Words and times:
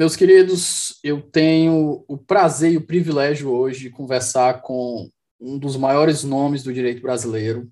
Meus 0.00 0.16
queridos, 0.16 0.98
eu 1.04 1.20
tenho 1.20 2.06
o 2.08 2.16
prazer 2.16 2.72
e 2.72 2.78
o 2.78 2.86
privilégio 2.86 3.50
hoje 3.50 3.80
de 3.80 3.90
conversar 3.90 4.62
com 4.62 5.10
um 5.38 5.58
dos 5.58 5.76
maiores 5.76 6.24
nomes 6.24 6.62
do 6.62 6.72
direito 6.72 7.02
brasileiro, 7.02 7.68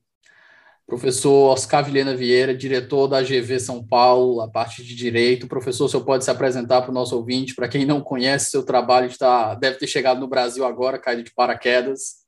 professor 0.86 1.50
Oscar 1.50 1.82
Vilhena 1.82 2.14
Vieira, 2.14 2.54
diretor 2.54 3.08
da 3.08 3.22
GV 3.22 3.58
São 3.58 3.82
Paulo, 3.82 4.42
a 4.42 4.46
parte 4.50 4.84
de 4.84 4.94
direito. 4.94 5.48
Professor, 5.48 5.86
o 5.86 5.88
senhor 5.88 6.04
pode 6.04 6.22
se 6.22 6.30
apresentar 6.30 6.82
para 6.82 6.90
o 6.90 6.94
nosso 6.94 7.16
ouvinte, 7.16 7.54
para 7.54 7.66
quem 7.66 7.86
não 7.86 8.02
conhece 8.02 8.50
seu 8.50 8.62
trabalho, 8.62 9.06
está, 9.06 9.54
deve 9.54 9.78
ter 9.78 9.86
chegado 9.86 10.20
no 10.20 10.28
Brasil 10.28 10.66
agora, 10.66 10.98
caído 10.98 11.22
de 11.22 11.32
paraquedas. 11.32 12.26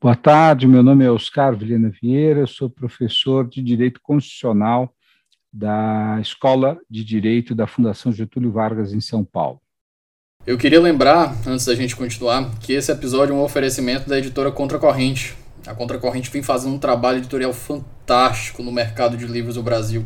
Boa 0.00 0.14
tarde, 0.14 0.68
meu 0.68 0.84
nome 0.84 1.04
é 1.04 1.10
Oscar 1.10 1.56
Vilhena 1.56 1.90
Vieira, 2.00 2.46
sou 2.46 2.70
professor 2.70 3.48
de 3.48 3.60
Direito 3.60 3.98
Constitucional 4.00 4.94
da 5.52 6.18
Escola 6.20 6.80
de 6.88 7.04
Direito 7.04 7.54
da 7.54 7.66
Fundação 7.66 8.10
Getúlio 8.12 8.50
Vargas, 8.50 8.92
em 8.92 9.00
São 9.00 9.24
Paulo. 9.24 9.60
Eu 10.46 10.58
queria 10.58 10.80
lembrar, 10.80 11.36
antes 11.46 11.66
da 11.66 11.74
gente 11.74 11.94
continuar, 11.94 12.58
que 12.58 12.72
esse 12.72 12.90
episódio 12.90 13.32
é 13.32 13.36
um 13.36 13.42
oferecimento 13.42 14.08
da 14.08 14.18
editora 14.18 14.50
Contracorrente. 14.50 15.36
A 15.66 15.74
Contracorrente 15.74 16.30
vem 16.30 16.42
fazendo 16.42 16.74
um 16.74 16.78
trabalho 16.78 17.18
editorial 17.18 17.52
fantástico 17.52 18.62
no 18.62 18.72
mercado 18.72 19.16
de 19.16 19.26
livros 19.26 19.54
do 19.54 19.62
Brasil. 19.62 20.04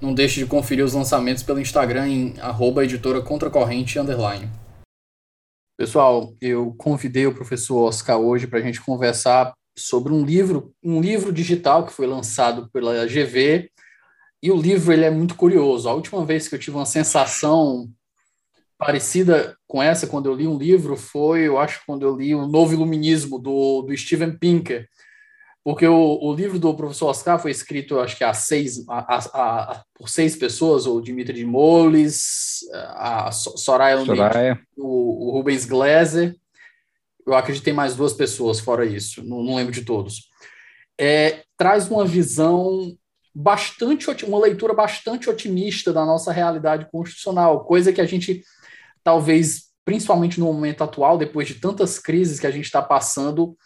Não 0.00 0.14
deixe 0.14 0.38
de 0.38 0.46
conferir 0.46 0.84
os 0.84 0.92
lançamentos 0.92 1.42
pelo 1.42 1.58
Instagram 1.58 2.06
em 2.06 2.34
arroba 2.40 2.84
editora 2.84 3.20
Contracorrente 3.20 3.98
underline. 3.98 4.48
Pessoal, 5.76 6.32
eu 6.40 6.72
convidei 6.78 7.26
o 7.26 7.34
professor 7.34 7.88
Oscar 7.88 8.18
hoje 8.18 8.46
para 8.46 8.60
a 8.60 8.62
gente 8.62 8.80
conversar 8.80 9.52
sobre 9.76 10.12
um 10.12 10.24
livro, 10.24 10.72
um 10.84 11.00
livro 11.00 11.32
digital 11.32 11.84
que 11.84 11.92
foi 11.92 12.06
lançado 12.06 12.70
pela 12.70 13.04
GV 13.06 13.68
e 14.44 14.50
o 14.50 14.60
livro 14.60 14.92
ele 14.92 15.06
é 15.06 15.10
muito 15.10 15.36
curioso. 15.36 15.88
A 15.88 15.94
última 15.94 16.22
vez 16.22 16.46
que 16.46 16.54
eu 16.54 16.58
tive 16.58 16.76
uma 16.76 16.84
sensação 16.84 17.88
parecida 18.76 19.56
com 19.66 19.82
essa, 19.82 20.06
quando 20.06 20.26
eu 20.26 20.34
li 20.34 20.46
um 20.46 20.58
livro, 20.58 20.98
foi, 20.98 21.48
eu 21.48 21.58
acho, 21.58 21.80
quando 21.86 22.02
eu 22.02 22.14
li 22.14 22.34
O 22.34 22.46
Novo 22.46 22.74
Iluminismo, 22.74 23.38
do, 23.38 23.80
do 23.80 23.96
Steven 23.96 24.36
Pinker. 24.36 24.86
Porque 25.64 25.86
o, 25.86 26.18
o 26.20 26.34
livro 26.34 26.58
do 26.58 26.74
professor 26.74 27.08
Oscar 27.08 27.40
foi 27.40 27.52
escrito, 27.52 27.98
acho 27.98 28.18
que 28.18 28.22
há 28.22 28.34
seis, 28.34 28.86
a, 28.86 29.14
a, 29.14 29.18
a, 29.18 29.84
por 29.94 30.10
seis 30.10 30.36
pessoas, 30.36 30.86
o 30.86 31.00
Dimitri 31.00 31.38
de 31.38 31.46
Moles, 31.46 32.58
a 32.96 33.32
Soraya, 33.32 34.04
Soraya. 34.04 34.60
O, 34.76 35.28
o 35.28 35.30
Rubens 35.30 35.64
Gleiser. 35.64 36.36
Eu 37.26 37.32
acredito 37.32 37.62
que 37.62 37.64
tem 37.64 37.72
mais 37.72 37.96
duas 37.96 38.12
pessoas 38.12 38.60
fora 38.60 38.84
isso, 38.84 39.24
não, 39.24 39.42
não 39.42 39.56
lembro 39.56 39.72
de 39.72 39.86
todos. 39.86 40.28
É, 41.00 41.44
traz 41.56 41.90
uma 41.90 42.04
visão 42.04 42.94
bastante 43.34 44.24
uma 44.24 44.38
leitura 44.38 44.72
bastante 44.72 45.28
otimista 45.28 45.92
da 45.92 46.04
nossa 46.04 46.30
realidade 46.32 46.88
constitucional, 46.90 47.64
coisa 47.64 47.92
que 47.92 48.00
a 48.00 48.06
gente 48.06 48.42
talvez, 49.02 49.64
principalmente 49.84 50.38
no 50.38 50.46
momento 50.46 50.84
atual, 50.84 51.18
depois 51.18 51.48
de 51.48 51.54
tantas 51.54 51.98
crises 51.98 52.38
que 52.38 52.46
a 52.46 52.50
gente 52.50 52.64
está 52.64 52.80
passando, 52.80 53.56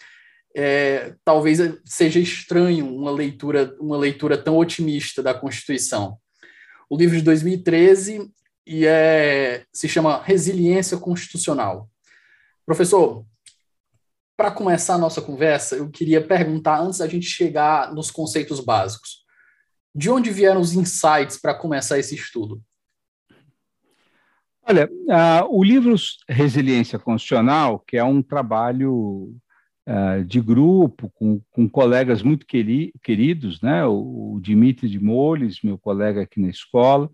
é, 0.56 1.14
talvez 1.24 1.58
seja 1.84 2.18
estranho 2.18 2.92
uma 2.92 3.10
leitura 3.10 3.76
uma 3.78 3.96
leitura 3.96 4.38
tão 4.38 4.56
otimista 4.56 5.22
da 5.22 5.34
Constituição. 5.34 6.16
O 6.88 6.96
livro 6.96 7.16
de 7.16 7.22
2013 7.22 8.30
e 8.66 8.86
é, 8.86 9.64
se 9.72 9.88
chama 9.88 10.22
Resiliência 10.22 10.96
Constitucional. 10.96 11.88
Professor, 12.66 13.24
para 14.36 14.50
começar 14.50 14.94
a 14.94 14.98
nossa 14.98 15.20
conversa, 15.20 15.76
eu 15.76 15.90
queria 15.90 16.20
perguntar, 16.20 16.80
antes 16.80 16.98
da 16.98 17.08
gente 17.08 17.26
chegar 17.26 17.92
nos 17.92 18.10
conceitos 18.10 18.60
básicos, 18.60 19.17
de 19.98 20.08
onde 20.08 20.30
vieram 20.30 20.60
os 20.60 20.74
insights 20.74 21.36
para 21.36 21.52
começar 21.52 21.98
esse 21.98 22.14
estudo? 22.14 22.62
Olha, 24.62 24.88
uh, 24.88 25.48
o 25.50 25.64
livro 25.64 25.96
Resiliência 26.28 27.00
Constitucional, 27.00 27.80
que 27.80 27.96
é 27.96 28.04
um 28.04 28.22
trabalho 28.22 29.34
uh, 29.88 30.24
de 30.24 30.40
grupo 30.40 31.10
com, 31.14 31.40
com 31.50 31.68
colegas 31.68 32.22
muito 32.22 32.46
queri 32.46 32.92
queridos, 33.02 33.60
né? 33.60 33.84
o, 33.86 34.34
o 34.34 34.40
Dimitri 34.40 34.88
de 34.88 35.00
Moles, 35.00 35.62
meu 35.64 35.76
colega 35.76 36.22
aqui 36.22 36.40
na 36.40 36.48
escola, 36.48 37.10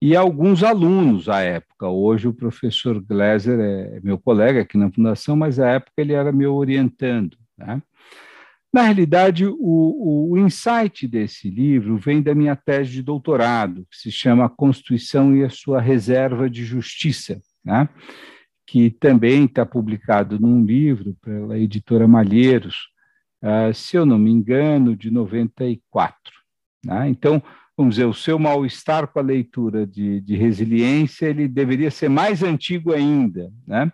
e 0.00 0.14
alguns 0.14 0.62
alunos 0.62 1.28
à 1.28 1.40
época. 1.40 1.88
Hoje 1.88 2.28
o 2.28 2.34
professor 2.34 3.02
Gleiser 3.02 3.58
é 3.58 4.00
meu 4.04 4.18
colega 4.18 4.60
aqui 4.60 4.78
na 4.78 4.92
Fundação, 4.92 5.34
mas 5.34 5.58
à 5.58 5.68
época 5.70 5.94
ele 5.98 6.12
era 6.12 6.30
meu 6.30 6.54
orientando. 6.54 7.36
Né? 7.58 7.82
Na 8.74 8.82
realidade, 8.82 9.46
o, 9.46 10.32
o, 10.32 10.36
insight 10.36 11.06
desse 11.06 11.48
livro 11.48 11.96
vem 11.96 12.20
da 12.20 12.34
minha 12.34 12.56
tese 12.56 12.90
de 12.90 13.02
doutorado, 13.04 13.86
que 13.88 13.96
se 13.96 14.10
chama 14.10 14.48
Constituição 14.48 15.32
e 15.36 15.44
a 15.44 15.48
sua 15.48 15.80
Reserva 15.80 16.50
de 16.50 16.64
Justiça, 16.64 17.40
né? 17.64 17.88
que 18.66 18.90
também 18.90 19.44
está 19.44 19.64
publicado 19.64 20.40
num 20.40 20.64
livro 20.64 21.16
pela 21.22 21.56
editora 21.56 22.08
Malheiros, 22.08 22.88
uh, 23.44 23.72
se 23.72 23.96
eu 23.96 24.04
não 24.04 24.18
me 24.18 24.32
engano, 24.32 24.96
de 24.96 25.08
94. 25.08 26.18
Né? 26.84 27.08
Então, 27.10 27.40
vamos 27.76 27.94
dizer, 27.94 28.06
o 28.06 28.12
seu 28.12 28.40
mal-estar 28.40 29.06
com 29.06 29.20
a 29.20 29.22
leitura 29.22 29.86
de, 29.86 30.20
de 30.20 30.34
resiliência 30.34 31.26
ele 31.26 31.46
deveria 31.46 31.92
ser 31.92 32.08
mais 32.08 32.42
antigo 32.42 32.92
ainda, 32.92 33.52
né? 33.64 33.92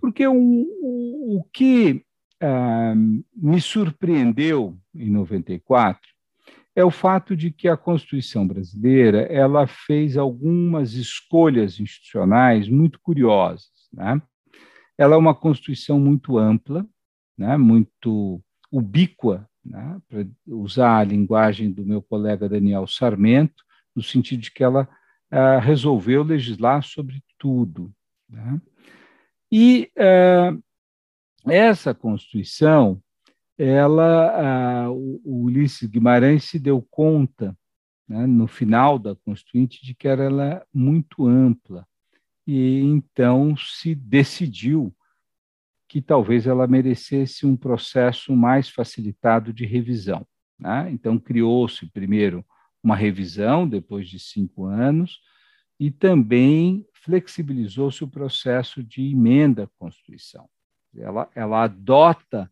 porque 0.00 0.26
o, 0.26 0.34
o, 0.34 1.38
o 1.38 1.44
que 1.52 2.04
me 3.34 3.60
surpreendeu 3.60 4.76
em 4.94 5.10
94 5.10 6.14
é 6.76 6.84
o 6.84 6.90
fato 6.90 7.36
de 7.36 7.50
que 7.50 7.68
a 7.68 7.76
Constituição 7.76 8.46
brasileira 8.46 9.22
ela 9.22 9.66
fez 9.66 10.16
algumas 10.16 10.94
escolhas 10.94 11.78
institucionais 11.78 12.68
muito 12.68 12.98
curiosas. 13.00 13.88
Né? 13.92 14.20
Ela 14.98 15.14
é 15.14 15.18
uma 15.18 15.34
Constituição 15.34 16.00
muito 16.00 16.36
ampla, 16.36 16.84
né? 17.38 17.56
muito 17.56 18.42
ubíqua, 18.72 19.48
né? 19.64 20.00
para 20.08 20.26
usar 20.48 20.98
a 20.98 21.04
linguagem 21.04 21.70
do 21.70 21.86
meu 21.86 22.02
colega 22.02 22.48
Daniel 22.48 22.86
Sarmento, 22.88 23.62
no 23.94 24.02
sentido 24.02 24.40
de 24.40 24.50
que 24.50 24.64
ela 24.64 24.88
uh, 25.32 25.60
resolveu 25.60 26.24
legislar 26.24 26.82
sobre 26.82 27.22
tudo. 27.38 27.92
Né? 28.28 28.60
E 29.52 29.92
uh, 29.96 30.63
essa 31.46 31.94
Constituição, 31.94 33.02
ela, 33.58 34.84
a, 34.84 34.90
o, 34.90 35.20
Ulisses 35.24 35.88
Guimarães 35.88 36.44
se 36.44 36.58
deu 36.58 36.82
conta, 36.90 37.56
né, 38.08 38.26
no 38.26 38.46
final 38.46 38.98
da 38.98 39.14
Constituinte, 39.14 39.84
de 39.84 39.94
que 39.94 40.08
era 40.08 40.24
ela 40.24 40.66
muito 40.72 41.26
ampla, 41.26 41.86
e 42.46 42.80
então 42.80 43.56
se 43.56 43.94
decidiu 43.94 44.94
que 45.88 46.02
talvez 46.02 46.46
ela 46.46 46.66
merecesse 46.66 47.46
um 47.46 47.56
processo 47.56 48.34
mais 48.34 48.68
facilitado 48.68 49.52
de 49.52 49.64
revisão. 49.64 50.26
Né? 50.58 50.90
Então, 50.90 51.18
criou-se 51.18 51.86
primeiro 51.86 52.44
uma 52.82 52.96
revisão, 52.96 53.66
depois 53.66 54.08
de 54.08 54.18
cinco 54.18 54.66
anos, 54.66 55.20
e 55.78 55.90
também 55.90 56.86
flexibilizou-se 56.92 58.02
o 58.02 58.08
processo 58.08 58.82
de 58.82 59.02
emenda 59.10 59.64
à 59.64 59.68
Constituição 59.78 60.48
ela, 60.98 61.28
ela 61.34 61.64
adota 61.64 62.50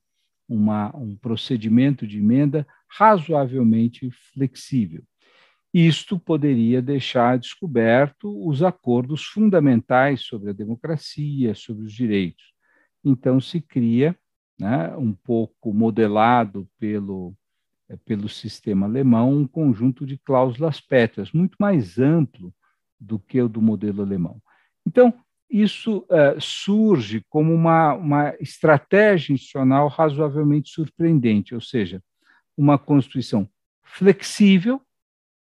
uma, 0.49 0.95
um 0.97 1.17
procedimento 1.17 2.07
de 2.07 2.19
emenda 2.19 2.67
razoavelmente 2.89 4.11
flexível. 4.33 5.03
Isto 5.73 6.19
poderia 6.19 6.83
deixar 6.83 7.39
descoberto 7.39 8.47
os 8.47 8.63
acordos 8.63 9.25
fundamentais 9.25 10.21
sobre 10.21 10.51
a 10.51 10.53
democracia, 10.53 11.55
sobre 11.55 11.87
os 11.87 11.93
direitos. 11.93 12.53
Então, 13.03 13.41
se 13.41 13.61
cria, 13.61 14.17
né, 14.59 14.95
um 14.97 15.15
pouco 15.15 15.73
modelado 15.73 16.69
pelo, 16.79 17.35
eh, 17.89 17.97
pelo 18.05 18.29
sistema 18.29 18.85
alemão, 18.85 19.33
um 19.33 19.47
conjunto 19.47 20.05
de 20.05 20.19
cláusulas 20.19 20.79
pétreas, 20.79 21.33
muito 21.33 21.57
mais 21.59 21.99
amplo 21.99 22.55
do 23.01 23.19
que 23.19 23.41
o 23.41 23.49
do 23.49 23.63
modelo 23.63 24.03
alemão. 24.03 24.41
Então, 24.87 25.15
isso 25.53 25.99
uh, 26.09 26.41
surge 26.41 27.23
como 27.29 27.53
uma, 27.53 27.93
uma 27.93 28.35
estratégia 28.41 29.35
institucional 29.35 29.87
razoavelmente 29.87 30.71
surpreendente, 30.71 31.55
ou 31.55 31.61
seja, 31.61 32.03
uma 32.57 32.79
Constituição 32.79 33.47
flexível 33.83 34.81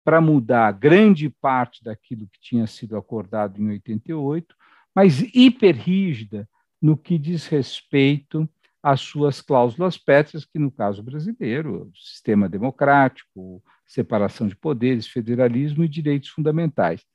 para 0.03 0.19
mudar 0.19 0.71
grande 0.71 1.29
parte 1.29 1.83
daquilo 1.83 2.27
que 2.27 2.39
tinha 2.41 2.65
sido 2.65 2.97
acordado 2.97 3.61
em 3.61 3.69
88, 3.69 4.55
mas 4.95 5.21
hiperrígida 5.33 6.49
no 6.81 6.97
que 6.97 7.17
diz 7.17 7.45
respeito 7.45 8.49
às 8.81 9.01
suas 9.01 9.41
cláusulas 9.41 9.97
pétreas, 9.97 10.45
que 10.45 10.57
no 10.57 10.71
caso 10.71 11.03
brasileiro, 11.03 11.91
sistema 11.93 12.49
democrático, 12.49 13.61
separação 13.85 14.47
de 14.47 14.55
poderes, 14.55 15.07
federalismo 15.07 15.83
e 15.83 15.87
direitos 15.87 16.29
fundamentais. 16.29 17.05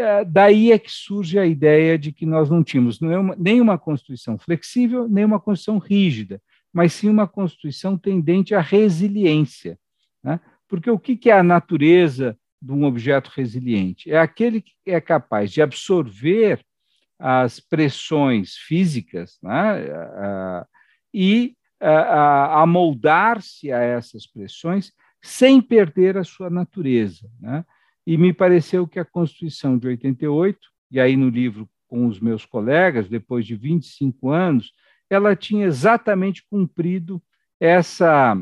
É, 0.00 0.24
daí 0.24 0.72
é 0.72 0.78
que 0.78 0.90
surge 0.90 1.38
a 1.38 1.44
ideia 1.44 1.98
de 1.98 2.10
que 2.10 2.24
nós 2.24 2.48
não 2.48 2.64
tínhamos 2.64 2.98
nem 3.36 3.60
uma 3.60 3.76
Constituição 3.76 4.38
flexível, 4.38 5.06
nem 5.06 5.26
uma 5.26 5.38
Constituição 5.38 5.76
rígida, 5.76 6.40
mas 6.72 6.94
sim 6.94 7.10
uma 7.10 7.28
Constituição 7.28 7.98
tendente 7.98 8.54
à 8.54 8.62
resiliência. 8.62 9.78
Né? 10.24 10.40
Porque 10.66 10.90
o 10.90 10.98
que 10.98 11.28
é 11.28 11.34
a 11.34 11.42
natureza 11.42 12.34
de 12.62 12.72
um 12.72 12.84
objeto 12.84 13.30
resiliente? 13.34 14.10
É 14.10 14.18
aquele 14.18 14.62
que 14.62 14.72
é 14.86 15.02
capaz 15.02 15.52
de 15.52 15.60
absorver 15.60 16.64
as 17.18 17.60
pressões 17.60 18.54
físicas 18.54 19.38
né? 19.42 20.64
e 21.12 21.54
amoldar-se 21.78 23.70
a 23.70 23.80
essas 23.80 24.26
pressões 24.26 24.92
sem 25.22 25.60
perder 25.60 26.16
a 26.16 26.24
sua 26.24 26.48
natureza. 26.48 27.30
Né? 27.38 27.62
E 28.06 28.16
me 28.16 28.32
pareceu 28.32 28.86
que 28.86 28.98
a 28.98 29.04
Constituição 29.04 29.78
de 29.78 29.86
88, 29.88 30.58
e 30.90 31.00
aí 31.00 31.16
no 31.16 31.28
livro 31.28 31.68
com 31.86 32.06
os 32.06 32.20
meus 32.20 32.44
colegas, 32.44 33.08
depois 33.08 33.44
de 33.44 33.56
25 33.56 34.30
anos, 34.30 34.72
ela 35.08 35.34
tinha 35.34 35.66
exatamente 35.66 36.44
cumprido 36.48 37.20
essa, 37.58 38.40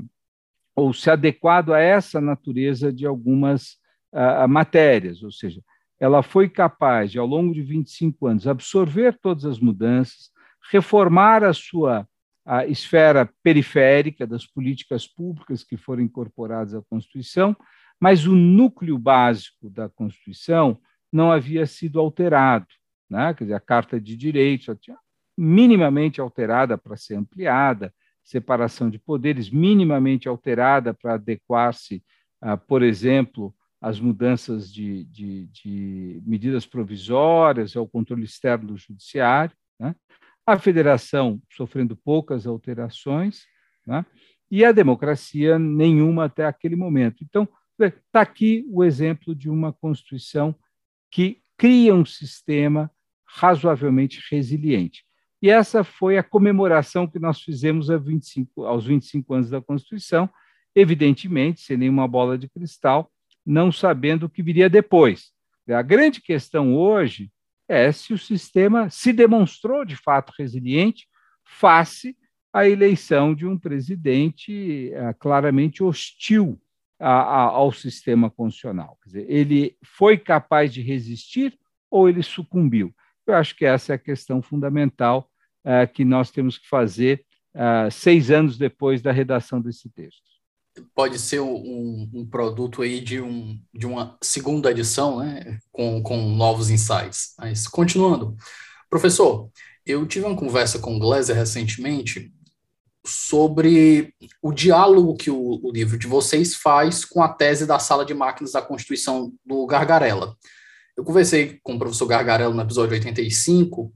ou 0.77 0.93
se 0.93 1.11
adequado 1.11 1.73
a 1.73 1.81
essa 1.81 2.21
natureza 2.21 2.93
de 2.93 3.07
algumas 3.07 3.79
uh, 4.13 4.47
matérias, 4.47 5.23
ou 5.23 5.33
seja, 5.33 5.63
ela 5.99 6.23
foi 6.23 6.49
capaz 6.49 7.11
de, 7.11 7.19
ao 7.19 7.27
longo 7.27 7.53
de 7.53 7.63
25 7.63 8.27
anos, 8.27 8.47
absorver 8.47 9.19
todas 9.21 9.45
as 9.45 9.59
mudanças, 9.59 10.31
reformar 10.71 11.43
a 11.43 11.53
sua 11.53 12.07
a 12.51 12.67
esfera 12.67 13.31
periférica 13.43 14.27
das 14.27 14.47
políticas 14.47 15.07
públicas 15.07 15.63
que 15.63 15.77
foram 15.77 16.03
incorporadas 16.03 16.75
à 16.75 16.81
Constituição, 16.89 17.55
mas 18.01 18.27
o 18.27 18.35
núcleo 18.35 18.99
básico 18.99 19.69
da 19.69 19.89
Constituição 19.89 20.81
não 21.13 21.33
havia 21.33 21.67
sido 21.67 21.99
alterado. 21.99 22.67
Né? 23.09 23.33
Quer 23.35 23.45
dizer, 23.45 23.55
a 23.55 23.61
Carta 23.61 24.01
de 24.01 24.17
Direitos 24.17 24.77
tinha 24.81 24.97
minimamente 25.37 26.21
alterada 26.21 26.77
para 26.77 26.97
ser 26.97 27.15
ampliada, 27.15 27.95
separação 28.23 28.91
de 28.91 28.99
poderes 28.99 29.49
minimamente 29.51 30.29
alterada 30.29 30.93
para 30.93 31.15
adequar-se, 31.15 32.05
ah, 32.41 32.57
por 32.57 32.83
exemplo, 32.83 33.55
às 33.81 34.01
mudanças 34.01 34.73
de, 34.73 35.05
de, 35.05 35.47
de, 35.47 36.23
medidas 36.27 36.67
provisórias, 36.67 37.77
ao 37.77 37.87
controle 37.87 38.25
externo 38.25 38.69
do 38.69 38.77
judiciário. 38.77 39.57
Né? 39.79 39.95
A 40.45 40.59
federação 40.59 41.41
sofrendo 41.51 41.97
poucas 41.97 42.47
alterações, 42.47 43.45
né? 43.87 44.05
e 44.51 44.65
a 44.65 44.73
democracia 44.73 45.59
nenhuma 45.59 46.25
até 46.25 46.45
aquele 46.45 46.77
momento. 46.77 47.23
Então, 47.23 47.49
Está 47.79 48.21
aqui 48.23 48.67
o 48.71 48.83
exemplo 48.83 49.35
de 49.35 49.49
uma 49.49 49.73
Constituição 49.73 50.55
que 51.11 51.41
cria 51.57 51.95
um 51.95 52.05
sistema 52.05 52.91
razoavelmente 53.25 54.21
resiliente. 54.31 55.05
E 55.41 55.49
essa 55.49 55.85
foi 55.85 56.19
a 56.19 56.23
comemoração 56.23 57.07
que 57.07 57.19
nós 57.19 57.41
fizemos 57.41 57.89
25, 57.89 58.65
aos 58.65 58.87
25 58.87 59.35
anos 59.35 59.51
da 59.51 59.61
Constituição, 59.61 60.29
evidentemente, 60.75 61.61
sem 61.61 61.77
nenhuma 61.77 62.09
bola 62.09 62.37
de 62.37 62.49
cristal, 62.49 63.11
não 63.47 63.71
sabendo 63.71 64.27
o 64.27 64.29
que 64.29 64.43
viria 64.43 64.69
depois. 64.69 65.33
A 65.69 65.83
grande 65.83 66.21
questão 66.21 66.75
hoje 66.75 67.31
é 67.69 67.93
se 67.93 68.13
o 68.13 68.19
sistema 68.19 68.89
se 68.91 69.13
demonstrou 69.13 69.85
de 69.85 69.95
fato 69.95 70.33
resiliente 70.37 71.07
face 71.45 72.17
à 72.53 72.67
eleição 72.67 73.35
de 73.35 73.47
um 73.47 73.59
presidente 73.59 74.91
eh, 74.93 75.15
claramente 75.19 75.83
hostil 75.83 76.61
a, 76.99 77.11
a, 77.11 77.43
ao 77.45 77.73
sistema 77.73 78.31
constitucional. 78.31 78.99
Quer 79.03 79.09
dizer, 79.09 79.27
ele 79.29 79.77
foi 79.85 80.19
capaz 80.19 80.73
de 80.73 80.83
resistir 80.83 81.59
ou 81.91 82.09
ele 82.09 82.23
sucumbiu? 82.23 82.95
Eu 83.27 83.35
acho 83.35 83.55
que 83.55 83.65
essa 83.65 83.93
é 83.93 83.97
a 83.97 83.99
questão 83.99 84.43
fundamental 84.43 85.31
é, 85.65 85.87
que 85.87 86.05
nós 86.05 86.31
temos 86.31 86.59
que 86.59 86.69
fazer 86.69 87.25
é, 87.55 87.91
seis 87.91 88.31
anos 88.31 88.57
depois 88.57 89.03
da 89.03 89.13
redação 89.13 89.61
desse 89.61 89.89
texto. 89.91 90.29
Pode 90.95 91.19
ser 91.19 91.41
um, 91.41 92.09
um, 92.15 92.27
produto 92.27 92.83
aí 92.83 93.01
de, 93.01 93.21
um, 93.21 93.61
de 93.75 93.85
uma 93.85 94.17
segunda 94.23 94.71
edição, 94.71 95.19
né, 95.19 95.59
com, 95.73 96.01
com 96.03 96.17
novos 96.17 96.71
insights. 96.71 97.35
Mas, 97.37 97.67
continuando, 97.67 98.37
professor, 98.89 99.51
eu 99.85 100.07
tive 100.07 100.27
uma 100.27 100.37
conversa 100.37 100.79
com 100.79 100.97
o 100.97 100.99
Gleiser 101.01 101.35
recentemente 101.35 102.33
sobre 103.09 104.15
o 104.43 104.53
diálogo 104.53 105.17
que 105.17 105.31
o, 105.31 105.61
o, 105.63 105.73
livro 105.73 105.99
de 105.99 106.07
vocês 106.07 106.55
faz 106.55 107.05
com 107.05 107.23
a 107.23 107.29
tese 107.29 107.67
da 107.67 107.79
sala 107.79 108.05
de 108.05 108.15
máquinas 108.15 108.53
da 108.53 108.63
Constituição 108.63 109.33
do 109.45 109.67
Gargarella. 109.67 110.37
Eu 110.97 111.05
conversei 111.05 111.59
com 111.63 111.75
o 111.75 111.79
professor 111.79 112.07
Gargarella 112.07 112.55
no 112.55 112.63
episódio 112.63 112.95
85 112.95 113.93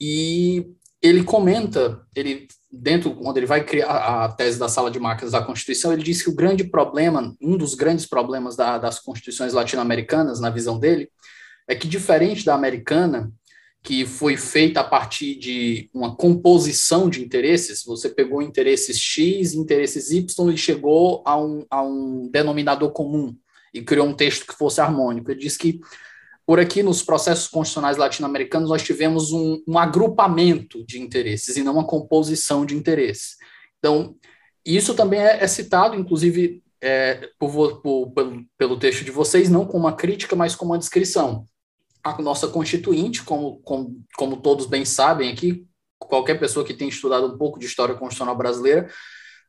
e 0.00 0.66
ele 1.02 1.24
comenta, 1.24 2.00
ele 2.14 2.46
dentro 2.70 3.14
quando 3.14 3.36
ele 3.36 3.46
vai 3.46 3.62
criar 3.64 4.24
a 4.24 4.28
tese 4.32 4.58
da 4.58 4.68
sala 4.68 4.90
de 4.90 4.98
máquinas 4.98 5.32
da 5.32 5.42
Constituição, 5.42 5.92
ele 5.92 6.02
diz 6.02 6.22
que 6.22 6.30
o 6.30 6.34
grande 6.34 6.64
problema, 6.64 7.34
um 7.40 7.56
dos 7.56 7.74
grandes 7.74 8.06
problemas 8.06 8.56
da, 8.56 8.78
das 8.78 8.98
constituições 8.98 9.52
latino-americanas, 9.52 10.40
na 10.40 10.48
visão 10.48 10.78
dele, 10.78 11.10
é 11.68 11.74
que 11.74 11.86
diferente 11.86 12.44
da 12.44 12.54
americana, 12.54 13.30
que 13.82 14.06
foi 14.06 14.36
feita 14.36 14.80
a 14.80 14.84
partir 14.84 15.34
de 15.34 15.90
uma 15.92 16.14
composição 16.14 17.10
de 17.10 17.22
interesses. 17.22 17.84
Você 17.84 18.08
pegou 18.08 18.40
interesses 18.40 18.98
X, 18.98 19.54
interesses 19.54 20.12
Y 20.12 20.52
e 20.52 20.56
chegou 20.56 21.22
a 21.26 21.36
um, 21.36 21.66
a 21.68 21.82
um 21.82 22.28
denominador 22.30 22.92
comum 22.92 23.36
e 23.74 23.82
criou 23.82 24.06
um 24.06 24.14
texto 24.14 24.46
que 24.46 24.54
fosse 24.54 24.80
harmônico. 24.80 25.30
Ele 25.30 25.40
diz 25.40 25.56
que 25.56 25.80
por 26.46 26.60
aqui 26.60 26.82
nos 26.82 27.02
processos 27.02 27.48
constitucionais 27.48 27.96
latino-americanos 27.96 28.70
nós 28.70 28.82
tivemos 28.82 29.32
um, 29.32 29.60
um, 29.66 29.78
agrupamento 29.78 30.84
de 30.86 31.00
interesses 31.00 31.56
e 31.56 31.62
não 31.64 31.72
uma 31.72 31.86
composição 31.86 32.64
de 32.64 32.76
interesses. 32.76 33.36
Então, 33.78 34.14
isso 34.64 34.94
também 34.94 35.20
é, 35.20 35.42
é 35.42 35.46
citado, 35.48 35.96
inclusive, 35.96 36.62
é, 36.80 37.30
por, 37.36 37.80
por, 37.80 38.12
pelo, 38.12 38.44
pelo 38.56 38.78
texto 38.78 39.04
de 39.04 39.10
vocês, 39.10 39.48
não 39.50 39.66
como 39.66 39.86
uma 39.86 39.96
crítica, 39.96 40.36
mas 40.36 40.54
como 40.54 40.72
uma 40.72 40.78
descrição 40.78 41.46
a 42.02 42.20
nossa 42.20 42.48
constituinte, 42.48 43.22
como, 43.22 43.58
como, 43.58 44.02
como 44.16 44.36
todos 44.36 44.66
bem 44.66 44.84
sabem 44.84 45.30
aqui, 45.30 45.66
qualquer 45.98 46.38
pessoa 46.38 46.64
que 46.64 46.74
tenha 46.74 46.90
estudado 46.90 47.26
um 47.26 47.38
pouco 47.38 47.58
de 47.58 47.66
história 47.66 47.94
constitucional 47.94 48.36
brasileira 48.36 48.90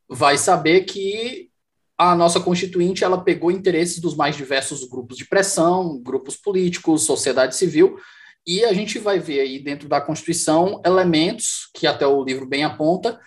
vai 0.08 0.38
saber 0.38 0.82
que 0.82 1.50
a 1.98 2.16
nossa 2.16 2.40
constituinte 2.40 3.04
ela 3.04 3.24
pegou 3.24 3.52
interesses 3.52 4.00
dos 4.00 4.16
mais 4.16 4.36
diversos 4.36 4.88
grupos 4.88 5.18
de 5.18 5.26
pressão, 5.26 6.02
grupos 6.02 6.36
políticos, 6.36 7.06
sociedade 7.06 7.56
civil, 7.56 7.98
e 8.46 8.64
a 8.66 8.74
gente 8.74 9.00
vai 9.00 9.20
ver 9.20 9.40
aí 9.40 9.60
dentro 9.60 9.88
da 9.88 10.02
Constituição 10.02 10.82
elementos 10.86 11.70
que 11.74 11.88
até 11.88 12.06
o 12.06 12.24
livro 12.24 12.46
bem 12.46 12.64
aponta 12.64 13.20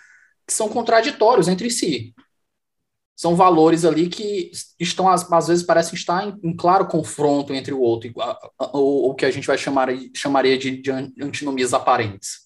que 0.45 0.53
são 0.53 0.69
contraditórios 0.69 1.47
entre 1.47 1.69
si 1.69 2.13
são 3.17 3.35
valores 3.35 3.83
ali 3.83 4.07
que 4.07 4.51
estão, 4.79 5.09
às, 5.09 5.47
vezes, 5.47 5.65
parecem 5.65 5.95
estar 5.95 6.27
em, 6.27 6.37
em, 6.43 6.55
claro 6.55 6.85
confronto 6.85 7.51
entre 7.51 7.73
o 7.73 7.81
outro, 7.81 8.13
ou 8.71 9.09
o 9.09 9.15
que 9.15 9.25
a 9.25 9.31
gente 9.31 9.47
vai 9.47 9.57
chamar, 9.57 9.89
chamaria 10.15 10.55
de, 10.55 10.79
de 10.79 10.91
antinomias 11.19 11.73
aparentes. 11.73 12.41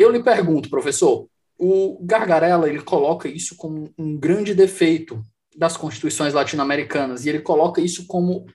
Eu 0.00 0.10
lhe 0.10 0.22
pergunto, 0.22 0.70
professor, 0.70 1.28
o 1.58 1.98
Gargarella 2.02 2.66
ele 2.66 2.80
coloca 2.80 3.28
isso 3.28 3.54
como 3.56 3.92
um 3.98 4.16
grande 4.16 4.54
defeito 4.54 5.22
das 5.54 5.76
constituições 5.76 6.32
latino-americanas, 6.32 7.26
e 7.26 7.28
ele 7.28 7.40
coloca 7.40 7.78
isso 7.78 8.06
como 8.06 8.46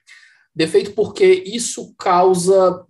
defeito 0.52 0.94
porque 0.94 1.44
isso 1.46 1.94
causa 1.96 2.84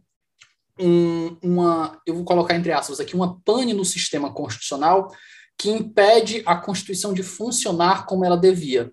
um, 0.80 1.36
uma, 1.42 2.00
eu 2.06 2.14
vou 2.14 2.24
colocar 2.24 2.54
entre 2.54 2.72
aspas 2.72 3.00
aqui, 3.00 3.14
uma 3.14 3.38
pane 3.42 3.74
no 3.74 3.84
sistema 3.84 4.32
constitucional 4.32 5.10
que 5.58 5.70
impede 5.70 6.42
a 6.44 6.56
Constituição 6.56 7.12
de 7.12 7.22
funcionar 7.22 8.06
como 8.06 8.24
ela 8.24 8.36
devia. 8.36 8.92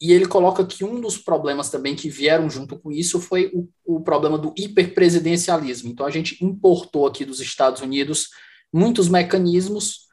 E 0.00 0.12
ele 0.12 0.26
coloca 0.26 0.64
que 0.64 0.82
um 0.82 1.00
dos 1.00 1.18
problemas 1.18 1.68
também 1.68 1.94
que 1.94 2.08
vieram 2.08 2.48
junto 2.48 2.78
com 2.78 2.90
isso 2.90 3.20
foi 3.20 3.50
o, 3.52 3.68
o 3.84 4.00
problema 4.00 4.38
do 4.38 4.54
hiperpresidencialismo. 4.56 5.90
Então, 5.90 6.06
a 6.06 6.10
gente 6.10 6.42
importou 6.42 7.06
aqui 7.06 7.24
dos 7.24 7.40
Estados 7.40 7.82
Unidos 7.82 8.28
muitos 8.72 9.08
mecanismos 9.08 10.06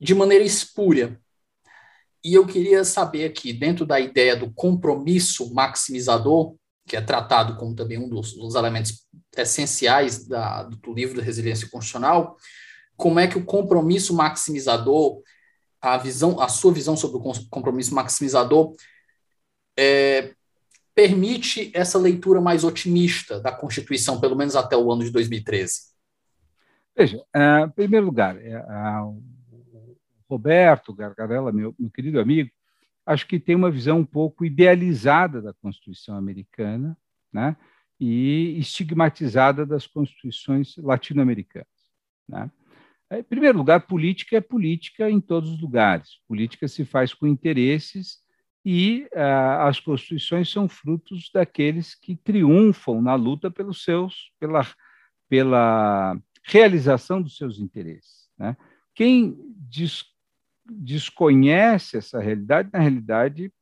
de 0.00 0.14
maneira 0.14 0.44
espúria. 0.44 1.20
E 2.22 2.34
eu 2.34 2.46
queria 2.46 2.84
saber 2.84 3.24
aqui, 3.24 3.52
dentro 3.52 3.84
da 3.84 3.98
ideia 3.98 4.36
do 4.36 4.52
compromisso 4.52 5.52
maximizador, 5.52 6.54
que 6.86 6.96
é 6.96 7.00
tratado 7.00 7.56
como 7.56 7.74
também 7.74 7.98
um 7.98 8.08
dos, 8.08 8.34
dos 8.34 8.54
elementos 8.54 9.06
essenciais 9.36 10.26
da, 10.26 10.64
do 10.64 10.92
livro 10.92 11.16
da 11.16 11.22
resiliência 11.22 11.68
constitucional, 11.70 12.36
como 13.00 13.18
é 13.18 13.26
que 13.26 13.38
o 13.38 13.44
compromisso 13.44 14.14
maximizador, 14.14 15.22
a 15.80 15.96
visão, 15.96 16.38
a 16.38 16.48
sua 16.48 16.70
visão 16.70 16.94
sobre 16.94 17.16
o 17.16 17.48
compromisso 17.48 17.94
maximizador, 17.94 18.74
é, 19.74 20.34
permite 20.94 21.70
essa 21.74 21.98
leitura 21.98 22.42
mais 22.42 22.62
otimista 22.62 23.40
da 23.40 23.50
Constituição, 23.50 24.20
pelo 24.20 24.36
menos 24.36 24.54
até 24.54 24.76
o 24.76 24.92
ano 24.92 25.02
de 25.02 25.10
2013? 25.10 25.90
Veja, 26.94 27.24
é, 27.34 27.62
em 27.62 27.70
primeiro 27.70 28.04
lugar, 28.04 28.36
é, 28.36 28.62
o 29.00 29.22
Roberto 30.28 30.92
Gargarella, 30.92 31.50
meu, 31.50 31.74
meu 31.78 31.90
querido 31.90 32.20
amigo, 32.20 32.50
acho 33.06 33.26
que 33.26 33.40
tem 33.40 33.56
uma 33.56 33.70
visão 33.70 34.00
um 34.00 34.04
pouco 34.04 34.44
idealizada 34.44 35.40
da 35.40 35.54
Constituição 35.54 36.16
americana, 36.16 36.94
né? 37.32 37.56
e 37.98 38.58
estigmatizada 38.58 39.64
das 39.64 39.86
constituições 39.86 40.76
latino-americanas. 40.76 41.68
Né? 42.28 42.50
Em 43.12 43.22
primeiro 43.24 43.58
lugar, 43.58 43.80
política 43.80 44.36
é 44.36 44.40
política 44.40 45.10
em 45.10 45.20
todos 45.20 45.50
os 45.50 45.60
lugares. 45.60 46.20
Política 46.28 46.68
se 46.68 46.84
faz 46.84 47.12
com 47.12 47.26
interesses 47.26 48.20
e 48.64 49.08
ah, 49.14 49.66
as 49.68 49.80
constituições 49.80 50.50
são 50.50 50.68
frutos 50.68 51.30
daqueles 51.32 51.94
que 51.94 52.14
triunfam 52.14 53.02
na 53.02 53.14
luta 53.14 53.50
pelos 53.50 53.82
seus, 53.82 54.32
pela, 54.38 54.64
pela 55.28 56.16
realização 56.44 57.20
dos 57.20 57.36
seus 57.36 57.58
interesses. 57.58 58.28
Né? 58.38 58.56
Quem 58.94 59.36
des, 59.56 60.04
desconhece 60.70 61.96
essa 61.96 62.20
realidade, 62.20 62.70
na 62.72 62.78
realidade, 62.78 63.52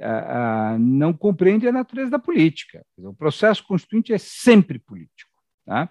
ah, 0.00 0.72
ah, 0.72 0.78
não 0.78 1.12
compreende 1.12 1.68
a 1.68 1.72
natureza 1.72 2.12
da 2.12 2.18
política. 2.18 2.84
O 2.96 3.12
processo 3.12 3.62
constituinte 3.64 4.14
é 4.14 4.18
sempre 4.18 4.78
político. 4.78 5.30
Tá? 5.66 5.90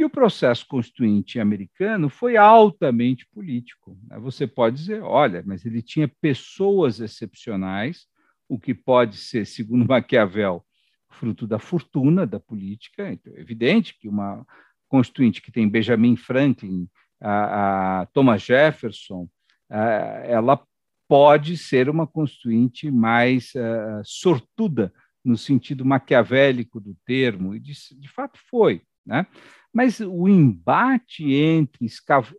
E 0.00 0.04
o 0.04 0.08
processo 0.08 0.66
constituinte 0.66 1.38
americano 1.38 2.08
foi 2.08 2.34
altamente 2.34 3.26
político. 3.26 3.98
Né? 4.08 4.18
Você 4.20 4.46
pode 4.46 4.76
dizer, 4.76 5.02
olha, 5.02 5.42
mas 5.44 5.66
ele 5.66 5.82
tinha 5.82 6.08
pessoas 6.08 7.00
excepcionais, 7.00 8.06
o 8.48 8.58
que 8.58 8.72
pode 8.72 9.18
ser, 9.18 9.44
segundo 9.44 9.84
Maquiavel, 9.86 10.64
fruto 11.10 11.46
da 11.46 11.58
fortuna 11.58 12.26
da 12.26 12.40
política. 12.40 13.12
Então, 13.12 13.30
é 13.36 13.40
evidente 13.42 13.94
que 14.00 14.08
uma 14.08 14.42
constituinte 14.88 15.42
que 15.42 15.52
tem 15.52 15.68
Benjamin 15.68 16.16
Franklin, 16.16 16.88
a, 17.20 18.00
a 18.00 18.06
Thomas 18.06 18.40
Jefferson, 18.40 19.28
a, 19.68 19.82
ela 20.24 20.66
pode 21.06 21.58
ser 21.58 21.90
uma 21.90 22.06
constituinte 22.06 22.90
mais 22.90 23.52
a, 23.54 24.00
sortuda 24.02 24.94
no 25.22 25.36
sentido 25.36 25.84
maquiavélico 25.84 26.80
do 26.80 26.96
termo, 27.04 27.54
e 27.54 27.60
de, 27.60 27.74
de 27.98 28.08
fato 28.08 28.38
foi. 28.48 28.80
Né? 29.04 29.26
Mas 29.72 30.00
o 30.00 30.28
embate 30.28 31.32
entre 31.32 31.86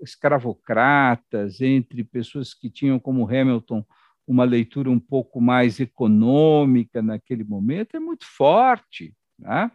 escravocratas, 0.01 1.61
entre 1.61 2.03
pessoas 2.03 2.53
que 2.53 2.69
tinham, 2.69 2.99
como 2.99 3.25
Hamilton, 3.25 3.85
uma 4.27 4.43
leitura 4.43 4.89
um 4.89 4.99
pouco 4.99 5.39
mais 5.39 5.79
econômica 5.79 7.01
naquele 7.01 7.43
momento, 7.43 7.95
é 7.95 7.99
muito 7.99 8.25
forte. 8.25 9.15
Né? 9.39 9.71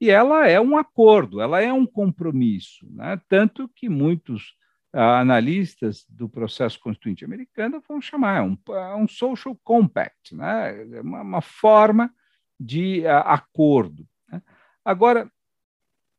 E 0.00 0.10
ela 0.10 0.46
é 0.46 0.60
um 0.60 0.76
acordo, 0.76 1.40
ela 1.40 1.60
é 1.60 1.72
um 1.72 1.86
compromisso. 1.86 2.86
Né? 2.90 3.20
Tanto 3.28 3.68
que 3.74 3.88
muitos 3.88 4.54
ah, 4.92 5.20
analistas 5.20 6.04
do 6.08 6.28
processo 6.28 6.80
constituinte 6.80 7.24
americano 7.24 7.82
vão 7.86 8.00
chamar 8.00 8.38
é 8.38 8.42
um, 8.42 8.56
é 8.74 8.94
um 8.94 9.06
social 9.06 9.58
compact, 9.62 10.34
né? 10.34 10.96
É 10.96 11.00
uma, 11.02 11.20
uma 11.20 11.40
forma 11.42 12.10
de 12.58 13.02
uh, 13.02 13.22
acordo. 13.26 14.06
Né? 14.30 14.42
Agora, 14.82 15.30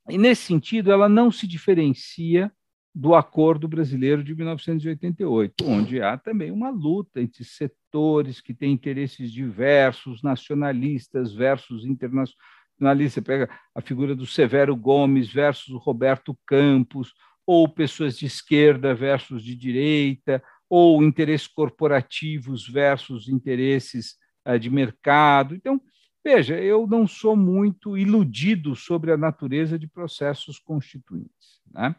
e 0.10 0.18
nesse 0.18 0.44
sentido, 0.44 0.92
ela 0.92 1.08
não 1.10 1.32
se 1.32 1.48
diferencia 1.48 2.52
do 2.94 3.14
Acordo 3.16 3.68
Brasileiro 3.68 4.24
de 4.24 4.36
1988, 4.36 5.66
onde 5.66 6.02
há 6.02 6.18
também 6.18 6.52
uma 6.52 6.70
luta 6.70 7.22
entre 7.22 7.44
setores 7.44 8.42
que 8.42 8.54
têm 8.54 8.72
interesses 8.72 9.32
diversos, 9.32 10.22
nacionalistas 10.22 11.34
versus 11.34 11.86
internacionalistas. 11.86 13.14
Você 13.14 13.22
pega 13.22 13.50
a 13.76 13.82
figura 13.82 14.16
do 14.16 14.26
Severo 14.26 14.76
Gomes 14.76 15.32
versus 15.32 15.70
o 15.70 15.78
Roberto 15.78 16.38
Campos, 16.46 17.14
ou 17.46 17.68
pessoas 17.68 18.18
de 18.18 18.26
esquerda 18.26 18.94
versus 18.94 19.44
de 19.44 19.56
direita, 19.56 20.42
ou 20.70 21.04
interesses 21.04 21.48
corporativos 21.48 22.68
versus 22.68 23.28
interesses 23.28 24.16
uh, 24.48 24.58
de 24.60 24.70
mercado. 24.70 25.56
Então, 25.56 25.82
Veja, 26.32 26.62
eu 26.62 26.86
não 26.86 27.08
sou 27.08 27.36
muito 27.36 27.98
iludido 27.98 28.76
sobre 28.76 29.12
a 29.12 29.18
natureza 29.18 29.80
de 29.80 29.88
processos 29.88 30.60
constituintes, 30.60 31.60
né? 31.72 31.96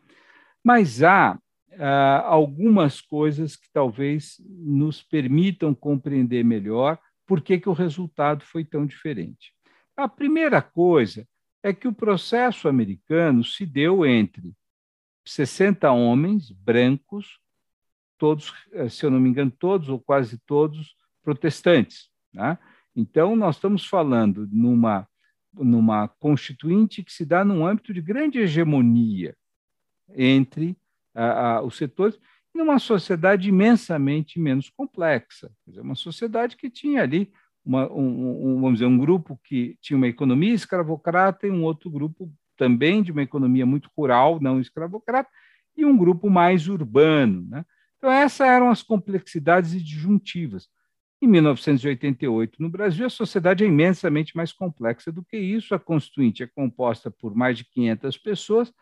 mas 0.63 1.03
há 1.03 1.37
ah, 1.77 2.23
algumas 2.27 3.01
coisas 3.01 3.57
que 3.57 3.69
talvez 3.73 4.41
nos 4.49 5.03
permitam 5.03 5.75
compreender 5.75 6.45
melhor 6.45 6.97
por 7.27 7.41
que, 7.41 7.59
que 7.59 7.69
o 7.69 7.73
resultado 7.73 8.45
foi 8.45 8.65
tão 8.65 8.87
diferente. 8.87 9.53
A 9.97 10.07
primeira 10.07 10.63
coisa 10.63 11.27
é 11.61 11.73
que 11.73 11.89
o 11.89 11.93
processo 11.93 12.69
americano 12.69 13.43
se 13.43 13.67
deu 13.67 14.07
entre 14.07 14.55
60 15.25 15.91
homens 15.91 16.53
brancos, 16.53 17.41
todos, 18.17 18.55
eh, 18.75 18.89
se 18.89 19.05
eu 19.05 19.11
não 19.11 19.19
me 19.19 19.29
engano, 19.29 19.51
todos 19.51 19.89
ou 19.89 19.99
quase 19.99 20.39
todos 20.47 20.95
protestantes. 21.21 22.09
Né? 22.33 22.57
Então, 23.01 23.35
nós 23.35 23.57
estamos 23.57 23.87
falando 23.87 24.47
numa, 24.53 25.09
numa 25.55 26.07
constituinte 26.07 27.03
que 27.03 27.11
se 27.11 27.25
dá 27.25 27.43
num 27.43 27.67
âmbito 27.67 27.95
de 27.95 28.03
grande 28.03 28.39
hegemonia 28.39 29.35
entre 30.15 30.77
a, 31.15 31.25
a, 31.25 31.63
os 31.63 31.77
setores, 31.79 32.19
numa 32.55 32.79
sociedade 32.79 33.49
imensamente 33.49 34.39
menos 34.39 34.69
complexa. 34.69 35.51
Quer 35.65 35.71
dizer, 35.71 35.81
uma 35.81 35.95
sociedade 35.95 36.57
que 36.57 36.69
tinha 36.69 37.03
ali 37.03 37.33
uma, 37.65 37.91
um, 37.91 38.57
um, 38.57 38.61
vamos 38.61 38.75
dizer, 38.75 38.87
um 38.87 38.99
grupo 38.99 39.41
que 39.45 39.79
tinha 39.81 39.97
uma 39.97 40.09
economia 40.09 40.53
escravocrata 40.53 41.47
e 41.47 41.51
um 41.51 41.65
outro 41.65 41.91
grupo 41.91 42.31
também 42.57 43.03
de 43.03 43.13
uma 43.13 43.23
economia 43.23 43.65
muito 43.65 43.89
rural, 43.97 44.39
não 44.41 44.61
escravocrata, 44.61 45.31
e 45.75 45.87
um 45.87 45.97
grupo 45.97 46.29
mais 46.29 46.69
urbano. 46.69 47.47
Né? 47.49 47.65
Então, 47.97 48.11
essas 48.11 48.47
eram 48.47 48.69
as 48.69 48.83
complexidades 48.83 49.73
e 49.73 49.83
disjuntivas. 49.83 50.69
Em 51.23 51.27
1988, 51.27 52.63
no 52.63 52.71
Brasil, 52.71 53.05
a 53.05 53.11
sociedade 53.11 53.63
é 53.63 53.67
imensamente 53.67 54.35
mais 54.35 54.53
complexa 54.53 55.13
do 55.13 55.23
que 55.23 55.37
isso. 55.37 55.75
A 55.75 55.79
Constituinte 55.79 56.43
é 56.43 56.47
composta 56.47 57.11
por 57.11 57.35
mais 57.35 57.59
de 57.59 57.65
500 57.65 58.17
pessoas, 58.17 58.73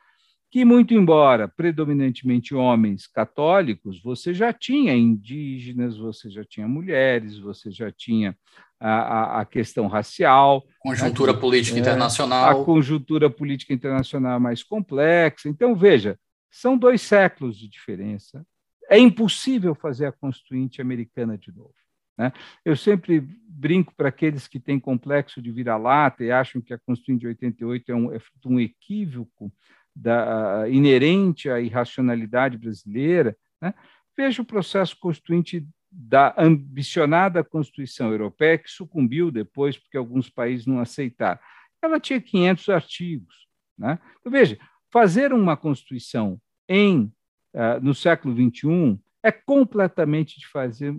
que, 0.49 0.64
muito 0.64 0.95
embora 0.95 1.49
predominantemente 1.49 2.54
homens 2.54 3.09
católicos, 3.09 4.00
você 4.00 4.33
já 4.33 4.52
tinha 4.52 4.95
indígenas, 4.95 5.99
você 5.99 6.30
já 6.30 6.45
tinha 6.45 6.68
mulheres, 6.68 7.38
você 7.38 7.73
já 7.73 7.90
tinha 7.90 8.37
a, 8.78 9.40
a, 9.40 9.45
questão 9.45 9.88
racial. 9.88 10.64
Conjuntura 10.78 11.33
a, 11.33 11.37
política 11.37 11.76
é, 11.76 11.80
internacional. 11.80 12.62
A 12.62 12.64
conjuntura 12.64 13.28
política 13.28 13.75
internacional 13.75 14.38
mais 14.38 14.62
complexa. 14.62 15.49
Então, 15.49 15.75
veja, 15.75 16.16
são 16.49 16.78
dois 16.78 17.02
séculos 17.02 17.59
de 17.59 17.68
diferença. 17.68 18.47
É 18.88 18.97
impossível 18.97 19.75
fazer 19.75 20.07
a 20.07 20.12
Constituinte 20.12 20.80
americana 20.80 21.37
de 21.37 21.52
novo. 21.52 21.75
Né? 22.19 22.33
Eu 22.65 22.77
sempre 22.77 23.21
brinco 23.21 23.95
para 23.95 24.09
aqueles 24.09 24.49
que 24.49 24.59
têm 24.59 24.79
complexo 24.81 25.41
de 25.41 25.53
vira-lata 25.53 26.25
e 26.25 26.33
acham 26.33 26.61
que 26.61 26.75
a 26.75 26.79
Constituinte 26.79 27.21
de 27.21 27.29
88 27.29 27.93
é 27.93 27.95
um, 27.95 28.13
é 28.13 28.21
um 28.45 28.61
equívoco 28.61 29.53
da, 29.95 30.69
inerente 30.69 31.49
à 31.49 31.61
irracionalidade 31.61 32.59
brasileira. 32.59 33.37
Né? 33.61 33.73
Veja 34.17 34.43
o 34.43 34.45
processo 34.45 34.97
constituinte 34.99 35.67
da 35.91 36.35
ambicionada 36.37 37.43
Constituição 37.43 38.11
Europeia, 38.11 38.59
que 38.59 38.71
sucumbiu 38.71 39.31
depois 39.31 39.79
porque 39.79 39.97
alguns 39.97 40.29
países 40.29 40.67
não 40.67 40.81
aceitaram. 40.81 41.41
Ela 41.81 41.99
tinha 41.99 42.21
500 42.21 42.69
artigos. 42.69 43.49
Né? 43.77 43.99
Então, 44.21 44.31
veja, 44.31 44.59
fazer 44.91 45.33
uma 45.33 45.57
Constituição 45.57 46.41
em, 46.69 47.13
uh, 47.55 47.81
no 47.81 47.95
século 47.95 48.35
XXI 48.35 49.01
é 49.23 49.33
completamente, 49.33 50.39
de 50.39 50.47
fazer, 50.47 50.95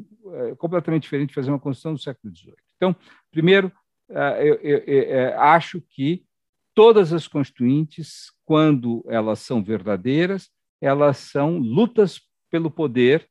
é 0.49 0.55
completamente 0.55 1.03
diferente 1.03 1.29
de 1.29 1.35
fazer 1.35 1.49
uma 1.49 1.59
Constituição 1.59 1.93
do 1.93 1.99
século 1.99 2.35
XVIII. 2.35 2.55
Então, 2.75 2.95
primeiro, 3.31 3.71
é, 4.09 4.41
eu, 4.41 4.55
eu, 4.55 4.77
eu, 4.79 5.03
é, 5.03 5.35
acho 5.35 5.81
que 5.81 6.25
todas 6.73 7.13
as 7.13 7.27
constituintes, 7.27 8.31
quando 8.45 9.03
elas 9.07 9.39
são 9.39 9.63
verdadeiras, 9.63 10.49
elas 10.81 11.17
são 11.17 11.57
lutas 11.57 12.21
pelo 12.49 12.71
poder 12.71 13.27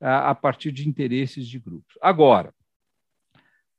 a, 0.00 0.30
a 0.30 0.34
partir 0.34 0.72
de 0.72 0.88
interesses 0.88 1.46
de 1.46 1.58
grupos. 1.58 1.98
Agora, 2.00 2.54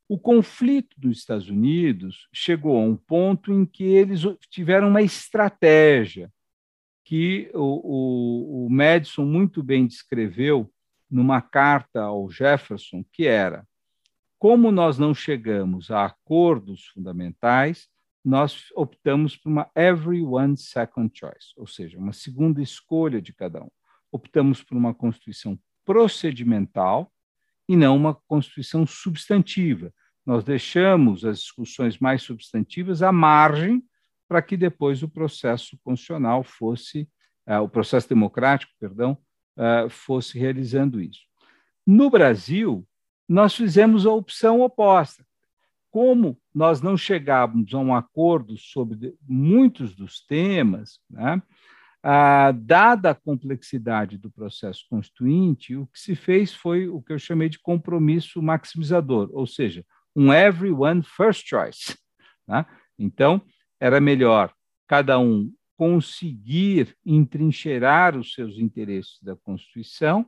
o 0.08 0.20
conflito 0.20 0.94
dos 1.00 1.20
Estados 1.20 1.48
Unidos 1.50 2.28
chegou 2.34 2.78
a 2.78 2.82
um 2.82 2.98
ponto 2.98 3.54
em 3.54 3.66
que 3.66 3.84
eles 3.84 4.22
tiveram 4.50 4.90
uma 4.90 5.02
estratégia 5.02 6.30
que 7.12 7.52
o, 7.54 7.60
o, 7.60 8.68
o 8.68 8.70
Madison 8.70 9.26
muito 9.26 9.62
bem 9.62 9.86
descreveu 9.86 10.72
numa 11.10 11.42
carta 11.42 12.04
ao 12.04 12.32
Jefferson, 12.32 13.04
que 13.12 13.28
era 13.28 13.68
como 14.40 14.72
nós 14.72 14.98
não 14.98 15.14
chegamos 15.14 15.92
a 15.92 16.06
acordos 16.06 16.86
fundamentais, 16.86 17.90
nós 18.24 18.72
optamos 18.78 19.36
por 19.36 19.50
uma 19.50 19.70
everyone's 19.76 20.70
second 20.70 21.12
choice, 21.14 21.52
ou 21.58 21.68
seja, 21.68 21.98
uma 21.98 22.14
segunda 22.14 22.62
escolha 22.62 23.22
de 23.22 23.34
cada 23.34 23.62
um. 23.62 23.70
Optamos 24.10 24.64
por 24.64 24.78
uma 24.78 24.94
Constituição 24.94 25.60
procedimental 25.84 27.12
e 27.68 27.76
não 27.76 27.98
uma 27.98 28.16
Constituição 28.16 28.88
substantiva. 28.88 29.94
Nós 30.26 30.46
deixamos 30.46 31.26
as 31.26 31.40
discussões 31.42 32.00
mais 32.00 32.24
substantivas 32.24 33.04
à 33.04 33.12
margem 33.12 33.84
para 34.32 34.42
que 34.42 34.56
depois 34.56 35.04
o 35.04 35.10
processo 35.10 35.78
constitucional 35.84 36.42
fosse, 36.42 37.02
uh, 37.46 37.60
o 37.60 37.68
processo 37.68 38.08
democrático, 38.08 38.72
perdão, 38.80 39.18
uh, 39.58 39.90
fosse 39.90 40.40
realizando 40.40 41.02
isso. 41.02 41.20
No 41.86 42.10
Brasil, 42.10 42.88
nós 43.28 43.54
fizemos 43.54 44.06
a 44.06 44.12
opção 44.12 44.62
oposta. 44.62 45.26
Como 45.90 46.40
nós 46.56 46.82
não 46.82 46.96
chegávamos 46.96 47.74
a 47.74 47.80
um 47.80 47.94
acordo 47.94 48.58
sobre 48.58 49.14
muitos 49.28 49.94
dos 49.94 50.26
temas, 50.26 51.02
né, 51.10 51.42
dada 52.56 53.10
a 53.10 53.16
complexidade 53.16 54.18
do 54.18 54.32
processo 54.32 54.86
constituinte, 54.90 55.76
o 55.76 55.86
que 55.88 56.00
se 56.00 56.16
fez 56.16 56.54
foi 56.54 56.88
o 56.88 57.02
que 57.02 57.12
eu 57.12 57.20
chamei 57.20 57.50
de 57.50 57.60
compromisso 57.60 58.42
maximizador, 58.42 59.30
ou 59.34 59.46
seja, 59.46 59.86
um 60.16 60.32
everyone 60.32 61.04
first 61.04 61.46
choice. 61.46 61.98
Né? 62.48 62.66
Então, 62.98 63.42
era 63.82 64.00
melhor 64.00 64.54
cada 64.88 65.18
um 65.18 65.52
conseguir 65.76 66.96
entrincheirar 67.04 68.16
os 68.16 68.34
seus 68.34 68.60
interesses 68.60 69.18
da 69.20 69.36
Constituição, 69.36 70.28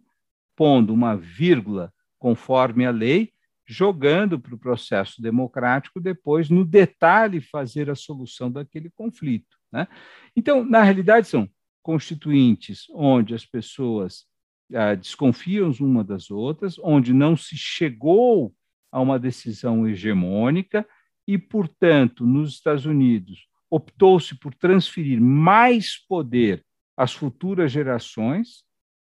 pondo 0.55 0.91
uma 0.91 1.15
vírgula 1.15 1.93
conforme 2.17 2.85
a 2.87 2.91
lei, 2.91 3.31
jogando 3.65 4.39
para 4.39 4.55
o 4.55 4.57
processo 4.57 5.21
democrático 5.21 5.99
depois, 5.99 6.49
no 6.49 6.65
detalhe, 6.65 7.39
fazer 7.39 7.89
a 7.89 7.95
solução 7.95 8.51
daquele 8.51 8.89
conflito. 8.89 9.57
Né? 9.71 9.87
Então, 10.35 10.65
na 10.65 10.81
realidade, 10.81 11.27
são 11.27 11.47
constituintes 11.83 12.87
onde 12.89 13.35
as 13.35 13.45
pessoas 13.45 14.25
ah, 14.73 14.95
desconfiam 14.95 15.71
uma 15.79 16.03
das 16.03 16.31
outras, 16.31 16.79
onde 16.79 17.13
não 17.13 17.37
se 17.37 17.55
chegou 17.55 18.53
a 18.91 18.99
uma 18.99 19.19
decisão 19.19 19.87
hegemônica 19.87 20.87
e, 21.27 21.37
portanto, 21.37 22.25
nos 22.25 22.53
Estados 22.53 22.85
Unidos 22.85 23.47
optou-se 23.69 24.35
por 24.35 24.53
transferir 24.53 25.19
mais 25.19 25.97
poder 25.97 26.63
às 26.95 27.13
futuras 27.13 27.71
gerações, 27.71 28.63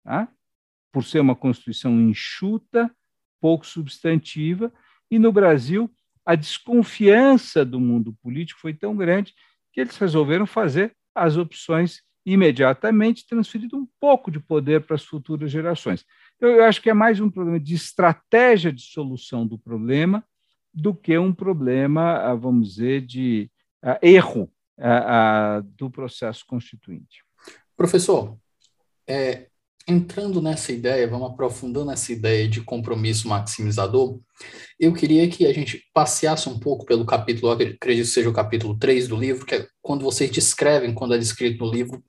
tá? 0.04 0.28
por 0.92 1.04
ser 1.04 1.20
uma 1.20 1.36
Constituição 1.36 2.00
enxuta, 2.02 2.94
pouco 3.40 3.66
substantiva, 3.66 4.74
e 5.10 5.18
no 5.18 5.32
Brasil 5.32 5.90
a 6.26 6.36
desconfiança 6.36 7.64
do 7.64 7.80
mundo 7.80 8.14
político 8.22 8.60
foi 8.60 8.74
tão 8.74 8.96
grande 8.96 9.34
que 9.72 9.80
eles 9.80 9.98
resolveram 9.98 10.46
fazer 10.46 10.96
as 11.16 11.38
opções 11.38 12.02
imediatamente, 12.26 13.26
transferindo 13.26 13.78
um 13.78 13.88
pouco 14.00 14.30
de 14.30 14.40
poder 14.40 14.82
para 14.82 14.96
as 14.96 15.04
futuras 15.04 15.50
gerações. 15.50 16.06
Então, 16.36 16.50
eu 16.50 16.64
acho 16.64 16.82
que 16.82 16.90
é 16.90 16.94
mais 16.94 17.20
um 17.20 17.30
problema 17.30 17.60
de 17.60 17.74
estratégia 17.74 18.72
de 18.72 18.82
solução 18.82 19.48
do 19.48 19.58
problema 19.58 20.24
do 20.74 20.94
que 20.94 21.18
um 21.18 21.34
problema, 21.34 22.18
ah, 22.18 22.36
vamos 22.36 22.70
dizer, 22.70 23.06
de 23.06 23.50
uh, 23.84 23.98
erro 24.02 24.52
uh, 24.80 25.64
do 25.78 25.90
processo 25.90 26.46
constituinte. 26.48 27.24
Professor, 27.76 28.38
é, 29.08 29.48
entrando 29.88 30.42
nessa 30.42 30.72
ideia, 30.72 31.08
vamos 31.08 31.32
aprofundando 31.32 31.92
essa 31.92 32.12
ideia 32.12 32.48
de 32.48 32.62
compromisso 32.62 33.28
maximizador, 33.28 34.20
eu 34.80 34.94
queria 34.94 35.28
que 35.28 35.46
a 35.46 35.54
gente 35.54 35.84
passeasse 35.94 36.48
um 36.48 36.60
pouco 36.60 36.86
pelo 36.86 37.06
capítulo, 37.06 37.52
acredito 37.52 37.80
que 37.80 38.06
seja 38.06 38.30
o 38.30 38.34
capítulo 38.34 38.78
3 38.78 39.08
do 39.08 39.16
livro, 39.16 39.46
que 39.46 39.56
é 39.56 39.68
quando 39.82 40.04
vocês 40.04 40.30
descrevem, 40.30 40.94
quando 40.94 41.16
é 41.16 41.18
descrito 41.18 41.66
no 41.66 41.72
livro, 41.72 42.04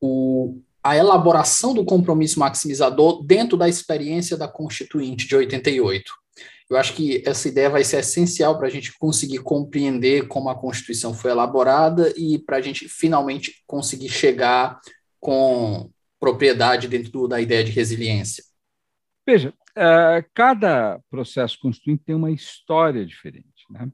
o, 0.00 0.60
a 0.82 0.96
elaboração 0.96 1.74
do 1.74 1.84
compromisso 1.84 2.40
maximizador 2.40 3.22
dentro 3.24 3.56
da 3.56 3.68
experiência 3.68 4.36
da 4.36 4.48
Constituinte 4.48 5.28
de 5.28 5.36
88. 5.36 6.19
Eu 6.70 6.76
acho 6.76 6.94
que 6.94 7.20
essa 7.26 7.48
ideia 7.48 7.68
vai 7.68 7.82
ser 7.82 7.98
essencial 7.98 8.56
para 8.56 8.68
a 8.68 8.70
gente 8.70 8.96
conseguir 8.96 9.38
compreender 9.38 10.28
como 10.28 10.48
a 10.48 10.54
Constituição 10.54 11.12
foi 11.12 11.32
elaborada 11.32 12.14
e 12.16 12.38
para 12.38 12.58
a 12.58 12.60
gente 12.60 12.88
finalmente 12.88 13.64
conseguir 13.66 14.08
chegar 14.08 14.80
com 15.18 15.90
propriedade 16.20 16.86
dentro 16.86 17.10
do, 17.10 17.26
da 17.26 17.40
ideia 17.40 17.64
de 17.64 17.72
resiliência? 17.72 18.44
Veja, 19.26 19.52
uh, 19.70 20.24
cada 20.32 21.00
processo 21.10 21.58
constituinte 21.60 22.04
tem 22.04 22.14
uma 22.14 22.30
história 22.30 23.04
diferente. 23.04 23.64
Né? 23.68 23.90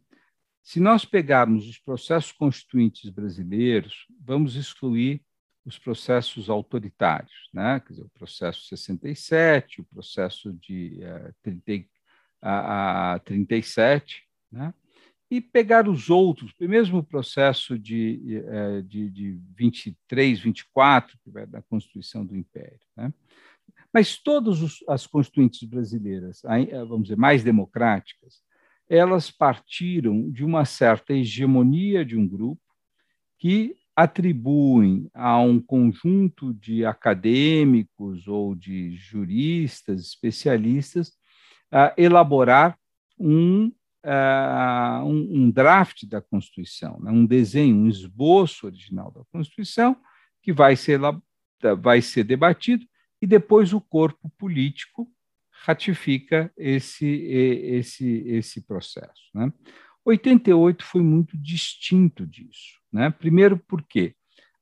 Se 0.62 0.78
nós 0.78 1.06
pegarmos 1.06 1.66
os 1.66 1.78
processos 1.78 2.32
constituintes 2.32 3.08
brasileiros, 3.08 4.06
vamos 4.20 4.54
excluir 4.54 5.22
os 5.64 5.78
processos 5.78 6.48
autoritários, 6.48 7.48
né? 7.52 7.80
Quer 7.80 7.94
dizer, 7.94 8.04
o 8.04 8.10
processo 8.10 8.66
67, 8.66 9.80
o 9.80 9.84
processo 9.84 10.52
de 10.52 11.00
uh, 11.02 11.34
30, 11.42 11.88
a, 12.40 13.14
a 13.14 13.18
37, 13.20 14.22
né? 14.50 14.72
e 15.30 15.40
pegar 15.40 15.88
os 15.88 16.08
outros, 16.08 16.52
o 16.60 16.68
mesmo 16.68 17.02
processo 17.02 17.78
de, 17.78 18.42
é, 18.46 18.82
de, 18.82 19.10
de 19.10 19.40
23, 19.56 20.40
24, 20.40 21.18
que 21.22 21.30
vai 21.30 21.46
da 21.46 21.60
Constituição 21.62 22.24
do 22.24 22.36
Império. 22.36 22.78
Né? 22.96 23.12
Mas 23.92 24.16
todas 24.16 24.58
as 24.88 25.06
constituintes 25.06 25.62
brasileiras, 25.64 26.42
é, 26.44 26.84
vamos 26.84 27.04
dizer, 27.04 27.16
mais 27.16 27.42
democráticas, 27.42 28.42
elas 28.88 29.30
partiram 29.30 30.30
de 30.30 30.44
uma 30.44 30.64
certa 30.64 31.12
hegemonia 31.12 32.04
de 32.04 32.16
um 32.16 32.26
grupo 32.26 32.62
que 33.38 33.76
atribuem 33.96 35.10
a 35.12 35.40
um 35.40 35.60
conjunto 35.60 36.52
de 36.54 36.84
acadêmicos 36.84 38.28
ou 38.28 38.54
de 38.54 38.94
juristas, 38.94 40.02
especialistas, 40.02 41.12
a 41.70 41.92
elaborar 41.96 42.78
um 43.18 43.72
uh, 44.06 45.04
um, 45.04 45.42
um, 45.42 45.50
draft 45.50 46.06
da 46.06 46.20
Constituição, 46.20 46.98
né? 47.00 47.10
um 47.10 47.26
desenho, 47.26 47.76
um 47.76 47.88
esboço 47.88 48.66
original 48.66 49.10
da 49.10 49.24
Constituição, 49.32 49.96
que 50.40 50.52
vai 50.52 50.76
ser, 50.76 51.00
vai 51.80 52.00
ser 52.00 52.24
debatido, 52.24 52.86
e 53.20 53.26
depois 53.26 53.72
o 53.72 53.80
corpo 53.80 54.30
político 54.38 55.10
ratifica 55.50 56.52
esse, 56.56 57.06
esse, 57.06 58.22
esse 58.26 58.60
processo. 58.60 59.30
Né? 59.34 59.52
88 60.04 60.84
foi 60.84 61.02
muito 61.02 61.36
distinto 61.36 62.24
disso. 62.24 62.78
Né? 62.92 63.10
Primeiro, 63.10 63.58
porque 63.66 64.14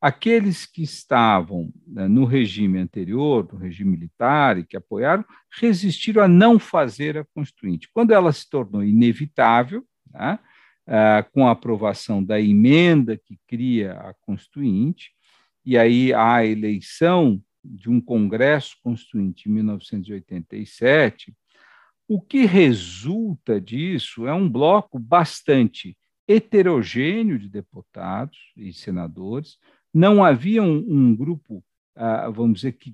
Aqueles 0.07 0.67
que 0.67 0.83
estavam 0.83 1.73
né, 1.87 2.07
no 2.07 2.27
regime 2.27 2.79
anterior, 2.79 3.49
no 3.51 3.59
regime 3.59 3.93
militar, 3.93 4.59
e 4.59 4.65
que 4.67 4.77
apoiaram, 4.77 5.25
resistiram 5.59 6.23
a 6.23 6.29
não 6.29 6.59
fazer 6.59 7.17
a 7.17 7.25
Constituinte. 7.25 7.89
Quando 7.91 8.11
ela 8.11 8.31
se 8.31 8.47
tornou 8.51 8.85
inevitável, 8.85 9.83
né, 10.13 10.39
ah, 10.87 11.25
com 11.33 11.49
a 11.49 11.53
aprovação 11.53 12.23
da 12.23 12.39
emenda 12.39 13.17
que 13.17 13.39
cria 13.49 13.93
a 13.95 14.13
Constituinte, 14.21 15.11
e 15.65 15.79
aí 15.79 16.13
a 16.13 16.45
eleição 16.45 17.43
de 17.65 17.89
um 17.89 17.99
Congresso 17.99 18.77
Constituinte 18.83 19.49
em 19.49 19.53
1987, 19.53 21.35
o 22.07 22.21
que 22.21 22.45
resulta 22.45 23.59
disso 23.59 24.27
é 24.27 24.35
um 24.35 24.51
bloco 24.51 24.99
bastante 24.99 25.97
heterogêneo 26.29 27.39
de 27.39 27.49
deputados 27.49 28.53
e 28.55 28.71
senadores, 28.71 29.57
não 29.95 30.25
havia 30.25 30.61
um, 30.61 30.85
um 30.89 31.15
grupo, 31.15 31.65
ah, 31.95 32.29
vamos 32.29 32.57
dizer, 32.61 32.73
que, 32.73 32.93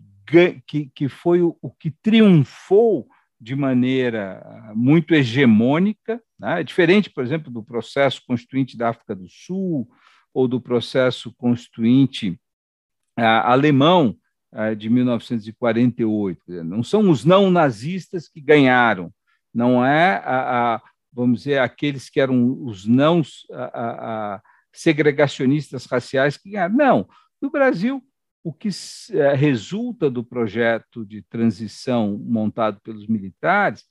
que, 0.66 0.90
que 0.94 1.08
foi 1.08 1.40
o, 1.40 1.56
o, 1.62 1.70
que 1.70 1.90
triunfou 1.90 3.08
de 3.40 3.56
maneira 3.56 4.42
ah, 4.44 4.74
muito 4.74 5.14
hegemônica, 5.14 6.22
né? 6.38 6.62
diferente, 6.62 7.08
por 7.08 7.24
exemplo, 7.24 7.50
do 7.50 7.62
processo 7.62 8.22
constituinte 8.26 8.76
da 8.76 8.90
África 8.90 9.16
do 9.16 9.26
Sul 9.30 9.88
ou 10.34 10.46
do 10.46 10.60
processo 10.60 11.32
constituinte 11.38 12.38
ah, 13.16 13.50
alemão 13.50 14.14
de 14.76 14.90
1948. 14.90 16.64
Não 16.64 16.82
são 16.82 17.08
os 17.08 17.24
não 17.24 17.52
nazistas 17.52 18.26
que 18.26 18.40
ganharam, 18.40 19.14
não 19.54 19.86
é, 19.86 20.20
a, 20.24 20.74
a, 20.74 20.82
vamos 21.12 21.42
dizer, 21.42 21.60
aqueles 21.60 22.10
que 22.10 22.20
eram 22.20 22.60
os 22.64 22.84
não 22.84 23.22
a, 23.52 24.42
segregacionistas 24.72 25.87
raciais 25.87 26.37
que 26.37 26.50
ganharam. 26.50 26.74
Não. 26.74 27.09
No 27.40 27.50
Brasil, 27.50 28.02
o 28.42 28.52
que 28.52 28.68
é, 29.12 29.35
resulta 29.35 30.11
do 30.11 30.24
projeto 30.24 31.04
de 31.04 31.22
transição 31.22 32.18
montado 32.18 32.80
pelos 32.80 33.06
militares 33.06 33.85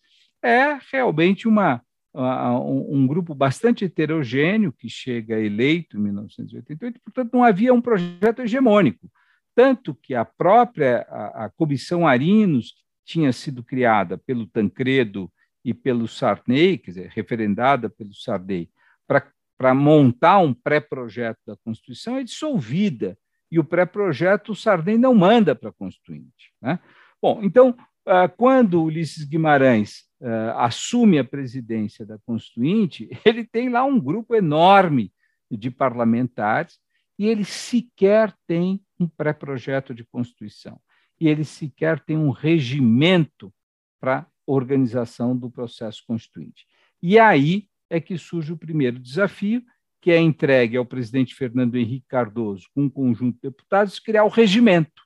é 0.44 0.80
realmente 0.92 1.48
uma, 1.48 1.82
um 2.14 3.06
grupo 3.06 3.36
bastante 3.36 3.86
heterogêneo 3.86 4.74
que 4.74 4.90
chega 4.90 5.40
eleito 5.40 5.98
em 5.98 6.02
1988, 6.02 7.00
portanto, 7.04 7.34
não 7.34 7.44
havia 7.44 7.74
um 7.74 7.82
projeto 7.82 8.42
hegemônico. 8.42 9.10
Tanto 9.54 9.94
que 9.94 10.16
a 10.16 10.24
própria 10.24 11.06
a, 11.10 11.46
a 11.46 11.50
Comissão 11.50 12.08
Arinos 12.08 12.76
tinha 13.06 13.34
sido 13.34 13.64
criada 13.64 14.18
pelo 14.18 14.48
Tancredo 14.48 15.32
e 15.64 15.74
pelo 15.74 16.08
Sarney, 16.08 16.78
quer 16.78 16.92
dizer, 16.92 17.12
referendada 17.14 17.90
pelo 17.90 18.14
Sarney, 18.14 18.70
para 19.08 19.28
para 19.60 19.74
montar 19.74 20.40
um 20.40 20.54
pré-projeto 20.54 21.40
da 21.46 21.58
Constituição 21.58 22.16
é 22.16 22.24
dissolvida. 22.24 23.18
E 23.52 23.60
o 23.60 23.64
pré-projeto 23.64 24.54
o 24.54 24.56
Sarney 24.56 24.98
não 24.98 25.14
manda 25.14 25.54
para 25.54 25.70
a 25.70 25.74
Constituinte. 25.74 26.54
Né? 26.62 26.80
Bom, 27.22 27.42
então, 27.44 27.76
ah, 28.06 28.30
quando 28.30 28.82
Ulisses 28.82 29.26
Guimarães 29.26 30.06
ah, 30.24 30.66
assume 30.66 31.20
a 31.20 31.26
presidência 31.26 32.06
da 32.06 32.18
Constituinte, 32.20 33.10
ele 33.26 33.44
tem 33.44 33.68
lá 33.68 33.84
um 33.84 34.00
grupo 34.00 34.34
enorme 34.34 35.12
de 35.52 35.70
parlamentares 35.70 36.80
e 37.18 37.28
ele 37.28 37.44
sequer 37.44 38.34
tem 38.48 38.82
um 38.98 39.10
pré-projeto 39.10 39.94
de 39.94 40.06
Constituição. 40.06 40.80
E 41.20 41.28
ele 41.28 41.44
sequer 41.44 42.00
tem 42.00 42.18
um 42.18 42.30
regimento 42.30 43.54
para 44.00 44.26
organização 44.48 45.36
do 45.36 45.52
processo 45.52 46.02
constituinte. 46.08 46.66
E 47.04 47.20
aí 47.20 47.69
é 47.90 48.00
que 48.00 48.18
surge 48.18 48.54
o 48.54 48.58
primeiro 48.58 49.00
desafio, 49.00 49.64
que 50.02 50.12
é 50.12 50.18
entregue 50.18 50.78
ao 50.78 50.86
presidente 50.86 51.36
Fernando 51.36 51.76
Henrique 51.76 52.08
Cardoso, 52.08 52.68
com 52.74 52.84
um 52.84 52.90
conjunto 52.90 53.36
de 53.36 53.42
deputados, 53.42 54.00
criar 54.00 54.24
o 54.24 54.30
regimento. 54.30 55.04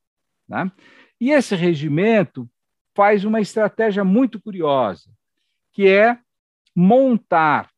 Né? 0.47 0.71
E 1.19 1.31
esse 1.31 1.55
regimento 1.55 2.49
faz 2.95 3.25
uma 3.25 3.41
estratégia 3.41 4.03
muito 4.03 4.39
curiosa, 4.39 5.09
que 5.71 5.87
é 5.87 6.19
montar 6.75 7.71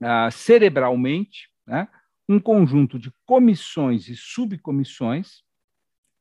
uh, 0.00 0.30
cerebralmente 0.30 1.50
né, 1.66 1.88
um 2.28 2.38
conjunto 2.38 2.98
de 2.98 3.12
comissões 3.26 4.08
e 4.08 4.16
subcomissões, 4.16 5.42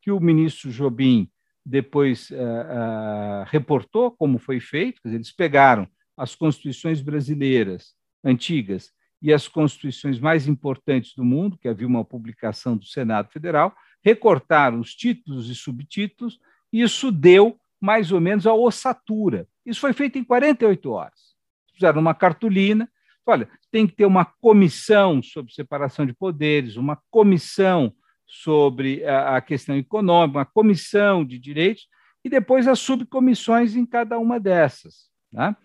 que 0.02 0.12
o 0.12 0.20
ministro 0.20 0.70
Jobim 0.70 1.30
depois 1.66 2.30
uh, 2.30 2.36
uh, 2.36 3.46
reportou 3.48 4.12
como 4.12 4.40
foi 4.40 4.60
feito, 4.60 5.02
eles 5.06 5.32
pegaram 5.32 5.88
as 6.18 6.36
constituições 6.36 7.00
brasileiras 7.00 7.94
antigas 8.24 8.92
e 9.22 9.32
as 9.32 9.48
constituições 9.48 10.20
mais 10.20 10.48
importantes 10.48 11.14
do 11.16 11.24
mundo, 11.24 11.58
que 11.58 11.68
havia 11.68 11.88
uma 11.88 12.04
publicação 12.04 12.76
do 12.76 12.86
Senado 12.86 13.30
Federal, 13.30 13.76
recortaram 14.04 14.80
os 14.80 14.94
títulos 14.96 15.50
e 15.50 15.56
subtítulos, 15.56 16.40
e 16.72 16.82
isso 16.82 17.12
deu 17.12 17.60
mais 17.80 18.12
ou 18.12 18.20
menos 18.20 18.48
a 18.48 18.54
ossatura. 18.54 19.48
Isso 19.66 19.80
foi 19.80 19.94
feito 19.94 20.18
em 20.18 20.24
48 20.24 20.92
horas. 20.92 21.36
Fizeram 21.74 22.02
uma 22.02 22.14
cartolina, 22.14 22.90
olha, 23.26 23.50
tem 23.72 23.86
que 23.86 23.96
ter 23.96 24.06
uma 24.06 24.26
comissão 24.26 25.22
sobre 25.22 25.54
separação 25.54 26.06
de 26.06 26.14
poderes, 26.14 26.76
uma 26.76 27.00
comissão 27.10 27.94
sobre 28.26 29.06
a 29.06 29.40
questão 29.42 29.76
econômica, 29.78 30.40
uma 30.40 30.46
comissão 30.46 31.24
de 31.24 31.40
direitos, 31.40 31.88
e 32.24 32.30
depois 32.30 32.68
as 32.68 32.80
subcomissões 32.80 33.76
em 33.76 33.86
cada 33.86 34.20
uma 34.20 34.40
dessas. 34.40 35.10
Tá? 35.32 35.56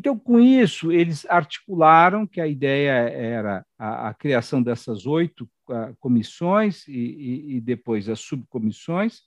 Então, 0.00 0.18
com 0.18 0.40
isso, 0.40 0.90
eles 0.90 1.26
articularam 1.26 2.26
que 2.26 2.40
a 2.40 2.46
ideia 2.46 2.90
era 3.10 3.66
a, 3.78 4.08
a 4.08 4.14
criação 4.14 4.62
dessas 4.62 5.04
oito 5.04 5.44
uh, 5.68 5.94
comissões 6.00 6.88
e, 6.88 6.92
e, 6.92 7.56
e, 7.56 7.60
depois 7.60 8.08
as 8.08 8.18
subcomissões, 8.18 9.20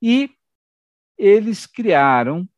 e 0.00 0.30
eles 1.18 1.66
criaram 1.66 2.48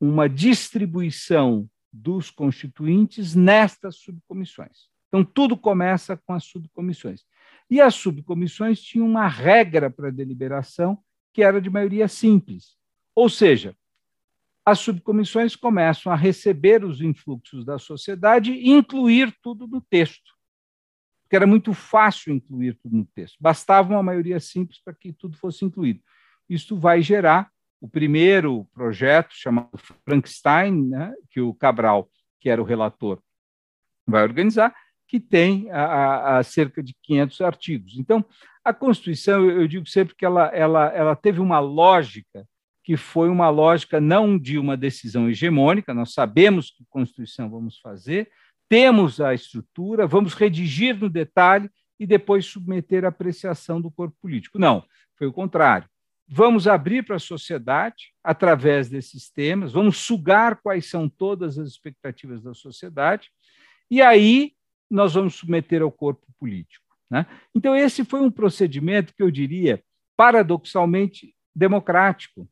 uma 0.00 0.28
distribuição 0.28 1.68
dos 1.92 2.30
constituintes 2.30 3.34
nestas 3.34 3.96
subcomissões. 3.96 4.88
Então, 5.08 5.24
tudo 5.24 5.56
começa 5.56 6.16
com 6.16 6.34
as 6.34 6.44
subcomissões. 6.44 7.24
E 7.68 7.80
as 7.80 7.96
subcomissões 7.96 8.80
tinham 8.80 9.08
uma 9.08 9.26
regra 9.26 9.90
para 9.90 10.12
deliberação 10.12 11.02
que 11.32 11.42
era 11.42 11.60
de 11.60 11.68
maioria 11.68 12.06
simples. 12.06 12.76
Ou 13.12 13.28
seja, 13.28 13.74
as 14.70 14.78
subcomissões 14.78 15.56
começam 15.56 16.12
a 16.12 16.16
receber 16.16 16.84
os 16.84 17.00
influxos 17.00 17.64
da 17.64 17.78
sociedade 17.78 18.52
e 18.52 18.70
incluir 18.70 19.34
tudo 19.42 19.66
no 19.66 19.80
texto. 19.80 20.32
Porque 21.22 21.36
era 21.36 21.46
muito 21.46 21.72
fácil 21.74 22.32
incluir 22.32 22.74
tudo 22.74 22.96
no 22.96 23.04
texto. 23.06 23.36
Bastava 23.40 23.92
uma 23.92 24.02
maioria 24.02 24.40
simples 24.40 24.80
para 24.82 24.94
que 24.94 25.12
tudo 25.12 25.36
fosse 25.36 25.64
incluído. 25.64 26.00
Isso 26.48 26.76
vai 26.76 27.02
gerar 27.02 27.50
o 27.80 27.88
primeiro 27.88 28.64
projeto, 28.72 29.30
chamado 29.32 29.70
Frankenstein, 30.04 30.88
né, 30.88 31.14
que 31.30 31.40
o 31.40 31.54
Cabral, 31.54 32.08
que 32.40 32.50
era 32.50 32.60
o 32.60 32.64
relator, 32.64 33.20
vai 34.06 34.22
organizar, 34.22 34.74
que 35.08 35.18
tem 35.18 35.70
a, 35.70 36.38
a 36.38 36.42
cerca 36.42 36.82
de 36.82 36.94
500 37.02 37.40
artigos. 37.40 37.98
Então, 37.98 38.24
a 38.64 38.74
Constituição, 38.74 39.48
eu 39.48 39.66
digo 39.66 39.88
sempre 39.88 40.14
que 40.14 40.24
ela, 40.24 40.46
ela, 40.48 40.86
ela 40.88 41.16
teve 41.16 41.40
uma 41.40 41.58
lógica 41.58 42.46
que 42.82 42.96
foi 42.96 43.28
uma 43.28 43.48
lógica 43.50 44.00
não 44.00 44.38
de 44.38 44.58
uma 44.58 44.76
decisão 44.76 45.28
hegemônica, 45.28 45.92
nós 45.92 46.12
sabemos 46.12 46.70
que 46.70 46.84
Constituição 46.88 47.50
vamos 47.50 47.78
fazer, 47.78 48.30
temos 48.68 49.20
a 49.20 49.34
estrutura, 49.34 50.06
vamos 50.06 50.34
redigir 50.34 50.98
no 50.98 51.10
detalhe 51.10 51.70
e 51.98 52.06
depois 52.06 52.46
submeter 52.46 53.04
à 53.04 53.08
apreciação 53.08 53.80
do 53.80 53.90
corpo 53.90 54.16
político. 54.20 54.58
Não, 54.58 54.84
foi 55.16 55.26
o 55.26 55.32
contrário. 55.32 55.88
Vamos 56.26 56.68
abrir 56.68 57.04
para 57.04 57.16
a 57.16 57.20
sociedade 57.20 58.12
através 58.22 58.88
desses 58.88 59.28
temas, 59.28 59.72
vamos 59.72 59.98
sugar 59.98 60.60
quais 60.62 60.88
são 60.88 61.08
todas 61.08 61.58
as 61.58 61.68
expectativas 61.68 62.42
da 62.42 62.54
sociedade, 62.54 63.28
e 63.90 64.00
aí 64.00 64.52
nós 64.88 65.14
vamos 65.14 65.34
submeter 65.34 65.82
ao 65.82 65.90
corpo 65.90 66.26
político. 66.38 66.86
Né? 67.10 67.26
Então, 67.54 67.74
esse 67.74 68.04
foi 68.04 68.20
um 68.20 68.30
procedimento 68.30 69.12
que 69.12 69.22
eu 69.22 69.30
diria 69.30 69.82
paradoxalmente 70.16 71.34
democrático, 71.54 72.48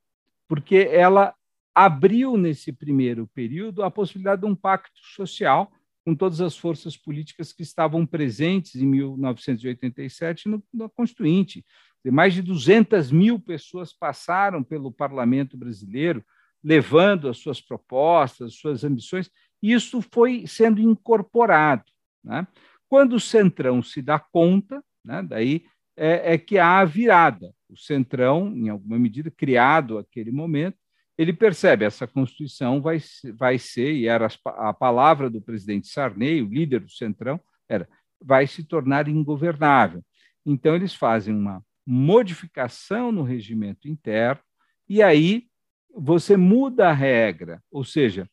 porque 0.49 0.89
ela 0.91 1.35
abriu 1.75 2.37
nesse 2.37 2.73
primeiro 2.73 3.29
período 3.29 3.83
a 3.83 3.91
possibilidade 3.91 4.41
de 4.41 4.49
um 4.49 4.55
pacto 4.55 4.99
social 5.15 5.71
com 6.05 6.15
todas 6.15 6.41
as 6.41 6.57
forças 6.57 6.97
políticas 6.97 7.53
que 7.53 7.63
estavam 7.63 8.07
presentes 8.07 8.75
em 8.77 8.87
1987 8.87 10.49
no, 10.49 10.65
no 10.73 10.89
Constituinte. 10.89 11.65
Mais 12.11 12.33
de 12.33 12.41
200 12.41 13.13
mil 13.13 13.39
pessoas 13.39 13.93
passaram 13.93 14.65
pelo 14.65 14.91
parlamento 14.91 15.57
brasileiro, 15.57 16.25
levando 16.65 17.29
as 17.29 17.37
suas 17.37 17.61
propostas, 17.61 18.49
as 18.49 18.55
suas 18.55 18.85
ambições, 18.85 19.31
e 19.63 19.73
isso 19.73 20.01
foi 20.01 20.47
sendo 20.47 20.81
incorporado. 20.81 21.85
Né? 22.25 22.47
Quando 22.89 23.15
o 23.17 23.21
Centrão 23.21 23.83
se 23.83 24.01
dá 24.01 24.19
conta, 24.19 24.83
né, 25.05 25.23
daí 25.23 25.67
é, 25.97 26.35
é, 26.35 26.39
que 26.39 26.59
há 26.59 26.79
a 26.79 26.85
virada. 26.85 27.53
O 27.69 27.77
Centrão, 27.77 28.49
em 28.57 28.69
alguma 28.69 28.99
medida, 28.99 29.31
criado 29.31 29.99
aquele 29.99 30.33
momento, 30.33 30.77
ele 31.17 31.33
percebe 31.33 31.85
essa 31.85 32.07
Constituição 32.07 32.81
vai, 32.81 32.99
vai 33.35 33.59
ser, 33.59 33.93
e 33.93 34.07
era 34.07 34.29
a 34.47 34.73
palavra 34.73 35.29
do 35.29 35.41
presidente 35.41 35.89
Sarney, 35.89 36.43
o 36.43 36.49
líder 36.49 36.81
do 36.81 36.91
Centrão, 36.91 37.41
era 37.69 37.89
vai 38.21 38.47
se 38.47 38.65
tornar 38.65 39.09
ingovernável. 39.09 40.05
Então, 40.45 40.75
eles 40.75 40.95
fazem 40.95 41.35
uma 41.35 41.65
modificação 41.87 43.13
no 43.13 43.23
regimento 43.23 43.89
interno, 43.89 44.43
e 44.89 45.03
aí 45.03 45.47
você 45.95 46.37
muda 46.37 46.89
a 46.89 46.93
regra, 46.93 47.63
ou 47.71 47.85
seja, 47.85 48.29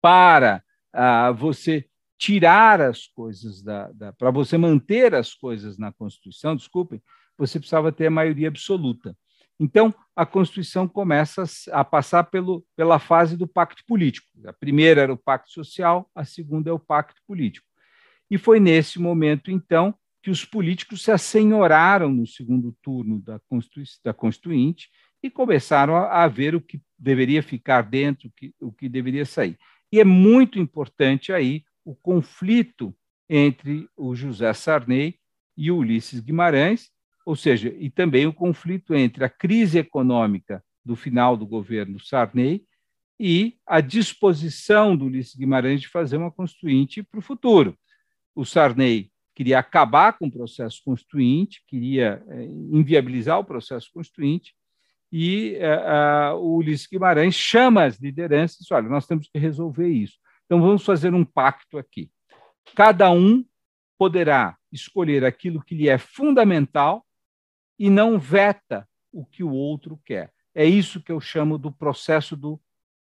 para 0.00 0.62
ah, 0.92 1.30
você 1.32 1.86
tirar 2.16 2.80
as 2.80 3.06
coisas 3.06 3.62
da, 3.62 3.90
da 3.92 4.12
para 4.12 4.30
você 4.30 4.56
manter 4.56 5.14
as 5.14 5.34
coisas 5.34 5.76
na 5.76 5.92
Constituição, 5.92 6.54
desculpem, 6.54 7.02
você 7.36 7.58
precisava 7.58 7.92
ter 7.92 8.06
a 8.06 8.10
maioria 8.10 8.48
absoluta. 8.48 9.16
Então, 9.58 9.94
a 10.16 10.26
Constituição 10.26 10.88
começa 10.88 11.44
a 11.72 11.84
passar 11.84 12.24
pelo, 12.24 12.64
pela 12.76 12.98
fase 12.98 13.36
do 13.36 13.46
pacto 13.46 13.84
político. 13.86 14.26
A 14.46 14.52
primeira 14.52 15.02
era 15.02 15.12
o 15.12 15.16
pacto 15.16 15.52
social, 15.52 16.10
a 16.14 16.24
segunda 16.24 16.70
é 16.70 16.72
o 16.72 16.78
pacto 16.78 17.20
político. 17.26 17.66
E 18.30 18.38
foi 18.38 18.58
nesse 18.58 18.98
momento, 18.98 19.50
então, 19.50 19.94
que 20.22 20.30
os 20.30 20.44
políticos 20.44 21.02
se 21.02 21.12
assenhoraram 21.12 22.10
no 22.10 22.26
segundo 22.26 22.74
turno 22.82 23.20
da, 23.20 23.38
Constitui 23.40 23.84
da 24.02 24.14
Constituinte 24.14 24.88
e 25.22 25.30
começaram 25.30 25.96
a, 25.96 26.24
a, 26.24 26.28
ver 26.28 26.54
o 26.54 26.60
que 26.60 26.80
deveria 26.98 27.42
ficar 27.42 27.82
dentro, 27.82 28.28
o 28.28 28.32
que, 28.32 28.54
o 28.60 28.72
que 28.72 28.88
deveria 28.88 29.24
sair. 29.24 29.58
E 29.92 30.00
é 30.00 30.04
muito 30.04 30.58
importante 30.58 31.32
aí 31.32 31.62
o 31.84 31.94
conflito 31.94 32.96
entre 33.28 33.88
o 33.96 34.14
José 34.14 34.52
Sarney 34.52 35.18
e 35.56 35.70
o 35.70 35.76
Ulisses 35.76 36.20
Guimarães, 36.20 36.90
ou 37.24 37.34
seja, 37.34 37.74
e 37.78 37.90
também 37.90 38.26
o 38.26 38.32
conflito 38.32 38.94
entre 38.94 39.24
a 39.24 39.28
crise 39.28 39.78
econômica 39.78 40.62
do 40.84 40.94
final 40.94 41.36
do 41.36 41.46
governo 41.46 41.98
Sarney 41.98 42.64
e 43.18 43.56
a 43.66 43.80
disposição 43.80 44.96
do 44.96 45.06
Ulisses 45.06 45.34
Guimarães 45.34 45.80
de 45.80 45.88
fazer 45.88 46.16
uma 46.16 46.30
constituinte 46.30 47.02
para 47.02 47.18
o 47.18 47.22
futuro. 47.22 47.78
O 48.34 48.44
Sarney 48.44 49.10
queria 49.34 49.58
acabar 49.58 50.18
com 50.18 50.26
o 50.26 50.30
processo 50.30 50.82
constituinte, 50.84 51.62
queria 51.66 52.22
é, 52.28 52.44
inviabilizar 52.44 53.38
o 53.38 53.44
processo 53.44 53.90
constituinte, 53.92 54.54
e 55.10 55.56
é, 55.56 56.32
o 56.32 56.56
Ulisses 56.56 56.86
Guimarães 56.86 57.34
chama 57.34 57.84
as 57.84 57.98
lideranças 57.98 58.56
e 58.56 58.60
diz, 58.60 58.72
olha, 58.72 58.88
nós 58.88 59.06
temos 59.06 59.28
que 59.28 59.38
resolver 59.38 59.88
isso. 59.88 60.18
Então, 60.44 60.60
vamos 60.60 60.84
fazer 60.84 61.14
um 61.14 61.24
pacto 61.24 61.78
aqui. 61.78 62.10
Cada 62.74 63.10
um 63.10 63.44
poderá 63.96 64.56
escolher 64.72 65.24
aquilo 65.24 65.62
que 65.62 65.74
lhe 65.74 65.88
é 65.88 65.98
fundamental 65.98 67.06
e 67.78 67.90
não 67.90 68.18
veta 68.18 68.88
o 69.12 69.24
que 69.24 69.42
o 69.42 69.50
outro 69.50 70.00
quer. 70.04 70.32
É 70.54 70.64
isso 70.64 71.00
que 71.00 71.12
eu 71.12 71.20
chamo 71.20 71.58
do 71.58 71.70
processo 71.72 72.36
do 72.36 72.60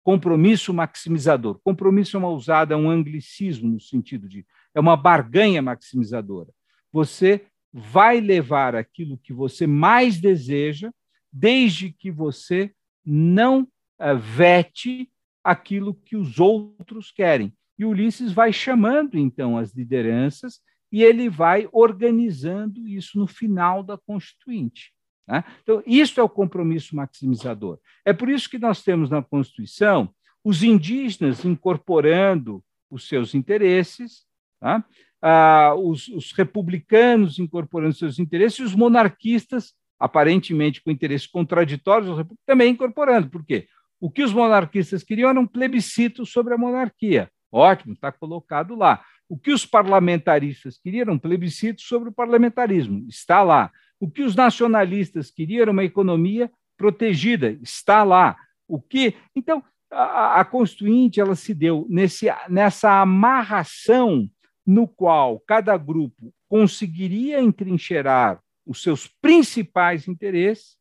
compromisso 0.03 0.73
maximizador. 0.73 1.59
Compromisso 1.63 2.15
é 2.15 2.19
uma 2.19 2.29
usada, 2.29 2.73
é 2.73 2.77
um 2.77 2.89
anglicismo 2.89 3.67
no 3.67 3.79
sentido 3.79 4.29
de 4.29 4.45
é 4.73 4.79
uma 4.79 4.95
barganha 4.95 5.61
maximizadora. 5.61 6.51
Você 6.91 7.45
vai 7.73 8.21
levar 8.21 8.75
aquilo 8.75 9.17
que 9.17 9.33
você 9.33 9.67
mais 9.67 10.19
deseja, 10.19 10.91
desde 11.31 11.91
que 11.91 12.11
você 12.11 12.71
não 13.03 13.63
uh, 13.63 14.17
vete 14.17 15.11
aquilo 15.43 15.93
que 15.93 16.15
os 16.15 16.39
outros 16.39 17.11
querem. 17.11 17.53
E 17.77 17.83
Ulisses 17.83 18.31
vai 18.31 18.53
chamando, 18.53 19.17
então, 19.17 19.57
as 19.57 19.73
lideranças 19.73 20.61
e 20.95 21.03
ele 21.03 21.27
vai 21.29 21.67
organizando 21.73 22.87
isso 22.87 23.19
no 23.19 23.27
final 23.27 23.83
da 23.83 23.97
Constituinte. 23.97 24.93
Né? 25.27 25.43
Então, 25.61 25.83
isso 25.85 26.21
é 26.21 26.23
o 26.23 26.29
compromisso 26.29 26.95
maximizador. 26.95 27.79
É 28.05 28.13
por 28.13 28.29
isso 28.29 28.49
que 28.49 28.57
nós 28.57 28.81
temos 28.81 29.09
na 29.09 29.21
Constituição 29.21 30.09
os 30.41 30.63
indígenas 30.63 31.43
incorporando 31.43 32.63
os 32.89 33.09
seus 33.09 33.35
interesses, 33.35 34.25
tá? 34.57 34.85
ah, 35.21 35.75
os, 35.77 36.07
os, 36.07 36.31
republicanos 36.31 37.39
incorporando 37.39 37.93
seus 37.93 38.17
interesses 38.17 38.59
e 38.59 38.63
os 38.63 38.73
monarquistas, 38.73 39.73
aparentemente 39.99 40.81
com 40.81 40.91
interesses 40.91 41.27
contraditórios, 41.27 42.25
também 42.45 42.71
incorporando. 42.71 43.29
Por 43.29 43.45
quê? 43.45 43.67
O 43.99 44.09
que 44.09 44.23
os 44.23 44.31
monarquistas 44.31 45.03
queriam 45.03 45.29
era 45.29 45.41
um 45.41 45.47
plebiscito 45.47 46.25
sobre 46.25 46.53
a 46.53 46.57
monarquia. 46.57 47.29
Ótimo, 47.51 47.93
está 47.93 48.13
colocado 48.13 48.75
lá. 48.75 49.03
O 49.27 49.37
que 49.37 49.51
os 49.51 49.65
parlamentaristas 49.65 50.77
queriam 50.77 51.01
era 51.01 51.11
um 51.11 51.17
plebiscito 51.17 51.81
sobre 51.81 52.09
o 52.09 52.13
parlamentarismo. 52.13 53.05
Está 53.07 53.41
lá. 53.41 53.71
O 53.99 54.09
que 54.09 54.21
os 54.21 54.35
nacionalistas 54.35 55.31
queriam 55.31 55.63
era 55.63 55.71
uma 55.71 55.83
economia 55.83 56.51
protegida. 56.77 57.57
Está 57.61 58.03
lá. 58.03 58.37
O 58.67 58.79
que. 58.79 59.15
Então, 59.35 59.63
a, 59.91 60.41
a 60.41 60.45
Constituinte 60.45 61.19
ela 61.19 61.35
se 61.35 61.53
deu 61.53 61.85
nesse, 61.89 62.27
nessa 62.49 63.01
amarração 63.01 64.29
no 64.65 64.87
qual 64.87 65.39
cada 65.39 65.77
grupo 65.77 66.33
conseguiria 66.49 67.41
entrincheirar 67.41 68.41
os 68.65 68.81
seus 68.81 69.07
principais 69.07 70.07
interesses, 70.07 70.75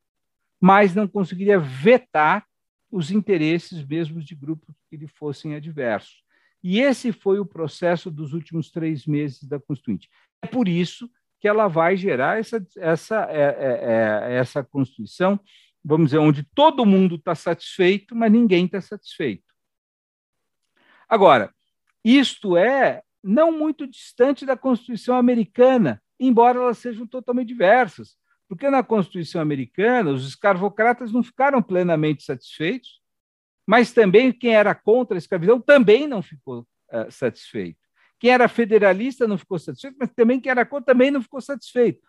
mas 0.60 0.94
não 0.94 1.06
conseguiria 1.06 1.58
vetar 1.58 2.46
os 2.90 3.10
interesses 3.10 3.84
mesmo 3.84 4.22
de 4.22 4.34
grupos 4.34 4.74
que 4.88 4.96
lhe 4.96 5.06
fossem 5.06 5.54
adversos. 5.54 6.23
E 6.64 6.80
esse 6.80 7.12
foi 7.12 7.38
o 7.38 7.44
processo 7.44 8.10
dos 8.10 8.32
últimos 8.32 8.70
três 8.70 9.06
meses 9.06 9.44
da 9.44 9.60
Constituinte. 9.60 10.08
É 10.40 10.46
por 10.46 10.66
isso 10.66 11.10
que 11.38 11.46
ela 11.46 11.68
vai 11.68 11.94
gerar 11.94 12.38
essa, 12.38 12.66
essa, 12.78 13.26
é, 13.30 13.42
é, 13.42 14.32
é, 14.32 14.36
essa 14.38 14.64
Constituição, 14.64 15.38
vamos 15.84 16.06
dizer, 16.06 16.18
onde 16.18 16.42
todo 16.54 16.86
mundo 16.86 17.16
está 17.16 17.34
satisfeito, 17.34 18.16
mas 18.16 18.32
ninguém 18.32 18.64
está 18.64 18.80
satisfeito. 18.80 19.44
Agora, 21.06 21.54
isto 22.02 22.56
é 22.56 23.02
não 23.22 23.52
muito 23.52 23.86
distante 23.86 24.46
da 24.46 24.56
Constituição 24.56 25.16
americana, 25.16 26.02
embora 26.18 26.58
elas 26.58 26.78
sejam 26.78 27.06
totalmente 27.06 27.48
diversas. 27.48 28.16
Porque 28.48 28.70
na 28.70 28.82
Constituição 28.82 29.42
americana, 29.42 30.12
os 30.12 30.26
escravocratas 30.26 31.12
não 31.12 31.22
ficaram 31.22 31.62
plenamente 31.62 32.22
satisfeitos, 32.22 33.02
mas 33.66 33.92
também 33.92 34.32
quem 34.32 34.54
era 34.54 34.74
contra 34.74 35.16
a 35.16 35.18
escravidão 35.18 35.60
também 35.60 36.06
não 36.06 36.22
ficou 36.22 36.60
uh, 36.92 37.10
satisfeito. 37.10 37.78
Quem 38.18 38.30
era 38.30 38.48
federalista 38.48 39.26
não 39.26 39.38
ficou 39.38 39.58
satisfeito, 39.58 39.96
mas 39.98 40.10
também 40.10 40.40
quem 40.40 40.50
era 40.50 40.64
contra 40.64 40.94
também 40.94 41.10
não 41.10 41.22
ficou 41.22 41.40
satisfeito, 41.40 42.00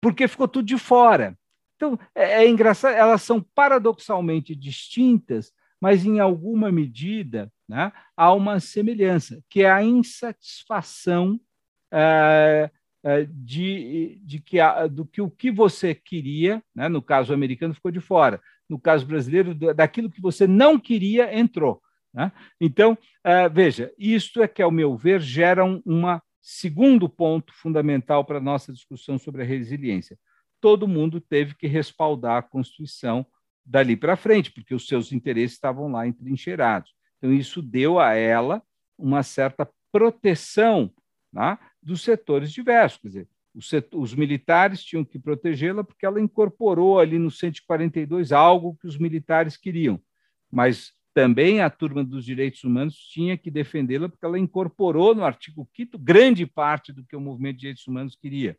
porque 0.00 0.28
ficou 0.28 0.48
tudo 0.48 0.66
de 0.66 0.78
fora. 0.78 1.36
Então, 1.76 1.98
é, 2.14 2.44
é 2.44 2.48
engraçado, 2.48 2.94
elas 2.94 3.22
são 3.22 3.40
paradoxalmente 3.54 4.54
distintas, 4.54 5.52
mas 5.80 6.04
em 6.04 6.20
alguma 6.20 6.70
medida 6.70 7.50
né, 7.68 7.92
há 8.16 8.32
uma 8.34 8.60
semelhança, 8.60 9.42
que 9.48 9.62
é 9.62 9.70
a 9.70 9.82
insatisfação 9.82 11.40
é, 11.90 12.70
de, 13.28 14.20
de 14.22 14.40
que 14.40 14.58
do 14.90 15.06
que 15.06 15.22
o 15.22 15.30
que 15.30 15.50
você 15.50 15.94
queria, 15.94 16.62
né, 16.74 16.88
no 16.88 17.00
caso 17.00 17.32
americano 17.32 17.74
ficou 17.74 17.90
de 17.90 18.00
fora, 18.00 18.40
no 18.70 18.78
caso 18.78 19.04
brasileiro, 19.04 19.52
daquilo 19.74 20.08
que 20.08 20.20
você 20.20 20.46
não 20.46 20.78
queria 20.78 21.36
entrou. 21.36 21.82
Né? 22.14 22.30
Então, 22.60 22.96
é, 23.24 23.48
veja, 23.48 23.92
isto 23.98 24.40
é 24.40 24.46
que, 24.46 24.62
ao 24.62 24.70
meu 24.70 24.96
ver, 24.96 25.20
gera 25.20 25.64
um 25.64 25.82
segundo 26.40 27.08
ponto 27.08 27.52
fundamental 27.52 28.24
para 28.24 28.38
a 28.38 28.42
nossa 28.42 28.72
discussão 28.72 29.18
sobre 29.18 29.42
a 29.42 29.44
resiliência. 29.44 30.16
Todo 30.60 30.88
mundo 30.88 31.20
teve 31.20 31.54
que 31.54 31.66
respaldar 31.66 32.36
a 32.36 32.42
Constituição 32.42 33.26
dali 33.66 33.96
para 33.96 34.16
frente, 34.16 34.52
porque 34.52 34.74
os 34.74 34.86
seus 34.86 35.12
interesses 35.12 35.56
estavam 35.56 35.90
lá 35.90 36.06
entrincheirados. 36.06 36.92
Então, 37.18 37.32
isso 37.32 37.60
deu 37.60 37.98
a 37.98 38.14
ela 38.14 38.62
uma 38.96 39.22
certa 39.22 39.68
proteção 39.90 40.92
né, 41.32 41.58
dos 41.82 42.02
setores 42.02 42.52
diversos. 42.52 43.00
Quer 43.00 43.08
dizer, 43.08 43.28
os, 43.54 43.68
setor, 43.68 44.00
os 44.00 44.14
militares 44.14 44.82
tinham 44.82 45.04
que 45.04 45.18
protegê-la 45.18 45.82
porque 45.82 46.06
ela 46.06 46.20
incorporou 46.20 46.98
ali 46.98 47.18
no 47.18 47.30
142 47.30 48.32
algo 48.32 48.76
que 48.80 48.86
os 48.86 48.96
militares 48.98 49.56
queriam, 49.56 50.00
mas 50.50 50.92
também 51.12 51.60
a 51.60 51.68
turma 51.68 52.04
dos 52.04 52.24
direitos 52.24 52.62
humanos 52.62 52.94
tinha 52.94 53.36
que 53.36 53.50
defendê-la 53.50 54.08
porque 54.08 54.24
ela 54.24 54.38
incorporou 54.38 55.14
no 55.14 55.24
artigo 55.24 55.68
5 55.76 55.98
grande 55.98 56.46
parte 56.46 56.92
do 56.92 57.04
que 57.04 57.16
o 57.16 57.20
movimento 57.20 57.56
de 57.56 57.60
direitos 57.60 57.86
humanos 57.86 58.16
queria. 58.16 58.56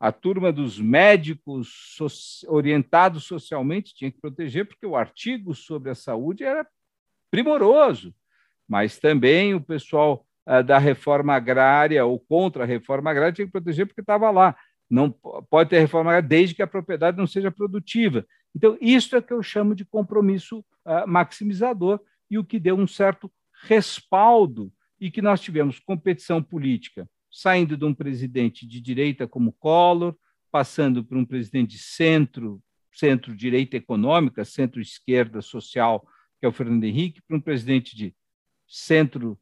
A 0.00 0.12
turma 0.12 0.52
dos 0.52 0.78
médicos 0.78 1.98
orientados 2.46 3.24
socialmente 3.24 3.92
tinha 3.92 4.12
que 4.12 4.20
proteger, 4.20 4.64
porque 4.64 4.86
o 4.86 4.94
artigo 4.94 5.52
sobre 5.54 5.90
a 5.90 5.94
saúde 5.94 6.44
era 6.44 6.64
primoroso, 7.32 8.14
mas 8.68 8.98
também 8.98 9.54
o 9.54 9.60
pessoal 9.60 10.24
da 10.64 10.78
reforma 10.78 11.34
agrária 11.34 12.04
ou 12.04 12.18
contra 12.18 12.64
a 12.64 12.66
reforma 12.66 13.10
agrária 13.10 13.32
tinha 13.32 13.46
que 13.46 13.52
proteger 13.52 13.86
porque 13.86 14.00
estava 14.00 14.30
lá. 14.30 14.56
Não 14.90 15.10
pode 15.10 15.70
ter 15.70 15.80
reforma 15.80 16.10
agrária 16.10 16.28
desde 16.28 16.54
que 16.54 16.62
a 16.62 16.66
propriedade 16.66 17.18
não 17.18 17.26
seja 17.26 17.50
produtiva. 17.50 18.24
Então, 18.54 18.78
isso 18.80 19.14
é 19.14 19.20
que 19.20 19.32
eu 19.32 19.42
chamo 19.42 19.74
de 19.74 19.84
compromisso 19.84 20.60
uh, 20.86 21.06
maximizador 21.06 22.00
e 22.30 22.38
o 22.38 22.44
que 22.44 22.58
deu 22.58 22.76
um 22.76 22.86
certo 22.86 23.30
respaldo 23.64 24.72
e 24.98 25.10
que 25.10 25.20
nós 25.20 25.40
tivemos 25.40 25.78
competição 25.78 26.42
política 26.42 27.08
saindo 27.30 27.76
de 27.76 27.84
um 27.84 27.94
presidente 27.94 28.66
de 28.66 28.80
direita 28.80 29.26
como 29.26 29.52
Collor, 29.52 30.16
passando 30.50 31.04
por 31.04 31.16
um 31.16 31.24
presidente 31.24 31.72
de 31.72 31.78
centro, 31.78 32.62
centro-direita 32.92 33.76
econômica, 33.76 34.44
centro-esquerda 34.44 35.42
social, 35.42 36.06
que 36.40 36.46
é 36.46 36.48
o 36.48 36.52
Fernando 36.52 36.84
Henrique, 36.84 37.22
para 37.22 37.36
um 37.36 37.40
presidente 37.40 37.94
de 37.94 38.14
centro, 38.66 39.38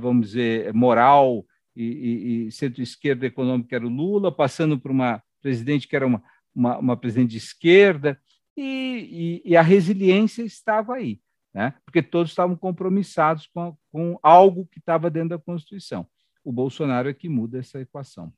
vamos 0.00 0.28
dizer, 0.28 0.72
moral 0.72 1.44
e, 1.76 1.84
e, 1.84 2.46
e 2.46 2.52
centro-esquerda 2.52 3.26
econômica, 3.26 3.68
que 3.68 3.74
era 3.74 3.86
o 3.86 3.90
Lula, 3.90 4.30
passando 4.30 4.78
por 4.78 4.90
uma 4.90 5.22
presidente 5.42 5.88
que 5.88 5.96
era 5.96 6.06
uma, 6.06 6.22
uma, 6.54 6.78
uma 6.78 6.96
presidente 6.96 7.30
de 7.30 7.38
esquerda, 7.38 8.20
e, 8.56 9.42
e, 9.44 9.56
a 9.56 9.62
resiliência 9.62 10.42
estava 10.42 10.94
aí, 10.94 11.20
né? 11.54 11.74
porque 11.84 12.02
todos 12.02 12.30
estavam 12.30 12.54
compromissados 12.56 13.46
com, 13.46 13.74
com 13.90 14.18
algo 14.22 14.66
que 14.70 14.78
estava 14.78 15.08
dentro 15.08 15.30
da 15.30 15.38
Constituição 15.38 16.06
o 16.44 16.52
Bolsonaro 16.52 17.08
é 17.08 17.14
que 17.14 17.28
muda 17.28 17.58
essa 17.58 17.80
equação. 17.80 18.32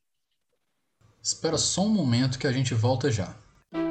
Espera 1.23 1.57
só 1.57 1.87
um 1.87 1.89
momento 1.89 2.39
que 2.39 2.47
a 2.47 2.53
gente 2.53 2.75
volta 2.75 3.11
já. 3.11 3.35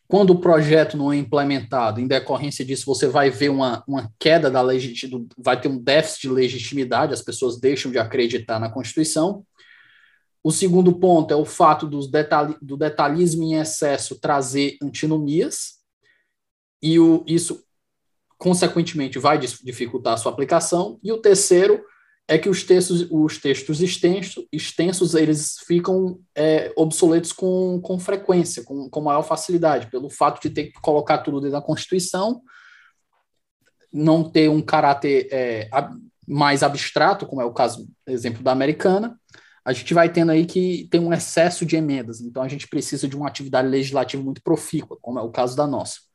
Quando 0.08 0.32
o 0.32 0.40
projeto 0.40 0.98
não 0.98 1.12
é 1.12 1.18
implementado, 1.18 2.00
em 2.00 2.08
decorrência 2.08 2.66
disso, 2.66 2.86
você 2.86 3.08
vai 3.08 3.30
ver 3.30 3.50
uma, 3.50 3.84
uma 3.88 4.12
queda 4.20 4.50
da 4.50 4.62
legitimidade, 4.62 5.28
vai 5.38 5.60
ter 5.60 5.68
um 5.68 5.78
déficit 5.78 6.22
de 6.22 6.30
legitimidade, 6.30 7.14
as 7.14 7.22
pessoas 7.22 7.60
deixam 7.60 7.92
de 7.92 8.00
acreditar 8.00 8.60
na 8.60 8.70
Constituição. 8.70 9.46
O 10.44 10.52
segundo 10.52 10.98
ponto 10.98 11.34
é 11.34 11.38
o 11.38 11.46
fato 11.46 11.86
dos 11.86 12.10
detalhe, 12.10 12.56
do 12.62 12.78
detalhismo 12.78 13.44
em 13.44 13.56
excesso 13.56 14.20
trazer 14.20 14.78
antinomias, 14.82 15.80
e 16.82 16.98
o, 16.98 17.24
isso, 17.28 17.64
consequentemente, 18.40 19.20
vai 19.20 19.38
dificultar 19.38 20.14
a 20.14 20.18
sua 20.18 20.32
aplicação. 20.32 20.98
E 21.04 21.12
o 21.12 21.18
terceiro 21.18 21.84
é 22.26 22.38
que 22.38 22.48
os 22.48 22.64
textos, 22.64 23.06
os 23.12 23.38
textos 23.38 23.82
extensos, 23.82 25.14
eles 25.14 25.58
ficam 25.68 26.20
é, 26.34 26.72
obsoletos 26.76 27.34
com, 27.34 27.82
com 27.82 28.00
frequência, 28.00 28.64
com, 28.64 28.90
com 28.90 29.02
maior 29.02 29.24
facilidade, 29.24 29.92
pelo 29.92 30.10
fato 30.10 30.42
de 30.42 30.50
ter 30.50 30.68
que 30.68 30.80
colocar 30.80 31.18
tudo 31.18 31.42
dentro 31.42 31.54
da 31.54 31.62
Constituição, 31.62 32.42
não 33.92 34.24
ter 34.24 34.50
um 34.50 34.62
caráter 34.62 35.28
é, 35.32 35.70
mais 36.26 36.64
abstrato, 36.64 37.26
como 37.26 37.42
é 37.42 37.46
o 37.46 37.54
caso, 37.54 37.90
exemplo 38.08 38.42
da 38.42 38.52
americana, 38.52 39.20
a 39.66 39.74
gente 39.74 39.94
vai 39.94 40.08
tendo 40.08 40.32
aí 40.32 40.46
que 40.46 40.88
tem 40.90 41.02
um 41.02 41.12
excesso 41.12 41.66
de 41.66 41.76
emendas, 41.76 42.22
então 42.22 42.42
a 42.42 42.48
gente 42.48 42.68
precisa 42.68 43.08
de 43.08 43.18
uma 43.18 43.28
atividade 43.28 43.68
legislativa 43.68 44.24
muito 44.24 44.42
profícua, 44.42 44.98
como 45.02 45.20
é 45.20 45.22
o 45.22 45.32
caso 45.32 45.58
da 45.58 45.68
nossa. 45.68 46.09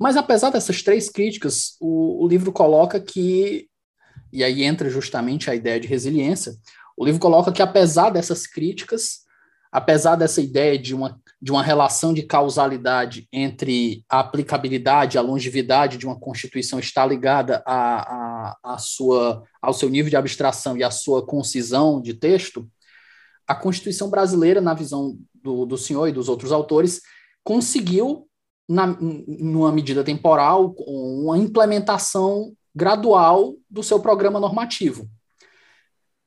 Mas 0.00 0.16
apesar 0.16 0.50
dessas 0.50 0.82
três 0.82 1.10
críticas, 1.10 1.76
o, 1.78 2.24
o 2.24 2.28
livro 2.28 2.50
coloca 2.50 2.98
que 2.98 3.68
e 4.32 4.44
aí 4.44 4.62
entra 4.62 4.88
justamente 4.88 5.50
a 5.50 5.54
ideia 5.54 5.80
de 5.80 5.88
resiliência. 5.88 6.54
O 6.96 7.04
livro 7.04 7.20
coloca 7.20 7.52
que, 7.52 7.62
apesar 7.62 8.10
dessas 8.10 8.46
críticas, 8.46 9.20
apesar 9.72 10.16
dessa 10.16 10.40
ideia 10.40 10.78
de 10.78 10.94
uma, 10.94 11.20
de 11.40 11.50
uma 11.50 11.62
relação 11.62 12.12
de 12.12 12.22
causalidade 12.22 13.26
entre 13.32 14.04
a 14.08 14.20
aplicabilidade, 14.20 15.18
a 15.18 15.22
longevidade 15.22 15.96
de 15.96 16.06
uma 16.06 16.18
Constituição 16.18 16.78
está 16.78 17.04
ligada 17.04 17.62
a, 17.66 18.52
a, 18.52 18.56
a 18.74 18.78
sua, 18.78 19.42
ao 19.60 19.72
seu 19.72 19.88
nível 19.88 20.10
de 20.10 20.16
abstração 20.16 20.76
e 20.76 20.84
à 20.84 20.90
sua 20.90 21.24
concisão 21.24 22.00
de 22.00 22.14
texto, 22.14 22.68
a 23.46 23.54
Constituição 23.54 24.08
brasileira, 24.08 24.60
na 24.60 24.74
visão 24.74 25.18
do, 25.34 25.66
do 25.66 25.76
senhor 25.76 26.06
e 26.06 26.12
dos 26.12 26.28
outros 26.28 26.52
autores, 26.52 27.00
conseguiu, 27.42 28.28
na, 28.70 28.86
numa 28.86 29.72
medida 29.72 30.04
temporal, 30.04 30.72
uma 30.86 31.36
implementação 31.36 32.52
gradual 32.72 33.56
do 33.68 33.82
seu 33.82 33.98
programa 33.98 34.38
normativo. 34.38 35.10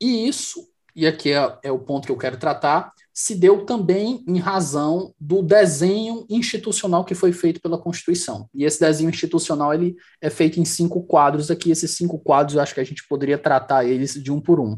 E 0.01 0.27
isso, 0.27 0.59
e 0.93 1.07
aqui 1.07 1.31
é, 1.31 1.57
é, 1.63 1.71
o 1.71 1.79
ponto 1.79 2.05
que 2.05 2.11
eu 2.11 2.17
quero 2.17 2.35
tratar, 2.35 2.91
se 3.13 3.33
deu 3.33 3.65
também 3.65 4.25
em 4.27 4.39
razão 4.39 5.13
do 5.17 5.41
desenho 5.41 6.25
institucional 6.29 7.05
que 7.05 7.15
foi 7.15 7.31
feito 7.31 7.61
pela 7.61 7.77
Constituição. 7.77 8.49
E 8.53 8.65
esse 8.65 8.77
desenho 8.81 9.09
institucional 9.09 9.73
ele 9.73 9.95
é 10.19 10.29
feito 10.29 10.59
em 10.59 10.65
cinco 10.65 11.01
quadros 11.03 11.49
aqui. 11.49 11.71
Esses 11.71 11.91
cinco 11.91 12.19
quadros, 12.19 12.55
eu 12.55 12.61
acho 12.61 12.73
que 12.73 12.81
a 12.81 12.85
gente 12.85 13.07
poderia 13.07 13.37
tratar 13.37 13.85
eles 13.85 14.21
de 14.21 14.33
um 14.33 14.41
por 14.41 14.59
um. 14.59 14.77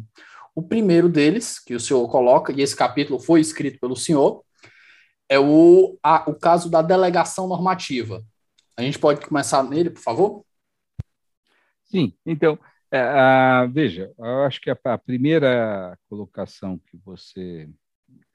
O 0.53 0.61
primeiro 0.61 1.09
deles, 1.09 1.59
que 1.59 1.73
o 1.73 1.79
senhor 1.79 2.07
coloca, 2.09 2.53
e 2.53 2.61
esse 2.61 2.75
capítulo 2.75 3.19
foi 3.19 3.41
escrito 3.41 3.79
pelo 3.79 3.95
senhor, 3.95 4.44
é 5.29 5.39
o, 5.39 5.97
a, 6.03 6.29
o 6.29 6.35
caso 6.35 6.69
da 6.69 6.81
delegação 6.81 7.47
normativa. 7.47 8.23
A 8.77 8.81
gente 8.81 8.99
pode 8.99 9.25
começar 9.25 9.63
nele, 9.63 9.89
por 9.89 10.01
favor? 10.01 10.45
Sim, 11.85 12.13
então, 12.25 12.59
é, 12.91 13.67
veja, 13.67 14.13
eu 14.17 14.43
acho 14.43 14.59
que 14.61 14.69
a, 14.69 14.77
a, 14.83 14.97
primeira 14.97 15.97
colocação 16.09 16.77
que 16.77 16.97
você. 16.97 17.69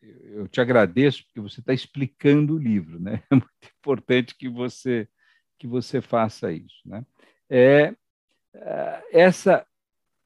Eu 0.02 0.48
te 0.48 0.60
agradeço 0.60 1.24
porque 1.24 1.40
você 1.40 1.60
está 1.60 1.74
explicando 1.74 2.54
o 2.54 2.58
livro, 2.58 2.98
né? 2.98 3.22
É 3.30 3.34
muito 3.34 3.50
importante 3.78 4.34
que 4.34 4.48
você, 4.48 5.08
que 5.58 5.66
você 5.66 6.00
faça 6.00 6.52
isso. 6.52 6.80
Né? 6.86 7.04
É, 7.48 7.94
é 8.54 9.02
essa 9.12 9.66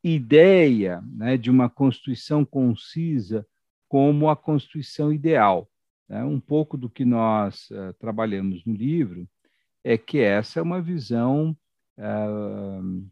ideia 0.03 1.03
né, 1.13 1.37
de 1.37 1.51
uma 1.51 1.69
Constituição 1.69 2.45
concisa 2.45 3.47
como 3.89 4.29
a 4.29 4.37
Constituição 4.37 5.13
ideal. 5.13 5.69
Né? 6.09 6.25
Um 6.25 6.41
pouco 6.41 6.77
do 6.77 6.89
que 6.89 7.05
nós 7.05 7.71
uh, 7.71 7.93
trabalhamos 7.99 8.65
no 8.65 8.75
livro 8.75 9.29
é 9.83 9.99
que 9.99 10.19
essa 10.19 10.61
é 10.61 10.63
uma 10.63 10.81
visão 10.81 11.57
uh, 11.99 13.11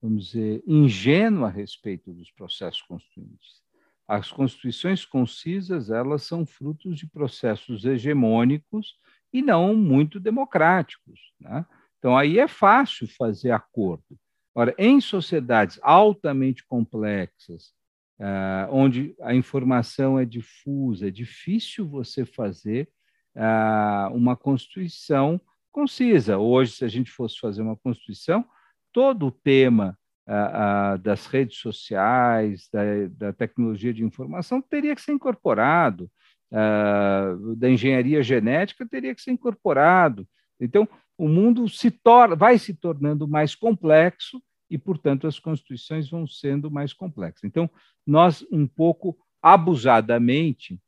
vamos 0.00 0.28
dizer, 0.28 0.62
ingênua 0.66 1.48
a 1.48 1.50
respeito 1.50 2.12
dos 2.12 2.30
processos 2.30 2.82
constituintes. 2.82 3.62
As 4.06 4.30
constituições 4.30 5.04
concisas, 5.04 5.90
elas 5.90 6.22
são 6.22 6.46
frutos 6.46 6.96
de 6.96 7.06
processos 7.06 7.84
hegemônicos 7.84 8.96
e 9.32 9.42
não 9.42 9.74
muito 9.74 10.18
democráticos. 10.18 11.20
Né? 11.38 11.66
Então, 11.98 12.16
aí 12.16 12.38
é 12.38 12.48
fácil 12.48 13.06
fazer 13.18 13.50
acordo. 13.50 14.18
Ora, 14.54 14.74
em 14.78 15.00
sociedades 15.00 15.78
altamente 15.82 16.64
complexas, 16.66 17.72
uh, 18.20 18.70
onde 18.70 19.14
a 19.20 19.34
informação 19.34 20.18
é 20.18 20.24
difusa, 20.24 21.08
é 21.08 21.10
difícil 21.10 21.88
você 21.88 22.24
fazer 22.24 22.88
uh, 23.36 24.14
uma 24.14 24.36
constituição 24.36 25.40
concisa. 25.70 26.38
Hoje, 26.38 26.72
se 26.72 26.84
a 26.84 26.88
gente 26.88 27.10
fosse 27.10 27.38
fazer 27.38 27.62
uma 27.62 27.76
constituição, 27.76 28.44
todo 28.92 29.26
o 29.26 29.30
tema 29.30 29.96
ah, 30.26 30.92
ah, 30.92 30.96
das 30.96 31.26
redes 31.26 31.58
sociais, 31.58 32.68
da, 32.72 32.82
da, 33.10 33.32
tecnologia 33.32 33.94
de 33.94 34.04
informação, 34.04 34.60
teria 34.60 34.94
que 34.94 35.00
ser 35.00 35.12
incorporado, 35.12 36.10
ah, 36.52 37.34
da 37.56 37.70
engenharia 37.70 38.22
genética 38.22 38.86
teria 38.86 39.14
que 39.14 39.22
ser 39.22 39.30
incorporado. 39.30 40.28
Então, 40.60 40.86
o 41.16 41.28
mundo 41.28 41.68
se 41.68 41.90
vai 42.36 42.58
se 42.58 42.74
tornando 42.74 43.26
mais 43.26 43.54
complexo 43.54 44.42
e, 44.70 44.76
portanto, 44.76 45.26
as 45.26 45.38
constituições 45.38 46.08
vão 46.10 46.26
sendo 46.26 46.70
mais 46.70 46.92
complexas. 46.92 47.44
Então, 47.44 47.70
nós, 48.06 48.46
um 48.50 48.66
pouco 48.66 49.16
abusadamente, 49.40 50.80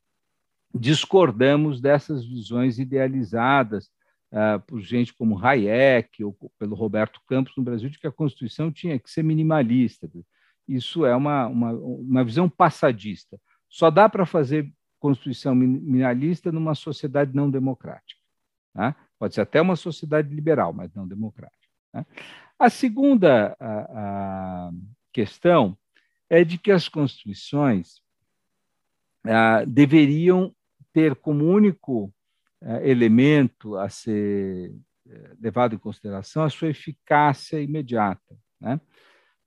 discordamos 0.74 1.80
dessas 1.80 2.24
visões 2.24 2.78
idealizadas 2.78 3.90
uh, 4.32 4.60
por 4.66 4.80
gente 4.80 5.14
como 5.14 5.38
Hayek 5.38 6.22
ou 6.24 6.36
pelo 6.58 6.74
Roberto 6.74 7.20
Campos 7.26 7.54
no 7.56 7.62
Brasil, 7.62 7.88
de 7.88 7.98
que 7.98 8.06
a 8.06 8.12
Constituição 8.12 8.70
tinha 8.70 8.98
que 8.98 9.10
ser 9.10 9.22
minimalista. 9.22 10.08
Isso 10.68 11.04
é 11.04 11.14
uma, 11.16 11.46
uma, 11.46 11.72
uma 11.72 12.24
visão 12.24 12.48
passadista. 12.48 13.40
Só 13.68 13.90
dá 13.90 14.08
para 14.08 14.26
fazer 14.26 14.72
Constituição 14.98 15.54
minimalista 15.54 16.52
numa 16.52 16.74
sociedade 16.74 17.34
não 17.34 17.50
democrática. 17.50 18.20
Né? 18.74 18.94
Pode 19.18 19.34
ser 19.34 19.40
até 19.40 19.60
uma 19.60 19.74
sociedade 19.74 20.32
liberal, 20.32 20.72
mas 20.72 20.94
não 20.94 21.08
democrática. 21.08 21.59
Né? 21.92 22.04
A 22.58 22.68
segunda 22.68 23.56
a, 23.58 24.68
a 24.68 24.70
questão 25.12 25.76
é 26.28 26.44
de 26.44 26.58
que 26.58 26.70
as 26.70 26.88
constituições 26.88 28.02
ah, 29.24 29.64
deveriam 29.66 30.54
ter 30.92 31.14
como 31.14 31.44
único 31.44 32.12
é, 32.62 32.90
elemento 32.90 33.76
a 33.76 33.88
ser 33.88 34.74
é, 35.08 35.36
levado 35.40 35.74
em 35.74 35.78
consideração 35.78 36.44
a 36.44 36.50
sua 36.50 36.68
eficácia 36.68 37.60
imediata. 37.60 38.36
Né? 38.60 38.80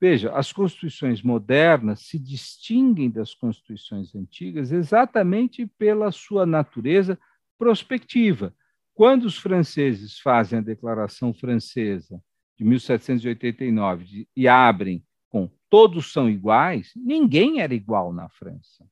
Veja, 0.00 0.32
as 0.34 0.52
constituições 0.52 1.22
modernas 1.22 2.00
se 2.00 2.18
distinguem 2.18 3.10
das 3.10 3.34
constituições 3.34 4.14
antigas 4.14 4.72
exatamente 4.72 5.66
pela 5.78 6.10
sua 6.10 6.44
natureza 6.44 7.18
prospectiva. 7.56 8.54
Quando 8.94 9.24
os 9.24 9.38
franceses 9.38 10.18
fazem 10.18 10.58
a 10.58 10.62
Declaração 10.62 11.32
Francesa 11.32 12.20
de 12.56 12.64
1789 12.64 14.28
e 14.36 14.48
abrem 14.48 15.04
com 15.28 15.50
todos 15.68 16.12
são 16.12 16.30
iguais, 16.30 16.92
ninguém 16.94 17.60
era 17.60 17.74
igual 17.74 18.12
na 18.12 18.28
França. 18.28 18.86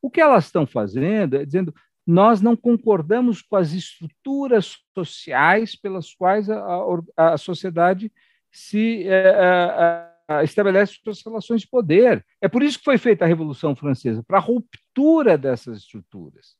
O 0.00 0.10
que 0.10 0.20
elas 0.20 0.44
estão 0.46 0.66
fazendo 0.66 1.36
é 1.36 1.44
dizendo 1.44 1.74
nós 2.06 2.40
não 2.40 2.56
concordamos 2.56 3.42
com 3.42 3.56
as 3.56 3.72
estruturas 3.72 4.78
sociais 4.94 5.76
pelas 5.76 6.14
quais 6.14 6.48
a, 6.48 6.58
a, 7.16 7.34
a 7.34 7.36
sociedade 7.36 8.10
se 8.50 9.06
é, 9.06 10.08
é, 10.28 10.44
estabelece 10.44 10.98
suas 11.04 11.22
relações 11.22 11.60
de 11.62 11.68
poder. 11.68 12.24
É 12.40 12.48
por 12.48 12.62
isso 12.62 12.78
que 12.78 12.84
foi 12.84 12.96
feita 12.96 13.24
a 13.24 13.28
Revolução 13.28 13.76
Francesa 13.76 14.22
para 14.22 14.38
a 14.38 14.40
ruptura 14.40 15.36
dessas 15.36 15.78
estruturas. 15.78 16.56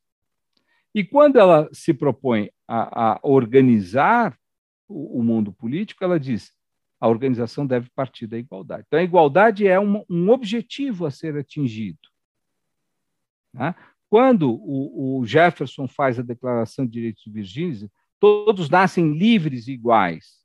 E 0.94 1.04
quando 1.04 1.38
ela 1.38 1.68
se 1.72 1.94
propõe 1.94 2.50
a, 2.66 3.12
a 3.12 3.20
organizar 3.22 4.38
o, 4.88 5.22
mundo 5.22 5.52
político, 5.52 6.02
ela 6.02 6.18
diz 6.18 6.52
a 7.00 7.06
organização 7.06 7.66
deve 7.66 7.88
partir 7.90 8.26
da 8.26 8.38
igualdade. 8.38 8.84
Então, 8.86 8.98
a 8.98 9.04
igualdade 9.04 9.66
é 9.68 9.78
um, 9.78 10.04
um 10.10 10.30
objetivo 10.30 11.06
a 11.06 11.10
ser 11.10 11.36
atingido. 11.36 11.98
Né? 13.52 13.74
Quando 14.10 14.50
o, 14.50 15.20
o 15.20 15.26
Jefferson 15.26 15.86
faz 15.86 16.18
a 16.18 16.22
Declaração 16.22 16.84
de 16.84 16.92
Direitos 16.92 17.22
Virgínios, 17.26 17.86
todos 18.18 18.68
nascem 18.68 19.12
livres 19.12 19.68
e 19.68 19.72
iguais. 19.72 20.38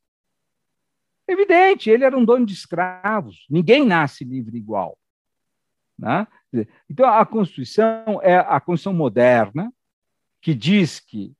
Evidente, 1.27 1.89
ele 1.89 2.03
era 2.03 2.17
um 2.17 2.25
dono 2.25 2.45
de 2.45 2.53
escravos. 2.53 3.45
Ninguém 3.49 3.85
nasce 3.85 4.23
livre 4.23 4.57
igual. 4.57 4.97
Né? 5.97 6.27
Então, 6.89 7.07
a 7.07 7.25
Constituição 7.25 8.19
é 8.21 8.37
a 8.37 8.59
Constituição 8.59 8.93
moderna, 8.93 9.73
que 10.41 10.53
diz 10.53 10.99
que 10.99 11.33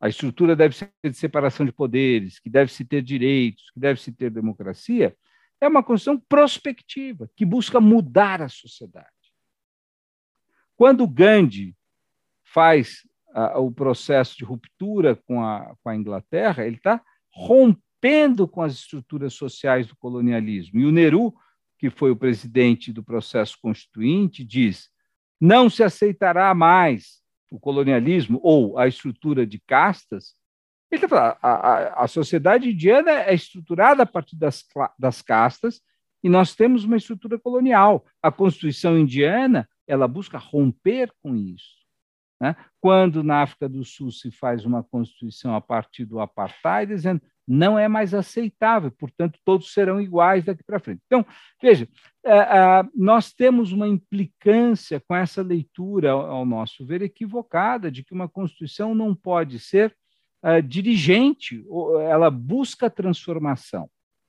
a 0.00 0.08
estrutura 0.08 0.54
deve 0.54 0.76
ser 0.76 0.92
de 1.02 1.14
separação 1.14 1.66
de 1.66 1.72
poderes, 1.72 2.38
que 2.38 2.48
deve-se 2.48 2.84
ter 2.84 3.02
direitos, 3.02 3.70
que 3.70 3.80
deve-se 3.80 4.12
ter 4.12 4.30
democracia, 4.30 5.16
é 5.60 5.66
uma 5.66 5.82
Constituição 5.82 6.22
prospectiva, 6.28 7.28
que 7.34 7.44
busca 7.44 7.80
mudar 7.80 8.40
a 8.40 8.48
sociedade. 8.48 9.08
Quando 10.76 11.08
Gandhi 11.08 11.76
faz 12.44 13.00
uh, 13.34 13.58
o 13.60 13.72
processo 13.72 14.36
de 14.36 14.44
ruptura 14.44 15.16
com 15.16 15.42
a, 15.42 15.74
com 15.82 15.88
a 15.88 15.96
Inglaterra, 15.96 16.64
ele 16.64 16.76
está 16.76 17.02
rompendo 17.32 18.46
com 18.46 18.62
as 18.62 18.74
estruturas 18.74 19.34
sociais 19.34 19.88
do 19.88 19.96
colonialismo. 19.96 20.78
E 20.78 20.86
o 20.86 20.92
Nehru, 20.92 21.34
que 21.76 21.90
foi 21.90 22.12
o 22.12 22.16
presidente 22.16 22.92
do 22.92 23.02
processo 23.02 23.58
constituinte, 23.60 24.44
diz: 24.44 24.88
não 25.40 25.68
se 25.68 25.82
aceitará 25.82 26.54
mais 26.54 27.20
o 27.50 27.58
colonialismo 27.58 28.40
ou 28.42 28.78
a 28.78 28.86
estrutura 28.86 29.46
de 29.46 29.58
castas. 29.58 30.34
Ele 30.90 31.04
está 31.04 31.08
falando, 31.08 31.36
a, 31.42 31.50
a, 31.50 32.04
a 32.04 32.08
sociedade 32.08 32.70
indiana 32.70 33.10
é 33.10 33.34
estruturada 33.34 34.02
a 34.02 34.06
partir 34.06 34.36
das, 34.36 34.64
das 34.98 35.22
castas 35.22 35.80
e 36.22 36.28
nós 36.28 36.54
temos 36.54 36.84
uma 36.84 36.96
estrutura 36.96 37.38
colonial. 37.38 38.04
A 38.22 38.30
Constituição 38.30 38.98
indiana 38.98 39.68
ela 39.86 40.08
busca 40.08 40.38
romper 40.38 41.12
com 41.22 41.34
isso. 41.34 41.78
Né? 42.40 42.54
Quando 42.80 43.22
na 43.22 43.42
África 43.42 43.68
do 43.68 43.84
Sul 43.84 44.12
se 44.12 44.30
faz 44.30 44.64
uma 44.64 44.82
Constituição 44.82 45.54
a 45.54 45.60
partir 45.60 46.04
do 46.04 46.20
apartheid, 46.20 46.94
dizendo 46.94 47.20
não 47.48 47.78
é 47.78 47.88
mais 47.88 48.12
aceitável, 48.12 48.90
portanto, 48.90 49.40
todos 49.42 49.72
serão 49.72 49.98
iguais 49.98 50.44
daqui 50.44 50.62
para 50.62 50.78
frente. 50.78 51.00
Então, 51.06 51.24
veja, 51.62 51.88
é, 52.22 52.36
é, 52.36 52.84
nós 52.94 53.32
temos 53.32 53.72
uma 53.72 53.88
implicância 53.88 55.00
com 55.00 55.16
essa 55.16 55.40
leitura, 55.40 56.10
ao 56.10 56.44
nosso 56.44 56.84
ver, 56.84 57.00
equivocada, 57.00 57.90
de 57.90 58.04
que 58.04 58.12
uma 58.12 58.28
Constituição 58.28 58.94
não 58.94 59.14
pode 59.14 59.58
ser 59.58 59.96
é, 60.42 60.60
dirigente, 60.60 61.64
ela 62.10 62.30
busca 62.30 62.90
transformação. 62.90 63.88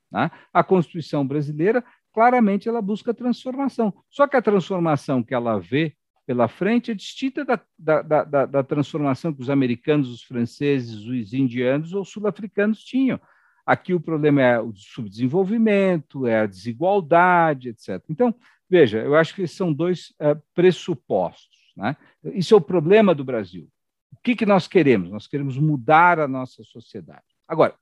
Né? 0.10 0.32
A 0.53 0.64
Constituição 0.64 1.28
brasileira, 1.28 1.84
claramente, 2.14 2.70
ela 2.70 2.82
busca 2.82 3.14
transformação. 3.14 3.93
Só 4.10 4.28
que 4.28 4.38
a 4.38 4.41
transformação 4.41 5.22
que 5.22 5.34
ela 5.34 5.60
vê 5.60 5.93
pela 6.30 6.47
frente 6.47 6.91
é 6.91 6.93
distinta 6.93 7.43
da, 7.43 7.59
da, 7.75 8.23
da, 8.23 8.45
da 8.45 8.63
transformação 8.63 9.34
que 9.34 9.41
os 9.41 9.49
americanos, 9.49 10.11
os 10.11 10.21
franceses, 10.21 11.07
os 11.07 11.34
indianos 11.34 11.91
ou 11.91 12.05
sul-africanos 12.05 12.84
tinham. 12.84 13.19
Aqui 13.65 13.95
o 13.95 13.99
problema 13.99 14.39
é 14.39 14.59
o 14.59 14.71
subdesenvolvimento, 14.75 16.27
é 16.27 16.41
a 16.41 16.45
desigualdade, 16.45 17.69
etc. 17.69 18.03
Então, 18.07 18.36
veja, 18.69 18.99
eu 18.99 19.15
acho 19.15 19.34
que 19.34 19.47
são 19.47 19.73
dois 19.73 20.13
é, 20.19 20.38
pressupostos. 20.53 21.73
Né? 21.75 21.97
Isso 22.25 22.53
é 22.53 22.57
o 22.57 22.61
problema 22.61 23.15
do 23.15 23.23
Brasil. 23.23 23.67
O 24.13 24.17
que, 24.21 24.36
que 24.36 24.45
nós 24.45 24.67
queremos? 24.67 25.09
Nós 25.09 25.25
queremos 25.25 25.57
mudar 25.57 26.19
a 26.19 26.27
nossa 26.27 26.63
sociedade. 26.63 27.25
Agora, 27.47 27.73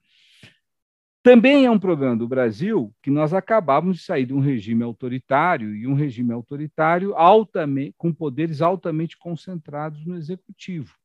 também 1.23 1.65
é 1.65 1.71
um 1.71 1.79
problema 1.79 2.15
do 2.15 2.27
Brasil 2.27 2.93
que 3.01 3.11
nós 3.11 3.33
acabamos 3.33 3.97
de 3.97 4.03
sair 4.03 4.25
de 4.25 4.33
um 4.33 4.39
regime 4.39 4.83
autoritário 4.83 5.75
e 5.75 5.85
um 5.85 5.93
regime 5.93 6.31
autoritário 6.31 7.15
altamente, 7.15 7.95
com 7.97 8.13
poderes 8.13 8.61
altamente 8.61 9.17
concentrados 9.17 10.05
no 10.05 10.15
executivo. 10.15 10.95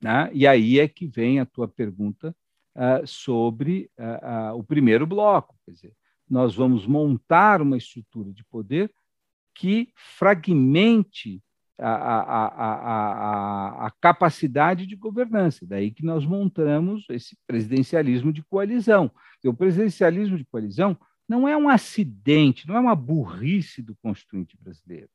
Né? 0.00 0.30
E 0.32 0.46
aí 0.46 0.78
é 0.78 0.88
que 0.88 1.06
vem 1.06 1.40
a 1.40 1.46
tua 1.46 1.68
pergunta 1.68 2.34
uh, 2.74 3.06
sobre 3.06 3.90
uh, 3.98 4.52
uh, 4.52 4.58
o 4.58 4.64
primeiro 4.64 5.06
bloco. 5.06 5.56
Quer 5.64 5.72
dizer, 5.72 5.92
nós 6.28 6.54
vamos 6.54 6.86
montar 6.86 7.60
uma 7.60 7.76
estrutura 7.76 8.32
de 8.32 8.44
poder 8.44 8.92
que 9.54 9.92
fragmente 9.94 11.42
a, 11.80 11.92
a, 11.92 12.46
a, 12.46 13.86
a, 13.86 13.90
capacidade 14.00 14.86
de 14.86 14.96
governança. 14.96 15.66
Daí 15.66 15.90
que 15.90 16.04
nós 16.04 16.24
montamos 16.26 17.06
esse 17.10 17.36
presidencialismo 17.46 18.32
de 18.32 18.42
coalizão. 18.42 19.10
O 19.44 19.54
presidencialismo 19.54 20.36
de 20.36 20.44
coalizão 20.44 20.96
não 21.28 21.48
é 21.48 21.56
um 21.56 21.68
acidente, 21.68 22.66
não 22.68 22.76
é 22.76 22.80
uma 22.80 22.94
burrice 22.94 23.82
do 23.82 23.96
constituinte 24.02 24.56
brasileiro. 24.60 25.08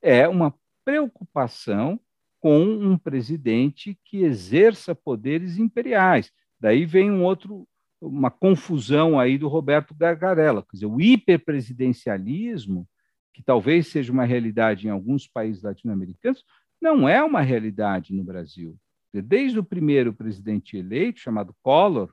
É 0.00 0.26
uma 0.28 0.54
preocupação 0.84 2.00
com 2.40 2.62
um 2.62 2.96
presidente 2.96 3.98
que 4.04 4.22
exerça 4.22 4.94
poderes 4.94 5.58
imperiais. 5.58 6.32
Daí 6.58 6.86
vem 6.86 7.10
um 7.10 7.22
outro 7.22 7.66
uma 8.00 8.30
confusão 8.30 9.20
aí 9.20 9.36
do 9.36 9.46
Roberto 9.46 9.94
Gargarella, 9.94 10.62
quer 10.62 10.72
dizer, 10.72 10.86
o 10.86 11.00
hiperpresidencialismo 11.00 12.88
que 13.32 13.42
talvez 13.42 13.88
seja 13.88 14.12
uma 14.12 14.24
realidade 14.24 14.86
em 14.86 14.90
alguns 14.90 15.26
países 15.26 15.62
latino-americanos, 15.62 16.44
não 16.80 17.08
é 17.08 17.22
uma 17.22 17.40
realidade 17.40 18.14
no 18.14 18.24
Brasil. 18.24 18.76
Desde 19.12 19.58
o 19.58 19.64
primeiro 19.64 20.12
presidente 20.12 20.76
eleito, 20.76 21.20
chamado 21.20 21.54
Collor, 21.62 22.12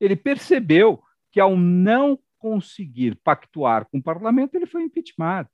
ele 0.00 0.16
percebeu 0.16 1.02
que, 1.30 1.38
ao 1.38 1.56
não 1.56 2.18
conseguir 2.38 3.16
pactuar 3.16 3.86
com 3.86 3.98
o 3.98 4.02
parlamento, 4.02 4.54
ele 4.54 4.66
foi 4.66 4.82
impeachmentado. 4.82 5.48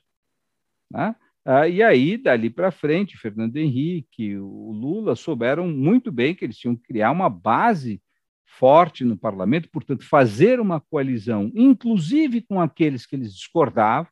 Né? 0.90 1.14
Ah, 1.44 1.68
e 1.68 1.82
aí, 1.82 2.16
dali 2.16 2.48
para 2.48 2.70
frente, 2.70 3.18
Fernando 3.18 3.57
Henrique, 3.57 4.36
o 4.36 4.72
Lula 4.72 5.14
souberam 5.14 5.68
muito 5.68 6.11
bem 6.11 6.34
que 6.34 6.44
eles 6.44 6.57
tinham 6.57 6.76
que 6.76 6.82
criar 6.82 7.11
uma 7.11 7.28
base 7.28 8.00
forte 8.46 9.04
no 9.04 9.16
parlamento, 9.16 9.68
portanto, 9.70 10.09
fazer 10.09 10.61
uma 10.61 10.80
coalizão, 10.80 11.52
inclusive 11.54 12.40
com 12.40 12.61
aqueles 12.61 13.04
que 13.04 13.16
eles 13.16 13.34
discordavam, 13.34 14.11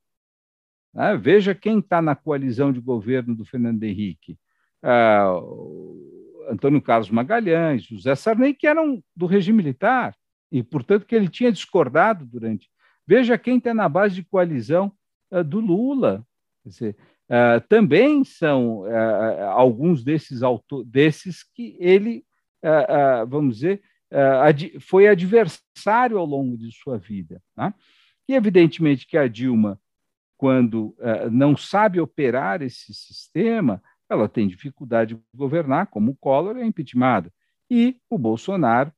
né? 0.95 1.17
Veja 1.17 1.55
quem 1.55 1.81
está 1.81 2.01
na 2.01 2.15
coalizão 2.15 2.73
de 2.73 2.81
governo 2.81 3.35
do 3.35 3.45
Fernando 3.45 3.83
Henrique. 3.83 4.39
Ah, 4.83 5.35
Antônio 6.49 6.81
Carlos 6.81 7.11
Magalhães, 7.11 7.83
José 7.83 8.15
Sarney, 8.15 8.55
que 8.55 8.67
eram 8.67 9.03
do 9.17 9.27
regime 9.27 9.59
militar, 9.59 10.15
e, 10.53 10.63
portanto, 10.63 11.07
que 11.07 11.15
ele 11.15 11.29
tinha 11.29 11.51
discordado 11.51 12.25
durante. 12.25 12.71
Veja 13.07 13.37
quem 13.37 13.59
está 13.59 13.75
na 13.75 13.89
base 13.89 14.15
de 14.15 14.23
coalizão 14.23 14.93
ah, 15.31 15.43
do 15.43 15.59
Lula. 15.59 16.25
Dizer, 16.65 16.97
ah, 17.29 17.61
também 17.69 18.23
são 18.25 18.85
ah, 18.85 19.51
alguns 19.51 20.05
desses, 20.05 20.41
desses 20.87 21.43
que 21.43 21.77
ele, 21.81 22.25
vamos 23.29 23.57
dizer, 23.57 23.83
foi 24.81 25.09
adversário 25.09 26.19
ao 26.19 26.25
longo 26.25 26.57
de 26.57 26.71
sua 26.73 26.97
vida. 26.99 27.43
Né? 27.57 27.75
E, 28.29 28.35
evidentemente, 28.35 29.07
que 29.07 29.19
a 29.19 29.27
Dilma 29.27 29.79
quando 30.45 30.95
uh, 30.99 31.31
não 31.31 31.57
sabe 31.57 31.99
operar 31.99 32.61
esse 32.61 32.93
sistema, 32.93 33.83
ela 34.11 34.29
tem 34.29 34.47
dificuldade 34.47 35.15
de 35.15 35.23
governar, 35.35 35.87
como 35.87 36.11
o 36.11 36.17
Collor 36.17 36.59
é 36.59 36.67
impeachment. 36.67 37.31
E 37.71 37.97
o 38.11 38.19
Bolsonaro, 38.19 38.93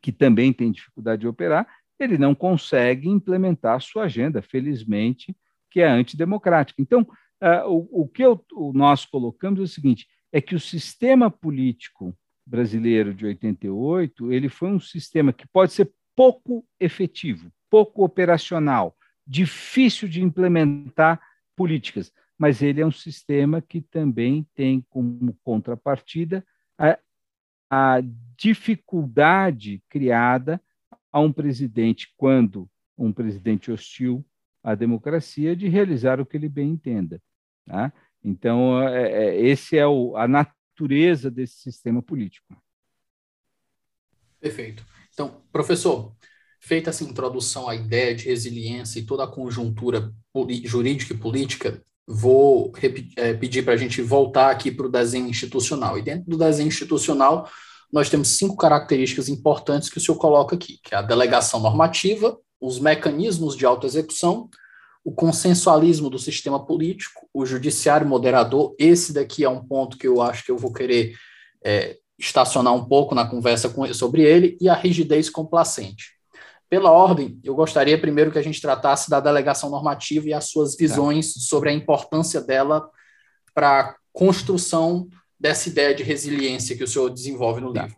que 0.00 0.10
também 0.10 0.54
tem 0.54 0.72
dificuldade 0.72 1.20
de 1.20 1.28
operar, 1.28 1.68
ele 2.00 2.16
não 2.16 2.34
consegue 2.34 3.10
implementar 3.10 3.76
a 3.76 3.80
sua 3.80 4.04
agenda, 4.04 4.40
felizmente, 4.40 5.36
que 5.70 5.82
é 5.82 5.86
antidemocrática. 5.86 6.80
Então, 6.80 7.02
uh, 7.42 7.68
o, 7.68 8.04
o, 8.04 8.08
que 8.08 8.22
eu, 8.22 8.42
o 8.54 8.72
nós 8.72 9.04
colocamos 9.04 9.60
é 9.60 9.64
o 9.64 9.68
seguinte, 9.68 10.08
é 10.32 10.40
que 10.40 10.54
o 10.54 10.60
sistema 10.60 11.30
político 11.30 12.16
brasileiro 12.46 13.12
de 13.12 13.26
88, 13.26 14.32
ele 14.32 14.48
foi 14.48 14.70
um 14.70 14.80
sistema 14.80 15.30
que 15.30 15.46
pode 15.46 15.74
ser 15.74 15.92
pouco 16.16 16.64
efetivo, 16.80 17.52
pouco 17.68 18.02
operacional, 18.02 18.96
difícil 19.26 20.08
de 20.08 20.22
implementar 20.22 21.20
políticas, 21.56 22.12
mas 22.38 22.62
ele 22.62 22.80
é 22.80 22.86
um 22.86 22.92
sistema 22.92 23.62
que 23.62 23.80
também 23.80 24.46
tem 24.54 24.84
como 24.90 25.36
contrapartida 25.42 26.44
a, 26.78 26.98
a 27.70 28.00
dificuldade 28.36 29.82
criada 29.88 30.60
a 31.12 31.20
um 31.20 31.32
presidente, 31.32 32.12
quando 32.16 32.68
um 32.98 33.12
presidente 33.12 33.70
hostil 33.70 34.24
à 34.62 34.74
democracia, 34.74 35.54
de 35.54 35.68
realizar 35.68 36.20
o 36.20 36.26
que 36.26 36.36
ele 36.36 36.48
bem 36.48 36.70
entenda. 36.70 37.22
Tá? 37.66 37.92
Então, 38.22 38.82
é, 38.82 39.10
é, 39.10 39.40
esse 39.40 39.78
é 39.78 39.86
o, 39.86 40.16
a 40.16 40.26
natureza 40.26 41.30
desse 41.30 41.56
sistema 41.56 42.02
político. 42.02 42.56
Perfeito. 44.40 44.84
Então, 45.12 45.42
professor, 45.52 46.14
Feita 46.66 46.88
essa 46.88 47.04
introdução 47.04 47.68
à 47.68 47.74
ideia 47.74 48.14
de 48.14 48.24
resiliência 48.24 48.98
e 48.98 49.02
toda 49.02 49.24
a 49.24 49.26
conjuntura 49.26 50.10
jurídica 50.64 51.12
e 51.12 51.18
política, 51.18 51.82
vou 52.06 52.72
é, 53.16 53.34
pedir 53.34 53.62
para 53.62 53.74
a 53.74 53.76
gente 53.76 54.00
voltar 54.00 54.50
aqui 54.50 54.70
para 54.70 54.86
o 54.86 54.90
desenho 54.90 55.28
institucional. 55.28 55.98
E 55.98 56.02
dentro 56.02 56.24
do 56.24 56.38
desenho 56.38 56.68
institucional, 56.68 57.50
nós 57.92 58.08
temos 58.08 58.38
cinco 58.38 58.56
características 58.56 59.28
importantes 59.28 59.90
que 59.90 59.98
o 59.98 60.00
senhor 60.00 60.16
coloca 60.16 60.56
aqui, 60.56 60.78
que 60.82 60.94
é 60.94 60.98
a 60.98 61.02
delegação 61.02 61.60
normativa, 61.60 62.34
os 62.58 62.78
mecanismos 62.78 63.54
de 63.54 63.66
autoexecução, 63.66 64.48
o 65.04 65.12
consensualismo 65.12 66.08
do 66.08 66.18
sistema 66.18 66.64
político, 66.64 67.28
o 67.34 67.44
judiciário 67.44 68.06
moderador. 68.06 68.74
Esse 68.78 69.12
daqui 69.12 69.44
é 69.44 69.50
um 69.50 69.62
ponto 69.62 69.98
que 69.98 70.08
eu 70.08 70.22
acho 70.22 70.42
que 70.42 70.50
eu 70.50 70.56
vou 70.56 70.72
querer 70.72 71.14
é, 71.62 71.98
estacionar 72.18 72.72
um 72.72 72.86
pouco 72.86 73.14
na 73.14 73.26
conversa 73.26 73.68
com, 73.68 73.92
sobre 73.92 74.22
ele, 74.22 74.56
e 74.62 74.66
a 74.66 74.74
rigidez 74.74 75.28
complacente. 75.28 76.13
Pela 76.68 76.90
ordem, 76.90 77.38
eu 77.44 77.54
gostaria 77.54 78.00
primeiro 78.00 78.32
que 78.32 78.38
a 78.38 78.42
gente 78.42 78.60
tratasse 78.60 79.08
da 79.10 79.20
delegação 79.20 79.70
normativa 79.70 80.26
e 80.28 80.32
as 80.32 80.50
suas 80.50 80.76
visões 80.76 81.32
sobre 81.46 81.70
a 81.70 81.72
importância 81.72 82.40
dela 82.40 82.88
para 83.54 83.80
a 83.80 83.94
construção 84.12 85.08
dessa 85.38 85.68
ideia 85.68 85.94
de 85.94 86.02
resiliência 86.02 86.76
que 86.76 86.84
o 86.84 86.88
senhor 86.88 87.10
desenvolve 87.10 87.60
no 87.60 87.72
livro. 87.72 87.96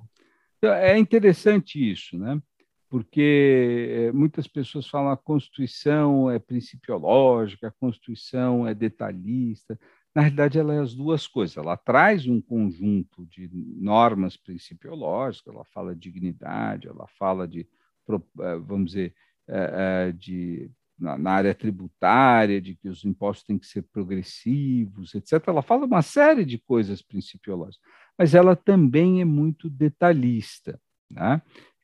Então, 0.59 0.73
é 0.73 0.99
interessante 0.99 1.79
isso, 1.79 2.19
né? 2.19 2.41
porque 2.89 3.89
eh, 3.91 4.13
muitas 4.13 4.47
pessoas 4.47 4.87
falam 4.87 5.11
a 5.11 5.17
Constituição 5.17 6.31
é 6.31 6.39
principiológica, 6.39 7.69
a 7.69 7.73
Constituição 7.73 8.67
é 8.67 8.75
detalhista. 8.75 9.79
Na 10.15 10.23
realidade, 10.23 10.59
ela 10.59 10.75
é 10.75 10.81
as 10.81 10.95
duas 10.95 11.27
coisas. 11.27 11.57
Ela 11.57 11.77
traz 11.77 12.27
um 12.27 12.41
conjunto 12.41 13.27
de 13.27 13.51
normas 13.53 14.37
principiológicas, 14.37 15.53
ela 15.53 15.65
fala 15.65 15.95
de 15.95 16.01
dignidade, 16.01 16.89
ela 16.89 17.07
fala 17.19 17.47
de, 17.47 17.69
vamos 18.67 18.93
dizer, 18.93 19.15
eh, 19.49 20.13
de, 20.13 20.71
na 20.99 21.31
área 21.31 21.55
tributária, 21.55 22.61
de 22.61 22.75
que 22.75 22.89
os 22.89 23.05
impostos 23.05 23.47
têm 23.47 23.59
que 23.59 23.67
ser 23.67 23.83
progressivos, 23.83 25.15
etc. 25.15 25.43
Ela 25.47 25.63
fala 25.63 25.87
uma 25.87 26.03
série 26.03 26.45
de 26.45 26.59
coisas 26.59 27.03
principiológicas, 27.03 27.81
mas 28.19 28.35
ela 28.35 28.57
também 28.57 29.21
é 29.21 29.25
muito 29.25 29.69
detalhista. 29.69 30.81
Né? 31.11 31.41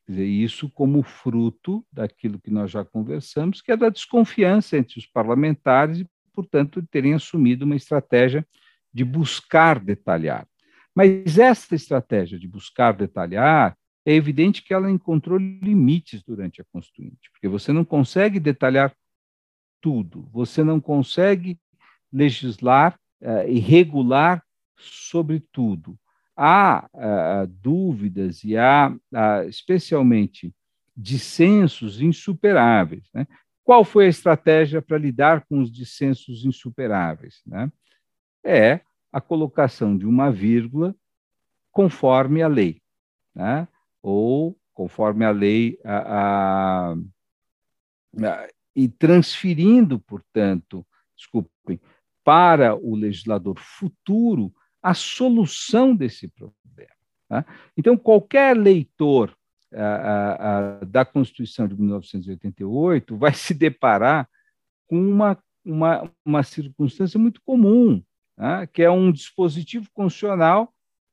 dizer, 0.09 0.25
isso 0.25 0.69
como 0.71 1.03
fruto 1.03 1.85
daquilo 1.93 2.41
que 2.41 2.51
nós 2.51 2.71
já 2.71 2.85
conversamos, 2.85 3.61
que 3.61 3.73
é 3.73 3.77
da 3.77 3.89
desconfiança 3.89 4.77
entre 4.77 4.99
os 4.99 5.07
parlamentares 5.07 6.01
e, 6.01 6.09
portanto, 6.33 6.83
terem 6.91 7.15
assumido 7.15 7.65
uma 7.65 7.77
estratégia 7.77 8.47
de 8.93 9.05
buscar 9.05 9.79
detalhar. 9.79 10.47
Mas 10.95 11.39
essa 11.39 11.75
estratégia 11.75 12.39
de 12.39 12.47
buscar 12.47 12.93
detalhar, 12.93 13.77
é 14.05 14.13
evidente 14.13 14.63
que 14.63 14.75
ela 14.75 14.91
encontrou 14.91 15.39
limites 15.39 16.23
durante 16.23 16.61
a 16.61 16.65
Constituinte, 16.73 17.31
porque 17.33 17.49
você 17.49 17.73
não 17.73 17.85
consegue 17.85 18.41
detalhar 18.41 18.95
tudo, 19.81 20.29
você 20.33 20.63
não 20.65 20.81
consegue 20.81 21.59
legislar 22.13 22.99
uh, 23.21 23.49
e 23.49 23.59
regular 23.59 24.45
sobre 24.77 25.41
tudo 25.53 25.99
há 26.37 26.89
uh, 26.93 27.47
dúvidas 27.47 28.43
e 28.45 28.57
há, 28.57 28.91
uh, 28.91 29.49
especialmente, 29.49 30.55
dissensos 30.97 32.01
insuperáveis. 32.01 33.09
Né? 33.15 33.27
Qual 33.65 33.85
foi 33.85 34.07
a 34.07 34.11
estratégia 34.11 34.83
para 34.83 34.99
lidar 34.99 35.45
com 35.47 35.61
os 35.61 35.71
dissensos 35.71 36.45
insuperáveis? 36.45 37.43
Né? 37.47 37.71
É 38.45 38.81
a 39.13 39.21
colocação 39.21 39.97
de 39.97 40.07
uma 40.07 40.31
vírgula 40.31 40.95
conforme 41.71 42.43
a 42.43 42.49
lei, 42.49 42.83
né? 43.35 43.67
Ou 44.03 44.59
conforme 44.75 45.25
a 45.25 45.31
lei, 45.31 45.79
a, 45.85 45.97
a, 45.97 46.93
a, 46.93 48.49
e 48.75 48.89
transferindo, 48.89 49.99
portanto, 50.01 50.85
desculpem, 51.17 51.81
para 52.25 52.75
o 52.75 52.95
legislador 52.95 53.59
futuro 53.59 54.53
a 54.83 54.95
solução 54.95 55.95
desse 55.95 56.29
problema. 56.29 56.53
Tá? 57.29 57.47
Então, 57.77 57.97
qualquer 57.97 58.57
leitor 58.57 59.37
da 60.87 61.03
Constituição 61.03 61.67
de 61.67 61.75
1988 61.75 63.17
vai 63.17 63.33
se 63.33 63.55
deparar 63.55 64.29
com 64.87 64.99
uma, 64.99 65.39
uma, 65.65 66.11
uma 66.25 66.43
circunstância 66.43 67.19
muito 67.19 67.41
comum, 67.43 68.03
tá? 68.37 68.67
que 68.67 68.83
é 68.83 68.91
um 68.91 69.11
dispositivo 69.11 69.89
constitucional 69.95 70.73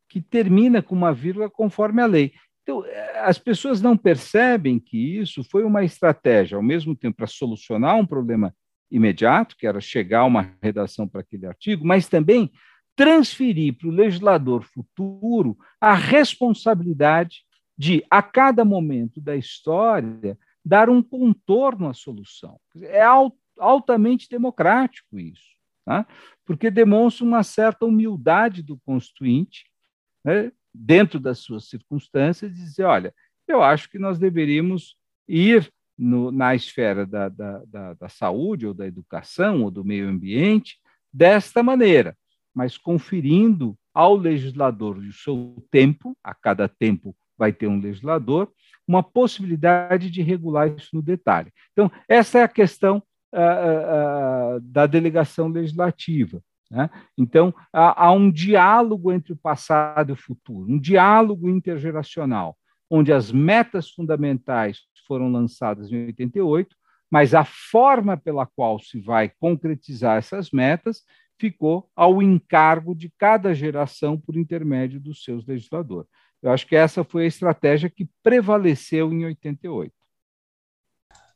que 0.10 0.20
termina 0.20 0.82
com 0.82 0.96
uma 0.96 1.14
vírgula 1.14 1.50
conforme 1.50 2.02
a 2.02 2.06
lei. 2.06 2.34
Então, 2.70 2.86
as 3.24 3.40
pessoas 3.40 3.82
não 3.82 3.98
percebem 3.98 4.80
que 4.80 5.18
isso 5.18 5.44
foi 5.44 5.64
uma 5.64 5.84
estratégia, 5.84 6.56
ao 6.56 6.62
mesmo 6.62 6.96
tempo, 6.96 7.18
para 7.18 7.26
solucionar 7.26 7.96
um 7.96 8.06
problema 8.06 8.56
imediato, 8.92 9.58
que 9.58 9.66
era 9.66 9.82
chegar 9.82 10.24
uma 10.26 10.56
redação 10.62 11.08
para 11.08 11.22
aquele 11.22 11.48
artigo, 11.48 11.84
mas 11.84 12.08
também 12.08 12.52
transferir 12.96 13.76
para 13.76 13.88
o 13.88 13.92
legislador 13.92 14.62
futuro 14.62 15.58
a 15.82 15.96
responsabilidade 15.96 17.40
de, 17.76 18.06
a 18.08 18.22
cada 18.22 18.64
momento 18.64 19.20
da 19.20 19.36
história, 19.36 20.38
dar 20.64 20.92
um 20.92 21.02
contorno 21.02 21.90
à 21.90 21.94
solução. 21.94 22.60
É 22.84 23.02
altamente 23.58 24.30
democrático 24.30 25.18
isso, 25.18 25.56
tá? 25.84 26.06
porque 26.46 26.70
demonstra 26.70 27.26
uma 27.26 27.42
certa 27.42 27.88
humildade 27.88 28.62
do 28.62 28.78
constituinte, 28.86 29.66
né, 30.24 30.52
dentro 30.74 31.20
das 31.20 31.40
suas 31.40 31.68
circunstâncias, 31.68 32.54
dizer: 32.54 32.84
olha, 32.84 33.14
eu 33.48 33.62
acho 33.62 33.90
que 33.90 34.00
nós 34.00 34.20
deveríamos 34.20 34.96
ir 35.28 35.72
no, 35.98 36.32
na 36.32 36.56
esfera 36.56 37.06
da, 37.06 37.30
da, 37.30 37.64
da, 37.66 37.94
da 37.94 38.10
saúde, 38.10 38.68
ou 38.68 38.74
da 38.74 38.88
educação, 38.88 39.64
ou 39.64 39.72
do 39.72 39.84
meio 39.84 40.08
ambiente, 40.08 40.78
desta 41.12 41.62
maneira 41.62 42.16
mas 42.54 42.78
conferindo 42.78 43.78
ao 43.94 44.16
legislador 44.16 44.98
o 44.98 45.14
seu 45.14 45.56
tempo, 45.72 46.14
a 46.24 46.34
cada 46.34 46.68
tempo 46.68 47.16
vai 47.38 47.54
ter 47.54 47.68
um 47.68 47.80
legislador, 47.80 48.52
uma 48.88 49.02
possibilidade 49.02 50.10
de 50.10 50.22
regular 50.22 50.68
isso 50.68 50.90
no 50.94 51.02
detalhe. 51.02 51.54
Então, 51.72 51.92
essa 52.08 52.40
é 52.40 52.44
a 52.44 52.50
questão 52.50 53.02
uh, 53.34 54.58
uh, 54.58 54.60
da 54.62 54.86
delegação 54.86 55.48
legislativa. 55.48 56.42
Né? 56.70 56.90
Então, 57.18 57.54
há, 57.74 58.06
há 58.06 58.12
um 58.12 58.32
diálogo 58.32 59.12
entre 59.12 59.34
o 59.34 59.38
passado 59.38 60.12
e 60.12 60.14
o 60.14 60.18
futuro, 60.18 60.72
um 60.72 60.80
diálogo 60.80 61.50
intergeracional, 61.50 62.58
onde 62.90 63.12
as 63.12 63.32
metas 63.32 63.90
fundamentais 63.90 64.82
foram 65.08 65.32
lançadas 65.32 65.92
em 65.92 66.06
88, 66.08 66.76
mas 67.10 67.34
a 67.34 67.44
forma 67.44 68.16
pela 68.16 68.46
qual 68.46 68.80
se 68.80 69.00
vai 69.00 69.30
concretizar 69.40 70.18
essas 70.18 70.52
metas 70.52 71.04
ficou 71.40 71.90
ao 71.96 72.22
encargo 72.22 72.94
de 72.94 73.10
cada 73.18 73.54
geração 73.54 74.20
por 74.20 74.36
intermédio 74.36 75.00
dos 75.00 75.24
seus 75.24 75.46
legisladores. 75.46 76.10
Eu 76.42 76.52
acho 76.52 76.68
que 76.68 76.76
essa 76.76 77.04
foi 77.04 77.24
a 77.24 77.28
estratégia 77.28 77.90
que 77.90 78.08
prevaleceu 78.22 79.12
em 79.12 79.26
88. 79.26 79.92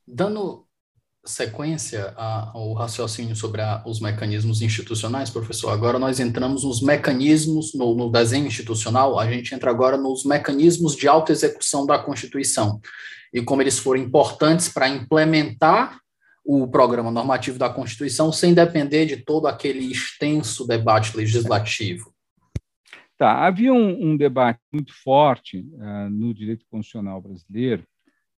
Dando 0.05 0.67
sequência 1.25 2.13
ao 2.17 2.73
raciocínio 2.73 3.35
sobre 3.35 3.61
a, 3.61 3.81
os 3.85 3.99
mecanismos 3.99 4.61
institucionais, 4.61 5.29
professor, 5.29 5.69
agora 5.69 5.97
nós 5.97 6.19
entramos 6.19 6.63
nos 6.63 6.81
mecanismos, 6.81 7.73
no, 7.73 7.95
no 7.95 8.11
desenho 8.11 8.47
institucional, 8.47 9.17
a 9.17 9.31
gente 9.31 9.55
entra 9.55 9.71
agora 9.71 9.95
nos 9.95 10.25
mecanismos 10.25 10.95
de 10.95 11.07
autoexecução 11.07 11.85
da 11.85 11.97
Constituição 11.97 12.81
e 13.33 13.41
como 13.41 13.61
eles 13.61 13.79
foram 13.79 14.01
importantes 14.01 14.69
para 14.69 14.87
implementar 14.87 15.99
o 16.45 16.67
programa 16.67 17.09
normativo 17.09 17.57
da 17.57 17.69
Constituição 17.69 18.31
sem 18.31 18.53
depender 18.53 19.05
de 19.05 19.17
todo 19.17 19.47
aquele 19.47 19.91
extenso 19.91 20.67
debate 20.67 21.15
legislativo? 21.15 22.13
Tá, 23.17 23.45
havia 23.45 23.71
um, 23.71 24.11
um 24.11 24.17
debate 24.17 24.59
muito 24.71 24.93
forte 24.93 25.59
uh, 25.59 26.09
no 26.09 26.33
direito 26.33 26.65
constitucional 26.69 27.21
brasileiro 27.21 27.85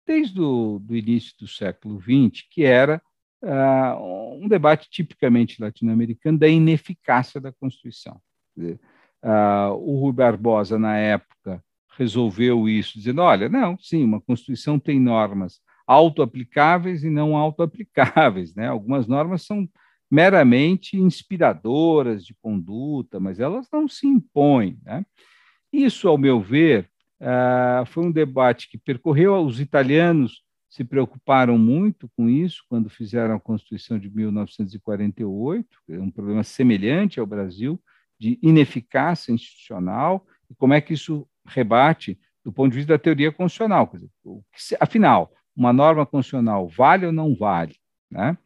desde 0.06 0.40
o 0.40 0.78
do 0.78 0.96
início 0.96 1.34
do 1.38 1.46
século 1.46 2.00
XX, 2.00 2.46
que 2.50 2.64
era 2.64 3.00
uh, 3.42 4.42
um 4.42 4.48
debate 4.48 4.88
tipicamente 4.90 5.60
latino-americano 5.60 6.38
da 6.38 6.48
ineficácia 6.48 7.40
da 7.40 7.52
Constituição. 7.52 8.20
Uh, 8.56 9.72
o 9.78 10.00
Rui 10.00 10.12
Barbosa, 10.12 10.78
na 10.78 10.96
época, 10.96 11.62
resolveu 11.96 12.68
isso, 12.68 12.94
dizendo: 12.94 13.22
olha, 13.22 13.48
não, 13.48 13.78
sim, 13.78 14.04
uma 14.04 14.20
Constituição 14.20 14.78
tem 14.78 15.00
normas 15.00 15.60
autoaplicáveis 15.86 17.04
e 17.04 17.10
não 17.10 17.36
autoaplicáveis. 17.36 18.54
Né? 18.54 18.68
Algumas 18.68 19.06
normas 19.06 19.42
são 19.42 19.68
meramente 20.10 20.96
inspiradoras 20.96 22.24
de 22.24 22.34
conduta, 22.40 23.18
mas 23.18 23.40
elas 23.40 23.68
não 23.72 23.88
se 23.88 24.06
impõem. 24.06 24.78
Né? 24.84 25.04
Isso, 25.72 26.08
ao 26.08 26.16
meu 26.16 26.40
ver, 26.40 26.88
uh, 27.20 27.86
foi 27.86 28.04
um 28.04 28.10
debate 28.10 28.68
que 28.68 28.78
percorreu. 28.78 29.36
Os 29.44 29.60
italianos 29.60 30.42
se 30.68 30.82
preocuparam 30.82 31.56
muito 31.56 32.10
com 32.16 32.28
isso 32.28 32.64
quando 32.68 32.90
fizeram 32.90 33.36
a 33.36 33.40
Constituição 33.40 33.98
de 33.98 34.10
1948, 34.10 35.68
é 35.90 35.98
um 36.00 36.10
problema 36.10 36.42
semelhante 36.42 37.20
ao 37.20 37.26
Brasil, 37.26 37.80
de 38.18 38.38
ineficácia 38.42 39.32
institucional, 39.32 40.26
e 40.50 40.54
como 40.54 40.74
é 40.74 40.80
que 40.80 40.94
isso 40.94 41.28
rebate 41.46 42.18
do 42.44 42.52
ponto 42.52 42.72
de 42.72 42.78
vista 42.78 42.94
da 42.94 42.98
teoria 42.98 43.30
constitucional. 43.30 43.90
Dizer, 43.92 44.10
afinal, 44.80 45.32
uma 45.56 45.72
norma 45.72 46.04
constitucional 46.04 46.68
vale 46.68 47.06
ou 47.06 47.12
não 47.12 47.36
vale? 47.36 47.76
Né? 48.10 48.36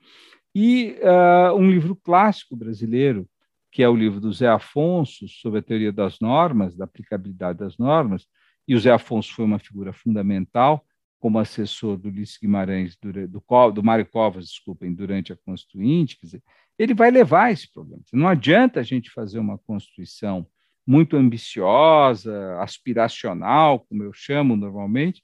E 0.55 0.97
uh, 1.01 1.55
um 1.55 1.71
livro 1.71 1.97
clássico 1.97 2.55
brasileiro, 2.55 3.29
que 3.73 3.83
é 3.83 3.89
o 3.89 3.97
livro 3.97 4.21
do 4.21 4.33
Zé 4.33 4.49
Afonso, 4.49 5.27
sobre 5.29 5.61
a 5.61 5.63
teoria 5.63 5.93
das 5.93 6.21
normas, 6.21 6.77
da 6.77 6.85
aplicabilidade 6.85 7.59
das 7.59 7.79
normas, 7.79 8.27
e 8.69 8.75
o 8.75 8.79
Zé 8.79 8.93
Afonso 8.93 9.33
foi 9.35 9.47
uma 9.47 9.59
figura 9.59 9.95
fundamental 9.95 10.85
como 11.19 11.39
assessor 11.39 11.97
do 11.97 12.09
Ulisses 12.09 12.39
Guimarães, 12.39 12.97
do, 12.97 13.73
do, 13.73 13.83
Mário 13.83 14.07
Covas, 14.07 14.47
desculpem, 14.47 14.95
durante 14.95 15.33
a 15.33 15.37
Constituinte, 15.37 16.17
quer 16.17 16.27
dizer, 16.27 16.43
ele 16.79 16.95
vai 16.95 17.11
levar 17.11 17.51
esse 17.51 17.73
problema. 17.73 18.03
Não 18.13 18.29
adianta 18.29 18.79
a 18.79 18.83
gente 18.85 19.11
fazer 19.11 19.39
uma 19.41 19.59
Constituição 19.59 20.47
muito 20.87 21.17
ambiciosa, 21.17 22.57
aspiracional, 22.61 23.81
como 23.81 24.05
eu 24.05 24.13
chamo 24.13 24.55
normalmente, 24.55 25.23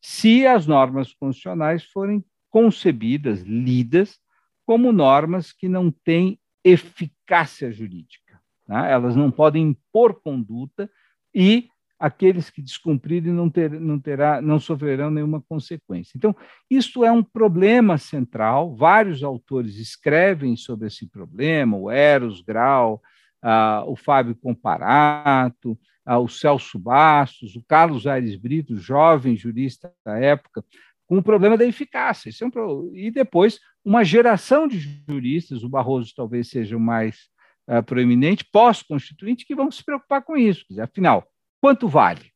se 0.00 0.46
as 0.46 0.66
normas 0.66 1.12
constitucionais 1.12 1.84
forem 1.84 2.24
concebidas, 2.50 3.40
lidas, 3.42 4.18
como 4.64 4.92
normas 4.92 5.52
que 5.52 5.68
não 5.68 5.90
têm 5.90 6.40
eficácia 6.64 7.70
jurídica. 7.70 8.40
Né? 8.66 8.90
Elas 8.90 9.14
não 9.14 9.30
podem 9.30 9.68
impor 9.68 10.20
conduta 10.20 10.90
e 11.32 11.68
aqueles 11.98 12.50
que 12.50 12.60
descumprirem 12.60 13.32
não, 13.32 13.48
ter, 13.48 13.70
não, 13.70 13.98
terá, 13.98 14.40
não 14.40 14.60
sofrerão 14.60 15.10
nenhuma 15.10 15.42
consequência. 15.48 16.12
Então, 16.16 16.34
isto 16.70 17.04
é 17.04 17.10
um 17.10 17.22
problema 17.22 17.96
central. 17.96 18.74
Vários 18.74 19.22
autores 19.22 19.76
escrevem 19.76 20.56
sobre 20.56 20.88
esse 20.88 21.08
problema, 21.08 21.76
o 21.76 21.90
Eros 21.90 22.42
Grau, 22.42 23.00
ah, 23.42 23.82
o 23.86 23.96
Fábio 23.96 24.36
Comparato, 24.36 25.78
ah, 26.04 26.18
o 26.18 26.28
Celso 26.28 26.78
Bastos, 26.78 27.56
o 27.56 27.62
Carlos 27.66 28.06
Aires 28.06 28.36
Brito, 28.36 28.76
jovem 28.76 29.36
jurista 29.36 29.92
da 30.04 30.18
época, 30.18 30.62
com 31.06 31.18
o 31.18 31.22
problema 31.22 31.56
da 31.56 31.64
eficácia. 31.64 32.30
É 32.30 32.44
um 32.44 32.90
e 32.94 33.10
depois, 33.10 33.58
uma 33.84 34.04
geração 34.04 34.68
de 34.68 34.78
juristas, 35.08 35.62
o 35.62 35.68
Barroso 35.68 36.12
talvez 36.14 36.50
seja 36.50 36.76
o 36.76 36.80
mais 36.80 37.28
uh, 37.68 37.82
proeminente, 37.82 38.44
pós-constituinte, 38.44 39.46
que 39.46 39.54
vão 39.54 39.70
se 39.70 39.84
preocupar 39.84 40.22
com 40.22 40.36
isso. 40.36 40.64
Afinal, 40.80 41.26
quanto 41.66 41.88
vale? 41.88 42.30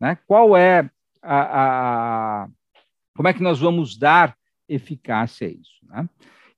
Né? 0.00 0.18
Qual 0.26 0.56
é 0.56 0.90
a, 1.22 2.42
a, 2.42 2.48
Como 3.14 3.28
é 3.28 3.32
que 3.32 3.40
nós 3.40 3.60
vamos 3.60 3.96
dar 3.96 4.36
eficácia 4.68 5.46
a 5.46 5.50
isso? 5.52 5.86
Né? 5.86 6.08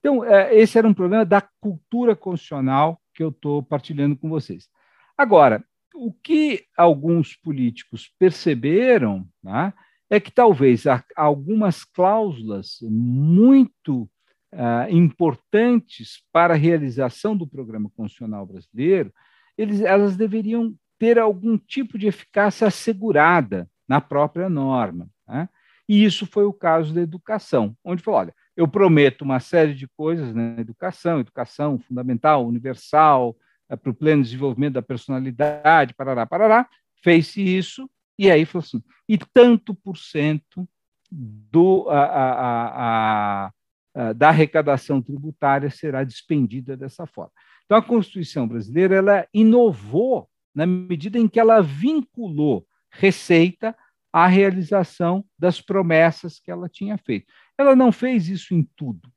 Então, 0.01 0.20
uh, 0.20 0.49
esse 0.51 0.79
era 0.79 0.89
um 0.89 0.95
problema 0.95 1.27
da 1.27 1.43
cultura 1.61 2.16
constitucional 2.16 2.99
que 3.12 3.22
eu 3.22 3.29
estou 3.29 3.62
partilhando 3.62 4.16
com 4.16 4.31
vocês. 4.31 4.70
Agora, 5.18 5.62
o 5.95 6.14
que 6.14 6.64
alguns 6.75 7.37
políticos 7.37 8.11
perceberam 8.18 9.29
né, 9.43 9.75
é 10.09 10.18
que 10.18 10.31
talvez 10.31 10.85
algumas 11.14 11.85
cláusulas 11.85 12.79
muito 12.81 14.09
uh, 14.55 14.91
importantes 14.91 16.25
para 16.33 16.55
a 16.55 16.57
realização 16.57 17.37
do 17.37 17.47
programa 17.47 17.91
constitucional 17.95 18.47
brasileiro, 18.47 19.12
eles, 19.59 19.83
elas 19.83 20.16
deveriam 20.16 20.75
ter 21.05 21.19
algum 21.19 21.59
tipo 21.59 21.99
de 21.99 22.07
eficácia 22.07 22.67
assegurada 22.67 23.69
na 23.87 24.01
própria 24.01 24.49
norma. 24.49 25.07
Né? 25.29 25.47
E 25.87 26.03
isso 26.03 26.25
foi 26.25 26.47
o 26.47 26.53
caso 26.53 26.95
da 26.95 27.03
educação, 27.03 27.77
onde 27.85 28.03
falou: 28.03 28.21
olha, 28.21 28.35
eu 28.57 28.67
prometo 28.67 29.21
uma 29.21 29.39
série 29.39 29.75
de 29.75 29.87
coisas 29.87 30.35
na 30.35 30.59
educação, 30.59 31.21
educação 31.21 31.79
fundamental, 31.79 32.47
universal, 32.47 33.37
é, 33.69 33.77
para 33.77 33.91
o 33.91 33.95
pleno 33.95 34.23
desenvolvimento 34.23 34.75
da 34.75 34.83
personalidade, 34.83 35.93
parará, 35.93 36.25
parará, 36.25 36.67
fez-se 37.03 37.43
isso, 37.43 37.87
e 38.19 38.31
aí 38.31 38.47
falou 38.47 38.65
assim, 38.65 38.83
e 39.07 39.19
tanto 39.19 39.75
por 39.75 39.99
cento 39.99 40.67
do, 41.13 41.87
a, 41.91 42.03
a, 42.03 43.53
a, 43.95 44.13
da 44.15 44.31
arrecadação 44.31 45.03
tributária 45.03 45.69
será 45.69 46.03
despendida 46.03 46.79
dessa 46.79 47.07
forma. 47.07 47.33
Então, 47.67 47.77
a 47.77 47.83
Constituição 47.83 48.49
brasileira 48.49 48.97
ela 48.97 49.29
inovou 49.35 50.31
na 50.55 50.67
medida 50.67 51.19
em 51.19 51.29
que 51.29 51.41
ela 51.41 51.61
vinculou 51.61 52.67
receita 52.91 53.77
à 54.13 54.27
realização 54.27 55.25
das 55.39 55.61
promessas 55.61 56.39
que 56.39 56.51
ela 56.51 56.69
tinha 56.69 56.97
feito. 56.97 57.27
Ela 57.59 57.75
não 57.75 57.91
fez 57.91 58.29
isso 58.29 58.55
em 58.55 58.63
tudo. 58.77 59.13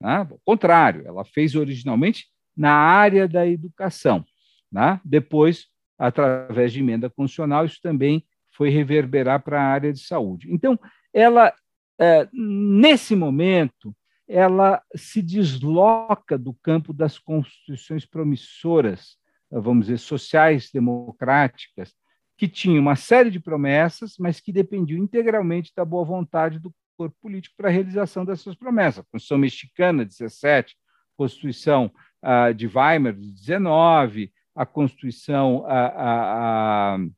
Né? 0.00 0.16
Ao 0.16 0.40
contrário, 0.44 1.06
ela 1.06 1.24
fez 1.24 1.54
originalmente 1.54 2.26
na 2.56 2.72
área 2.72 3.26
da 3.26 3.46
educação. 3.46 4.24
Né? 4.70 5.00
Depois, 5.04 5.68
através 5.98 6.72
de 6.72 6.80
emenda 6.80 7.08
constitucional, 7.08 7.64
isso 7.64 7.80
também 7.82 8.24
foi 8.50 8.68
reverberar 8.68 9.42
para 9.42 9.60
a 9.60 9.66
área 9.66 9.92
de 9.92 10.00
saúde. 10.00 10.52
Então, 10.52 10.78
ela, 11.12 11.52
é, 11.98 12.28
nesse 12.32 13.16
momento, 13.16 13.94
ela 14.28 14.82
se 14.94 15.20
desloca 15.20 16.38
do 16.38 16.54
campo 16.54 16.92
das 16.92 17.18
constituições 17.18 18.06
promissoras, 18.06 19.16
vamos 19.60 19.86
dizer, 19.86 19.98
sociais, 19.98 20.70
democráticas, 20.72 21.92
que 22.36 22.48
tinham 22.48 22.80
uma 22.80 22.96
série 22.96 23.30
de 23.30 23.38
promessas, 23.38 24.16
mas 24.18 24.40
que 24.40 24.52
dependiam 24.52 25.02
integralmente 25.02 25.72
da 25.74 25.84
boa 25.84 26.04
vontade 26.04 26.58
do 26.58 26.74
corpo 26.96 27.16
político 27.20 27.54
para 27.56 27.68
a 27.68 27.72
realização 27.72 28.24
dessas 28.24 28.54
promessas. 28.54 29.00
A 29.00 29.10
Constituição 29.10 29.38
Mexicana, 29.38 30.04
17, 30.04 30.76
Constituição 31.16 31.92
uh, 32.22 32.52
de 32.52 32.66
Weimar, 32.66 33.14
de 33.14 33.32
19, 33.32 34.32
a 34.54 34.64
Constituição 34.64 35.58
uh, 35.58 36.96
uh, 36.96 37.14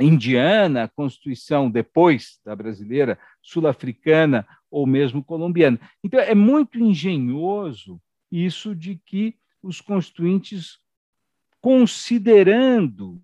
indiana, 0.00 0.84
a 0.84 0.88
Constituição 0.88 1.70
depois 1.70 2.38
da 2.44 2.54
brasileira, 2.54 3.18
sul-africana 3.42 4.46
ou 4.70 4.86
mesmo 4.86 5.24
colombiana. 5.24 5.80
Então, 6.04 6.20
é 6.20 6.34
muito 6.34 6.78
engenhoso 6.78 8.00
isso 8.30 8.74
de 8.74 8.96
que 8.96 9.36
os 9.62 9.80
constituintes, 9.80 10.78
considerando 11.60 13.22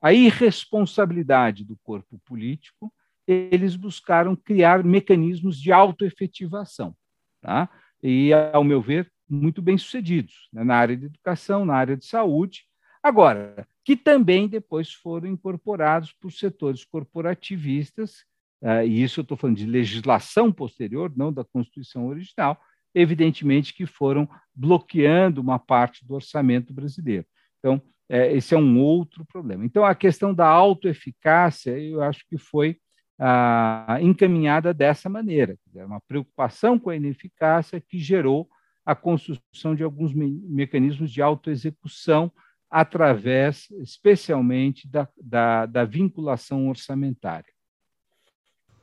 a 0.00 0.12
irresponsabilidade 0.12 1.64
do 1.64 1.76
corpo 1.76 2.18
político, 2.24 2.92
eles 3.26 3.76
buscaram 3.76 4.34
criar 4.34 4.82
mecanismos 4.82 5.60
de 5.60 5.70
autoefetivação. 5.70 6.96
Tá? 7.40 7.68
E, 8.02 8.32
ao 8.52 8.64
meu 8.64 8.80
ver, 8.80 9.10
muito 9.28 9.62
bem 9.62 9.78
sucedidos 9.78 10.48
né? 10.52 10.64
na 10.64 10.76
área 10.76 10.96
de 10.96 11.06
educação, 11.06 11.64
na 11.64 11.74
área 11.74 11.96
de 11.96 12.04
saúde. 12.04 12.64
Agora, 13.02 13.66
que 13.84 13.96
também 13.96 14.48
depois 14.48 14.92
foram 14.92 15.28
incorporados 15.28 16.12
por 16.12 16.32
setores 16.32 16.84
corporativistas, 16.84 18.24
uh, 18.62 18.84
e 18.86 19.02
isso 19.02 19.20
eu 19.20 19.22
estou 19.22 19.36
falando 19.36 19.56
de 19.56 19.66
legislação 19.66 20.52
posterior, 20.52 21.12
não 21.16 21.32
da 21.32 21.44
Constituição 21.44 22.06
original, 22.06 22.60
evidentemente 22.94 23.74
que 23.74 23.86
foram 23.86 24.28
bloqueando 24.54 25.40
uma 25.40 25.58
parte 25.58 26.06
do 26.06 26.14
orçamento 26.14 26.72
brasileiro. 26.72 27.26
Então, 27.58 27.80
é, 28.08 28.34
esse 28.36 28.54
é 28.54 28.58
um 28.58 28.78
outro 28.78 29.24
problema. 29.24 29.64
Então, 29.64 29.84
a 29.84 29.94
questão 29.94 30.34
da 30.34 30.46
autoeficácia, 30.46 31.78
eu 31.78 32.02
acho 32.02 32.26
que 32.28 32.36
foi 32.36 32.78
ah, 33.18 33.98
encaminhada 34.00 34.74
dessa 34.74 35.08
maneira, 35.08 35.56
uma 35.74 36.00
preocupação 36.00 36.78
com 36.78 36.90
a 36.90 36.96
ineficácia 36.96 37.80
que 37.80 37.98
gerou 37.98 38.48
a 38.84 38.94
construção 38.94 39.74
de 39.74 39.82
alguns 39.82 40.12
me 40.12 40.28
mecanismos 40.48 41.10
de 41.10 41.22
autoexecução 41.22 42.32
através, 42.68 43.68
especialmente, 43.82 44.88
da, 44.88 45.08
da, 45.22 45.66
da 45.66 45.84
vinculação 45.84 46.68
orçamentária. 46.68 47.52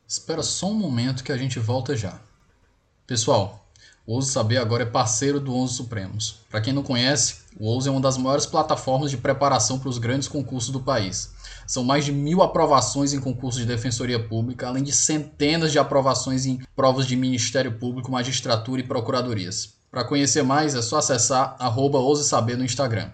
Espera 0.07 0.41
só 0.41 0.71
um 0.71 0.75
momento 0.75 1.23
que 1.23 1.31
a 1.31 1.37
gente 1.37 1.59
volta 1.59 1.95
já. 1.95 2.21
Pessoal, 3.05 3.68
o 4.09 4.13
Ouse 4.13 4.31
Saber 4.31 4.57
agora 4.57 4.81
é 4.81 4.87
parceiro 4.87 5.39
do 5.39 5.53
Onze 5.53 5.75
Supremos. 5.75 6.39
Para 6.49 6.59
quem 6.59 6.73
não 6.73 6.81
conhece, 6.81 7.41
o 7.59 7.67
Ouse 7.67 7.87
é 7.87 7.91
uma 7.91 8.01
das 8.01 8.17
maiores 8.17 8.47
plataformas 8.47 9.11
de 9.11 9.17
preparação 9.17 9.77
para 9.77 9.87
os 9.87 9.99
grandes 9.99 10.27
concursos 10.27 10.71
do 10.71 10.79
país. 10.79 11.31
São 11.67 11.83
mais 11.83 12.05
de 12.05 12.11
mil 12.11 12.41
aprovações 12.41 13.13
em 13.13 13.19
concursos 13.19 13.61
de 13.61 13.67
defensoria 13.67 14.19
pública, 14.19 14.67
além 14.67 14.81
de 14.81 14.91
centenas 14.91 15.71
de 15.71 15.77
aprovações 15.77 16.47
em 16.47 16.59
provas 16.75 17.05
de 17.05 17.15
Ministério 17.15 17.73
Público, 17.73 18.11
magistratura 18.11 18.81
e 18.81 18.83
procuradorias. 18.83 19.75
Para 19.91 20.03
conhecer 20.03 20.41
mais, 20.41 20.73
é 20.73 20.81
só 20.81 20.97
acessar 20.97 21.55
arroba 21.59 21.99
Ouse 21.99 22.27
Saber 22.27 22.57
no 22.57 22.65
Instagram. 22.65 23.11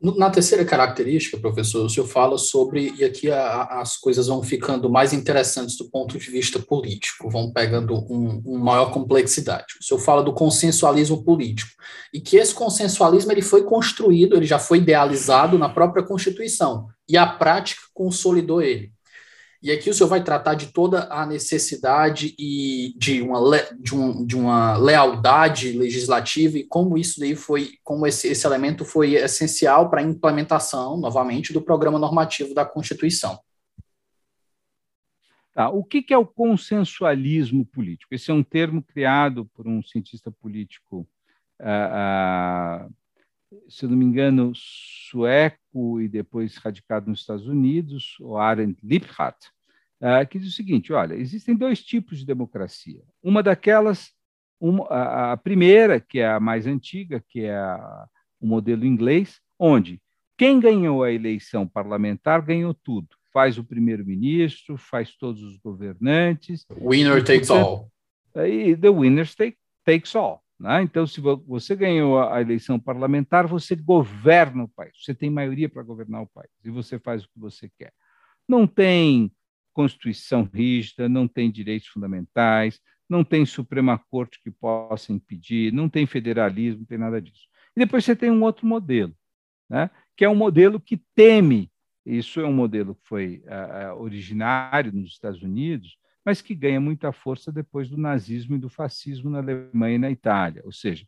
Na 0.00 0.30
terceira 0.30 0.64
característica, 0.64 1.36
professor, 1.38 1.84
o 1.84 1.90
senhor 1.90 2.06
fala 2.06 2.38
sobre, 2.38 2.94
e 2.96 3.04
aqui 3.04 3.32
a, 3.32 3.80
as 3.80 3.96
coisas 3.96 4.28
vão 4.28 4.40
ficando 4.44 4.88
mais 4.88 5.12
interessantes 5.12 5.76
do 5.76 5.90
ponto 5.90 6.16
de 6.16 6.30
vista 6.30 6.60
político, 6.60 7.28
vão 7.28 7.52
pegando 7.52 7.94
um, 8.08 8.40
uma 8.44 8.64
maior 8.64 8.92
complexidade. 8.92 9.74
O 9.80 9.84
senhor 9.84 9.98
fala 9.98 10.22
do 10.22 10.32
consensualismo 10.32 11.24
político, 11.24 11.72
e 12.14 12.20
que 12.20 12.36
esse 12.36 12.54
consensualismo 12.54 13.32
ele 13.32 13.42
foi 13.42 13.64
construído, 13.64 14.36
ele 14.36 14.46
já 14.46 14.60
foi 14.60 14.78
idealizado 14.78 15.58
na 15.58 15.68
própria 15.68 16.04
Constituição, 16.04 16.86
e 17.08 17.16
a 17.16 17.26
prática 17.26 17.82
consolidou 17.92 18.62
ele. 18.62 18.92
E 19.60 19.72
aqui 19.72 19.90
o 19.90 19.94
senhor 19.94 20.08
vai 20.08 20.22
tratar 20.22 20.54
de 20.54 20.72
toda 20.72 21.08
a 21.10 21.26
necessidade 21.26 22.32
e 22.38 22.94
de 22.96 23.20
uma, 23.20 23.40
de, 23.80 23.94
um, 23.94 24.24
de 24.24 24.36
uma 24.36 24.76
lealdade 24.76 25.72
legislativa 25.72 26.58
e 26.58 26.64
como 26.64 26.96
isso 26.96 27.18
daí 27.18 27.34
foi, 27.34 27.72
como 27.82 28.06
esse, 28.06 28.28
esse 28.28 28.46
elemento 28.46 28.84
foi 28.84 29.14
essencial 29.14 29.90
para 29.90 30.00
a 30.00 30.04
implementação, 30.04 30.96
novamente, 30.96 31.52
do 31.52 31.60
programa 31.60 31.98
normativo 31.98 32.54
da 32.54 32.64
Constituição. 32.64 33.38
Tá. 35.52 35.68
O 35.70 35.82
que, 35.82 36.02
que 36.02 36.14
é 36.14 36.18
o 36.18 36.24
consensualismo 36.24 37.66
político? 37.66 38.14
Esse 38.14 38.30
é 38.30 38.34
um 38.34 38.44
termo 38.44 38.80
criado 38.80 39.44
por 39.46 39.66
um 39.66 39.82
cientista 39.82 40.30
político, 40.30 41.00
uh, 41.60 42.86
uh, 42.86 42.94
se 43.68 43.86
não 43.86 43.96
me 43.96 44.04
engano, 44.04 44.52
sueco 44.54 46.00
e 46.00 46.08
depois 46.08 46.56
radicado 46.56 47.08
nos 47.08 47.20
Estados 47.20 47.46
Unidos, 47.46 48.16
o 48.20 48.36
Arendt 48.36 48.78
Liebhardt, 48.82 49.38
uh, 50.00 50.26
que 50.28 50.38
diz 50.38 50.48
o 50.48 50.56
seguinte: 50.56 50.92
olha, 50.92 51.14
existem 51.14 51.54
dois 51.54 51.82
tipos 51.82 52.18
de 52.18 52.26
democracia. 52.26 53.02
Uma 53.22 53.42
daquelas, 53.42 54.10
uma, 54.60 54.86
a, 54.86 55.32
a, 55.32 55.36
primeira, 55.36 56.00
que 56.00 56.18
é 56.18 56.28
a 56.28 56.40
mais 56.40 56.66
antiga, 56.66 57.22
que 57.28 57.42
é 57.42 57.56
a, 57.56 58.06
o 58.40 58.46
modelo 58.46 58.84
inglês, 58.84 59.40
onde 59.58 60.00
quem 60.36 60.60
ganhou 60.60 61.02
a 61.02 61.12
eleição 61.12 61.66
parlamentar 61.66 62.42
ganhou 62.42 62.72
tudo. 62.72 63.08
faz 63.32 63.58
o 63.58 63.64
primeiro-ministro, 63.64 64.76
faz 64.76 65.14
todos 65.16 65.42
os 65.42 65.58
governantes. 65.58 66.66
Winner 66.70 67.22
takes 67.22 67.50
all. 67.50 67.90
Aí, 68.34 68.76
the 68.76 68.88
winner 68.88 69.26
take, 69.34 69.56
takes 69.84 70.14
all. 70.14 70.42
Né? 70.58 70.82
Então, 70.82 71.06
se 71.06 71.20
você 71.20 71.76
ganhou 71.76 72.20
a 72.20 72.40
eleição 72.40 72.80
parlamentar, 72.80 73.46
você 73.46 73.76
governa 73.76 74.64
o 74.64 74.68
país, 74.68 74.92
você 75.02 75.14
tem 75.14 75.30
maioria 75.30 75.68
para 75.68 75.82
governar 75.82 76.22
o 76.22 76.26
país 76.26 76.50
e 76.64 76.70
você 76.70 76.98
faz 76.98 77.24
o 77.24 77.28
que 77.28 77.38
você 77.38 77.70
quer. 77.78 77.92
Não 78.48 78.66
tem 78.66 79.30
Constituição 79.72 80.48
rígida, 80.52 81.08
não 81.08 81.28
tem 81.28 81.50
direitos 81.50 81.88
fundamentais, 81.88 82.80
não 83.08 83.22
tem 83.22 83.46
Suprema 83.46 83.96
Corte 84.10 84.40
que 84.42 84.50
possa 84.50 85.12
impedir, 85.12 85.72
não 85.72 85.88
tem 85.88 86.04
federalismo, 86.04 86.80
não 86.80 86.86
tem 86.86 86.98
nada 86.98 87.22
disso. 87.22 87.46
E 87.76 87.80
depois 87.80 88.04
você 88.04 88.16
tem 88.16 88.30
um 88.30 88.42
outro 88.42 88.66
modelo, 88.66 89.14
né? 89.70 89.88
que 90.16 90.24
é 90.24 90.28
um 90.28 90.34
modelo 90.34 90.80
que 90.80 90.96
teme, 91.14 91.70
isso 92.04 92.40
é 92.40 92.44
um 92.44 92.52
modelo 92.52 92.96
que 92.96 93.06
foi 93.06 93.44
uh, 93.46 94.02
originário 94.02 94.92
nos 94.92 95.10
Estados 95.10 95.42
Unidos, 95.42 95.96
mas 96.28 96.42
que 96.42 96.54
ganha 96.54 96.78
muita 96.78 97.10
força 97.10 97.50
depois 97.50 97.88
do 97.88 97.96
nazismo 97.96 98.54
e 98.54 98.58
do 98.58 98.68
fascismo 98.68 99.30
na 99.30 99.38
Alemanha 99.38 99.94
e 99.94 99.98
na 99.98 100.10
Itália. 100.10 100.60
Ou 100.62 100.70
seja, 100.70 101.06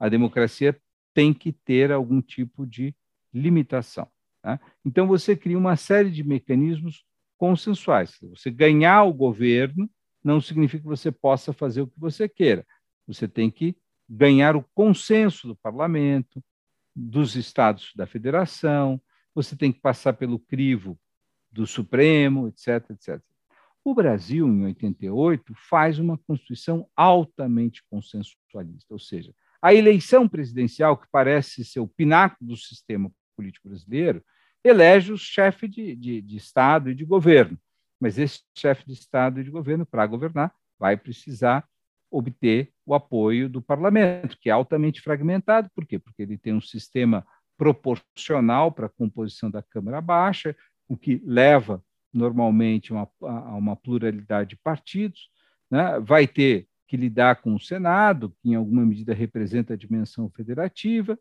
a 0.00 0.08
democracia 0.08 0.74
tem 1.12 1.34
que 1.34 1.52
ter 1.52 1.92
algum 1.92 2.22
tipo 2.22 2.66
de 2.66 2.96
limitação. 3.34 4.08
Tá? 4.40 4.58
Então, 4.82 5.06
você 5.06 5.36
cria 5.36 5.58
uma 5.58 5.76
série 5.76 6.10
de 6.10 6.24
mecanismos 6.24 7.04
consensuais. 7.36 8.16
Você 8.22 8.50
ganhar 8.50 9.02
o 9.02 9.12
governo 9.12 9.90
não 10.24 10.40
significa 10.40 10.84
que 10.84 10.88
você 10.88 11.12
possa 11.12 11.52
fazer 11.52 11.82
o 11.82 11.86
que 11.86 12.00
você 12.00 12.26
queira. 12.26 12.66
Você 13.06 13.28
tem 13.28 13.50
que 13.50 13.76
ganhar 14.08 14.56
o 14.56 14.64
consenso 14.74 15.48
do 15.48 15.54
parlamento, 15.54 16.42
dos 16.96 17.36
estados 17.36 17.92
da 17.94 18.06
federação, 18.06 18.98
você 19.34 19.54
tem 19.54 19.70
que 19.70 19.80
passar 19.80 20.14
pelo 20.14 20.38
crivo 20.38 20.98
do 21.50 21.66
Supremo, 21.66 22.48
etc, 22.48 22.88
etc. 22.88 23.31
O 23.84 23.94
Brasil, 23.94 24.46
em 24.46 24.64
88, 24.64 25.52
faz 25.68 25.98
uma 25.98 26.16
Constituição 26.16 26.88
altamente 26.96 27.82
consensualista, 27.90 28.94
ou 28.94 28.98
seja, 28.98 29.34
a 29.60 29.74
eleição 29.74 30.28
presidencial, 30.28 30.96
que 30.96 31.06
parece 31.10 31.64
ser 31.64 31.80
o 31.80 31.88
pináculo 31.88 32.50
do 32.50 32.56
sistema 32.56 33.10
político 33.36 33.68
brasileiro, 33.68 34.22
elege 34.64 35.12
o 35.12 35.18
chefe 35.18 35.66
de, 35.66 35.96
de, 35.96 36.20
de 36.20 36.36
Estado 36.36 36.90
e 36.90 36.94
de 36.94 37.04
governo. 37.04 37.58
Mas 38.00 38.18
esse 38.18 38.40
chefe 38.56 38.84
de 38.86 38.92
Estado 38.92 39.40
e 39.40 39.44
de 39.44 39.50
governo, 39.50 39.86
para 39.86 40.06
governar, 40.06 40.52
vai 40.78 40.96
precisar 40.96 41.64
obter 42.10 42.72
o 42.84 42.94
apoio 42.94 43.48
do 43.48 43.62
parlamento, 43.62 44.36
que 44.38 44.50
é 44.50 44.52
altamente 44.52 45.00
fragmentado. 45.00 45.70
Por 45.74 45.86
quê? 45.86 45.98
Porque 45.98 46.22
ele 46.22 46.36
tem 46.36 46.52
um 46.52 46.60
sistema 46.60 47.26
proporcional 47.56 48.70
para 48.72 48.86
a 48.86 48.90
composição 48.90 49.50
da 49.50 49.62
Câmara 49.62 50.00
Baixa, 50.00 50.54
o 50.88 50.96
que 50.96 51.22
leva 51.24 51.82
normalmente 52.12 52.92
uma, 52.92 53.08
uma 53.20 53.76
pluralidade 53.76 54.50
de 54.50 54.56
partidos. 54.56 55.30
Né? 55.70 55.98
Vai 56.00 56.26
ter 56.26 56.68
que 56.86 56.96
lidar 56.96 57.36
com 57.36 57.54
o 57.54 57.60
Senado, 57.60 58.34
que 58.42 58.50
em 58.50 58.54
alguma 58.54 58.84
medida 58.84 59.14
representa 59.14 59.74
a 59.74 59.76
dimensão 59.76 60.28
federativa, 60.30 61.18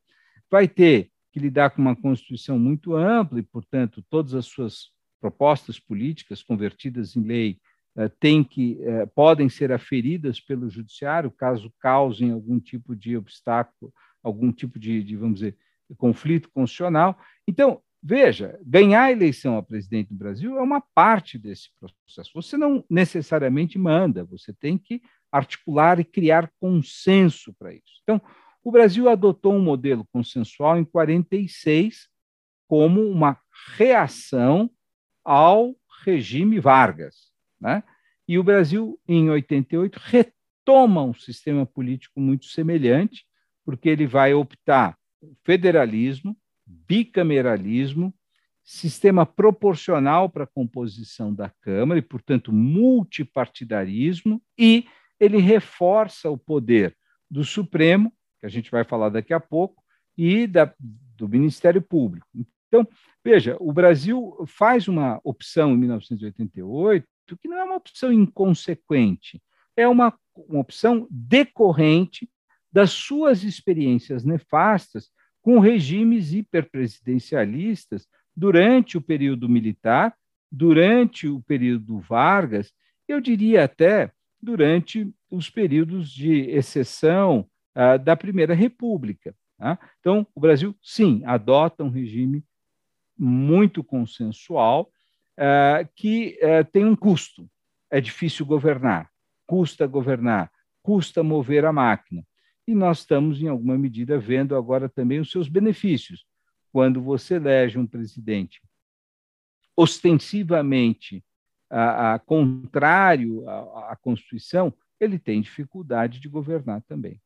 vai 0.50 0.68
ter 0.68 1.10
que 1.32 1.40
lidar 1.40 1.70
com 1.70 1.82
uma 1.82 1.96
Constituição 1.96 2.60
muito 2.60 2.94
ampla 2.94 3.40
e, 3.40 3.44
portanto, 3.44 4.04
todas 4.10 4.34
as 4.34 4.46
suas 4.46 4.90
propostas 5.20 5.80
políticas 5.80 6.44
convertidas 6.44 7.16
em 7.16 7.22
lei 7.22 7.58
eh, 7.96 8.10
têm 8.20 8.44
que, 8.44 8.78
eh, 8.82 9.06
podem 9.06 9.48
ser 9.48 9.72
aferidas 9.72 10.42
pelo 10.42 10.70
judiciário 10.70 11.32
caso 11.32 11.72
causem 11.80 12.32
algum 12.32 12.60
tipo 12.60 12.96
de 12.96 13.16
obstáculo, 13.16 13.94
algum 14.22 14.52
tipo 14.52 14.78
de, 14.78 15.04
de 15.04 15.16
vamos 15.16 15.40
dizer, 15.40 15.58
conflito 15.98 16.50
constitucional. 16.52 17.18
Então, 17.48 17.82
veja, 18.02 18.60
ganhar 18.66 19.04
a 19.04 19.12
eleição 19.12 19.58
a 19.58 19.64
presidente 19.64 20.10
do 20.10 20.16
Brasil 20.16 20.58
é 20.58 20.62
uma 20.62 20.82
parte 20.82 21.38
desse 21.38 21.70
processo. 21.80 22.32
Você 22.34 22.58
não 22.58 22.84
necessariamente 22.90 23.78
manda, 23.78 24.24
você 24.24 24.54
tem 24.54 24.78
que 24.78 25.02
articular 25.32 26.00
e 26.00 26.04
criar 26.04 26.52
consenso 26.60 27.54
para 27.54 27.74
isso. 27.74 28.02
Então, 28.04 28.22
o 28.64 28.72
Brasil 28.72 29.10
adotou 29.10 29.54
um 29.54 29.62
modelo 29.62 30.06
consensual 30.12 30.78
em 30.78 30.86
46 30.86 32.10
como 32.68 33.02
uma 33.02 33.40
reação 33.76 34.70
ao 35.24 35.76
regime 36.04 36.60
Vargas, 36.60 37.32
né? 37.60 37.84
E 38.28 38.40
o 38.40 38.44
Brasil 38.44 39.00
em 39.08 39.30
88 39.30 40.00
retoma 40.02 41.04
um 41.04 41.14
sistema 41.14 41.66
político 41.66 42.20
muito 42.20 42.46
semelhante, 42.46 43.26
porque 43.66 43.90
ele 43.90 44.08
vai 44.08 44.34
optar 44.34 44.98
federalismo, 45.44 46.38
bicameralismo, 46.88 48.14
sistema 48.64 49.26
proporcional 49.26 50.30
para 50.30 50.44
a 50.44 50.48
composição 50.48 51.34
da 51.34 51.50
Câmara 51.50 52.00
e, 52.00 52.04
portanto, 52.04 52.54
multipartidarismo, 52.54 54.42
e 54.58 54.86
ele 55.20 55.38
reforça 55.38 56.30
o 56.30 56.38
poder 56.38 56.96
do 57.30 57.44
Supremo 57.44 58.14
que 58.42 58.48
a 58.48 58.50
gente 58.50 58.72
vai 58.72 58.84
falar 58.84 59.10
daqui 59.10 59.34
a 59.34 59.40
pouco, 59.40 59.82
e 60.18 60.48
da, 60.48 60.74
do 61.16 61.30
Ministério 61.30 61.82
Público. 61.82 62.28
Então, 62.68 62.88
veja, 63.24 63.56
o 63.60 63.72
Brasil 63.72 64.36
faz 64.48 64.88
uma 64.88 65.22
opção 65.24 65.74
em 65.74 65.78
1988 65.78 67.08
que 67.40 67.48
não 67.48 67.58
é 67.58 67.64
uma 67.64 67.76
opção 67.76 68.12
inconsequente, 68.12 69.42
é 69.78 69.88
uma, 69.88 70.14
uma 70.36 70.60
opção 70.60 71.08
decorrente 71.10 72.30
das 72.70 72.92
suas 72.92 73.44
experiências 73.44 74.26
nefastas 74.26 75.10
com 75.42 75.60
regimes 75.60 76.34
hiperpresidencialistas 76.34 78.08
durante 78.36 78.98
o 78.98 79.02
período 79.02 79.50
militar, 79.50 80.16
durante 80.52 81.28
o 81.28 81.42
período 81.42 82.00
Vargas, 82.00 82.72
eu 83.08 83.20
diria 83.20 83.64
até 83.64 84.12
durante 84.42 85.12
os 85.30 85.50
períodos 85.50 86.10
de 86.10 86.50
exceção 86.50 87.48
uh, 87.76 87.98
da 88.00 88.16
Primeira 88.16 88.54
República. 88.54 89.36
Tá? 89.58 89.80
Então, 90.00 90.26
o 90.34 90.40
Brasil, 90.40 90.76
sim, 90.82 91.22
adota 91.26 91.84
um 91.84 91.90
regime 91.90 92.44
muito 93.18 93.84
consensual 93.84 94.92
uh, 95.38 95.88
que 95.96 96.40
uh, 96.42 96.66
tem 96.72 96.86
um 96.86 96.96
custo. 96.96 97.50
É 97.90 98.02
difícil 98.02 98.46
governar, 98.46 99.10
custa 99.46 99.86
governar, 99.86 100.52
custa 100.82 101.22
mover 101.22 101.66
a 101.66 101.74
máquina. 101.74 102.26
E 102.72 102.74
nós 102.74 103.00
estamos, 103.00 103.42
em 103.42 103.50
alguma 103.50 103.78
medida, 103.78 104.18
vendo 104.18 104.56
agora 104.56 104.88
também 104.88 105.20
os 105.20 105.30
seus 105.30 105.50
benefícios. 105.50 106.26
Quando 106.72 107.02
você 107.02 107.36
elege 107.36 107.78
um 107.78 107.86
presidente 107.86 108.62
ostensivamente 109.76 111.22
a, 111.70 112.14
a 112.14 112.20
contrário 112.20 113.46
à, 113.50 113.92
à 113.92 113.96
Constituição, 113.98 114.74
ele 115.02 115.20
tem 115.20 115.42
dificuldade 115.42 116.22
de 116.22 116.30
governar 116.30 116.82
também. 116.84 117.20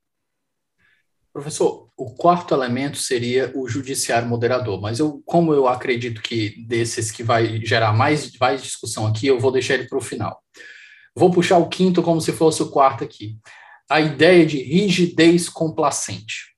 Professor, 1.32 1.92
o 1.96 2.16
quarto 2.16 2.56
elemento 2.56 2.98
seria 2.98 3.52
o 3.56 3.68
judiciário 3.68 4.28
moderador, 4.28 4.82
mas 4.82 4.98
eu, 4.98 5.22
como 5.28 5.54
eu 5.54 5.68
acredito 5.68 6.24
que 6.24 6.66
desses 6.66 7.12
que 7.12 7.22
vai 7.22 7.64
gerar 7.64 7.94
mais, 7.94 8.36
mais 8.40 8.64
discussão 8.64 9.06
aqui, 9.06 9.28
eu 9.28 9.40
vou 9.40 9.52
deixar 9.52 9.76
ele 9.76 9.88
para 9.88 10.00
o 10.00 10.02
final. 10.02 10.42
Vou 11.16 11.30
puxar 11.30 11.60
o 11.60 11.70
quinto 11.70 12.02
como 12.02 12.20
se 12.20 12.32
fosse 12.32 12.64
o 12.64 12.72
quarto 12.72 13.04
aqui. 13.04 13.38
A 13.90 14.02
ideia 14.02 14.46
de 14.46 14.58
rigidez 14.58 15.48
complacente. 15.50 16.56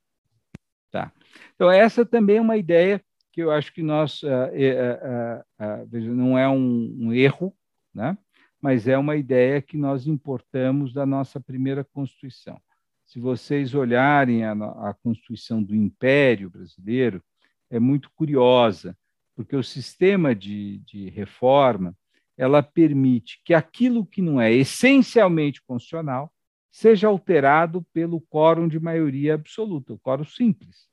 Tá. 0.90 1.12
Então, 1.54 1.70
essa 1.70 2.04
também 2.04 2.36
é 2.36 2.40
uma 2.40 2.56
ideia 2.56 3.02
que 3.32 3.42
eu 3.42 3.50
acho 3.50 3.72
que 3.72 3.82
nós, 3.82 4.22
uh, 4.22 4.26
uh, 4.26 5.84
uh, 5.86 6.14
não 6.14 6.38
é 6.38 6.48
um, 6.48 6.96
um 6.98 7.12
erro, 7.12 7.54
né? 7.94 8.16
mas 8.60 8.88
é 8.88 8.96
uma 8.98 9.16
ideia 9.16 9.62
que 9.62 9.76
nós 9.76 10.06
importamos 10.06 10.92
da 10.92 11.06
nossa 11.06 11.38
primeira 11.38 11.84
Constituição 11.84 12.60
se 13.08 13.18
vocês 13.18 13.74
olharem 13.74 14.44
a, 14.44 14.52
a 14.52 14.94
Constituição 15.02 15.62
do 15.62 15.74
Império 15.74 16.50
Brasileiro, 16.50 17.22
é 17.70 17.80
muito 17.80 18.10
curiosa, 18.10 18.96
porque 19.34 19.56
o 19.56 19.62
sistema 19.62 20.34
de, 20.34 20.78
de 20.80 21.08
reforma 21.08 21.96
ela 22.36 22.62
permite 22.62 23.40
que 23.44 23.54
aquilo 23.54 24.04
que 24.04 24.20
não 24.20 24.38
é 24.38 24.52
essencialmente 24.52 25.62
constitucional 25.62 26.30
seja 26.70 27.08
alterado 27.08 27.82
pelo 27.92 28.20
quórum 28.20 28.68
de 28.68 28.78
maioria 28.78 29.34
absoluta, 29.34 29.92
o 29.92 29.98
quórum 29.98 30.24
simples, 30.24 30.88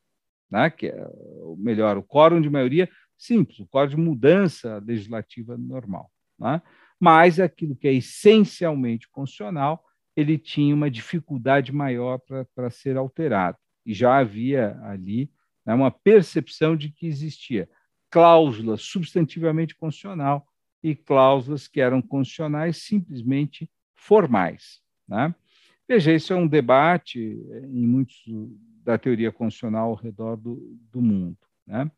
né? 0.49 0.69
que 0.69 0.87
é, 0.87 1.07
ou 1.41 1.57
melhor, 1.57 1.97
o 1.97 2.03
quórum 2.03 2.41
de 2.41 2.49
maioria 2.49 2.89
simples, 3.17 3.59
o 3.59 3.67
quórum 3.67 3.89
de 3.89 3.97
mudança 3.97 4.81
legislativa 4.85 5.57
normal. 5.57 6.11
Né? 6.39 6.61
Mas 6.99 7.39
aquilo 7.39 7.75
que 7.75 7.87
é 7.87 7.93
essencialmente 7.93 9.09
constitucional 9.09 9.83
ele 10.15 10.37
tinha 10.37 10.73
uma 10.73 10.89
dificuldade 10.89 11.71
maior 11.71 12.19
para 12.55 12.69
ser 12.69 12.95
alterado. 12.95 13.57
E 13.85 13.93
já 13.93 14.17
havia 14.17 14.79
ali 14.83 15.29
né, 15.65 15.73
uma 15.73 15.91
percepção 15.91 16.75
de 16.75 16.89
que 16.89 17.05
existia 17.05 17.69
cláusula 18.09 18.77
substantivamente 18.77 19.75
constitucional 19.75 20.47
e 20.81 20.95
cláusulas 20.95 21.67
que 21.67 21.81
eram 21.81 22.01
constitucionais 22.01 22.77
simplesmente 22.77 23.69
formais. 23.93 24.79
Né? 25.07 25.35
Veja, 25.87 26.13
isso 26.13 26.33
é 26.33 26.35
um 26.35 26.47
debate 26.47 27.19
em 27.19 27.85
muitos 27.85 28.15
da 28.83 28.97
teoria 28.97 29.31
constitucional 29.31 29.89
ao 29.89 29.95
redor 29.95 30.35
do, 30.35 30.77
do 30.91 31.01
mundo. 31.01 31.37
Né? 31.65 31.89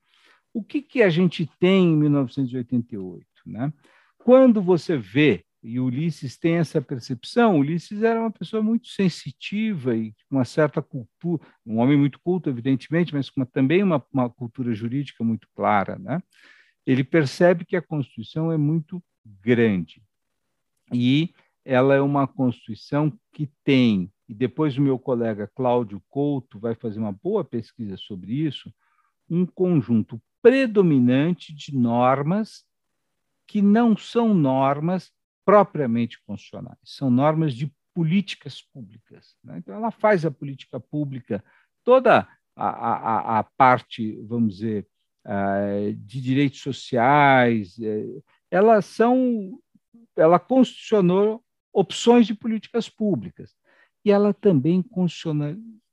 O 0.54 0.64
que, 0.64 0.82
que 0.82 1.04
a 1.04 1.10
gente 1.10 1.50
tem 1.60 1.94
em 1.94 1.98
1988? 1.98 3.26
Né? 3.46 3.72
Quando 4.18 4.62
você 4.62 4.98
vê, 4.98 5.44
e 5.64 5.80
Ulisses 5.80 6.38
tem 6.38 6.56
essa 6.56 6.82
percepção, 6.82 7.60
Ulisses 7.60 8.04
era 8.04 8.20
uma 8.20 8.32
pessoa 8.32 8.62
muito 8.62 8.88
sensitiva 8.88 9.96
e 9.96 10.12
com 10.30 10.38
uma 10.38 10.46
certa 10.46 10.82
cultura, 10.82 11.46
um 11.66 11.80
homem 11.80 11.98
muito 11.98 12.20
culto, 12.20 12.50
evidentemente, 12.50 13.14
mas 13.14 13.30
com 13.30 13.44
também 13.44 13.84
uma, 13.84 14.04
uma 14.14 14.30
cultura 14.30 14.74
jurídica 14.74 15.24
muito 15.24 15.48
clara. 15.54 15.98
Né? 15.98 16.22
Ele 16.86 17.04
percebe 17.04 17.66
que 17.66 17.76
a 17.76 17.82
Constituição 17.82 18.52
é 18.52 18.58
muito 18.58 19.04
grande 19.26 20.02
e 20.94 21.34
ela 21.68 21.94
é 21.94 22.02
uma 22.02 22.26
Constituição 22.26 23.12
que 23.34 23.52
tem, 23.62 24.10
e 24.28 24.34
depois 24.34 24.78
o 24.78 24.82
meu 24.82 24.98
colega 24.98 25.52
Cláudio 25.54 26.02
Couto 26.10 26.58
vai 26.58 26.74
fazer 26.74 26.98
uma 26.98 27.12
boa 27.12 27.44
pesquisa 27.44 27.98
sobre 27.98 28.32
isso, 28.32 28.74
um 29.30 29.46
conjunto 29.46 30.22
predominante 30.42 31.54
de 31.54 31.76
normas 31.76 32.66
que 33.46 33.62
não 33.62 33.98
são 33.98 34.34
normas 34.34 35.12
propriamente 35.44 36.22
constitucionais, 36.24 36.78
são 36.86 37.10
normas 37.10 37.54
de 37.54 37.70
políticas 37.94 38.62
públicas. 38.62 39.36
Né? 39.44 39.58
Então, 39.58 39.76
ela 39.76 39.92
faz 39.92 40.26
a 40.26 40.32
política 40.32 40.80
pública, 40.80 41.44
toda 41.84 42.26
a, 42.56 42.68
a, 42.68 43.40
a 43.40 43.44
parte, 43.44 44.22
vamos 44.22 44.56
dizer, 44.56 44.88
uh, 45.26 45.94
de 45.94 46.22
direitos 46.22 46.62
sociais, 46.62 47.78
uh, 47.78 48.24
elas 48.50 48.86
são, 48.86 49.60
ela 50.16 50.40
constitucionou 50.40 51.44
opções 51.74 52.26
de 52.28 52.34
políticas 52.34 52.90
públicas 52.90 53.56
e 54.04 54.12
ela 54.12 54.34
também 54.34 54.84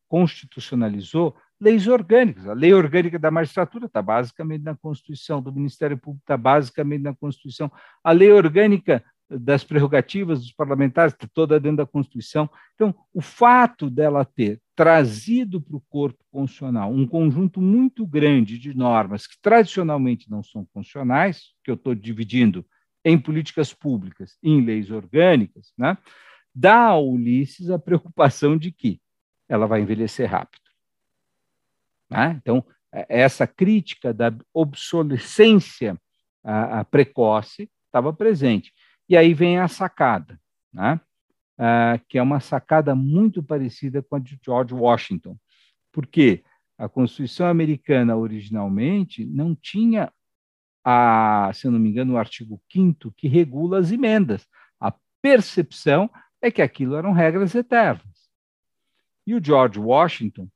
constitucionalizou 0.08 1.36
leis 1.60 1.86
orgânicas. 1.86 2.46
A 2.46 2.52
lei 2.52 2.72
orgânica 2.72 3.18
da 3.18 3.30
magistratura 3.30 3.86
está 3.86 4.02
basicamente 4.02 4.62
na 4.62 4.76
Constituição, 4.76 5.42
do 5.42 5.52
Ministério 5.52 5.96
Público 5.98 6.22
está 6.24 6.36
basicamente 6.36 7.02
na 7.02 7.14
Constituição, 7.14 7.70
a 8.02 8.12
lei 8.12 8.30
orgânica 8.30 9.04
das 9.30 9.64
prerrogativas 9.64 10.40
dos 10.40 10.52
parlamentares 10.52 11.14
está 11.14 11.26
toda 11.32 11.58
dentro 11.58 11.78
da 11.78 11.86
Constituição. 11.86 12.48
Então, 12.74 12.94
o 13.12 13.22
fato 13.22 13.88
dela 13.88 14.24
ter 14.24 14.60
trazido 14.76 15.60
para 15.60 15.76
o 15.76 15.82
corpo 15.88 16.22
constitucional 16.30 16.92
um 16.92 17.06
conjunto 17.06 17.60
muito 17.60 18.06
grande 18.06 18.58
de 18.58 18.74
normas 18.76 19.26
que 19.26 19.40
tradicionalmente 19.40 20.30
não 20.30 20.42
são 20.42 20.66
constitucionais, 20.72 21.54
que 21.64 21.70
eu 21.70 21.74
estou 21.74 21.94
dividindo 21.94 22.64
em 23.04 23.18
políticas 23.18 23.72
públicas 23.72 24.38
e 24.42 24.50
em 24.50 24.64
leis 24.64 24.90
orgânicas, 24.90 25.72
né, 25.76 25.98
dá 26.54 26.86
a 26.88 26.98
Ulisses 26.98 27.70
a 27.70 27.78
preocupação 27.78 28.56
de 28.56 28.72
que 28.72 29.00
ela 29.48 29.66
vai 29.66 29.80
envelhecer 29.82 30.30
rápido. 30.30 30.62
Né? 32.10 32.38
Então, 32.40 32.64
é, 32.92 33.06
essa 33.08 33.46
crítica 33.46 34.14
da 34.14 34.32
obsolescência 34.52 35.98
a, 36.42 36.80
a 36.80 36.84
precoce 36.84 37.70
estava 37.86 38.12
presente. 38.12 38.72
E 39.08 39.16
aí 39.16 39.34
vem 39.34 39.58
a 39.58 39.68
sacada, 39.68 40.38
né? 40.72 41.00
Ah, 41.56 42.00
que 42.08 42.18
é 42.18 42.22
uma 42.22 42.40
sacada 42.40 42.96
muito 42.96 43.40
parecida 43.40 44.02
com 44.02 44.16
a 44.16 44.18
de 44.18 44.38
George 44.44 44.74
Washington, 44.74 45.38
porque 45.92 46.42
a 46.76 46.88
Constituição 46.88 47.46
americana 47.46 48.16
originalmente 48.16 49.24
não 49.24 49.54
tinha, 49.54 50.12
a, 50.84 51.50
se 51.54 51.68
não 51.68 51.78
me 51.78 51.88
engano, 51.88 52.14
o 52.14 52.18
artigo 52.18 52.60
5 52.70 53.12
que 53.16 53.26
regula 53.26 53.78
as 53.78 53.90
emendas. 53.90 54.46
A 54.78 54.92
percepção 55.22 56.10
é 56.42 56.50
que 56.50 56.60
aquilo 56.60 56.94
eram 56.94 57.12
regras 57.12 57.54
eternas. 57.54 58.30
E 59.26 59.34
o 59.34 59.42
George 59.42 59.78
Washington, 59.78 60.48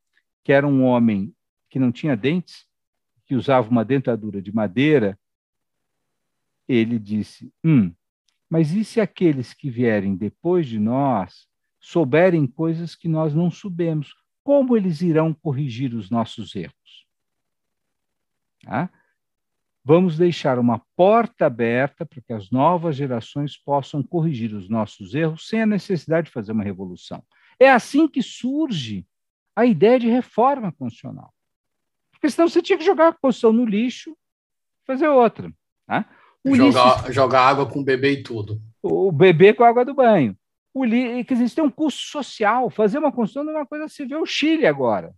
que 0.45 0.53
era 0.53 0.66
um 0.66 0.85
homem 0.85 1.35
que 1.70 1.79
não 1.79 1.91
tinha 1.91 2.16
dentes, 2.16 2.66
que 3.24 3.35
usava 3.35 3.70
uma 3.70 3.85
dentadura 3.85 4.43
de 4.43 4.53
madeira, 4.53 5.18
ele 6.68 6.99
disse: 6.99 7.53
hum, 7.64 7.93
mas 8.49 8.72
e 8.72 8.85
se 8.85 9.01
aqueles 9.01 9.55
que 9.55 9.70
vierem 9.70 10.14
depois 10.14 10.66
de 10.66 10.79
nós 10.79 11.49
souberem 11.81 12.47
coisas 12.47 12.95
que 12.95 13.09
nós 13.09 13.35
não 13.35 13.51
soubemos? 13.51 14.14
Como 14.43 14.76
eles 14.76 15.03
irão 15.03 15.35
corrigir 15.35 15.95
os 15.95 16.11
nossos 16.11 16.55
erros? 16.55 17.07
Tá? 18.62 18.91
Vamos 19.89 20.18
deixar 20.18 20.59
uma 20.59 20.82
porta 20.95 21.47
aberta 21.47 22.05
para 22.05 22.20
que 22.20 22.30
as 22.34 22.51
novas 22.51 22.95
gerações 22.95 23.57
possam 23.57 24.03
corrigir 24.03 24.53
os 24.53 24.68
nossos 24.68 25.14
erros 25.14 25.49
sem 25.49 25.62
a 25.62 25.66
necessidade 25.66 26.26
de 26.26 26.30
fazer 26.30 26.53
uma 26.53 26.62
revolução. 26.62 27.24
É 27.59 27.70
assim 27.70 28.07
que 28.07 28.20
surge 28.20 29.07
a 29.57 29.64
ideia 29.64 29.99
de 29.99 30.07
reforma 30.07 30.70
constitucional. 30.72 31.32
Porque 32.12 32.28
senão 32.28 32.51
você 32.51 32.61
tinha 32.61 32.76
que 32.76 32.84
jogar 32.84 33.09
a 33.09 33.12
Constituição 33.14 33.51
no 33.51 33.64
lixo 33.64 34.14
fazer 34.86 35.09
outra. 35.09 35.51
Tá? 35.86 36.05
Jogar, 36.45 37.11
jogar 37.11 37.49
água 37.49 37.64
com 37.64 37.80
o 37.80 37.84
bebê 37.84 38.12
e 38.12 38.22
tudo. 38.22 38.61
O 38.82 39.11
bebê 39.11 39.55
com 39.55 39.64
a 39.64 39.68
água 39.70 39.86
do 39.86 39.95
banho. 39.95 40.36
O 40.74 40.84
li... 40.84 41.24
Quer 41.24 41.32
dizer, 41.32 41.47
isso 41.47 41.57
tem 41.57 41.64
um 41.64 41.70
custo 41.70 42.03
social. 42.03 42.68
Fazer 42.68 42.99
uma 42.99 43.11
Constituição 43.11 43.43
não 43.43 43.55
é 43.55 43.62
uma 43.62 43.66
coisa 43.66 43.89
se 43.89 44.05
vê 44.05 44.16
o 44.16 44.26
Chile 44.26 44.66
agora. 44.66 45.14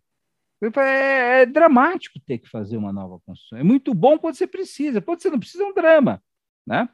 É, 0.63 1.43
é, 1.43 1.47
dramático 1.47 2.21
ter 2.21 2.39
que 2.39 2.49
fazer 2.49 2.77
uma 2.77 2.93
nova 2.93 3.19
Constituição. 3.21 3.59
É 3.59 3.63
muito 3.63 3.95
bom 3.95 4.19
quando 4.19 4.35
você 4.35 4.47
precisa. 4.47 5.01
Quando 5.01 5.23
você 5.23 5.31
não 5.31 5.39
precisa, 5.39 5.65
é 5.65 5.67
um 5.67 5.75
drama. 5.75 6.23
Né? 6.67 6.89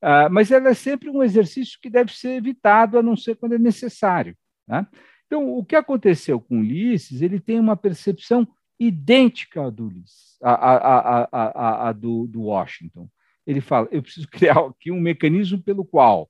Ah, 0.00 0.28
mas 0.28 0.50
ela 0.50 0.70
é 0.70 0.74
sempre 0.74 1.08
um 1.08 1.22
exercício 1.22 1.78
que 1.80 1.88
deve 1.88 2.12
ser 2.12 2.30
evitado, 2.30 2.98
a 2.98 3.02
não 3.02 3.16
ser 3.16 3.36
quando 3.36 3.54
é 3.54 3.58
necessário. 3.58 4.36
Né? 4.66 4.84
Então, 5.26 5.48
o 5.56 5.64
que 5.64 5.76
aconteceu 5.76 6.40
com 6.40 6.58
Ulisses, 6.58 7.22
ele 7.22 7.38
tem 7.38 7.60
uma 7.60 7.76
percepção 7.76 8.46
idêntica 8.78 9.64
à 9.64 9.70
do, 9.70 9.86
Ulisses, 9.86 10.36
a, 10.42 10.52
a, 10.52 11.88
a 11.88 11.92
do, 11.92 12.26
do, 12.26 12.42
Washington. 12.42 13.08
Ele 13.46 13.60
fala: 13.60 13.88
eu 13.92 14.02
preciso 14.02 14.26
criar 14.28 14.58
aqui 14.58 14.90
um 14.90 15.00
mecanismo 15.00 15.62
pelo 15.62 15.84
qual 15.84 16.28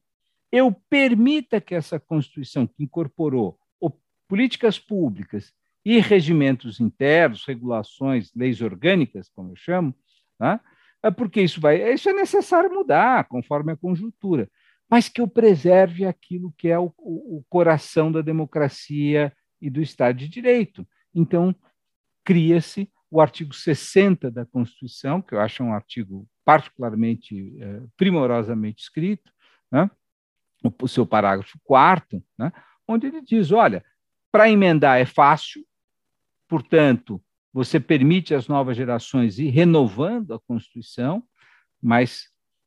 eu 0.53 0.71
permita 0.91 1.63
que 1.63 1.75
essa 1.75 1.99
Constituição, 1.99 2.67
que 2.67 2.85
incorporou 2.85 3.59
políticas 4.29 4.79
públicas 4.79 5.53
e 5.85 5.99
regimentos 6.01 6.81
internos, 6.81 7.45
regulações, 7.45 8.33
leis 8.35 8.61
orgânicas, 8.61 9.29
como 9.29 9.53
eu 9.53 9.57
chamo, 9.57 9.95
né? 10.39 10.61
porque 11.17 11.43
isso 11.43 11.61
vai, 11.61 11.93
isso 11.93 12.09
é 12.09 12.13
necessário 12.13 12.73
mudar 12.73 13.25
conforme 13.25 13.73
a 13.73 13.77
conjuntura, 13.77 14.49
mas 14.89 15.09
que 15.09 15.21
eu 15.21 15.27
preserve 15.27 16.05
aquilo 16.05 16.55
que 16.57 16.69
é 16.69 16.79
o, 16.79 16.93
o 16.99 17.45
coração 17.49 18.13
da 18.13 18.21
democracia 18.21 19.33
e 19.61 19.69
do 19.69 19.81
Estado 19.81 20.19
de 20.19 20.29
Direito. 20.29 20.87
Então, 21.15 21.55
cria-se 22.25 22.91
o 23.11 23.21
artigo 23.21 23.55
60 23.55 24.31
da 24.31 24.47
Constituição, 24.47 25.21
que 25.21 25.35
eu 25.35 25.41
acho 25.41 25.63
um 25.63 25.73
artigo 25.73 26.27
particularmente 26.45 27.55
eh, 27.61 27.83
primorosamente 27.97 28.83
escrito, 28.83 29.31
né? 29.71 29.91
o, 30.81 30.89
seu 30.89 31.07
parágrafo 31.07 31.59
quarto, 31.63 32.23
né? 32.39 32.53
onde 32.87 33.07
ele 33.07 33.21
diz: 33.21 33.53
olha, 33.53 33.85
para 34.31 34.51
emendar 34.51 34.99
é 34.99 35.05
fácil, 35.05 35.65
portanto, 36.53 37.19
você 37.51 37.81
permite 37.81 38.35
às 38.35 38.47
novas 38.47 38.77
gerações 38.77 39.39
ir 39.39 39.49
renovando 39.49 40.35
a 40.35 40.39
Constituição, 40.39 41.23
mas 41.81 42.27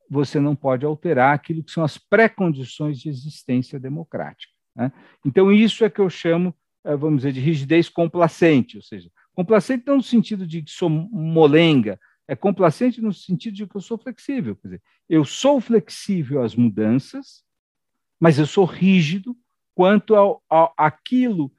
você 0.09 0.39
não 0.39 0.55
pode 0.55 0.83
alterar 0.83 1.35
aquilo 1.35 1.63
que 1.63 1.71
são 1.71 1.83
as 1.83 1.95
pré-condições 1.95 2.99
de 2.99 3.09
existência 3.09 3.79
democrática. 3.79 4.51
Né? 4.75 4.91
Então, 5.23 5.51
isso 5.51 5.85
é 5.85 5.89
que 5.91 6.01
eu 6.01 6.09
chamo, 6.09 6.51
eh, 6.83 6.95
vamos 6.95 7.17
dizer, 7.17 7.31
de 7.31 7.39
rigidez 7.39 7.87
complacente, 7.87 8.75
ou 8.75 8.81
seja, 8.81 9.07
Complacente 9.35 9.85
não 9.85 9.97
no 9.97 10.03
sentido 10.03 10.47
de 10.47 10.63
que 10.63 10.71
sou 10.71 10.89
molenga, 10.89 11.99
é 12.27 12.35
complacente 12.35 12.99
no 12.99 13.13
sentido 13.13 13.53
de 13.53 13.67
que 13.67 13.77
eu 13.77 13.81
sou 13.81 13.99
flexível. 13.99 14.55
Quer 14.55 14.67
dizer, 14.67 14.83
eu 15.07 15.23
sou 15.23 15.61
flexível 15.61 16.41
às 16.41 16.55
mudanças, 16.55 17.43
mas 18.19 18.39
eu 18.39 18.47
sou 18.47 18.65
rígido 18.65 19.37
quanto 19.75 20.15
ao, 20.15 20.41
ao 20.49 20.73
aquilo 20.75 21.51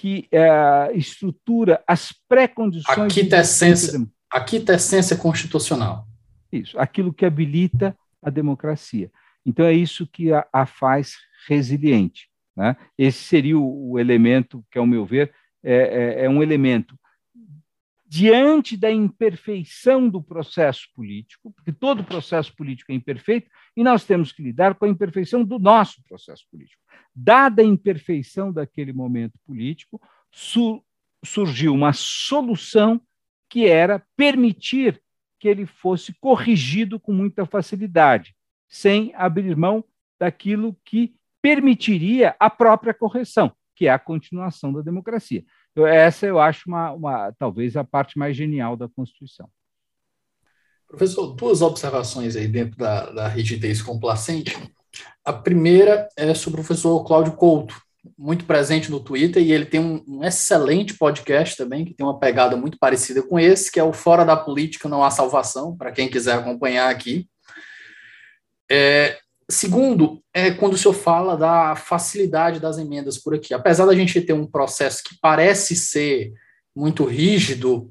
que 0.00 0.26
é, 0.32 0.96
estrutura 0.96 1.84
as 1.86 2.10
pré-condições. 2.26 2.98
Aqui 2.98 3.20
está 3.20 3.40
essência, 3.40 4.00
aqui 4.32 4.56
está 4.56 4.72
essência 4.72 5.14
constitucional. 5.14 6.06
Isso, 6.50 6.78
aquilo 6.78 7.12
que 7.12 7.26
habilita 7.26 7.94
a 8.22 8.30
democracia. 8.30 9.12
Então 9.44 9.66
é 9.66 9.74
isso 9.74 10.06
que 10.06 10.32
a, 10.32 10.46
a 10.50 10.64
faz 10.64 11.16
resiliente. 11.46 12.30
Né? 12.56 12.74
Esse 12.96 13.18
seria 13.24 13.58
o, 13.58 13.90
o, 13.90 13.98
elemento 13.98 14.64
que, 14.70 14.78
ao 14.78 14.86
meu 14.86 15.04
ver, 15.04 15.34
é, 15.62 15.74
é, 15.74 16.24
é 16.24 16.30
um 16.30 16.42
elemento 16.42 16.98
diante 18.10 18.76
da 18.76 18.90
imperfeição 18.90 20.08
do 20.08 20.20
processo 20.20 20.88
político, 20.96 21.52
porque 21.52 21.72
todo 21.72 22.02
processo 22.02 22.52
político 22.56 22.90
é 22.90 22.94
imperfeito, 22.96 23.48
e 23.76 23.84
nós 23.84 24.04
temos 24.04 24.32
que 24.32 24.42
lidar 24.42 24.74
com 24.74 24.84
a 24.84 24.88
imperfeição 24.88 25.44
do 25.44 25.60
nosso 25.60 26.02
processo 26.08 26.44
político. 26.50 26.82
Dada 27.14 27.62
a 27.62 27.64
imperfeição 27.64 28.52
daquele 28.52 28.92
momento 28.92 29.38
político, 29.46 30.00
su 30.28 30.82
surgiu 31.24 31.72
uma 31.72 31.92
solução 31.92 33.00
que 33.48 33.68
era 33.68 34.04
permitir 34.16 35.00
que 35.38 35.46
ele 35.46 35.64
fosse 35.64 36.12
corrigido 36.14 36.98
com 36.98 37.12
muita 37.12 37.46
facilidade, 37.46 38.34
sem 38.68 39.12
abrir 39.14 39.56
mão 39.56 39.84
daquilo 40.18 40.76
que 40.84 41.14
permitiria 41.40 42.34
a 42.40 42.50
própria 42.50 42.92
correção, 42.92 43.52
que 43.76 43.86
é 43.86 43.90
a 43.90 44.00
continuação 44.00 44.72
da 44.72 44.80
democracia. 44.80 45.44
Essa 45.76 46.26
eu 46.26 46.38
acho 46.38 46.68
uma, 46.68 46.92
uma, 46.92 47.32
talvez 47.38 47.76
a 47.76 47.84
parte 47.84 48.18
mais 48.18 48.36
genial 48.36 48.76
da 48.76 48.88
Constituição. 48.88 49.48
Professor, 50.88 51.34
duas 51.34 51.62
observações 51.62 52.34
aí 52.34 52.48
dentro 52.48 52.76
da, 52.76 53.10
da 53.10 53.28
rigidez 53.28 53.80
complacente. 53.80 54.56
A 55.24 55.32
primeira 55.32 56.08
é 56.16 56.34
sobre 56.34 56.60
o 56.60 56.64
professor 56.64 57.04
Cláudio 57.04 57.34
Couto, 57.34 57.80
muito 58.18 58.44
presente 58.44 58.90
no 58.90 58.98
Twitter, 58.98 59.40
e 59.40 59.52
ele 59.52 59.66
tem 59.66 59.78
um, 59.78 60.02
um, 60.08 60.24
excelente 60.24 60.94
podcast 60.94 61.56
também, 61.56 61.84
que 61.84 61.94
tem 61.94 62.04
uma 62.04 62.18
pegada 62.18 62.56
muito 62.56 62.76
parecida 62.78 63.22
com 63.22 63.38
esse, 63.38 63.70
que 63.70 63.78
é 63.78 63.84
o 63.84 63.92
Fora 63.92 64.24
da 64.24 64.36
Política 64.36 64.88
Não 64.88 65.04
Há 65.04 65.10
Salvação, 65.10 65.76
para 65.76 65.92
quem 65.92 66.10
quiser 66.10 66.34
acompanhar 66.34 66.90
aqui. 66.90 67.28
É, 68.68 69.18
segundo, 69.50 70.22
é 70.32 70.50
quando 70.50 70.74
o 70.74 70.78
senhor 70.78 70.94
fala 70.94 71.36
da 71.36 71.76
facilidade 71.76 72.60
das 72.60 72.78
emendas 72.78 73.18
por 73.18 73.34
aqui. 73.34 73.52
Apesar 73.52 73.86
da 73.86 73.94
gente 73.94 74.20
ter 74.20 74.32
um 74.32 74.46
processo 74.46 75.02
que 75.04 75.16
parece 75.20 75.74
ser 75.76 76.32
muito 76.74 77.04
rígido, 77.04 77.90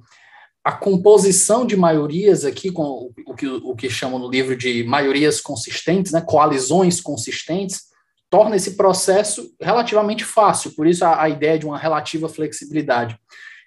a 0.63 0.71
composição 0.71 1.65
de 1.65 1.75
maiorias 1.75 2.45
aqui, 2.45 2.71
com 2.71 3.11
o 3.25 3.35
que, 3.35 3.47
o 3.47 3.75
que 3.75 3.89
chamam 3.89 4.19
no 4.19 4.29
livro 4.29 4.55
de 4.55 4.83
maiorias 4.83 5.41
consistentes, 5.41 6.11
né, 6.11 6.21
coalizões 6.21 7.01
consistentes, 7.01 7.89
torna 8.29 8.55
esse 8.55 8.75
processo 8.75 9.53
relativamente 9.59 10.23
fácil, 10.23 10.71
por 10.75 10.85
isso 10.85 11.03
a, 11.03 11.23
a 11.23 11.29
ideia 11.29 11.57
de 11.57 11.65
uma 11.65 11.77
relativa 11.77 12.29
flexibilidade. 12.29 13.17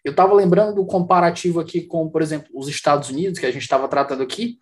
Eu 0.05 0.11
estava 0.11 0.35
lembrando 0.35 0.77
do 0.77 0.87
comparativo 0.87 1.61
aqui 1.61 1.83
com, 1.83 2.09
por 2.09 2.23
exemplo, 2.23 2.49
os 2.55 2.69
Estados 2.69 3.09
Unidos, 3.09 3.39
que 3.39 3.47
a 3.47 3.53
gente 3.53 3.63
estava 3.63 3.89
tratando 3.89 4.23
aqui. 4.23 4.59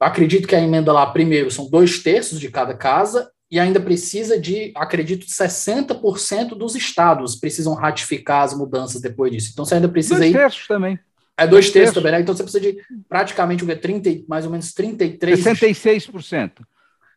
Acredito 0.00 0.48
que 0.48 0.56
a 0.56 0.60
emenda 0.60 0.92
lá, 0.92 1.06
primeiro, 1.06 1.50
são 1.50 1.68
dois 1.68 2.02
terços 2.02 2.40
de 2.40 2.50
cada 2.50 2.74
casa, 2.74 3.30
e 3.50 3.58
ainda 3.58 3.80
precisa 3.80 4.38
de, 4.40 4.72
acredito, 4.76 5.26
60% 5.26 6.50
dos 6.50 6.74
estados 6.74 7.36
precisam 7.36 7.74
ratificar 7.74 8.44
as 8.44 8.56
mudanças 8.56 9.00
depois 9.00 9.32
disso. 9.32 9.50
Então 9.52 9.64
você 9.64 9.74
ainda 9.74 9.88
precisa. 9.88 10.18
Dois 10.20 10.32
terços 10.32 10.66
também. 10.68 10.98
É 11.36 11.46
dois, 11.46 11.66
dois 11.66 11.70
terços 11.70 11.94
também, 11.94 12.12
né? 12.12 12.20
Então 12.20 12.34
você 12.34 12.42
precisa 12.44 12.62
de 12.62 12.78
praticamente 13.08 13.64
30, 13.64 14.24
mais 14.28 14.44
ou 14.44 14.52
menos 14.52 14.72
33. 14.72 15.40
66% 15.40 16.50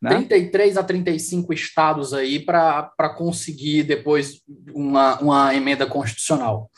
né? 0.04 0.10
33 0.10 0.76
a 0.76 0.84
35 0.84 1.54
estados 1.54 2.14
aí 2.14 2.38
para 2.38 3.16
conseguir 3.16 3.84
depois 3.84 4.42
uma, 4.74 5.18
uma 5.20 5.56
emenda 5.56 5.86
constitucional. 5.86 6.70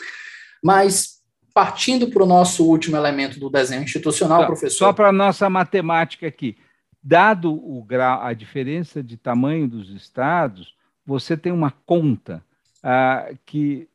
Mas, 0.63 1.21
partindo 1.55 2.09
para 2.09 2.21
o 2.21 2.25
nosso 2.25 2.67
último 2.67 2.97
elemento 2.97 3.39
do 3.39 3.49
desenho 3.49 3.83
institucional, 3.83 4.41
só, 4.41 4.45
professor. 4.45 4.77
Só 4.77 4.93
para 4.93 5.07
a 5.07 5.13
nossa 5.13 5.49
matemática 5.49 6.27
aqui. 6.27 6.57
Dado 7.01 7.53
o 7.53 7.81
grau, 7.81 8.21
a 8.21 8.33
diferença 8.33 9.01
de 9.01 9.15
tamanho 9.15 9.65
dos 9.65 9.89
estados, 9.89 10.75
você 11.05 11.37
tem 11.37 11.53
uma 11.53 11.71
conta 11.71 12.43
ah, 12.83 13.29
que 13.45 13.87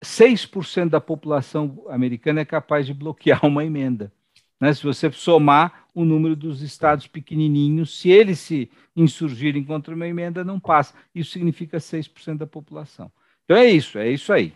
6% 0.00 0.90
da 0.90 1.00
população 1.00 1.84
americana 1.88 2.42
é 2.42 2.44
capaz 2.44 2.86
de 2.86 2.94
bloquear 2.94 3.44
uma 3.44 3.64
emenda. 3.64 4.12
Né? 4.60 4.72
Se 4.72 4.84
você 4.84 5.10
somar 5.10 5.88
o 5.92 6.04
número 6.04 6.36
dos 6.36 6.62
estados 6.62 7.08
pequenininhos, 7.08 7.98
se 7.98 8.10
eles 8.10 8.38
se 8.38 8.70
insurgirem 8.94 9.64
contra 9.64 9.92
uma 9.92 10.06
emenda, 10.06 10.44
não 10.44 10.60
passa. 10.60 10.94
Isso 11.12 11.32
significa 11.32 11.78
6% 11.78 12.36
da 12.36 12.46
população. 12.46 13.10
Então 13.44 13.56
é 13.56 13.66
isso, 13.66 13.98
é 13.98 14.08
isso 14.08 14.32
aí. 14.32 14.52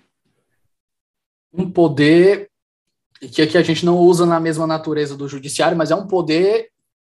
Um 1.52 1.68
poder 1.68 2.51
que 3.30 3.42
aqui 3.42 3.56
a 3.56 3.62
gente 3.62 3.84
não 3.84 3.98
usa 3.98 4.26
na 4.26 4.40
mesma 4.40 4.66
natureza 4.66 5.16
do 5.16 5.28
judiciário, 5.28 5.76
mas 5.76 5.90
é 5.90 5.94
um 5.94 6.06
poder 6.06 6.70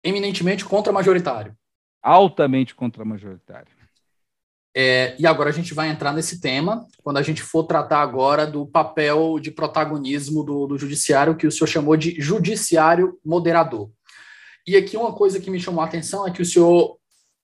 eminentemente 0.03 0.63
contra-majoritário. 0.63 1.55
Altamente 2.01 2.75
contra-majoritário. 2.75 3.73
É, 4.77 5.15
e 5.17 5.25
agora 5.25 5.49
a 5.49 5.53
gente 5.53 5.73
vai 5.73 5.89
entrar 5.89 6.11
nesse 6.13 6.41
tema, 6.41 6.85
quando 7.01 7.17
a 7.17 7.21
gente 7.21 7.41
for 7.41 7.63
tratar 7.63 8.01
agora 8.01 8.45
do 8.45 8.67
papel 8.67 9.39
de 9.39 9.49
protagonismo 9.49 10.43
do, 10.43 10.67
do 10.67 10.77
judiciário, 10.77 11.35
que 11.35 11.47
o 11.47 11.51
senhor 11.51 11.67
chamou 11.67 11.95
de 11.95 12.19
judiciário 12.19 13.17
moderador. 13.25 13.89
E 14.67 14.75
aqui 14.75 14.97
uma 14.97 15.13
coisa 15.13 15.39
que 15.39 15.49
me 15.49 15.59
chamou 15.59 15.81
a 15.81 15.85
atenção 15.85 16.27
é 16.27 16.31
que 16.31 16.41
o 16.41 16.45
senhor 16.45 16.97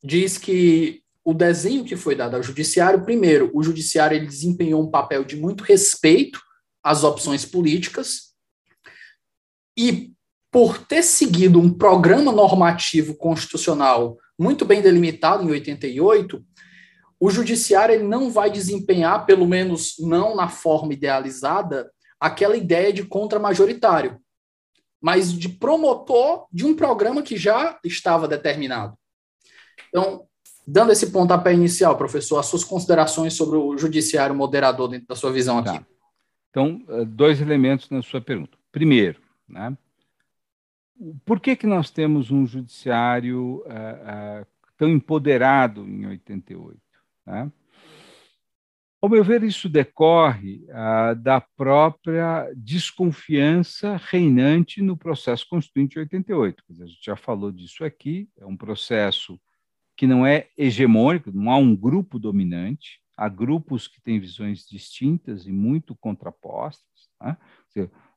diz 0.03 0.37
que 0.37 1.01
o 1.23 1.33
desenho 1.33 1.85
que 1.85 1.95
foi 1.95 2.15
dado 2.15 2.35
ao 2.35 2.43
judiciário, 2.43 3.03
primeiro, 3.03 3.49
o 3.53 3.63
judiciário 3.63 4.17
ele 4.17 4.25
desempenhou 4.25 4.83
um 4.83 4.91
papel 4.91 5.23
de 5.23 5.37
muito 5.37 5.63
respeito 5.63 6.41
às 6.83 7.03
opções 7.03 7.45
políticas 7.45 8.30
e 9.77 10.11
por 10.51 10.77
ter 10.79 11.01
seguido 11.01 11.59
um 11.59 11.73
programa 11.73 12.31
normativo 12.31 13.15
constitucional 13.15 14.17
muito 14.37 14.65
bem 14.65 14.81
delimitado 14.81 15.43
em 15.43 15.51
88, 15.51 16.43
o 17.19 17.29
judiciário 17.29 17.93
ele 17.93 18.03
não 18.03 18.31
vai 18.31 18.49
desempenhar, 18.49 19.25
pelo 19.25 19.45
menos 19.45 19.95
não 19.99 20.35
na 20.35 20.49
forma 20.49 20.93
idealizada, 20.93 21.91
aquela 22.19 22.57
ideia 22.57 22.91
de 22.91 23.05
contra-majoritário, 23.05 24.19
mas 24.99 25.31
de 25.31 25.47
promotor 25.47 26.47
de 26.51 26.65
um 26.65 26.75
programa 26.75 27.21
que 27.21 27.37
já 27.37 27.79
estava 27.85 28.27
determinado. 28.27 28.97
Então, 29.89 30.25
dando 30.65 30.91
esse 30.91 31.11
pontapé 31.11 31.53
inicial, 31.53 31.95
professor, 31.95 32.39
as 32.39 32.47
suas 32.47 32.63
considerações 32.63 33.35
sobre 33.35 33.57
o 33.57 33.77
judiciário 33.77 34.35
moderador 34.35 34.87
dentro 34.89 35.07
da 35.07 35.15
sua 35.15 35.31
visão 35.31 35.59
aqui. 35.59 35.77
Tá. 35.79 35.85
Então, 36.49 36.81
eh, 36.89 37.05
dois 37.05 37.39
elementos 37.39 37.89
na 37.89 38.01
sua 38.01 38.19
pergunta. 38.19 38.57
Primeiro, 38.71 39.21
né, 39.51 39.77
por 41.25 41.39
que, 41.39 41.55
que 41.55 41.65
nós 41.65 41.89
temos 41.89 42.31
um 42.31 42.45
judiciário 42.45 43.63
uh, 43.65 44.41
uh, 44.41 44.47
tão 44.77 44.89
empoderado 44.89 45.87
em 45.87 46.05
88? 46.05 46.79
Né? 47.25 47.51
Ao 49.01 49.09
meu 49.09 49.23
ver, 49.23 49.41
isso 49.41 49.67
decorre 49.67 50.63
ah, 50.69 51.15
da 51.15 51.41
própria 51.41 52.47
desconfiança 52.55 53.99
reinante 53.99 54.79
no 54.79 54.95
processo 54.95 55.47
constituinte 55.49 55.93
de 55.93 56.01
88. 56.01 56.63
Dizer, 56.69 56.83
a 56.83 56.87
gente 56.87 57.03
já 57.03 57.15
falou 57.15 57.51
disso 57.51 57.83
aqui, 57.83 58.29
é 58.37 58.45
um 58.45 58.55
processo 58.55 59.41
que 59.97 60.05
não 60.05 60.23
é 60.23 60.49
hegemônico, 60.55 61.31
não 61.31 61.51
há 61.51 61.57
um 61.57 61.75
grupo 61.75 62.19
dominante, 62.19 63.01
há 63.17 63.27
grupos 63.27 63.87
que 63.87 63.99
têm 63.99 64.19
visões 64.19 64.67
distintas 64.67 65.47
e 65.47 65.51
muito 65.51 65.95
contrapostas. 65.95 67.09
Né? 67.19 67.35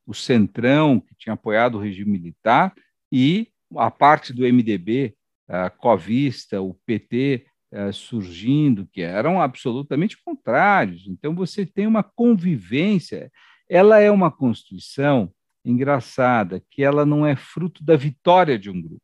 O 0.05 0.13
Centrão, 0.13 0.99
que 0.99 1.15
tinha 1.15 1.33
apoiado 1.33 1.75
o 1.75 1.81
regime 1.81 2.11
militar, 2.11 2.73
e 3.11 3.47
a 3.75 3.89
parte 3.89 4.33
do 4.33 4.43
MDB, 4.43 5.15
a 5.47 5.69
Covista, 5.69 6.61
o 6.61 6.73
PT, 6.85 7.45
eh, 7.71 7.91
surgindo 7.91 8.87
que 8.91 9.01
eram 9.01 9.41
absolutamente 9.41 10.17
contrários. 10.23 11.05
Então, 11.07 11.35
você 11.35 11.65
tem 11.65 11.87
uma 11.87 12.03
convivência. 12.03 13.31
Ela 13.69 13.99
é 13.99 14.09
uma 14.09 14.31
constituição 14.31 15.31
engraçada, 15.63 16.63
que 16.69 16.83
ela 16.83 17.05
não 17.05 17.25
é 17.25 17.35
fruto 17.35 17.83
da 17.83 17.95
vitória 17.95 18.57
de 18.57 18.69
um 18.69 18.79
grupo, 18.79 19.01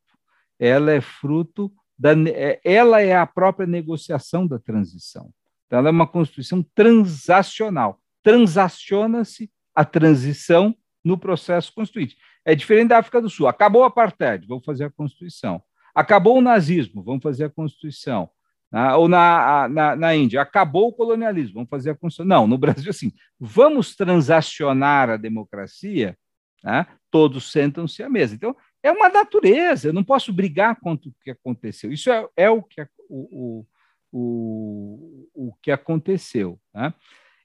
ela 0.58 0.92
é 0.92 1.00
fruto 1.00 1.72
da. 1.98 2.12
Eh, 2.12 2.60
ela 2.64 3.00
é 3.00 3.16
a 3.16 3.26
própria 3.26 3.66
negociação 3.66 4.46
da 4.46 4.58
transição. 4.58 5.32
Então, 5.66 5.80
ela 5.80 5.88
é 5.88 5.92
uma 5.92 6.06
constituição 6.06 6.64
transacional. 6.74 8.00
Transaciona-se 8.22 9.50
a 9.74 9.84
transição 9.84 10.74
no 11.04 11.18
processo 11.18 11.72
constituinte. 11.74 12.16
É 12.44 12.54
diferente 12.54 12.88
da 12.88 12.98
África 12.98 13.20
do 13.20 13.30
Sul. 13.30 13.48
Acabou 13.48 13.84
a 13.84 13.88
apartheid, 13.88 14.46
vamos 14.46 14.64
fazer 14.64 14.84
a 14.84 14.90
Constituição. 14.90 15.62
Acabou 15.94 16.38
o 16.38 16.42
nazismo, 16.42 17.02
vamos 17.02 17.22
fazer 17.22 17.44
a 17.44 17.50
Constituição 17.50 18.30
né? 18.72 18.94
ou 18.94 19.06
na, 19.06 19.68
na, 19.68 19.94
na, 19.94 20.16
Índia, 20.16 20.40
acabou 20.40 20.88
o 20.88 20.92
colonialismo, 20.92 21.54
vamos 21.54 21.68
fazer 21.68 21.90
a 21.90 21.94
Constituição. 21.94 22.24
Não, 22.26 22.46
no 22.46 22.56
Brasil, 22.56 22.88
assim, 22.88 23.12
vamos 23.38 23.94
transacionar 23.94 25.10
a 25.10 25.16
democracia, 25.18 26.16
né? 26.64 26.86
todos 27.10 27.52
sentam-se 27.52 28.02
à 28.02 28.08
mesa. 28.08 28.34
Então, 28.34 28.56
é 28.82 28.90
uma 28.90 29.10
natureza, 29.10 29.88
eu 29.88 29.92
não 29.92 30.02
posso 30.02 30.32
brigar 30.32 30.80
contra 30.80 31.10
o 31.10 31.14
que 31.22 31.30
aconteceu. 31.30 31.92
Isso 31.92 32.10
é, 32.10 32.26
é 32.34 32.50
o, 32.50 32.62
que, 32.62 32.80
o, 33.08 33.28
o, 33.30 33.66
o, 34.10 35.28
o 35.34 35.54
que 35.62 35.70
aconteceu. 35.70 36.58
Né? 36.74 36.92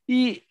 E 0.08 0.44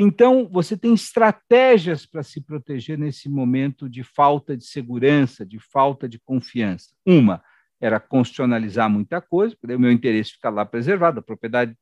então, 0.00 0.48
você 0.48 0.76
tem 0.76 0.94
estratégias 0.94 2.06
para 2.06 2.22
se 2.22 2.40
proteger 2.40 2.96
nesse 2.96 3.28
momento 3.28 3.88
de 3.88 4.04
falta 4.04 4.56
de 4.56 4.64
segurança, 4.64 5.44
de 5.44 5.58
falta 5.58 6.08
de 6.08 6.20
confiança. 6.20 6.94
Uma, 7.04 7.42
era 7.80 7.98
constitucionalizar 7.98 8.88
muita 8.88 9.20
coisa, 9.20 9.56
porque 9.60 9.74
o 9.74 9.80
meu 9.80 9.90
interesse 9.90 10.34
fica 10.34 10.50
lá 10.50 10.64
preservado, 10.64 11.18
a 11.18 11.22
propriedade 11.22 11.76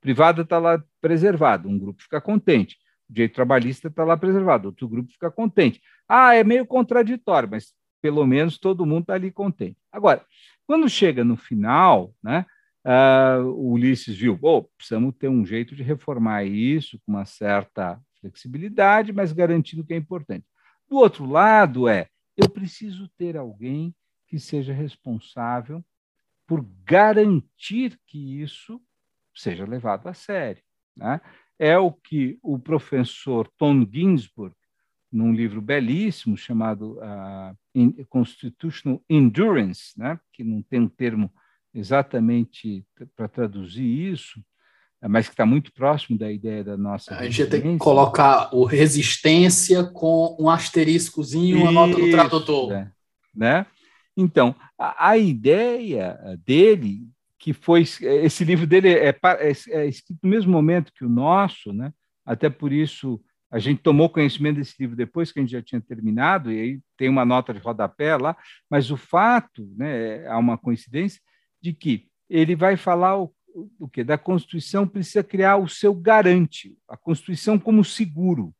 privada 0.00 0.42
está 0.42 0.58
lá 0.58 0.82
preservada, 1.00 1.68
um 1.68 1.78
grupo 1.78 2.02
fica 2.02 2.20
contente, 2.20 2.76
o 3.08 3.12
direito 3.12 3.34
trabalhista 3.34 3.86
está 3.86 4.02
lá 4.02 4.16
preservado, 4.16 4.66
outro 4.66 4.88
grupo 4.88 5.12
fica 5.12 5.30
contente. 5.30 5.80
Ah, 6.08 6.34
é 6.34 6.42
meio 6.42 6.66
contraditório, 6.66 7.48
mas 7.48 7.72
pelo 8.02 8.26
menos 8.26 8.58
todo 8.58 8.84
mundo 8.84 9.02
está 9.02 9.14
ali 9.14 9.30
contente. 9.30 9.76
Agora, 9.92 10.24
quando 10.66 10.88
chega 10.88 11.22
no 11.22 11.36
final, 11.36 12.12
né, 12.20 12.44
uh, 12.84 13.44
o 13.44 13.72
Ulisses 13.72 14.16
viu, 14.16 14.38
oh, 14.40 14.62
precisamos 14.62 15.14
ter 15.16 15.28
um 15.28 15.44
jeito 15.44 15.74
de 15.74 15.82
reformar 15.82 16.44
isso 16.44 16.98
com 17.00 17.12
uma 17.12 17.24
certa 17.24 18.00
flexibilidade, 18.20 19.12
mas 19.12 19.32
garantindo 19.32 19.84
que 19.84 19.94
é 19.94 19.96
importante. 19.96 20.46
Do 20.88 20.96
outro 20.96 21.24
lado 21.24 21.88
é, 21.88 22.08
eu 22.36 22.48
preciso 22.48 23.08
ter 23.16 23.36
alguém 23.36 23.94
que 24.26 24.38
seja 24.38 24.72
responsável 24.72 25.84
por 26.46 26.66
garantir 26.84 27.98
que 28.06 28.42
isso 28.42 28.80
seja 29.34 29.64
levado 29.64 30.08
a 30.08 30.14
sério. 30.14 30.62
Né? 30.96 31.20
É 31.58 31.78
o 31.78 31.92
que 31.92 32.38
o 32.42 32.58
professor 32.58 33.48
Tom 33.56 33.86
Ginsburg 33.90 34.54
num 35.10 35.32
livro 35.32 35.60
belíssimo 35.60 36.36
chamado 36.36 36.98
uh, 36.98 38.06
Constitutional 38.08 39.02
Endurance, 39.08 39.98
né, 39.98 40.20
que 40.32 40.44
não 40.44 40.62
tem 40.62 40.80
um 40.80 40.88
termo 40.88 41.32
exatamente 41.74 42.84
para 43.16 43.28
traduzir 43.28 43.84
isso, 43.84 44.40
mas 45.02 45.26
que 45.26 45.32
está 45.32 45.46
muito 45.46 45.72
próximo 45.72 46.18
da 46.18 46.30
ideia 46.30 46.62
da 46.62 46.76
nossa. 46.76 47.14
A 47.16 47.28
gente 47.28 47.48
tem 47.48 47.62
que 47.62 47.78
colocar 47.78 48.54
o 48.54 48.64
resistência 48.64 49.84
com 49.84 50.36
um 50.38 50.50
asteriscozinho, 50.50 51.62
uma 51.62 51.72
nota 51.72 51.98
do 51.98 52.10
tradutor. 52.10 52.72
É, 52.72 52.90
né? 53.34 53.66
Então, 54.16 54.54
a, 54.78 55.10
a, 55.10 55.18
ideia 55.18 56.18
dele, 56.44 57.08
que 57.38 57.52
foi. 57.54 57.82
Esse 58.02 58.44
livro 58.44 58.66
dele 58.66 58.90
é, 58.90 59.08
é, 59.08 59.52
é, 59.70 59.86
escrito 59.86 60.18
no 60.22 60.28
mesmo 60.28 60.52
momento 60.52 60.92
que 60.92 61.04
o 61.04 61.08
nosso, 61.08 61.72
né? 61.72 61.92
até 62.24 62.50
por 62.50 62.72
isso 62.72 63.20
a 63.50 63.58
gente 63.58 63.82
tomou 63.82 64.08
conhecimento 64.08 64.56
desse 64.56 64.76
livro 64.78 64.94
depois 64.94 65.32
que 65.32 65.40
a 65.40 65.42
gente 65.42 65.50
já 65.50 65.60
tinha 65.60 65.80
terminado, 65.80 66.52
e 66.52 66.60
aí 66.60 66.80
tem 66.96 67.08
uma 67.08 67.24
nota 67.24 67.52
de 67.52 67.58
rodapé 67.58 68.16
lá, 68.16 68.36
mas 68.70 68.92
o 68.92 68.96
fato, 68.96 69.68
né, 69.76 70.24
há 70.28 70.38
uma 70.38 70.56
coincidência, 70.56 71.20
de 71.60 71.72
que 71.72 72.08
ele 72.28 72.54
vai 72.54 72.76
falar 72.76 73.20
o, 73.20 73.34
o 73.78 73.88
que 73.88 74.04
da 74.04 74.16
Constituição 74.16 74.86
precisa 74.86 75.22
criar 75.22 75.56
o 75.56 75.68
seu 75.68 75.94
garante, 75.94 76.76
a 76.88 76.96
Constituição 76.96 77.58
como 77.58 77.84
seguro. 77.84 78.54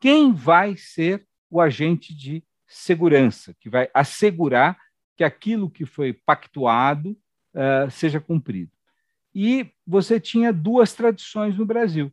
Quem 0.00 0.32
vai 0.32 0.76
ser 0.76 1.26
o 1.50 1.60
agente 1.60 2.14
de 2.14 2.44
segurança, 2.66 3.54
que 3.60 3.70
vai 3.70 3.88
assegurar 3.94 4.76
que 5.16 5.24
aquilo 5.24 5.70
que 5.70 5.86
foi 5.86 6.12
pactuado 6.12 7.10
uh, 7.54 7.90
seja 7.90 8.20
cumprido. 8.20 8.70
E 9.34 9.70
você 9.86 10.18
tinha 10.20 10.52
duas 10.52 10.92
tradições 10.94 11.56
no 11.56 11.64
Brasil. 11.64 12.12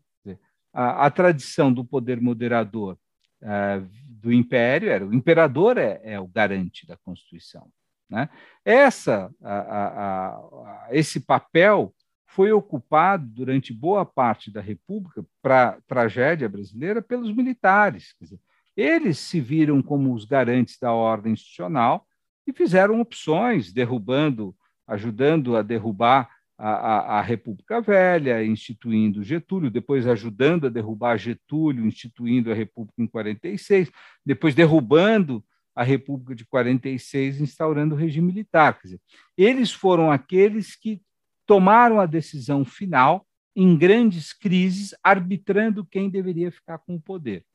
A, 0.72 1.06
a 1.06 1.12
tradição 1.12 1.72
do 1.72 1.86
poder 1.86 2.20
moderador 2.20 2.98
uh, 3.42 3.90
do 4.08 4.32
império 4.32 4.90
era 4.90 5.06
o 5.06 5.14
imperador 5.14 5.78
é, 5.78 6.02
é 6.04 6.20
o 6.20 6.28
garante 6.28 6.88
da 6.88 6.98
Constituição. 6.98 7.70
Né? 8.10 8.30
Essa, 8.64 9.34
a, 9.42 9.58
a, 9.60 10.88
esse 10.92 11.20
papel 11.20 11.94
foi 12.28 12.52
ocupado 12.52 13.28
durante 13.28 13.72
boa 13.72 14.06
parte 14.06 14.52
da 14.52 14.60
República, 14.60 15.24
para 15.42 15.70
a 15.70 15.82
tragédia 15.82 16.50
brasileira, 16.50 17.02
pelos 17.02 17.32
militares. 17.32 18.16
Dizer, 18.20 18.40
eles 18.76 19.20
se 19.20 19.40
viram 19.40 19.82
como 19.84 20.14
os 20.14 20.26
garantes 20.26 20.80
da 20.80 20.92
ordem 20.92 21.34
institucional 21.34 22.08
e 22.48 22.52
fizeram 22.52 23.00
opções, 23.00 23.72
derrubando, 23.72 24.56
ajudando 24.88 25.56
a 25.56 25.62
derrubar 25.62 26.30
a, 26.58 26.70
a, 26.70 27.20
a, 27.20 27.22
República 27.22 27.82
Velha, 27.82 28.44
instituindo 28.44 29.24
Getúlio, 29.24 29.72
depois 29.72 30.08
ajudando 30.08 30.68
a 30.68 30.70
derrubar 30.70 31.18
Getúlio, 31.18 31.86
instituindo 31.86 32.52
a 32.52 32.56
República 32.56 33.02
em 33.02 33.08
46, 33.08 33.92
depois 34.26 34.56
derrubando 34.56 35.44
a 35.76 35.84
República 35.84 36.36
de 36.36 36.46
46, 36.46 37.42
instaurando 37.42 37.96
o 37.96 37.98
regime 37.98 38.28
militar. 38.28 38.80
Dizer, 38.84 39.02
eles 39.38 39.72
foram 39.72 40.12
aqueles 40.12 40.76
que 40.76 41.02
tomaram 41.46 42.00
a 42.00 42.06
decisão 42.06 42.64
final 42.64 43.26
em 43.56 43.78
grandes 43.78 44.34
crises, 44.34 44.96
arbitrando 45.04 45.86
quem 45.86 46.10
deveria 46.10 46.52
ficar 46.52 46.80
com 46.80 46.96
o 46.96 47.02
poder. 47.02 47.46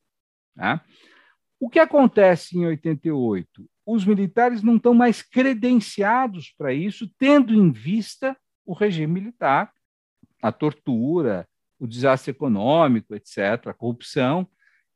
Né? 0.55 0.79
O 1.59 1.69
que 1.69 1.79
acontece 1.79 2.57
em 2.57 2.65
88? 2.65 3.69
Os 3.85 4.05
militares 4.05 4.63
não 4.63 4.77
estão 4.77 4.93
mais 4.93 5.21
credenciados 5.21 6.53
para 6.57 6.73
isso, 6.73 7.09
tendo 7.17 7.53
em 7.53 7.71
vista 7.71 8.37
o 8.65 8.73
regime 8.73 9.13
militar, 9.13 9.73
a 10.41 10.51
tortura, 10.51 11.47
o 11.79 11.87
desastre 11.87 12.31
econômico, 12.31 13.15
etc., 13.15 13.67
a 13.67 13.73
corrupção. 13.73 14.47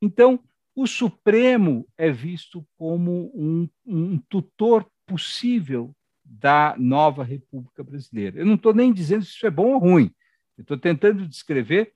Então, 0.02 0.40
o 0.76 0.88
Supremo 0.88 1.88
é 1.98 2.12
visto 2.12 2.66
como 2.78 3.32
um, 3.36 3.70
um 3.86 4.18
tutor 4.30 4.90
possível 5.06 5.96
da 6.24 6.76
nova 6.78 7.24
República 7.24 7.84
Brasileira. 7.84 8.40
Eu 8.40 8.46
não 8.46 8.56
estou 8.56 8.74
nem 8.74 8.92
dizendo 8.92 9.24
se 9.24 9.32
isso 9.32 9.46
é 9.46 9.52
bom 9.52 9.74
ou 9.74 9.80
ruim, 9.80 10.12
estou 10.58 10.78
tentando 10.78 11.28
descrever 11.28 11.92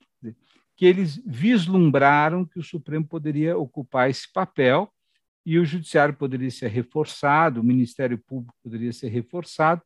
que 0.76 0.86
eles 0.86 1.20
vislumbraram 1.26 2.44
que 2.44 2.58
o 2.58 2.62
Supremo 2.62 3.04
poderia 3.04 3.58
ocupar 3.58 4.08
esse 4.08 4.32
papel 4.32 4.88
e 5.44 5.58
o 5.58 5.64
Judiciário 5.64 6.14
poderia 6.14 6.50
ser 6.52 6.68
reforçado, 6.68 7.60
o 7.60 7.64
Ministério 7.64 8.16
Público 8.16 8.54
poderia 8.62 8.92
ser 8.92 9.08
reforçado, 9.08 9.82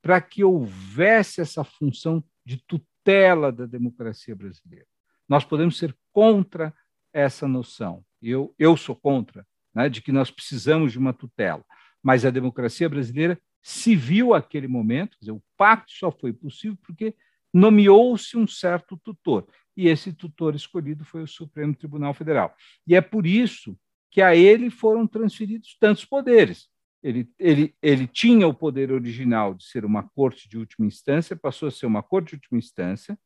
para 0.00 0.20
que 0.20 0.44
houvesse 0.44 1.40
essa 1.40 1.64
função 1.64 2.22
de 2.44 2.62
tutela 2.64 3.50
da 3.50 3.66
democracia 3.66 4.36
brasileira. 4.36 4.86
Nós 5.28 5.44
podemos 5.44 5.78
ser 5.78 5.96
contra 6.12 6.72
essa 7.12 7.48
noção. 7.48 8.04
Eu, 8.22 8.54
eu 8.58 8.76
sou 8.76 8.94
contra, 8.94 9.46
né, 9.74 9.88
de 9.88 10.00
que 10.00 10.12
nós 10.12 10.30
precisamos 10.30 10.92
de 10.92 10.98
uma 10.98 11.12
tutela. 11.12 11.64
Mas 12.02 12.24
a 12.24 12.30
democracia 12.30 12.88
brasileira 12.88 13.40
se 13.62 13.96
viu 13.96 14.32
aquele 14.32 14.68
momento, 14.68 15.16
dizer, 15.18 15.32
o 15.32 15.42
pacto 15.56 15.92
só 15.92 16.10
foi 16.10 16.32
possível 16.32 16.78
porque 16.86 17.14
nomeou-se 17.52 18.36
um 18.36 18.46
certo 18.46 18.96
tutor. 18.96 19.46
E 19.76 19.88
esse 19.88 20.12
tutor 20.12 20.54
escolhido 20.54 21.04
foi 21.04 21.22
o 21.22 21.26
Supremo 21.26 21.74
Tribunal 21.74 22.14
Federal. 22.14 22.54
E 22.86 22.94
é 22.94 23.00
por 23.00 23.26
isso 23.26 23.76
que 24.10 24.22
a 24.22 24.34
ele 24.34 24.70
foram 24.70 25.06
transferidos 25.06 25.76
tantos 25.80 26.04
poderes. 26.04 26.68
Ele, 27.02 27.28
ele, 27.38 27.74
ele 27.82 28.06
tinha 28.06 28.46
o 28.48 28.54
poder 28.54 28.90
original 28.90 29.54
de 29.54 29.64
ser 29.64 29.84
uma 29.84 30.02
corte 30.02 30.48
de 30.48 30.56
última 30.56 30.86
instância, 30.86 31.36
passou 31.36 31.68
a 31.68 31.70
ser 31.70 31.86
uma 31.86 32.02
corte 32.02 32.30
de 32.30 32.34
última 32.36 32.58
instância, 32.58 33.18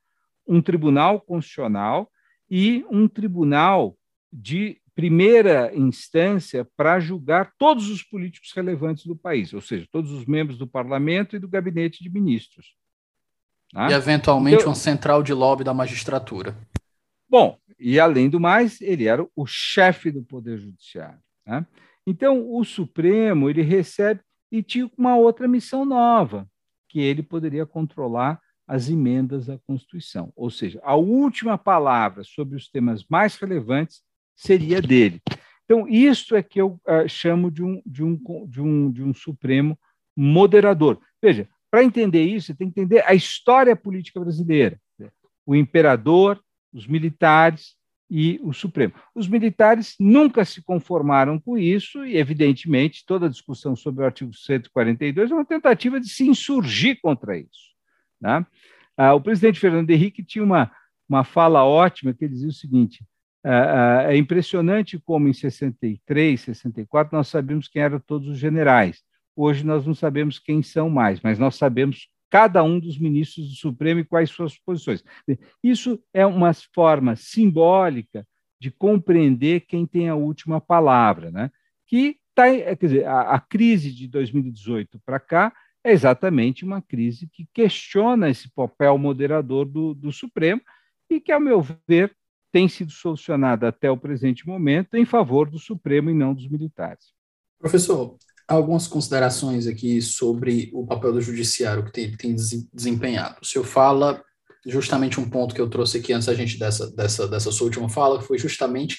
um 0.47 0.61
tribunal 0.61 1.20
constitucional 1.20 2.11
e 2.51 2.84
um 2.91 3.07
tribunal 3.07 3.97
de 4.32 4.80
primeira 4.94 5.74
instância 5.74 6.66
para 6.76 7.00
julgar 7.00 7.52
todos 7.58 7.88
os 7.88 8.02
políticos 8.02 8.52
relevantes 8.54 9.06
do 9.06 9.16
país, 9.16 9.52
ou 9.52 9.60
seja, 9.60 9.88
todos 9.90 10.10
os 10.12 10.26
membros 10.26 10.58
do 10.58 10.66
parlamento 10.66 11.34
e 11.34 11.38
do 11.38 11.48
gabinete 11.48 12.02
de 12.02 12.10
ministros. 12.10 12.74
Tá? 13.72 13.90
E, 13.90 13.94
eventualmente, 13.94 14.56
então, 14.56 14.68
uma 14.68 14.74
central 14.74 15.22
de 15.22 15.32
lobby 15.32 15.64
da 15.64 15.72
magistratura. 15.72 16.56
Bom, 17.28 17.58
e 17.78 17.98
além 17.98 18.28
do 18.28 18.40
mais, 18.40 18.80
ele 18.80 19.06
era 19.06 19.26
o 19.34 19.46
chefe 19.46 20.10
do 20.10 20.22
Poder 20.22 20.58
Judiciário. 20.58 21.20
Né? 21.46 21.64
Então, 22.06 22.52
o 22.52 22.64
Supremo 22.64 23.48
ele 23.48 23.62
recebe 23.62 24.20
e 24.50 24.62
tinha 24.62 24.90
uma 24.98 25.16
outra 25.16 25.46
missão 25.46 25.84
nova, 25.84 26.46
que 26.88 27.00
ele 27.00 27.22
poderia 27.22 27.64
controlar 27.64 28.40
as 28.66 28.88
emendas 28.88 29.48
à 29.48 29.58
Constituição. 29.66 30.32
Ou 30.36 30.50
seja, 30.50 30.80
a 30.82 30.94
última 30.94 31.56
palavra 31.56 32.22
sobre 32.22 32.56
os 32.56 32.68
temas 32.68 33.04
mais 33.08 33.36
relevantes 33.36 34.02
seria 34.41 34.80
dele. 34.80 35.20
Então, 35.64 35.86
isso 35.86 36.34
é 36.34 36.43
que 36.43 36.61
eu 36.61 36.80
uh, 36.88 37.09
chamo 37.09 37.51
de 37.51 37.62
um, 37.62 37.80
de, 37.86 38.03
um, 38.03 38.18
de, 38.49 38.61
um, 38.61 38.91
de 38.91 39.03
um 39.03 39.14
Supremo 39.14 39.79
moderador. 40.17 40.99
Veja, 41.22 41.49
para 41.71 41.84
entender 41.84 42.25
isso, 42.25 42.46
você 42.46 42.54
tem 42.54 42.71
que 42.71 42.80
entender 42.80 43.04
a 43.07 43.14
história 43.14 43.76
política 43.76 44.18
brasileira. 44.18 44.80
O 45.46 45.54
imperador, 45.54 46.42
os 46.72 46.87
militares 46.87 47.76
e 48.11 48.41
o 48.42 48.53
Supremo. 48.53 48.92
Os 49.14 49.29
militares 49.29 49.95
nunca 50.00 50.45
se 50.45 50.62
conformaram 50.62 51.38
com 51.38 51.57
isso 51.57 52.04
e, 52.04 52.17
evidentemente, 52.17 53.04
toda 53.07 53.26
a 53.26 53.30
discussão 53.30 53.76
sobre 53.76 54.03
o 54.03 54.07
artigo 54.07 54.34
142 54.34 55.30
é 55.30 55.34
uma 55.34 55.45
tentativa 55.45 56.00
de 56.00 56.08
se 56.08 56.26
insurgir 56.26 56.99
contra 57.00 57.38
isso. 57.38 57.71
Né? 58.21 58.45
Ah, 58.96 59.14
o 59.14 59.21
presidente 59.21 59.61
Fernando 59.61 59.91
Henrique 59.91 60.25
tinha 60.25 60.42
uma, 60.42 60.71
uma 61.08 61.22
fala 61.22 61.64
ótima 61.64 62.12
que 62.12 62.25
ele 62.25 62.34
dizia 62.34 62.49
o 62.49 62.53
seguinte: 62.53 63.04
é, 63.45 64.08
é, 64.11 64.14
é 64.14 64.17
impressionante 64.17 64.99
como 64.99 65.29
em 65.29 65.33
63, 65.33 66.41
64 66.41 67.17
nós 67.17 67.29
sabemos 67.29 67.68
quem 67.68 67.83
eram 67.83 67.99
todos 67.99 68.29
os 68.29 68.38
generais. 68.38 69.03
Hoje 69.34 69.64
nós 69.64 69.87
não 69.87 69.95
sabemos 69.95 70.38
quem 70.38 70.62
são 70.62 70.91
mais, 70.91 71.21
mas 71.21 71.38
nós 71.38 71.57
sabemos 71.57 72.08
cada 72.29 72.62
um 72.62 72.79
dos 72.79 72.99
ministros 72.99 73.49
do 73.49 73.57
Supremo 73.57 74.00
e 74.00 74.04
quais 74.04 74.30
suas 74.30 74.57
posições. 74.58 75.03
Isso 75.62 76.00
é 76.12 76.25
uma 76.25 76.53
forma 76.75 77.17
simbólica 77.17 78.26
de 78.61 78.71
compreender 78.71 79.61
quem 79.61 79.87
tem 79.87 80.08
a 80.08 80.14
última 80.14 80.61
palavra, 80.61 81.30
né? 81.30 81.50
Que 81.87 82.18
tá, 82.34 82.45
quer 82.45 82.76
dizer, 82.76 83.07
a, 83.07 83.22
a 83.22 83.41
crise 83.41 83.92
de 83.92 84.07
2018 84.07 85.00
para 85.04 85.18
cá 85.18 85.53
é 85.83 85.92
exatamente 85.92 86.64
uma 86.64 86.83
crise 86.83 87.26
que 87.33 87.49
questiona 87.53 88.29
esse 88.29 88.50
papel 88.50 88.99
moderador 88.99 89.64
do, 89.64 89.95
do 89.95 90.12
Supremo 90.12 90.61
e 91.08 91.21
que, 91.21 91.33
ao 91.33 91.41
meu 91.41 91.64
ver, 91.88 92.14
tem 92.52 92.68
sido 92.68 92.90
solucionada 92.90 93.68
até 93.68 93.90
o 93.90 93.96
presente 93.96 94.46
momento 94.46 94.94
em 94.94 95.04
favor 95.04 95.48
do 95.48 95.58
Supremo 95.58 96.10
e 96.10 96.14
não 96.14 96.34
dos 96.34 96.48
militares. 96.48 97.12
Professor, 97.58 98.16
algumas 98.48 98.86
considerações 98.86 99.66
aqui 99.66 100.02
sobre 100.02 100.70
o 100.74 100.86
papel 100.86 101.12
do 101.12 101.20
judiciário 101.20 101.84
que 101.84 101.92
tem, 101.92 102.16
tem 102.16 102.34
desempenhado. 102.72 103.36
O 103.40 103.44
senhor 103.44 103.64
fala 103.64 104.22
justamente 104.66 105.20
um 105.20 105.28
ponto 105.28 105.54
que 105.54 105.60
eu 105.60 105.70
trouxe 105.70 105.98
aqui 105.98 106.12
antes 106.12 106.26
da 106.26 106.34
gente 106.34 106.58
dessa, 106.58 106.90
dessa, 106.90 107.28
dessa 107.28 107.52
sua 107.52 107.66
última 107.66 107.88
fala, 107.88 108.18
que 108.18 108.26
foi 108.26 108.38
justamente 108.38 108.98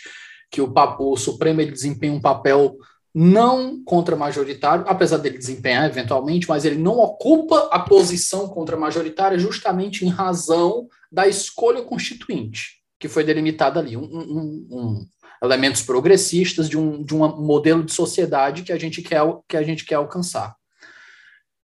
que 0.49 0.61
o, 0.61 0.73
o 0.99 1.17
Supremo 1.17 1.61
ele 1.61 1.71
desempenha 1.71 2.13
um 2.13 2.21
papel 2.21 2.75
não 3.13 3.83
contra-majoritário, 3.83 4.85
apesar 4.87 5.17
dele 5.17 5.37
desempenhar 5.37 5.85
eventualmente, 5.89 6.47
mas 6.47 6.63
ele 6.63 6.77
não 6.77 6.97
ocupa 6.97 7.67
a 7.71 7.79
posição 7.79 8.47
contra-majoritária 8.47 9.37
justamente 9.37 10.05
em 10.05 10.09
razão 10.09 10.87
da 11.11 11.27
escolha 11.27 11.81
constituinte 11.81 12.80
que 13.01 13.09
foi 13.09 13.23
delimitada 13.23 13.79
ali. 13.79 13.97
Um, 13.97 14.03
um, 14.03 14.67
um, 14.69 15.07
elementos 15.43 15.81
progressistas 15.81 16.69
de 16.69 16.77
um, 16.77 17.03
de 17.03 17.15
um 17.15 17.27
modelo 17.41 17.83
de 17.83 17.91
sociedade 17.91 18.61
que 18.61 18.71
a 18.71 18.77
gente 18.77 19.01
quer, 19.01 19.21
que 19.49 19.57
a 19.57 19.63
gente 19.63 19.83
quer 19.83 19.95
alcançar. 19.95 20.55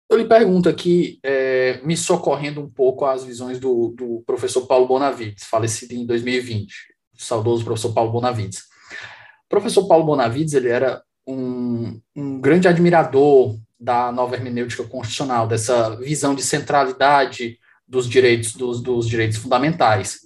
Eu 0.08 0.16
lhe 0.16 0.24
pergunto 0.24 0.70
aqui, 0.70 1.20
é, 1.22 1.82
me 1.84 1.94
socorrendo 1.94 2.62
um 2.62 2.70
pouco 2.70 3.04
às 3.04 3.24
visões 3.24 3.60
do, 3.60 3.94
do 3.94 4.22
professor 4.26 4.66
Paulo 4.66 4.88
Bonavides, 4.88 5.44
falecido 5.44 5.92
em 5.92 6.06
2020, 6.06 6.72
o 7.14 7.22
saudoso 7.22 7.62
professor 7.62 7.92
Paulo 7.92 8.10
Bonavides. 8.10 8.60
O 8.60 9.48
professor 9.50 9.86
Paulo 9.86 10.06
Bonavides, 10.06 10.54
ele 10.54 10.70
era 10.70 11.02
um, 11.26 12.00
um 12.16 12.40
grande 12.40 12.66
admirador 12.66 13.54
da 13.78 14.10
nova 14.10 14.34
hermenêutica 14.34 14.82
constitucional, 14.82 15.46
dessa 15.46 15.94
visão 15.96 16.34
de 16.34 16.42
centralidade 16.42 17.58
dos 17.86 18.08
direitos, 18.08 18.54
dos, 18.54 18.80
dos 18.80 19.06
direitos 19.06 19.36
fundamentais. 19.36 20.20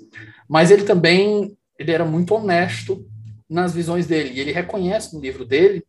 Mas 0.49 0.71
ele 0.71 0.85
também 0.85 1.57
ele 1.79 1.91
era 1.93 2.05
muito 2.05 2.35
honesto 2.35 3.07
nas 3.49 3.75
visões 3.75 4.07
dele, 4.07 4.31
e 4.35 4.41
ele 4.41 4.53
reconhece 4.53 5.15
no 5.15 5.21
livro 5.21 5.45
dele 5.45 5.85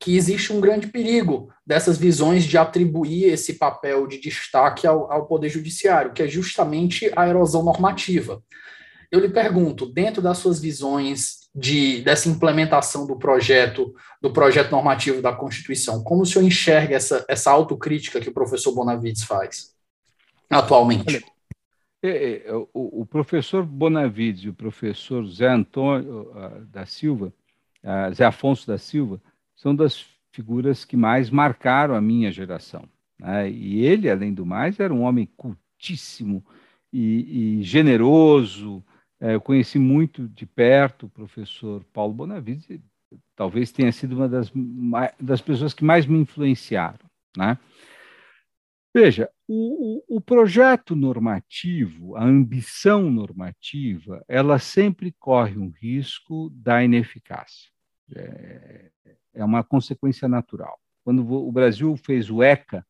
que 0.00 0.16
existe 0.16 0.52
um 0.52 0.60
grande 0.60 0.88
perigo 0.88 1.50
dessas 1.64 1.96
visões 1.96 2.44
de 2.44 2.58
atribuir 2.58 3.26
esse 3.26 3.54
papel 3.54 4.06
de 4.06 4.20
destaque 4.20 4.86
ao, 4.86 5.10
ao 5.10 5.26
Poder 5.26 5.48
Judiciário, 5.48 6.12
que 6.12 6.22
é 6.22 6.28
justamente 6.28 7.10
a 7.14 7.28
erosão 7.28 7.62
normativa. 7.62 8.42
Eu 9.10 9.20
lhe 9.20 9.28
pergunto, 9.28 9.86
dentro 9.86 10.20
das 10.20 10.38
suas 10.38 10.60
visões 10.60 11.48
de, 11.54 12.02
dessa 12.02 12.28
implementação 12.28 13.06
do 13.06 13.16
projeto, 13.16 13.94
do 14.20 14.32
projeto 14.32 14.72
normativo 14.72 15.22
da 15.22 15.32
Constituição, 15.32 16.02
como 16.02 16.22
o 16.22 16.26
senhor 16.26 16.44
enxerga 16.44 16.96
essa, 16.96 17.24
essa 17.28 17.50
autocrítica 17.50 18.20
que 18.20 18.28
o 18.28 18.34
professor 18.34 18.74
Bonavides 18.74 19.22
faz 19.22 19.72
atualmente? 20.50 21.16
Olha, 21.16 21.33
o, 22.72 23.02
o, 23.02 23.06
professor 23.06 23.64
Bonavides 23.64 24.44
e 24.44 24.48
o 24.48 24.54
professor 24.54 25.26
Zé 25.26 25.48
Antônio 25.48 26.30
da 26.70 26.84
Silva, 26.84 27.32
Zé 28.14 28.24
Afonso 28.24 28.66
da 28.66 28.76
Silva, 28.78 29.20
são 29.54 29.74
das 29.74 30.06
figuras 30.32 30.84
que 30.84 30.96
mais 30.96 31.30
marcaram 31.30 31.94
a 31.94 32.00
minha 32.00 32.30
geração. 32.30 32.88
Né? 33.18 33.50
E 33.50 33.84
ele, 33.84 34.10
além 34.10 34.34
do 34.34 34.44
mais, 34.44 34.80
era 34.80 34.92
um 34.92 35.02
homem 35.02 35.26
cultíssimo 35.36 36.44
e, 36.92 37.58
e 37.58 37.62
generoso. 37.62 38.84
É, 39.20 39.34
eu 39.34 39.40
conheci 39.40 39.78
muito 39.78 40.28
de 40.28 40.44
perto 40.44 41.06
o 41.06 41.10
professor 41.10 41.84
Paulo 41.92 42.12
Bonavides, 42.12 42.68
talvez 43.36 43.70
tenha 43.72 43.92
sido 43.92 44.16
uma 44.16 44.28
das, 44.28 44.52
das 45.20 45.40
pessoas 45.40 45.72
que 45.72 45.84
mais 45.84 46.06
me 46.06 46.18
influenciaram. 46.18 47.06
Né? 47.36 47.56
Veja, 48.94 49.28
o, 49.46 50.16
o, 50.16 50.20
projeto 50.20 50.96
normativo, 50.96 52.16
a 52.16 52.24
ambição 52.24 53.10
normativa, 53.10 54.24
ela 54.26 54.58
sempre 54.58 55.12
corre 55.18 55.58
um 55.58 55.70
risco 55.70 56.50
da 56.50 56.82
ineficácia. 56.82 57.70
É, 58.14 58.90
é 59.34 59.44
uma 59.44 59.62
consequência 59.62 60.26
natural. 60.28 60.78
Quando 61.02 61.30
o 61.30 61.52
Brasil 61.52 61.94
fez 61.96 62.30
o 62.30 62.42
ECA, 62.42 62.84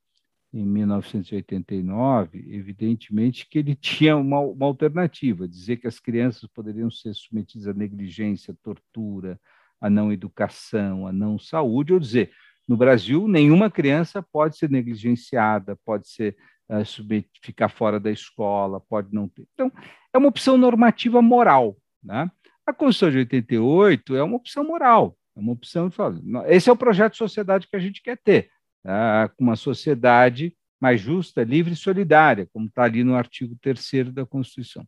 em 0.52 0.64
1989, 0.64 2.44
evidentemente 2.48 3.46
que 3.48 3.58
ele 3.58 3.74
tinha 3.76 4.16
uma, 4.16 4.38
uma, 4.38 4.66
alternativa, 4.66 5.48
dizer 5.48 5.78
que 5.78 5.88
as 5.88 5.98
crianças 5.98 6.48
poderiam 6.48 6.90
ser 6.90 7.12
submetidas 7.14 7.66
a 7.66 7.74
negligência, 7.74 8.56
tortura, 8.62 9.40
a 9.80 9.90
não 9.90 10.12
educação, 10.12 11.06
a 11.06 11.12
não 11.12 11.38
saúde, 11.38 11.92
ou 11.92 11.98
dizer, 11.98 12.30
no 12.66 12.76
Brasil, 12.76 13.28
nenhuma 13.28 13.70
criança 13.70 14.22
pode 14.22 14.56
ser 14.56 14.70
negligenciada, 14.70 15.76
pode 15.84 16.08
ser 16.08 16.36
uh, 16.70 17.24
ficar 17.42 17.68
fora 17.68 18.00
da 18.00 18.10
escola, 18.10 18.80
pode 18.80 19.12
não 19.12 19.28
ter. 19.28 19.46
Então, 19.52 19.70
é 20.12 20.18
uma 20.18 20.28
opção 20.28 20.56
normativa 20.56 21.20
moral. 21.20 21.76
Né? 22.02 22.30
A 22.66 22.72
Constituição 22.72 23.10
de 23.10 23.18
88 23.18 24.16
é 24.16 24.22
uma 24.22 24.36
opção 24.36 24.64
moral. 24.64 25.16
É 25.36 25.40
uma 25.40 25.52
opção 25.52 25.88
de 25.88 25.94
falar. 25.94 26.18
Esse 26.46 26.70
é 26.70 26.72
o 26.72 26.76
projeto 26.76 27.12
de 27.12 27.18
sociedade 27.18 27.68
que 27.68 27.76
a 27.76 27.80
gente 27.80 28.02
quer 28.02 28.16
ter. 28.16 28.50
Tá? 28.82 29.30
Uma 29.38 29.56
sociedade 29.56 30.56
mais 30.80 31.00
justa, 31.00 31.42
livre 31.42 31.72
e 31.72 31.76
solidária, 31.76 32.48
como 32.52 32.66
está 32.66 32.84
ali 32.84 33.02
no 33.02 33.14
artigo 33.14 33.56
3 33.60 34.12
da 34.12 34.26
Constituição. 34.26 34.86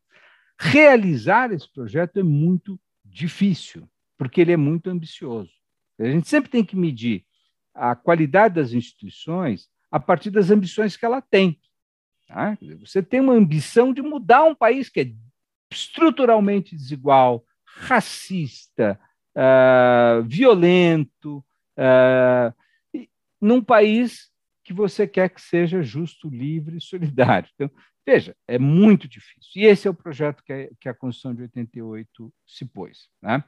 Realizar 0.59 1.53
esse 1.53 1.71
projeto 1.73 2.19
é 2.19 2.23
muito 2.23 2.81
difícil, 3.05 3.89
porque 4.19 4.41
ele 4.41 4.53
é 4.53 4.57
muito 4.57 4.89
ambicioso. 4.89 5.51
A 5.99 6.05
gente 6.05 6.29
sempre 6.29 6.51
tem 6.51 6.65
que 6.65 6.77
medir 6.77 7.25
a 7.77 7.95
qualidade 7.95 8.55
das 8.55 8.73
instituições 8.73 9.69
a 9.91 10.01
partir 10.01 10.31
das 10.31 10.51
ambições 10.51 10.97
que 10.97 11.05
ela 11.05 11.21
tem. 11.21 11.61
Tá? 12.27 12.59
Você 12.81 13.03
tem 13.03 13.21
uma 13.21 13.35
ambição 13.35 13.93
de 13.93 14.03
mudar 14.03 14.45
um 14.45 14.55
país 14.55 14.89
que 14.89 15.01
é 15.01 15.13
estruturalmente 15.71 16.75
desigual, 16.75 17.45
racista, 17.65 18.99
uh, 19.37 20.23
violento, 20.25 21.45
uh, 21.79 22.55
num 23.41 23.63
país 23.63 24.31
que 24.65 24.73
você 24.73 25.07
quer 25.07 25.31
que 25.31 25.41
seja 25.41 25.83
justo, 25.83 26.29
livre 26.29 26.79
e 26.79 26.81
solidário. 26.81 27.49
Então, 27.55 27.71
veja, 28.05 28.35
é 28.49 28.59
muito 28.59 29.07
difícil. 29.07 29.51
E 29.55 29.65
esse 29.65 29.87
é 29.87 29.91
o 29.91 29.95
projeto 29.95 30.43
que 30.45 30.89
a, 30.89 30.95
Constituição 30.95 31.35
de 31.35 31.43
88 31.43 32.33
se 32.47 32.65
pôs. 32.65 33.09
Né? 33.23 33.45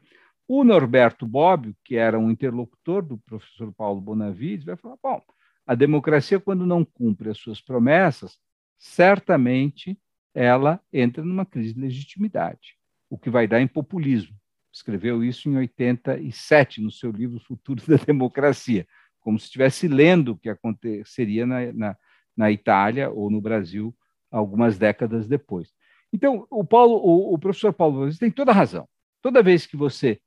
O 0.48 0.64
Norberto 0.64 1.26
Bobbio, 1.26 1.76
que 1.84 1.96
era 1.96 2.18
um 2.18 2.30
interlocutor 2.30 3.02
do 3.02 3.18
professor 3.18 3.72
Paulo 3.72 4.00
Bonavides, 4.00 4.64
vai 4.64 4.76
falar: 4.76 4.96
bom, 5.00 5.22
a 5.66 5.74
democracia, 5.74 6.40
quando 6.40 6.66
não 6.66 6.84
cumpre 6.84 7.28
as 7.30 7.38
suas 7.38 7.60
promessas, 7.60 8.38
certamente 8.78 9.96
ela 10.34 10.80
entra 10.92 11.22
numa 11.22 11.44
crise 11.44 11.74
de 11.74 11.80
legitimidade, 11.80 12.76
o 13.10 13.18
que 13.18 13.28
vai 13.28 13.46
dar 13.46 13.60
em 13.60 13.68
populismo 13.68 14.34
escreveu 14.78 15.24
isso 15.24 15.48
em 15.48 15.56
87, 15.56 16.80
no 16.80 16.90
seu 16.90 17.10
livro 17.10 17.40
Futuro 17.40 17.82
da 17.86 17.96
Democracia, 17.96 18.86
como 19.20 19.38
se 19.38 19.46
estivesse 19.46 19.88
lendo 19.88 20.32
o 20.32 20.38
que 20.38 20.48
aconteceria 20.48 21.46
na, 21.46 21.72
na, 21.72 21.96
na 22.36 22.50
Itália 22.50 23.10
ou 23.10 23.30
no 23.30 23.40
Brasil 23.40 23.94
algumas 24.30 24.78
décadas 24.78 25.26
depois. 25.26 25.72
Então, 26.12 26.46
o, 26.50 26.64
Paulo, 26.64 26.96
o, 26.96 27.34
o 27.34 27.38
professor 27.38 27.72
Paulo 27.72 28.10
você 28.10 28.18
tem 28.18 28.30
toda 28.30 28.52
a 28.52 28.54
razão. 28.54 28.88
Toda 29.20 29.42
vez 29.42 29.66
que 29.66 29.76
você 29.76 30.20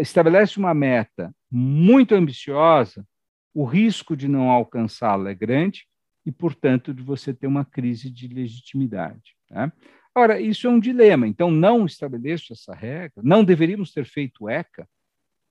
estabelece 0.00 0.58
uma 0.58 0.74
meta 0.74 1.34
muito 1.50 2.14
ambiciosa, 2.14 3.06
o 3.54 3.64
risco 3.64 4.16
de 4.16 4.28
não 4.28 4.50
alcançá-la 4.50 5.30
é 5.30 5.34
grande 5.34 5.86
e, 6.24 6.30
portanto, 6.30 6.92
de 6.92 7.02
você 7.02 7.32
ter 7.32 7.46
uma 7.46 7.64
crise 7.64 8.10
de 8.10 8.28
legitimidade. 8.28 9.34
Né? 9.50 9.72
Ora, 10.14 10.40
isso 10.40 10.66
é 10.66 10.70
um 10.70 10.78
dilema. 10.78 11.26
Então, 11.26 11.50
não 11.50 11.86
estabeleço 11.86 12.52
essa 12.52 12.74
regra. 12.74 13.22
Não 13.22 13.42
deveríamos 13.42 13.92
ter 13.92 14.04
feito 14.04 14.48
ECA. 14.48 14.88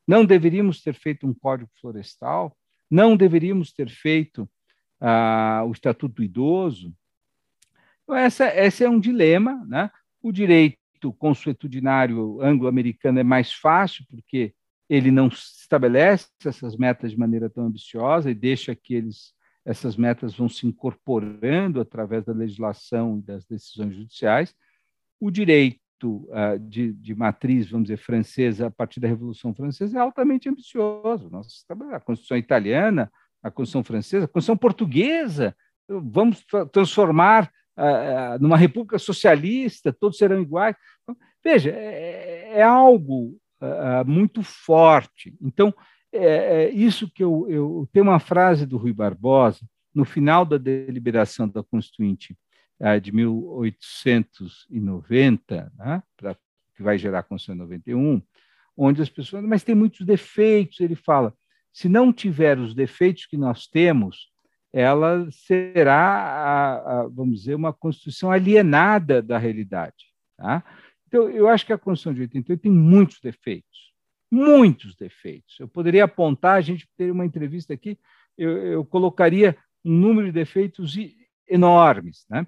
Não 0.08 0.26
deveríamos 0.26 0.82
ter 0.82 0.94
feito 0.94 1.28
um 1.28 1.34
código 1.34 1.70
florestal. 1.82 2.56
Não 2.90 3.18
deveríamos 3.18 3.74
ter 3.74 3.90
feito 3.90 4.50
ah, 5.02 5.64
o 5.66 5.72
Estatuto 5.72 6.16
do 6.16 6.24
Idoso. 6.24 6.94
Então, 8.04 8.16
essa, 8.16 8.48
esse 8.56 8.84
é 8.84 8.90
um 8.90 9.00
dilema. 9.00 9.66
Né? 9.68 9.90
O 10.22 10.32
direito 10.32 10.78
consuetudinário 11.14 12.42
anglo-americano 12.42 13.20
é 13.20 13.24
mais 13.24 13.54
fácil, 13.54 14.06
porque 14.10 14.54
ele 14.90 15.12
não 15.12 15.28
estabelece 15.28 16.30
essas 16.46 16.76
metas 16.76 17.12
de 17.12 17.20
maneira 17.20 17.50
tão 17.50 17.66
ambiciosa 17.66 18.32
e 18.32 18.36
deixa 18.36 18.76
que 18.76 18.94
eles 18.94 19.36
essas 19.68 19.98
metas 19.98 20.34
vão 20.34 20.48
se 20.48 20.66
incorporando 20.66 21.82
através 21.82 22.24
da 22.24 22.32
legislação 22.32 23.18
e 23.18 23.22
das 23.22 23.44
decisões 23.44 23.94
judiciais. 23.94 24.56
O 25.20 25.30
direito 25.30 25.82
uh, 26.06 26.58
de, 26.58 26.94
de, 26.94 27.14
matriz, 27.14 27.70
vamos 27.70 27.90
dizer, 27.90 27.98
francesa, 27.98 28.68
a 28.68 28.72
partir 28.72 29.02
da 29.02 29.10
Revolução 29.10 29.54
Francesa, 29.54 29.98
é 29.98 30.00
altamente 30.00 30.48
ambicioso. 30.48 31.30
Nossa, 31.30 31.50
a 31.92 32.00
Constituição 32.00 32.38
italiana, 32.38 33.12
a 33.44 33.52
Constituição 33.52 33.84
francesa, 33.84 34.24
a 34.24 34.28
Constituição 34.30 34.56
portuguesa, 34.56 35.54
vamos 35.90 36.46
transformar 36.72 37.52
numa 38.40 38.58
república 38.58 38.98
socialista, 38.98 39.94
todos 39.94 40.18
serão 40.18 40.42
iguais. 40.42 40.76
Então, 41.04 41.16
veja, 41.44 41.70
é, 41.70 42.54
é 42.56 42.64
algo 42.64 43.38
uh, 43.62 44.04
muito 44.06 44.42
forte. 44.42 45.38
Então, 45.42 45.74
é, 46.12 46.66
é 46.66 46.70
isso 46.72 47.10
que 47.10 47.24
eu, 47.24 47.48
eu 47.50 47.88
tenho 47.92 48.06
uma 48.06 48.20
frase 48.20 48.66
do 48.66 48.78
Rui 48.78 48.92
Barbosa 48.94 49.66
no 49.94 50.06
final 50.06 50.46
da 50.46 50.58
deliberação 50.58 51.50
da 51.50 51.62
Constituinte 51.64 52.38
é, 52.80 53.00
de 53.00 53.12
1890, 53.12 55.72
né, 55.78 56.02
pra, 56.16 56.36
que 56.76 56.84
vai 56.84 56.96
gerar 56.98 57.20
a 57.20 57.24
Constituição 57.24 57.66
91, 57.66 58.22
onde 58.76 59.02
as 59.02 59.10
pessoas, 59.10 59.44
mas 59.44 59.64
tem 59.64 59.74
muitos 59.74 60.06
defeitos. 60.06 60.80
Ele 60.80 60.96
fala: 60.96 61.34
se 61.74 61.90
não 61.90 62.14
tiver 62.14 62.60
os 62.60 62.76
defeitos 62.76 63.26
que 63.26 63.36
nós 63.36 63.66
temos, 63.68 64.32
ela 64.80 65.28
será, 65.32 65.98
a, 65.98 67.02
a, 67.02 67.08
vamos 67.08 67.40
dizer, 67.40 67.56
uma 67.56 67.74
Constituição 67.74 68.32
alienada 68.32 69.22
da 69.22 69.38
realidade. 69.38 70.14
Tá? 70.38 70.64
Então, 71.08 71.30
eu 71.30 71.48
acho 71.48 71.66
que 71.66 71.74
a 71.74 71.78
Constituição 71.78 72.14
de 72.14 72.22
88 72.22 72.62
tem 72.62 72.72
muitos 72.72 73.20
defeitos 73.20 73.88
muitos 74.32 74.96
defeitos. 74.96 75.60
Eu 75.60 75.68
poderia 75.68 76.04
apontar, 76.04 76.58
a 76.58 76.62
gente 76.62 76.88
teria 76.98 77.14
uma 77.14 77.26
entrevista 77.26 77.74
aqui, 77.74 77.98
eu, 78.38 78.58
eu 78.58 78.86
colocaria 78.86 79.58
um 79.84 79.92
número 79.92 80.28
de 80.28 80.34
defeitos 80.34 80.96
enormes. 81.48 82.26
Né? 82.30 82.46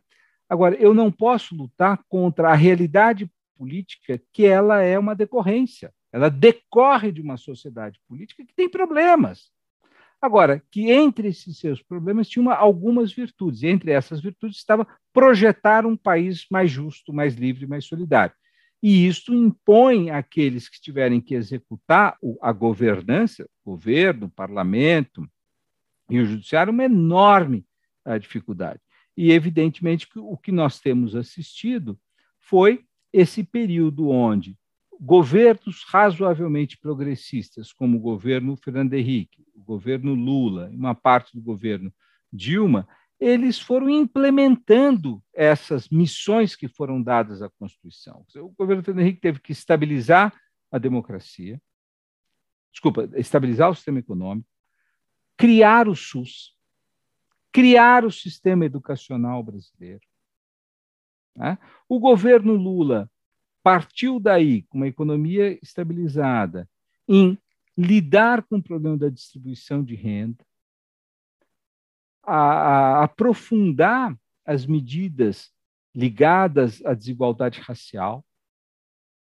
Agora, 0.47 0.75
eu 0.75 0.93
não 0.93 1.11
posso 1.11 1.55
lutar 1.55 2.03
contra 2.07 2.49
a 2.49 2.55
realidade 2.55 3.29
política, 3.57 4.21
que 4.31 4.45
ela 4.45 4.81
é 4.81 4.97
uma 4.97 5.15
decorrência. 5.15 5.93
ela 6.11 6.29
decorre 6.29 7.11
de 7.11 7.21
uma 7.21 7.37
sociedade 7.37 7.99
política 8.07 8.45
que 8.45 8.53
tem 8.53 8.69
problemas. 8.69 9.51
Agora, 10.21 10.61
que 10.69 10.91
entre 10.91 11.29
esses 11.29 11.57
seus 11.57 11.81
problemas 11.81 12.27
tinha 12.27 12.41
uma, 12.41 12.53
algumas 12.53 13.13
virtudes, 13.13 13.63
e 13.63 13.67
entre 13.67 13.91
essas 13.91 14.19
virtudes 14.19 14.57
estava 14.57 14.85
projetar 15.13 15.85
um 15.85 15.95
país 15.95 16.45
mais 16.51 16.69
justo, 16.69 17.13
mais 17.13 17.35
livre, 17.35 17.65
mais 17.65 17.85
solidário. 17.85 18.35
E 18.83 19.07
isso 19.07 19.33
impõe 19.33 20.09
àqueles 20.09 20.67
que 20.67 20.79
tiverem 20.79 21.21
que 21.21 21.35
executar 21.35 22.17
a 22.41 22.51
governança, 22.51 23.49
governo, 23.65 24.29
parlamento 24.29 25.27
e 26.09 26.19
o 26.19 26.25
judiciário, 26.25 26.73
uma 26.73 26.85
enorme 26.85 27.65
uh, 28.05 28.19
dificuldade. 28.19 28.79
E, 29.15 29.31
evidentemente, 29.31 30.07
o 30.15 30.37
que 30.37 30.51
nós 30.51 30.79
temos 30.79 31.15
assistido 31.15 31.99
foi 32.39 32.85
esse 33.11 33.43
período 33.43 34.09
onde 34.09 34.57
governos 34.99 35.83
razoavelmente 35.87 36.77
progressistas, 36.77 37.71
como 37.71 37.97
o 37.97 38.01
governo 38.01 38.57
Fernando 38.57 38.93
Henrique, 38.93 39.45
o 39.55 39.63
governo 39.63 40.13
Lula 40.13 40.69
e 40.73 40.75
uma 40.75 40.93
parte 40.93 41.33
do 41.33 41.41
governo 41.41 41.93
Dilma, 42.31 42.87
eles 43.19 43.59
foram 43.59 43.89
implementando 43.89 45.23
essas 45.33 45.89
missões 45.89 46.55
que 46.55 46.67
foram 46.67 47.01
dadas 47.01 47.41
à 47.41 47.49
Constituição. 47.49 48.25
O 48.35 48.49
governo 48.49 48.83
Fernando 48.83 49.03
Henrique 49.03 49.21
teve 49.21 49.39
que 49.39 49.51
estabilizar 49.51 50.33
a 50.71 50.77
democracia, 50.77 51.61
desculpa, 52.71 53.09
estabilizar 53.15 53.69
o 53.69 53.75
sistema 53.75 53.99
econômico, 53.99 54.47
criar 55.35 55.87
o 55.87 55.95
SUS, 55.95 56.55
criar 57.51 58.05
o 58.05 58.11
sistema 58.11 58.65
educacional 58.65 59.41
brasileiro. 59.43 60.05
Né? 61.35 61.57
O 61.87 61.99
governo 61.99 62.53
Lula 62.53 63.09
partiu 63.63 64.19
daí, 64.19 64.63
com 64.63 64.77
uma 64.77 64.87
economia 64.87 65.59
estabilizada, 65.61 66.67
em 67.07 67.37
lidar 67.77 68.43
com 68.43 68.57
o 68.57 68.63
problema 68.63 68.97
da 68.97 69.09
distribuição 69.09 69.83
de 69.83 69.95
renda, 69.95 70.45
a, 72.23 72.35
a 72.35 73.03
aprofundar 73.03 74.15
as 74.45 74.65
medidas 74.65 75.51
ligadas 75.95 76.83
à 76.85 76.93
desigualdade 76.93 77.59
racial. 77.61 78.25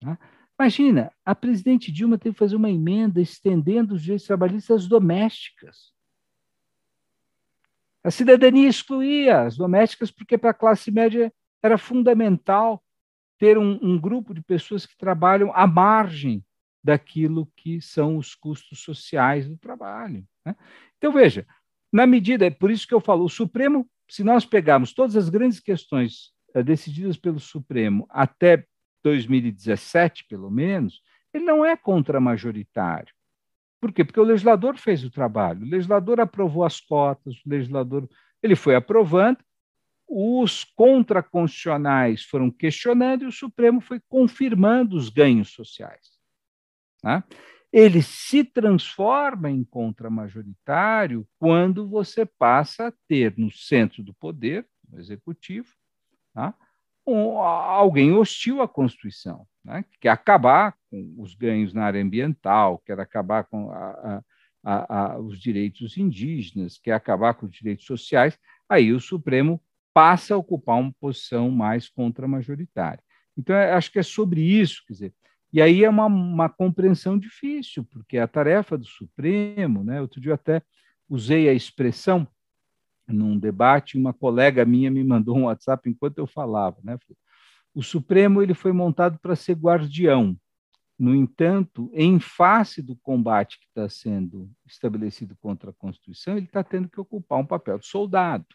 Né? 0.03 0.19
Imagina, 0.59 1.13
a 1.25 1.35
presidente 1.35 1.91
Dilma 1.91 2.19
teve 2.19 2.35
que 2.35 2.39
fazer 2.39 2.57
uma 2.57 2.71
emenda 2.71 3.21
estendendo 3.21 3.95
os 3.95 4.03
direitos 4.03 4.27
trabalhistas 4.27 4.87
domésticas. 4.87 5.93
A 8.05 8.11
cidadania 8.11 8.69
excluía 8.69 9.43
as 9.43 9.57
domésticas 9.57 10.11
porque 10.11 10.37
para 10.37 10.51
a 10.51 10.55
classe 10.55 10.91
média 10.91 11.33
era 11.63 11.79
fundamental 11.79 12.82
ter 13.43 13.59
um, 13.59 13.77
um 13.83 13.99
grupo 13.99 14.33
de 14.33 14.41
pessoas 14.41 14.87
que 14.87 14.97
trabalham 14.97 15.51
à 15.53 15.67
margem 15.67 16.45
daquilo 16.81 17.51
que 17.57 17.81
são 17.81 18.17
os 18.17 18.37
custos 18.37 18.79
sociais 18.79 19.49
do 19.49 19.57
trabalho. 19.57 20.25
Né? 20.47 20.55
Então, 20.97 21.13
veja, 21.13 21.45
na 21.93 22.07
medida, 22.07 22.47
é 22.47 22.51
por 22.51 22.71
isso 22.71 22.87
que 22.87 22.95
eu 22.95 23.01
falo, 23.01 23.25
o 23.25 23.29
Supremo, 23.29 23.85
se 24.09 24.23
nós 24.23 24.45
pegarmos 24.45 24.93
todas 24.93 25.17
as 25.17 25.29
grandes 25.29 25.59
questões 25.59 26.31
é, 26.55 26.63
decididas 26.63 27.17
pelo 27.17 27.41
Supremo 27.41 28.07
até 28.11 28.65
2017, 29.03 30.25
pelo 30.29 30.49
menos, 30.49 31.03
ele 31.35 31.45
não 31.45 31.65
é 31.65 31.77
contra-majoritário. 31.77 33.13
Por 33.81 33.91
quê? 33.91 34.05
Porque 34.05 34.21
o 34.21 34.25
legislador 34.25 34.77
fez 34.77 35.03
o 35.03 35.11
trabalho, 35.11 35.67
o 35.67 35.69
legislador 35.69 36.21
aprovou 36.21 36.63
as 36.63 36.79
cotas, 36.81 37.35
o 37.45 37.49
legislador 37.49 38.09
ele 38.41 38.55
foi 38.55 38.77
aprovando, 38.77 39.39
os 40.15 40.63
contraconstitucionais 40.63 42.23
foram 42.23 42.51
questionando 42.51 43.23
e 43.23 43.27
o 43.27 43.33
Supremo 43.33 43.81
foi 43.81 43.99
confirmando 44.11 44.95
os 44.95 45.09
ganhos 45.09 45.49
sociais. 45.49 46.19
Né? 47.03 47.25
Ele 47.73 48.03
se 48.03 48.45
transforma 48.45 49.51
em 49.51 49.65
contramajoritário 49.65 51.27
quando 51.39 51.89
você 51.89 52.27
passa 52.27 52.89
a 52.89 52.93
ter 53.09 53.33
no 53.39 53.51
centro 53.51 54.03
do 54.03 54.13
poder, 54.13 54.67
no 54.87 55.01
executivo, 55.01 55.73
tá? 56.35 56.55
um, 57.07 57.39
alguém 57.39 58.13
hostil 58.13 58.61
à 58.61 58.69
Constituição, 58.69 59.47
né? 59.65 59.83
que 59.91 59.99
quer 59.99 60.11
acabar 60.11 60.77
com 60.91 61.15
os 61.17 61.35
ganhos 61.35 61.73
na 61.73 61.87
área 61.87 62.03
ambiental, 62.03 62.83
quer 62.85 63.01
acabar 63.01 63.45
com 63.45 63.71
a, 63.71 64.23
a, 64.63 65.15
a, 65.15 65.19
os 65.19 65.41
direitos 65.41 65.97
indígenas, 65.97 66.77
quer 66.77 66.93
acabar 66.93 67.33
com 67.33 67.47
os 67.47 67.53
direitos 67.53 67.87
sociais, 67.87 68.39
aí 68.69 68.93
o 68.93 69.01
Supremo 69.01 69.59
passa 69.95 70.35
a 70.35 70.39
ocupar 70.39 70.79
uma 70.79 70.93
posição 71.01 71.51
mais 71.51 71.89
contramajoritária. 71.89 73.03
Então, 73.37 73.57
acho 73.57 73.91
que 73.91 73.99
é 73.99 74.03
sobre 74.03 74.43
isso, 74.43 74.83
quer 74.87 74.93
dizer, 74.93 75.15
e 75.53 75.61
aí 75.61 75.85
é 75.85 75.91
uma, 75.91 76.07
uma 76.07 76.49
compreensão 76.49 77.19
difícil, 77.19 77.85
porque 77.85 78.17
é 78.17 78.23
a 78.23 78.29
tarefa 78.29 78.79
do 78.79 78.87
Supremo, 78.87 79.85
né? 79.85 80.01
Outro 80.01 80.21
dia 80.21 80.31
eu 80.31 80.35
até 80.35 80.63
usei 81.09 81.49
a 81.49 81.53
expressão 81.53 82.27
num 83.07 83.39
debate, 83.39 83.99
uma 83.99 84.15
colega 84.15 84.65
minha 84.65 84.91
me 84.91 85.05
mandou 85.05 85.37
um 85.37 85.45
WhatsApp 85.45 85.91
enquanto 85.91 86.19
eu 86.19 86.27
falava, 86.27 86.79
né? 86.83 86.99
O 87.75 87.83
Supremo 87.83 88.43
ele 88.43 88.55
foi 88.55 88.73
montado 88.73 89.19
para 89.19 89.37
ser 89.37 89.55
guardião. 89.55 90.37
No 90.99 91.15
entanto, 91.15 91.91
em 91.93 92.21
face 92.21 92.81
do 92.81 92.97
combate 92.97 93.59
que 93.59 93.67
está 93.67 93.89
sendo 93.89 94.51
estabelecido 94.67 95.37
contra 95.41 95.71
a 95.71 95.75
Constituição, 95.75 96.37
ele 96.37 96.47
está 96.47 96.63
tendo 96.63 96.89
que 96.89 97.01
ocupar 97.01 97.39
um 97.39 97.47
papel 97.47 97.79
de 97.79 97.87
soldado 97.87 98.47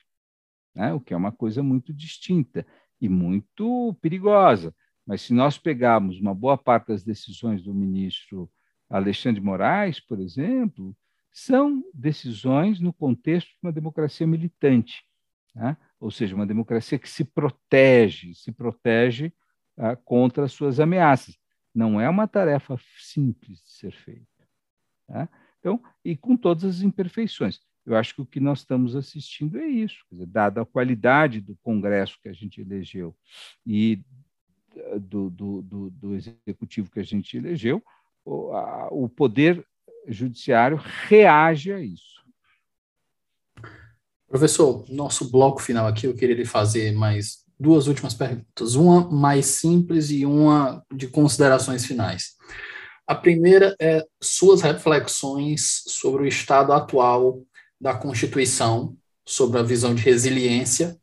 né? 0.77 0.93
o 0.93 0.99
que 0.99 1.13
é 1.13 1.17
uma 1.17 1.31
coisa 1.31 1.63
muito 1.63 1.91
distinta 1.91 2.65
e 3.01 3.09
muito 3.09 3.97
perigosa. 3.99 4.73
Mas 5.05 5.23
se 5.23 5.33
nós 5.33 5.57
pegarmos 5.57 6.19
uma 6.19 6.35
boa 6.35 6.57
parte 6.57 6.89
das 6.89 7.03
decisões 7.03 7.63
do 7.63 7.73
ministro 7.73 8.49
Alexandre 8.87 9.41
de 9.41 9.45
Moraes, 9.45 9.99
por 9.99 10.19
exemplo, 10.19 10.95
são 11.31 11.83
decisões 11.93 12.79
no 12.79 12.93
contexto 12.93 13.47
de 13.47 13.57
uma 13.63 13.71
democracia 13.71 14.27
militante, 14.27 15.03
né? 15.55 15.75
ou 15.99 16.11
seja, 16.11 16.35
uma 16.35 16.45
democracia 16.45 16.99
que 16.99 17.09
se 17.09 17.25
protege, 17.25 18.35
se 18.35 18.51
protege 18.51 19.33
ah, 19.77 19.95
contra 19.95 20.45
as 20.45 20.51
suas 20.51 20.79
ameaças. 20.79 21.35
Não 21.73 21.99
é 21.99 22.07
uma 22.07 22.27
tarefa 22.27 22.79
simples 22.99 23.63
de 23.63 23.71
ser 23.71 23.91
feita. 23.91 24.47
Né? 25.09 25.27
Então, 25.59 25.81
e 26.05 26.15
com 26.15 26.37
todas 26.37 26.63
as 26.63 26.81
imperfeições. 26.81 27.59
Eu 27.87 27.95
acho 27.95 28.13
que 28.13 28.21
o 28.21 28.25
que 28.25 28.41
nós 28.41 28.59
estamos 28.59 28.97
assistindo 28.97 29.57
é 29.57 29.65
isso, 29.65 30.03
dizer, 30.11 30.25
dada 30.25 30.61
a 30.61 30.65
qualidade 30.65 31.39
do 31.39 31.55
Congresso 31.63 32.19
que 32.21 32.27
a 32.27 32.33
gente 32.33 32.59
elegeu 32.59 33.15
e 33.65 34.03
eh, 34.75 34.99
do, 34.99 35.29
do, 35.29 35.61
do, 35.61 35.89
do 35.91 36.13
executivo 36.13 36.91
que 36.91 36.99
a 36.99 37.03
gente 37.03 37.37
elegeu, 37.37 37.81
o, 38.25 38.51
a, 38.51 38.89
o 38.91 39.07
poder 39.07 39.65
judiciário 40.05 40.77
reage 41.07 41.71
a 41.71 41.79
isso. 41.79 42.21
Professor, 44.27 44.85
nosso 44.89 45.31
bloco 45.31 45.61
final 45.61 45.87
aqui, 45.87 46.07
eu 46.07 46.13
queria 46.13 46.35
lhe 46.35 46.45
fazer 46.45 46.91
mais 46.91 47.45
duas 47.57 47.87
últimas 47.87 48.13
perguntas, 48.13 48.75
uma 48.75 49.09
mais 49.09 49.45
simples 49.45 50.11
e 50.11 50.25
uma 50.25 50.83
de 50.93 51.07
considerações 51.07 51.85
finais. 51.85 52.35
A 53.07 53.15
primeira 53.15 53.73
é 53.79 54.05
suas 54.21 54.61
reflexões 54.61 55.83
sobre 55.87 56.23
o 56.23 56.27
estado 56.27 56.73
atual 56.73 57.41
da 57.79 57.93
Constituição 57.93 58.95
sobre 59.25 59.59
a 59.59 59.63
visão 59.63 59.93
de 59.93 60.01
resiliência 60.01 60.97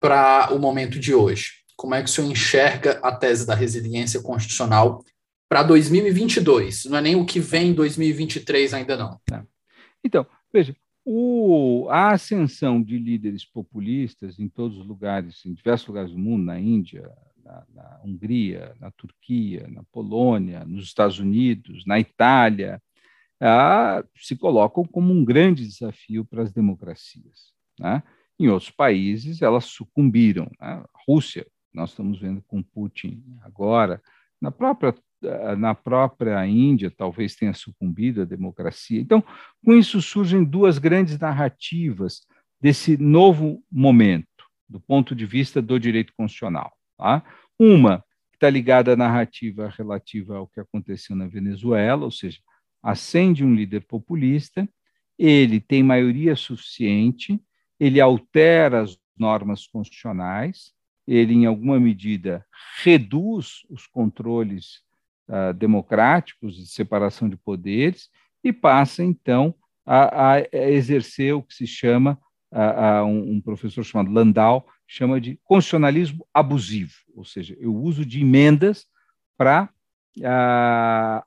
para 0.00 0.52
o 0.52 0.58
momento 0.58 0.98
de 0.98 1.14
hoje? 1.14 1.64
Como 1.76 1.94
é 1.94 2.02
que 2.02 2.08
o 2.08 2.12
senhor 2.12 2.30
enxerga 2.30 3.00
a 3.02 3.10
tese 3.14 3.46
da 3.46 3.54
resiliência 3.54 4.22
constitucional 4.22 5.04
para 5.48 5.62
2022? 5.62 6.84
Não 6.86 6.98
é 6.98 7.00
nem 7.00 7.16
o 7.16 7.26
que 7.26 7.40
vem 7.40 7.70
em 7.70 7.74
2023 7.74 8.74
ainda 8.74 8.96
não. 8.96 9.20
Tá. 9.26 9.44
Então, 10.04 10.26
veja, 10.52 10.76
o, 11.04 11.86
a 11.90 12.12
ascensão 12.12 12.82
de 12.82 12.98
líderes 12.98 13.44
populistas 13.44 14.38
em 14.38 14.48
todos 14.48 14.78
os 14.78 14.86
lugares, 14.86 15.44
em 15.44 15.52
diversos 15.52 15.86
lugares 15.88 16.12
do 16.12 16.18
mundo, 16.18 16.44
na 16.44 16.58
Índia, 16.58 17.10
na, 17.44 17.62
na 17.74 18.00
Hungria, 18.02 18.74
na 18.80 18.90
Turquia, 18.90 19.68
na 19.68 19.82
Polônia, 19.92 20.64
nos 20.64 20.84
Estados 20.84 21.18
Unidos, 21.18 21.84
na 21.84 22.00
Itália, 22.00 22.80
se 24.16 24.36
colocam 24.36 24.84
como 24.84 25.12
um 25.12 25.24
grande 25.24 25.66
desafio 25.66 26.24
para 26.24 26.42
as 26.42 26.52
democracias. 26.52 27.52
Né? 27.78 28.02
Em 28.38 28.48
outros 28.48 28.70
países, 28.70 29.42
elas 29.42 29.64
sucumbiram. 29.64 30.50
Né? 30.60 30.84
Rússia, 31.06 31.46
nós 31.72 31.90
estamos 31.90 32.20
vendo 32.20 32.42
com 32.46 32.62
Putin 32.62 33.22
agora, 33.42 34.00
na 34.40 34.50
própria, 34.50 34.94
na 35.56 35.74
própria 35.74 36.46
Índia, 36.46 36.90
talvez 36.90 37.34
tenha 37.34 37.54
sucumbido 37.54 38.22
a 38.22 38.26
democracia. 38.26 39.00
Então, 39.00 39.24
com 39.64 39.74
isso 39.74 40.00
surgem 40.00 40.44
duas 40.44 40.78
grandes 40.78 41.18
narrativas 41.18 42.26
desse 42.60 42.96
novo 42.96 43.62
momento, 43.70 44.26
do 44.68 44.80
ponto 44.80 45.14
de 45.14 45.26
vista 45.26 45.60
do 45.60 45.78
direito 45.78 46.12
constitucional. 46.16 46.72
Tá? 46.96 47.22
Uma 47.58 48.04
que 48.30 48.36
está 48.36 48.50
ligada 48.50 48.92
à 48.92 48.96
narrativa 48.96 49.72
relativa 49.76 50.36
ao 50.36 50.46
que 50.46 50.60
aconteceu 50.60 51.16
na 51.16 51.26
Venezuela, 51.26 52.04
ou 52.04 52.10
seja, 52.10 52.38
acende 52.84 53.42
um 53.42 53.54
líder 53.54 53.80
populista, 53.86 54.68
ele 55.18 55.58
tem 55.58 55.82
maioria 55.82 56.36
suficiente, 56.36 57.40
ele 57.80 57.98
altera 57.98 58.82
as 58.82 58.98
normas 59.16 59.66
constitucionais, 59.66 60.74
ele, 61.06 61.32
em 61.32 61.46
alguma 61.46 61.80
medida, 61.80 62.44
reduz 62.82 63.64
os 63.70 63.86
controles 63.86 64.82
uh, 65.28 65.54
democráticos 65.54 66.56
de 66.56 66.66
separação 66.66 67.28
de 67.28 67.36
poderes 67.36 68.10
e 68.42 68.52
passa, 68.52 69.02
então, 69.02 69.54
a, 69.86 70.32
a 70.34 70.40
exercer 70.52 71.34
o 71.34 71.42
que 71.42 71.54
se 71.54 71.66
chama, 71.66 72.18
um, 73.04 73.32
um, 73.32 73.40
professor 73.40 73.82
chamado 73.82 74.12
Landau, 74.12 74.66
chama 74.86 75.20
de 75.20 75.38
constitucionalismo 75.42 76.24
abusivo, 76.32 76.94
ou 77.14 77.24
seja, 77.24 77.56
o 77.60 77.82
uso 77.82 78.06
de 78.06 78.20
emendas 78.20 78.86
para 79.36 79.73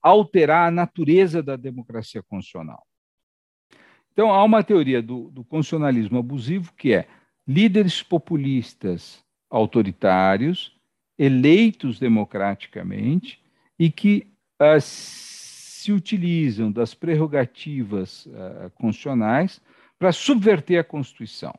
alterar 0.02 0.68
a 0.68 0.72
natureza 0.72 1.44
da 1.44 1.56
democracia 1.56 2.24
constitucional. 2.24 2.86
Então, 4.14 4.34
há 4.34 4.44
uma 4.44 4.64
teoria 4.64 5.02
do, 5.02 5.30
do 5.30 5.44
constitucionalismo 5.44 6.18
abusivo 6.18 6.74
que 6.74 6.94
é 6.94 7.08
líderes 7.48 8.02
populistas 8.02 9.24
autoritários, 9.50 10.76
eleitos 11.18 12.00
democraticamente, 12.00 13.40
e 13.78 13.92
que 13.92 14.28
uh, 14.60 14.82
se 14.82 15.92
utilizam 15.92 16.72
das 16.72 16.94
prerrogativas 16.94 18.26
uh, 18.26 18.70
constitucionais 18.76 19.62
para 19.98 20.12
subverter 20.12 20.80
a 20.80 20.84
Constituição, 20.84 21.54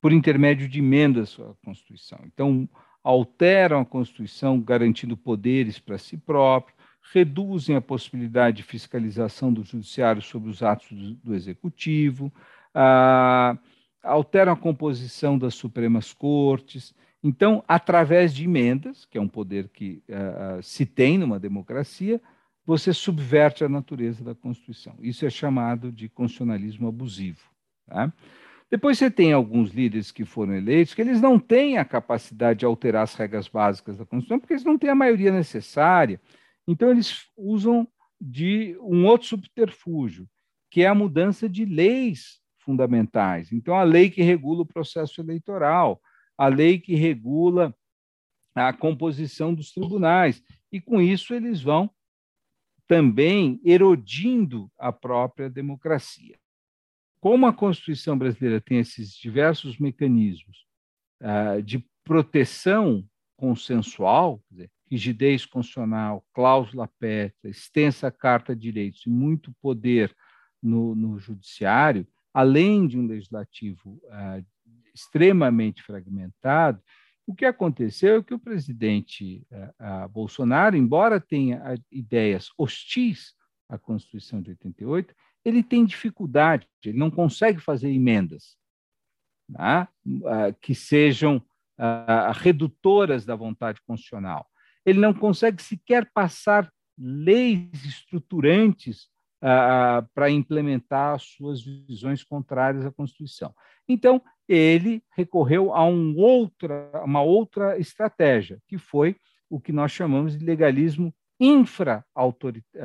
por 0.00 0.12
intermédio 0.12 0.68
de 0.68 0.78
emendas 0.78 1.38
à 1.40 1.54
Constituição. 1.64 2.18
Então, 2.26 2.68
alteram 3.04 3.80
a 3.80 3.84
Constituição, 3.84 4.58
garantindo 4.58 5.14
poderes 5.14 5.78
para 5.78 5.98
si 5.98 6.16
próprio, 6.16 6.74
reduzem 7.12 7.76
a 7.76 7.82
possibilidade 7.82 8.56
de 8.56 8.62
fiscalização 8.62 9.52
do 9.52 9.62
Judiciário 9.62 10.22
sobre 10.22 10.48
os 10.48 10.62
atos 10.62 10.88
do, 10.90 11.14
do 11.16 11.34
Executivo, 11.34 12.32
uh, 12.74 13.58
alteram 14.02 14.54
a 14.54 14.56
composição 14.56 15.38
das 15.38 15.54
Supremas 15.54 16.14
Cortes. 16.14 16.94
Então, 17.22 17.62
através 17.68 18.34
de 18.34 18.44
emendas, 18.44 19.04
que 19.04 19.18
é 19.18 19.20
um 19.20 19.28
poder 19.28 19.68
que 19.68 20.02
uh, 20.08 20.62
se 20.62 20.86
tem 20.86 21.18
numa 21.18 21.38
democracia, 21.38 22.20
você 22.66 22.94
subverte 22.94 23.62
a 23.62 23.68
natureza 23.68 24.24
da 24.24 24.34
Constituição. 24.34 24.94
Isso 25.00 25.26
é 25.26 25.30
chamado 25.30 25.92
de 25.92 26.08
constitucionalismo 26.08 26.88
abusivo. 26.88 27.42
Tá? 27.86 28.10
Depois 28.74 28.98
você 28.98 29.08
tem 29.08 29.32
alguns 29.32 29.70
líderes 29.70 30.10
que 30.10 30.24
foram 30.24 30.52
eleitos 30.52 30.94
que 30.94 31.00
eles 31.00 31.20
não 31.20 31.38
têm 31.38 31.78
a 31.78 31.84
capacidade 31.84 32.58
de 32.58 32.66
alterar 32.66 33.04
as 33.04 33.14
regras 33.14 33.46
básicas 33.46 33.96
da 33.96 34.04
Constituição, 34.04 34.40
porque 34.40 34.52
eles 34.52 34.64
não 34.64 34.76
têm 34.76 34.90
a 34.90 34.96
maioria 34.96 35.30
necessária. 35.30 36.20
Então, 36.66 36.90
eles 36.90 37.28
usam 37.36 37.86
de 38.20 38.76
um 38.80 39.06
outro 39.06 39.28
subterfúgio, 39.28 40.28
que 40.72 40.82
é 40.82 40.88
a 40.88 40.94
mudança 40.94 41.48
de 41.48 41.64
leis 41.64 42.40
fundamentais. 42.58 43.52
Então, 43.52 43.76
a 43.76 43.84
lei 43.84 44.10
que 44.10 44.22
regula 44.22 44.62
o 44.62 44.66
processo 44.66 45.20
eleitoral, 45.20 46.02
a 46.36 46.48
lei 46.48 46.80
que 46.80 46.96
regula 46.96 47.72
a 48.56 48.72
composição 48.72 49.54
dos 49.54 49.70
tribunais. 49.70 50.42
E 50.72 50.80
com 50.80 51.00
isso 51.00 51.32
eles 51.32 51.62
vão 51.62 51.88
também 52.88 53.60
erodindo 53.64 54.68
a 54.76 54.92
própria 54.92 55.48
democracia. 55.48 56.36
Como 57.24 57.46
a 57.46 57.54
Constituição 57.54 58.18
brasileira 58.18 58.60
tem 58.60 58.80
esses 58.80 59.14
diversos 59.14 59.78
mecanismos 59.78 60.66
uh, 61.22 61.62
de 61.62 61.82
proteção 62.04 63.02
consensual, 63.34 64.42
dizer, 64.50 64.70
rigidez 64.90 65.46
constitucional, 65.46 66.22
cláusula 66.34 66.86
pétrea, 66.98 67.50
extensa 67.50 68.10
carta 68.10 68.54
de 68.54 68.60
direitos 68.60 69.06
e 69.06 69.08
muito 69.08 69.54
poder 69.62 70.14
no, 70.62 70.94
no 70.94 71.18
judiciário, 71.18 72.06
além 72.30 72.86
de 72.86 72.98
um 72.98 73.06
legislativo 73.06 73.98
uh, 74.04 74.44
extremamente 74.94 75.82
fragmentado, 75.82 76.78
o 77.26 77.34
que 77.34 77.46
aconteceu 77.46 78.18
é 78.18 78.22
que 78.22 78.34
o 78.34 78.38
presidente 78.38 79.46
uh, 79.50 80.04
uh, 80.04 80.08
Bolsonaro, 80.10 80.76
embora 80.76 81.18
tenha 81.18 81.74
ideias 81.90 82.50
hostis 82.58 83.32
à 83.66 83.78
Constituição 83.78 84.42
de 84.42 84.50
88, 84.50 85.14
ele 85.44 85.62
tem 85.62 85.84
dificuldade, 85.84 86.66
ele 86.84 86.98
não 86.98 87.10
consegue 87.10 87.60
fazer 87.60 87.90
emendas 87.90 88.56
né, 89.48 89.86
que 90.60 90.74
sejam 90.74 91.42
redutoras 92.34 93.26
da 93.26 93.36
vontade 93.36 93.80
constitucional. 93.86 94.46
Ele 94.86 95.00
não 95.00 95.12
consegue 95.12 95.62
sequer 95.62 96.10
passar 96.12 96.72
leis 96.96 97.84
estruturantes 97.84 99.08
para 100.14 100.30
implementar 100.30 101.16
as 101.16 101.24
suas 101.24 101.62
visões 101.62 102.24
contrárias 102.24 102.86
à 102.86 102.90
Constituição. 102.90 103.54
Então, 103.86 104.22
ele 104.48 105.02
recorreu 105.14 105.74
a 105.74 105.84
um 105.84 106.16
outra, 106.16 106.90
uma 107.04 107.20
outra 107.20 107.78
estratégia, 107.78 108.58
que 108.66 108.78
foi 108.78 109.16
o 109.50 109.60
que 109.60 109.72
nós 109.72 109.92
chamamos 109.92 110.38
de 110.38 110.44
legalismo 110.44 111.14
infra 111.38 112.04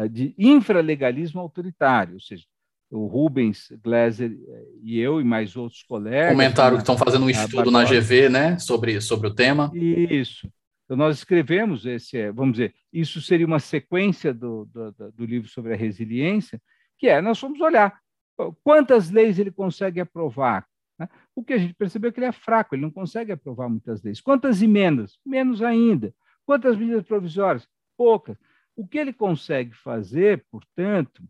de 0.09 0.33
infralegalismo 0.37 1.39
autoritário, 1.39 2.15
ou 2.15 2.19
seja, 2.19 2.45
o 2.91 3.05
Rubens 3.05 3.71
Gleiser 3.83 4.35
e 4.81 4.99
eu 4.99 5.21
e 5.21 5.23
mais 5.23 5.55
outros 5.55 5.83
colegas. 5.83 6.31
Comentaram 6.31 6.75
que 6.77 6.81
estão 6.81 6.97
fazendo 6.97 7.25
um 7.25 7.29
estudo 7.29 7.69
na 7.69 7.83
GV, 7.83 8.29
né, 8.29 8.57
sobre, 8.57 8.99
sobre 8.99 9.27
o 9.27 9.33
tema. 9.33 9.71
Isso. 9.73 10.51
Então, 10.85 10.97
nós 10.97 11.17
escrevemos 11.17 11.85
esse, 11.85 12.17
é, 12.17 12.31
vamos 12.31 12.53
dizer, 12.53 12.73
isso 12.91 13.21
seria 13.21 13.45
uma 13.45 13.59
sequência 13.59 14.33
do, 14.33 14.65
do, 14.65 15.11
do 15.11 15.25
livro 15.25 15.47
sobre 15.47 15.73
a 15.73 15.77
resiliência, 15.77 16.59
que 16.97 17.07
é, 17.07 17.21
nós 17.21 17.39
vamos 17.39 17.61
olhar 17.61 17.99
quantas 18.63 19.11
leis 19.11 19.37
ele 19.37 19.51
consegue 19.51 19.99
aprovar. 19.99 20.65
Né? 20.97 21.07
O 21.35 21.43
que 21.43 21.53
a 21.53 21.57
gente 21.57 21.75
percebeu 21.75 22.09
é 22.09 22.11
que 22.11 22.19
ele 22.19 22.25
é 22.25 22.31
fraco, 22.31 22.73
ele 22.73 22.81
não 22.81 22.91
consegue 22.91 23.31
aprovar 23.31 23.69
muitas 23.69 24.01
leis. 24.01 24.19
Quantas 24.19 24.63
emendas? 24.63 25.19
Menos 25.23 25.61
ainda. 25.61 26.13
Quantas 26.43 26.75
medidas 26.75 27.05
provisórias? 27.05 27.67
Poucas. 27.95 28.35
O 28.75 28.87
que 28.87 28.97
ele 28.97 29.13
consegue 29.13 29.75
fazer, 29.75 30.43
portanto, 30.49 31.21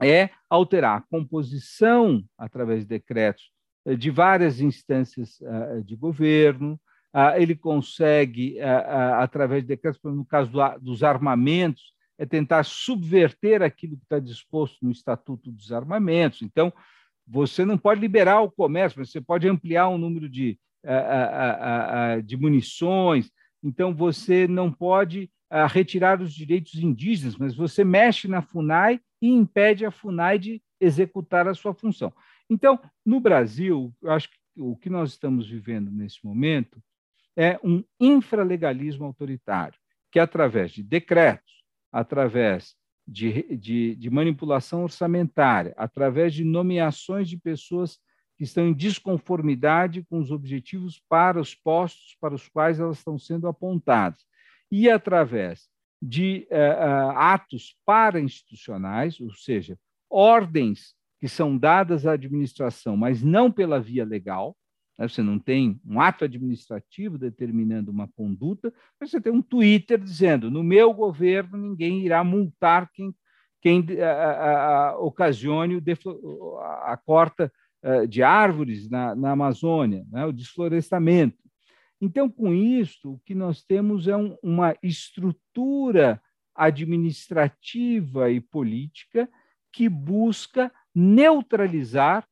é 0.00 0.30
alterar 0.48 0.98
a 0.98 1.02
composição, 1.02 2.22
através 2.36 2.80
de 2.80 2.86
decretos, 2.86 3.50
de 3.98 4.10
várias 4.10 4.60
instâncias 4.60 5.40
uh, 5.40 5.82
de 5.84 5.94
governo, 5.96 6.78
ah, 7.18 7.40
ele 7.40 7.56
consegue, 7.56 8.60
através 8.60 9.62
de 9.62 9.68
decretos, 9.68 9.98
no 10.04 10.22
caso 10.22 10.52
dos 10.82 11.02
armamentos, 11.02 11.94
é 12.18 12.26
tentar 12.26 12.62
subverter 12.62 13.62
aquilo 13.62 13.96
que 13.96 14.02
está 14.02 14.18
disposto 14.18 14.76
no 14.82 14.90
Estatuto 14.90 15.50
dos 15.50 15.72
Armamentos. 15.72 16.42
Então, 16.42 16.70
você 17.26 17.64
não 17.64 17.78
pode 17.78 18.02
liberar 18.02 18.42
o 18.42 18.50
comércio, 18.50 18.98
mas 18.98 19.10
você 19.10 19.20
pode 19.20 19.48
ampliar 19.48 19.88
o 19.88 19.96
número 19.96 20.28
de, 20.28 20.58
de 22.22 22.36
munições. 22.36 23.30
Então, 23.66 23.92
você 23.92 24.46
não 24.46 24.70
pode 24.70 25.28
retirar 25.68 26.22
os 26.22 26.32
direitos 26.32 26.76
indígenas, 26.76 27.36
mas 27.36 27.54
você 27.54 27.82
mexe 27.82 28.28
na 28.28 28.40
FUNAI 28.40 29.00
e 29.20 29.28
impede 29.28 29.84
a 29.84 29.90
FUNAI 29.90 30.38
de 30.38 30.62
executar 30.80 31.48
a 31.48 31.54
sua 31.54 31.74
função. 31.74 32.12
Então, 32.48 32.78
no 33.04 33.18
Brasil, 33.18 33.92
eu 34.00 34.12
acho 34.12 34.30
que 34.30 34.36
o 34.56 34.76
que 34.76 34.88
nós 34.88 35.10
estamos 35.10 35.48
vivendo 35.48 35.90
nesse 35.90 36.24
momento 36.24 36.80
é 37.36 37.58
um 37.62 37.82
infralegalismo 37.98 39.04
autoritário, 39.04 39.78
que 40.12 40.20
através 40.20 40.70
de 40.70 40.84
decretos, 40.84 41.64
através 41.90 42.76
de, 43.06 43.56
de, 43.56 43.96
de, 43.96 44.10
manipulação 44.10 44.84
orçamentária, 44.84 45.74
através 45.76 46.32
de 46.32 46.44
nomeações 46.44 47.28
de 47.28 47.36
pessoas 47.36 47.98
que 48.36 48.44
estão 48.44 48.66
em 48.66 48.74
desconformidade 48.74 50.04
com 50.08 50.18
os 50.18 50.30
objetivos 50.30 51.02
para 51.08 51.40
os 51.40 51.54
postos 51.54 52.16
para 52.20 52.34
os 52.34 52.48
quais 52.48 52.78
elas 52.78 52.98
estão 52.98 53.18
sendo 53.18 53.48
apontadas, 53.48 54.24
e 54.70 54.90
através 54.90 55.68
de 56.00 56.46
uh, 56.50 56.54
uh, 56.54 57.16
atos 57.16 57.76
para-institucionais, 57.84 59.18
ou 59.20 59.32
seja, 59.32 59.78
ordens 60.10 60.94
que 61.18 61.28
são 61.28 61.56
dadas 61.56 62.06
à 62.06 62.12
administração, 62.12 62.96
mas 62.96 63.22
não 63.22 63.50
pela 63.50 63.80
via 63.80 64.04
legal, 64.04 64.54
né? 64.98 65.08
Você 65.08 65.22
não 65.22 65.38
tem 65.38 65.80
um 65.84 66.00
ato 66.00 66.24
administrativo 66.24 67.18
determinando 67.18 67.90
uma 67.90 68.08
conduta, 68.08 68.72
mas 68.98 69.10
você 69.10 69.20
tem 69.20 69.32
um 69.32 69.42
Twitter 69.42 69.98
dizendo: 69.98 70.50
no 70.50 70.62
meu 70.62 70.92
governo 70.92 71.58
ninguém 71.58 72.04
irá 72.04 72.24
multar 72.24 72.90
quem, 72.92 73.14
quem 73.60 73.84
a, 74.00 74.90
a, 74.90 74.98
ocasione 74.98 75.82
a, 76.84 76.96
corta 76.96 77.44
eh, 77.44 77.50
de 78.08 78.22
árvores 78.22 78.88
na, 78.88 79.14
na 79.14 79.30
Amazônia, 79.30 80.04
né? 80.10 80.26
o 80.26 80.32
desflorestamento. 80.32 81.38
Então, 82.00 82.28
com 82.28 82.52
isso, 82.52 83.12
o 83.12 83.18
que 83.20 83.34
nós 83.34 83.62
temos 83.62 84.06
é 84.06 84.16
um, 84.16 84.36
uma 84.42 84.76
estrutura 84.82 86.20
administrativa 86.54 88.30
e 88.30 88.40
política 88.40 89.28
que 89.72 89.88
busca 89.88 90.72
neutralizar 90.94 92.26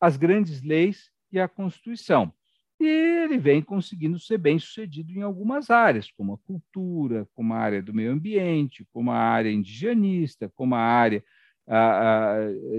as 0.00 0.16
grandes 0.16 0.62
leis 0.62 1.10
e 1.30 1.40
a 1.40 1.48
Constituição. 1.48 2.32
E 2.78 2.86
ele 2.86 3.38
vem 3.38 3.62
conseguindo 3.62 4.18
ser 4.18 4.38
bem 4.38 4.58
sucedido 4.58 5.12
em 5.12 5.22
algumas 5.22 5.70
áreas, 5.70 6.10
como 6.10 6.34
a 6.34 6.38
cultura, 6.38 7.28
como 7.32 7.54
a 7.54 7.58
área 7.58 7.82
do 7.82 7.94
meio 7.94 8.12
ambiente, 8.12 8.86
como 8.92 9.10
a 9.10 9.16
área 9.16 9.50
indigenista, 9.50 10.52
como 10.56 10.74
a 10.74 10.80
área 10.80 11.24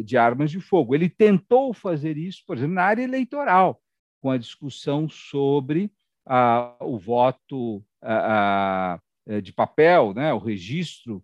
de 0.03 0.18
armas 0.18 0.51
de 0.51 0.60
fogo. 0.60 0.93
Ele 0.93 1.10
tentou 1.10 1.73
fazer 1.73 2.18
isso, 2.18 2.43
por 2.45 2.57
exemplo, 2.57 2.76
na 2.76 2.84
área 2.84 3.03
eleitoral, 3.03 3.81
com 4.22 4.30
a 4.30 4.38
discussão 4.38 5.07
sobre 5.10 5.91
o 6.80 6.97
voto 6.97 7.84
eh, 8.01 9.41
de 9.41 9.53
papel, 9.53 10.14
né, 10.14 10.34
o 10.34 10.38
registro 10.38 11.23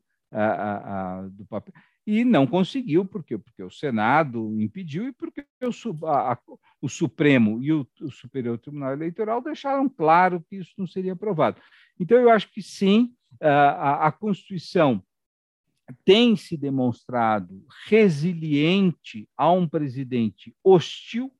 do 1.31 1.45
papel, 1.45 1.73
e 2.10 2.26
não 2.26 2.48
conseguiu, 2.48 3.06
por 3.06 3.23
quê? 3.23 3.38
Porque 3.38 3.61
o 3.61 3.69
Senado 3.69 4.60
impediu 4.60 5.07
e 5.07 5.11
porque 5.14 5.45
o, 5.61 6.07
a, 6.07 6.36
o 6.81 6.90
Supremo 6.90 7.61
e 7.61 7.72
o, 7.72 7.88
o, 8.02 8.10
Superior 8.10 8.57
Tribunal 8.57 8.94
Eleitoral 8.94 9.44
deixaram 9.44 9.88
claro 9.88 10.44
que 10.49 10.56
isso 10.56 10.73
não 10.76 10.88
seria 10.88 11.14
aprovado. 11.14 11.61
Então, 11.99 12.18
eu 12.18 12.31
acho 12.31 12.52
que 12.52 12.64
sim, 12.64 13.14
a, 13.40 14.07
a 14.07 14.11
Constituição 14.11 15.03
tem 16.06 16.36
se 16.36 16.56
demonstrado 16.56 17.66
resiliente 17.88 19.28
a 19.36 19.52
um 19.52 19.68
presidente 19.68 20.56
hostil. 20.64 21.34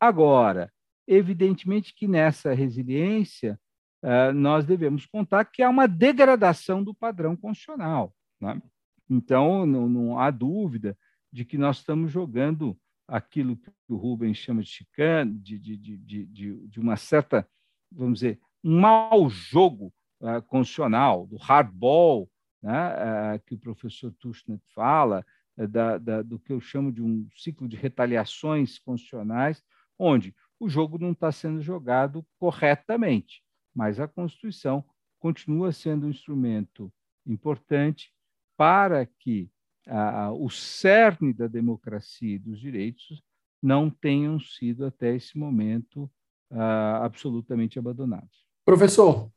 Agora, 0.00 0.72
evidentemente 1.06 1.94
que 1.94 2.06
nessa 2.06 2.52
resiliência 2.52 3.58
uh, 4.02 4.32
nós 4.32 4.64
devemos 4.64 5.06
contar 5.06 5.44
que 5.46 5.62
há 5.62 5.68
uma 5.68 5.88
degradação 5.88 6.84
do 6.84 6.94
padrão 6.94 7.36
constitucional. 7.36 8.14
Né? 8.40 8.60
Então, 9.08 9.66
não, 9.66 9.88
não, 9.88 10.18
há 10.18 10.30
dúvida 10.30 10.96
de 11.32 11.44
que 11.44 11.58
nós 11.58 11.78
estamos 11.78 12.12
jogando 12.12 12.78
aquilo 13.06 13.56
que 13.56 13.70
o 13.88 13.96
Rubens 13.96 14.36
chama 14.36 14.62
de 14.62 14.68
chicane, 14.68 15.38
de, 15.38 15.58
de, 15.58 15.76
de, 15.76 16.26
de, 16.26 16.66
de 16.68 16.80
uma 16.80 16.96
certa, 16.96 17.48
vamos 17.90 18.20
dizer, 18.20 18.38
um 18.62 18.80
mau 18.80 19.28
jogo 19.30 19.92
uh, 20.20 20.42
constitucional, 20.42 21.26
do 21.26 21.36
hardball, 21.36 22.30
né, 22.62 23.36
uh, 23.36 23.40
que 23.46 23.54
o 23.54 23.58
professor 23.58 24.12
Tushnet 24.12 24.62
fala, 24.74 25.24
uh, 25.56 25.68
da, 25.68 25.98
da, 25.98 26.22
do 26.22 26.38
que 26.38 26.52
eu 26.52 26.60
chamo 26.60 26.92
de 26.92 27.02
um 27.02 27.28
ciclo 27.36 27.68
de 27.68 27.76
retaliações 27.76 28.78
constitucionais, 28.78 29.62
onde 29.98 30.34
o 30.60 30.68
jogo 30.68 30.98
não 30.98 31.12
está 31.12 31.30
sendo 31.30 31.60
jogado 31.60 32.26
corretamente, 32.38 33.42
mas 33.74 34.00
a 34.00 34.08
Constituição 34.08 34.84
continua 35.18 35.72
sendo 35.72 36.06
um 36.06 36.10
instrumento 36.10 36.92
importante 37.26 38.12
para 38.56 39.06
que 39.06 39.50
ah, 39.86 40.32
o 40.32 40.50
cerne 40.50 41.32
da 41.32 41.46
democracia 41.46 42.34
e 42.34 42.38
dos 42.38 42.58
direitos 42.58 43.22
não 43.62 43.90
tenham 43.90 44.38
sido, 44.38 44.84
até 44.84 45.14
esse 45.14 45.38
momento, 45.38 46.10
ah, 46.50 47.04
absolutamente 47.04 47.78
abandonados. 47.78 48.46
Professor, 48.64 49.30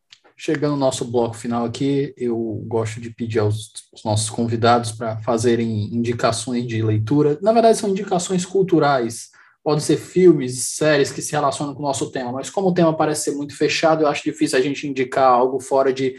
chegando 0.43 0.71
no 0.71 0.77
nosso 0.77 1.05
bloco 1.05 1.35
final 1.35 1.65
aqui, 1.65 2.13
eu 2.17 2.35
gosto 2.67 2.99
de 2.99 3.11
pedir 3.11 3.39
aos, 3.39 3.71
aos 3.93 4.03
nossos 4.03 4.29
convidados 4.29 4.91
para 4.91 5.17
fazerem 5.19 5.93
indicações 5.93 6.65
de 6.65 6.81
leitura. 6.81 7.37
Na 7.41 7.53
verdade, 7.53 7.77
são 7.77 7.89
indicações 7.89 8.45
culturais 8.45 9.31
Pode 9.63 9.83
ser 9.83 9.97
filmes, 9.97 10.69
séries 10.69 11.11
que 11.11 11.21
se 11.21 11.33
relacionam 11.33 11.75
com 11.75 11.81
o 11.81 11.85
nosso 11.85 12.09
tema, 12.09 12.31
mas 12.31 12.49
como 12.49 12.69
o 12.69 12.73
tema 12.73 12.97
parece 12.97 13.25
ser 13.25 13.31
muito 13.37 13.55
fechado, 13.55 14.01
eu 14.01 14.07
acho 14.07 14.23
difícil 14.23 14.57
a 14.57 14.61
gente 14.61 14.87
indicar 14.87 15.25
algo 15.25 15.59
fora 15.59 15.93
de 15.93 16.15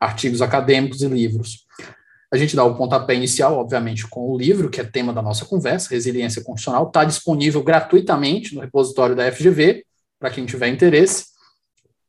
artigos 0.00 0.40
acadêmicos 0.40 1.02
e 1.02 1.06
livros. 1.06 1.66
A 2.32 2.38
gente 2.38 2.56
dá 2.56 2.64
o 2.64 2.74
pontapé 2.74 3.14
inicial, 3.14 3.58
obviamente, 3.58 4.08
com 4.08 4.30
o 4.30 4.38
livro, 4.38 4.70
que 4.70 4.80
é 4.80 4.84
tema 4.84 5.12
da 5.12 5.20
nossa 5.20 5.44
conversa, 5.44 5.90
Resiliência 5.90 6.42
Constitucional, 6.42 6.86
está 6.86 7.04
disponível 7.04 7.62
gratuitamente 7.62 8.54
no 8.54 8.62
repositório 8.62 9.14
da 9.14 9.30
FGV, 9.30 9.84
para 10.18 10.30
quem 10.30 10.46
tiver 10.46 10.68
interesse. 10.68 11.35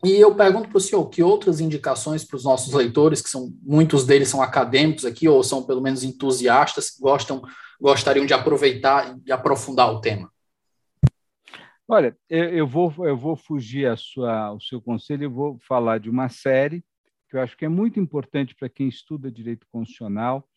E 0.04 0.12
eu 0.12 0.36
pergunto 0.36 0.70
para 0.70 0.78
o 0.78 0.82
senhor, 0.82 1.08
que 1.10 1.24
outras 1.24 1.60
indicações 1.60 2.24
para 2.24 2.38
os 2.38 2.44
nossos 2.44 2.74
leitores, 2.74 3.22
que 3.22 3.30
são 3.30 3.52
muitos 3.64 4.06
deles 4.06 4.30
são 4.30 4.42
acadêmicos 4.42 5.06
aqui, 5.06 5.28
ou 5.28 5.44
são 5.44 5.64
pelo 5.64 5.82
menos 5.82 6.04
entusiastas, 6.04 6.92
que 6.92 7.02
gostam, 7.02 7.42
gostariam 7.82 8.26
de 8.26 8.34
aproveitar 8.34 9.18
e 9.26 9.32
aprofundar 9.32 9.92
o 9.92 10.00
tema? 10.00 10.32
Olha, 11.88 12.16
eu, 12.30 12.68
vou, 12.68 12.94
eu 13.00 13.18
vou 13.18 13.36
fugir 13.36 13.88
a 13.88 13.96
sua, 13.96 14.40
ao 14.48 14.60
seu 14.60 14.82
conselho 14.82 15.24
e 15.24 15.28
vou 15.28 15.58
falar 15.60 16.00
de 16.00 16.10
uma 16.10 16.30
série 16.30 16.84
que 17.30 17.36
eu 17.36 17.42
acho 17.42 17.58
que 17.58 17.66
é 17.66 17.70
muito 17.70 18.00
importante 18.00 18.56
para 18.56 18.70
quem 18.70 18.88
estuda 18.88 19.32
direito 19.32 19.68
constitucional, 19.72 20.48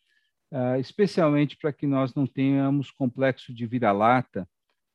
uh, 0.51 0.79
especialmente 0.79 1.57
para 1.57 1.73
que 1.73 1.85
nós 1.85 2.13
não 2.15 2.25
tenhamos 2.25 2.91
complexo 2.91 3.53
de 3.53 3.65
vira-lata, 3.65 4.47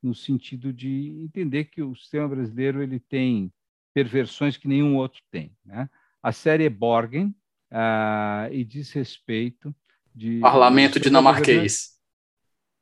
no 0.03 0.15
sentido 0.15 0.73
de 0.73 1.09
entender 1.23 1.65
que 1.65 1.83
o 1.83 1.95
sistema 1.95 2.29
brasileiro 2.29 2.83
ele 2.83 3.01
tem 3.01 3.53
perversões 3.97 4.59
que 4.59 4.69
nenhum 4.69 4.95
outro 4.97 5.23
tem. 5.31 5.57
Né? 5.65 5.89
A 6.23 6.31
série 6.31 6.67
é 6.67 6.69
Borgen 6.69 7.35
uh, 7.73 8.53
e 8.53 8.63
diz 8.63 8.93
respeito 8.93 9.75
de 10.15 10.39
parlamento 10.41 11.01
dinamarquês 11.01 11.93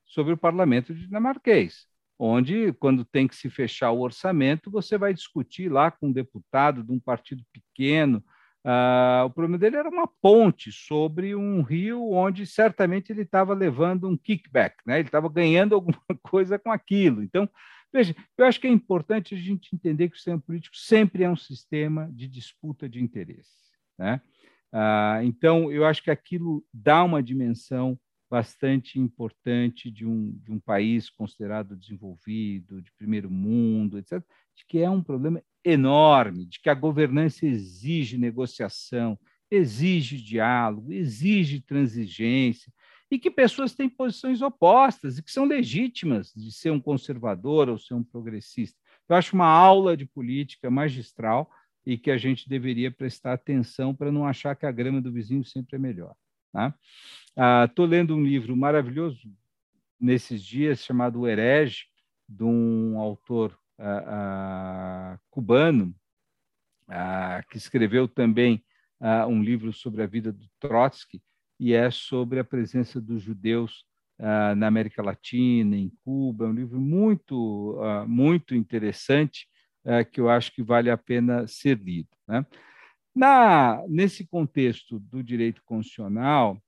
sobre 0.05 0.32
o 0.32 0.36
parlamento 0.36 0.93
dinamarquês 0.93 1.86
onde, 2.19 2.73
quando 2.74 3.05
tem 3.05 3.28
que 3.28 3.36
se 3.36 3.49
fechar 3.49 3.93
o 3.93 4.01
orçamento, 4.01 4.73
você 4.73 4.99
vai 4.99 5.15
discutir 5.15 5.70
lá 5.70 5.89
com 5.89 6.09
um 6.09 6.12
deputado 6.12 6.82
de 6.82 6.91
um 6.91 6.99
partido 6.99 7.45
pequeno. 7.53 8.19
Uh, 8.65 9.27
o 9.27 9.31
problema 9.31 9.59
dele 9.59 9.77
era 9.77 9.89
uma 9.89 10.09
ponte 10.09 10.73
sobre 10.73 11.35
um 11.36 11.62
rio 11.62 12.12
onde 12.12 12.47
certamente 12.47 13.12
ele 13.12 13.23
estava 13.23 13.53
levando 13.53 14.09
um 14.09 14.16
kickback, 14.16 14.77
né? 14.86 14.99
ele 14.99 15.09
estava 15.09 15.28
ganhando 15.28 15.74
alguma 15.77 16.01
coisa 16.23 16.59
com 16.59 16.73
aquilo. 16.73 17.23
Então, 17.23 17.49
veja, 17.95 18.16
eu 18.37 18.45
acho 18.45 18.61
que 18.61 18.66
é 18.66 18.71
importante 18.71 19.37
a 19.37 19.39
gente 19.39 19.73
entender 19.73 20.09
que 20.09 20.15
o 20.15 20.16
sistema 20.16 20.41
político 20.41 20.77
sempre 20.77 21.23
é 21.23 21.31
um 21.31 21.37
sistema 21.37 22.11
de 22.12 22.27
disputa 22.27 22.89
de 22.89 23.01
interesses. 23.01 23.55
Né? 23.97 24.21
Uh, 24.73 25.23
então, 25.23 25.71
eu 25.71 25.87
acho 25.87 26.03
que 26.03 26.11
aquilo 26.11 26.66
dá 26.73 27.05
uma 27.05 27.23
dimensão 27.23 27.97
bastante 28.29 28.99
importante 28.99 29.93
de 29.93 30.05
um, 30.05 30.33
de 30.43 30.51
um 30.51 30.59
país 30.59 31.09
considerado 31.09 31.77
desenvolvido, 31.77 32.83
de 32.83 32.91
primeiro 32.99 33.31
mundo, 33.31 33.97
etc., 33.97 34.21
de 34.57 34.65
que 34.66 34.81
é 34.81 34.91
um 34.91 35.03
problema 35.03 35.41
enorme, 35.65 36.47
de 36.47 36.59
que 36.59 36.69
a 36.69 36.75
governança 36.75 37.47
exige 37.47 38.19
negociação, 38.19 39.16
exige 39.49 40.21
diálogo, 40.21 40.93
exige 40.93 41.61
transigência, 41.61 42.73
e 43.15 43.19
que 43.19 43.31
pessoas 43.31 43.73
têm 43.73 43.89
posições 43.89 44.43
opostas 44.43 45.19
e 45.19 45.23
que 45.23 45.31
são 45.31 45.45
legítimas 45.45 46.32
de 46.35 46.51
ser 46.51 46.73
um 46.73 46.81
conservador 46.81 47.69
ou 47.69 47.78
ser 47.78 47.95
um 47.95 48.03
progressista. 48.03 48.77
Eu 49.09 49.15
acho 49.15 49.36
uma 49.36 49.47
aula 49.47 49.97
de 49.97 50.05
política 50.05 50.69
magistral 50.69 51.49
e 51.86 51.97
que 51.97 52.11
a 52.11 52.16
gente 52.16 52.49
deveria 52.49 52.91
prestar 52.91 53.35
atenção 53.35 53.95
para 53.95 54.11
não 54.11 54.27
achar 54.27 54.57
que 54.57 54.66
a 54.66 54.73
grama 54.73 55.01
do 55.01 55.12
vizinho 55.12 55.45
sempre 55.45 55.77
é 55.77 55.78
melhor. 55.78 56.16
Estou 57.65 57.85
ah, 57.85 57.89
lendo 57.89 58.16
um 58.16 58.24
livro 58.24 58.57
maravilhoso 58.57 59.32
nesses 60.01 60.43
dias 60.43 60.85
chamado 60.85 61.20
O 61.20 61.28
Herege, 61.28 61.85
de 62.28 62.43
um 62.43 62.99
autor 62.99 63.57
ah, 63.78 65.15
ah, 65.15 65.19
cubano, 65.31 65.95
que 67.49 67.59
escreveu 67.59 68.09
também 68.09 68.65
um 69.28 69.41
livro 69.41 69.73
sobre 69.73 70.03
a 70.03 70.07
vida 70.07 70.32
do 70.32 70.49
Trotsky, 70.59 71.23
e 71.59 71.72
é 71.72 71.90
sobre 71.90 72.39
a 72.40 72.44
presença 72.44 73.01
dos 73.01 73.22
judeus 73.22 73.85
na 74.56 74.68
América 74.68 75.02
Latina, 75.02 75.76
em 75.76 75.93
Cuba. 76.05 76.44
É 76.44 76.48
um 76.48 76.55
livro 76.55 76.81
muito, 76.81 77.78
muito 78.06 78.55
interessante, 78.55 79.48
que 80.12 80.20
eu 80.20 80.28
acho 80.31 80.52
que 80.52 80.62
vale 80.62 80.90
a 80.90 80.97
pena 80.97 81.47
ser 81.47 81.78
lido. 81.78 82.09
Né? 82.26 82.47
Na, 83.14 83.85
nesse 83.89 84.26
contexto 84.26 84.98
do 84.98 85.22
direito 85.22 85.62
constitucional, 85.64 86.60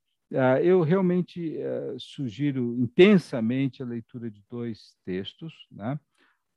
eu 0.62 0.82
realmente 0.82 1.56
eh, 1.56 1.94
sugiro 1.98 2.76
intensamente 2.80 3.82
a 3.82 3.86
leitura 3.86 4.30
de 4.30 4.42
dois 4.50 4.96
textos. 5.04 5.66
Né? 5.70 5.98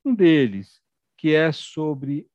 Um 0.04 0.16
deles, 0.16 0.82
que 1.18 1.36
é 1.36 1.52
sobre, 1.52 2.28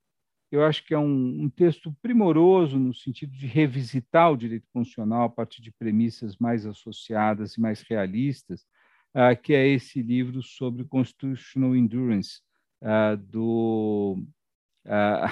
eu 0.54 0.64
acho 0.64 0.84
que 0.84 0.94
é 0.94 0.98
um, 0.98 1.42
um 1.42 1.50
texto 1.50 1.92
primoroso 2.00 2.78
no 2.78 2.94
sentido 2.94 3.32
de 3.32 3.46
revisitar 3.46 4.30
o 4.30 4.36
direito 4.36 4.68
constitucional 4.72 5.24
a 5.24 5.28
partir 5.28 5.60
de 5.60 5.72
premissas 5.72 6.36
mais 6.36 6.64
associadas 6.64 7.54
e 7.54 7.60
mais 7.60 7.82
realistas, 7.82 8.64
ah, 9.12 9.34
que 9.34 9.52
é 9.52 9.66
esse 9.66 10.00
livro 10.00 10.42
sobre 10.42 10.84
Constitutional 10.84 11.74
Endurance, 11.74 12.40
ah, 12.80 13.16
do. 13.16 14.22
É, 14.86 15.24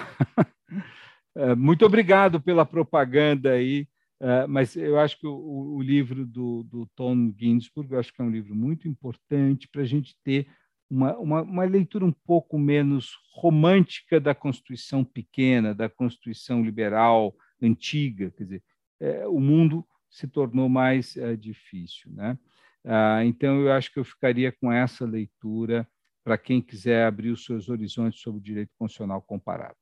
muito 1.57 1.86
obrigado 1.86 2.40
pela 2.40 2.66
propaganda 2.66 3.53
aí, 3.53 3.86
é, 4.20 4.47
mas 4.47 4.77
eu 4.77 4.99
acho 4.99 5.19
que 5.19 5.27
o, 5.27 5.77
o 5.77 5.82
livro 5.82 6.27
do, 6.27 6.62
do, 6.65 6.86
Tom 6.94 7.32
Ginsburg, 7.36 7.93
eu 7.93 7.99
acho 7.99 8.12
que 8.12 8.20
é 8.20 8.24
um 8.24 8.31
livro 8.31 8.55
muito 8.55 8.89
importante 8.89 9.69
para 9.69 9.82
a 9.82 9.85
gente 9.86 10.16
ter 10.24 10.47
uma, 10.93 11.16
uma, 11.16 11.43
uma, 11.43 11.64
leitura 11.64 12.05
um 12.05 12.12
pouco 12.12 12.59
menos 12.59 13.16
romântica 13.35 14.20
da 14.20 14.35
Constituição 14.35 15.02
pequena, 15.02 15.74
da 15.74 15.89
Constituição 15.89 16.62
liberal 16.62 17.35
antiga. 17.62 18.31
Quer 18.36 18.44
dizer, 18.44 18.62
é, 19.01 19.27
o 19.27 19.40
mundo 19.40 19.86
se 20.10 20.28
tornou 20.28 20.69
mais 20.69 21.16
é, 21.16 21.35
difícil. 21.35 22.12
Né? 22.12 22.39
Ah, 22.85 23.24
então, 23.24 23.62
eu 23.62 23.73
acho 23.73 23.90
que 23.90 23.98
eu 23.98 24.05
ficaria 24.05 24.52
com 24.52 24.70
essa 24.70 25.06
leitura 25.06 25.89
para 26.23 26.36
quem 26.36 26.60
quiser 26.60 27.06
abrir 27.06 27.31
os 27.31 27.44
seus 27.47 27.70
horizontes 27.70 28.20
sobre 28.20 28.40
o 28.40 28.43
direito 28.43 28.70
constitucional 28.78 29.23
comparado. 29.23 29.74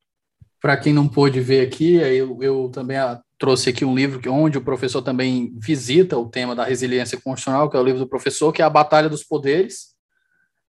Para 0.60 0.76
quem 0.76 0.92
não 0.92 1.08
pôde 1.08 1.40
ver 1.40 1.66
aqui, 1.66 1.94
eu, 1.94 2.40
eu 2.40 2.70
também 2.72 2.98
ah, 2.98 3.20
trouxe 3.36 3.70
aqui 3.70 3.84
um 3.84 3.96
livro 3.96 4.20
onde 4.32 4.58
o 4.58 4.64
professor 4.64 5.02
também 5.02 5.52
visita 5.58 6.16
o 6.16 6.28
tema 6.28 6.54
da 6.54 6.64
resiliência 6.64 7.20
constitucional, 7.20 7.68
que 7.68 7.76
é 7.76 7.80
o 7.80 7.84
livro 7.84 7.98
do 7.98 8.08
professor, 8.08 8.52
que 8.52 8.62
é 8.62 8.64
A 8.64 8.70
Batalha 8.70 9.08
dos 9.08 9.24
Poderes. 9.24 9.98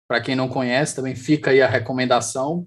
Para 0.08 0.20
quem 0.20 0.36
não 0.36 0.48
conhece, 0.48 0.94
também 0.94 1.14
fica 1.14 1.50
aí 1.50 1.60
a 1.60 1.68
recomendação. 1.68 2.66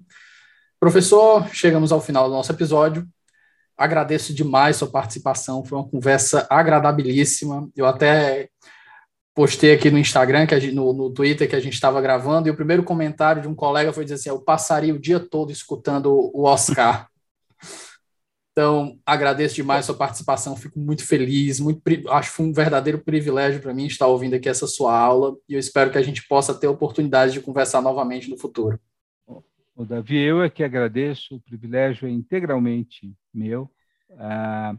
Professor, 0.78 1.46
chegamos 1.52 1.92
ao 1.92 2.00
final 2.00 2.28
do 2.28 2.34
nosso 2.34 2.52
episódio. 2.52 3.06
agradeço 3.76 4.34
demais 4.34 4.76
sua 4.76 4.90
participação, 4.90 5.64
foi 5.64 5.78
uma 5.78 5.88
conversa 5.88 6.46
agradabilíssima. 6.50 7.68
Eu 7.76 7.86
até 7.86 8.48
postei 9.34 9.72
aqui 9.72 9.90
no 9.90 9.98
Instagram, 9.98 10.46
que 10.46 10.58
gente, 10.60 10.74
no, 10.74 10.92
no 10.92 11.10
Twitter, 11.10 11.48
que 11.48 11.56
a 11.56 11.60
gente 11.60 11.74
estava 11.74 12.00
gravando, 12.00 12.48
e 12.48 12.50
o 12.50 12.56
primeiro 12.56 12.82
comentário 12.82 13.42
de 13.42 13.48
um 13.48 13.54
colega 13.54 13.92
foi 13.92 14.04
dizer 14.04 14.16
assim: 14.16 14.28
eu 14.28 14.40
passaria 14.40 14.94
o 14.94 14.98
dia 14.98 15.20
todo 15.20 15.52
escutando 15.52 16.30
o 16.34 16.44
Oscar. 16.44 17.09
Então, 18.60 18.98
agradeço 19.06 19.54
demais 19.54 19.80
a 19.80 19.86
sua 19.86 19.94
participação, 19.96 20.54
fico 20.54 20.78
muito 20.78 21.02
feliz, 21.02 21.58
muito, 21.58 21.80
acho 22.10 22.28
que 22.28 22.36
foi 22.36 22.44
um 22.44 22.52
verdadeiro 22.52 22.98
privilégio 22.98 23.58
para 23.58 23.72
mim 23.72 23.86
estar 23.86 24.06
ouvindo 24.06 24.34
aqui 24.34 24.50
essa 24.50 24.66
sua 24.66 24.94
aula, 24.94 25.34
e 25.48 25.54
eu 25.54 25.58
espero 25.58 25.90
que 25.90 25.96
a 25.96 26.02
gente 26.02 26.28
possa 26.28 26.52
ter 26.52 26.66
a 26.66 26.70
oportunidade 26.70 27.32
de 27.32 27.40
conversar 27.40 27.80
novamente 27.80 28.28
no 28.28 28.36
futuro. 28.36 28.78
O 29.74 29.86
Davi, 29.86 30.18
eu 30.18 30.42
é 30.42 30.50
que 30.50 30.62
agradeço, 30.62 31.36
o 31.36 31.40
privilégio 31.40 32.06
é 32.06 32.10
integralmente 32.10 33.16
meu. 33.32 33.66
Ah, 34.18 34.76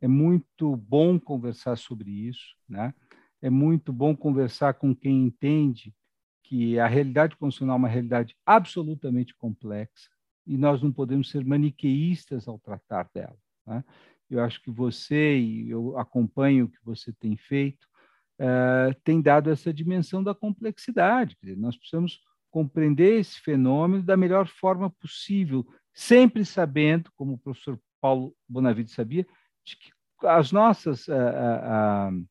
é 0.00 0.06
muito 0.06 0.76
bom 0.76 1.18
conversar 1.18 1.76
sobre 1.76 2.08
isso, 2.08 2.54
né? 2.68 2.94
É 3.42 3.50
muito 3.50 3.92
bom 3.92 4.14
conversar 4.14 4.74
com 4.74 4.94
quem 4.94 5.24
entende 5.24 5.92
que 6.44 6.78
a 6.78 6.86
realidade 6.86 7.34
constitucional 7.34 7.74
é 7.74 7.78
uma 7.78 7.88
realidade 7.88 8.36
absolutamente 8.46 9.34
complexa, 9.34 10.10
e 10.46 10.56
nós 10.56 10.82
não 10.82 10.92
podemos 10.92 11.30
ser 11.30 11.44
maniqueístas 11.44 12.46
ao 12.46 12.58
tratar 12.58 13.08
dela. 13.12 13.36
Né? 13.66 13.84
Eu 14.30 14.42
acho 14.42 14.60
que 14.62 14.70
você, 14.70 15.38
e 15.38 15.70
eu 15.70 15.98
acompanho 15.98 16.66
o 16.66 16.68
que 16.68 16.78
você 16.84 17.12
tem 17.12 17.36
feito, 17.36 17.86
uh, 18.40 18.94
tem 19.04 19.20
dado 19.20 19.50
essa 19.50 19.72
dimensão 19.72 20.22
da 20.22 20.34
complexidade. 20.34 21.36
Dizer, 21.40 21.56
nós 21.56 21.76
precisamos 21.76 22.20
compreender 22.50 23.20
esse 23.20 23.40
fenômeno 23.40 24.02
da 24.02 24.16
melhor 24.16 24.46
forma 24.46 24.90
possível, 24.90 25.66
sempre 25.92 26.44
sabendo, 26.44 27.10
como 27.16 27.34
o 27.34 27.38
professor 27.38 27.78
Paulo 28.00 28.34
Bonavide 28.48 28.90
sabia, 28.90 29.26
de 29.64 29.76
que 29.76 29.90
as 30.22 30.52
nossas, 30.52 31.06
uh, 31.08 31.12
uh, 31.12 32.26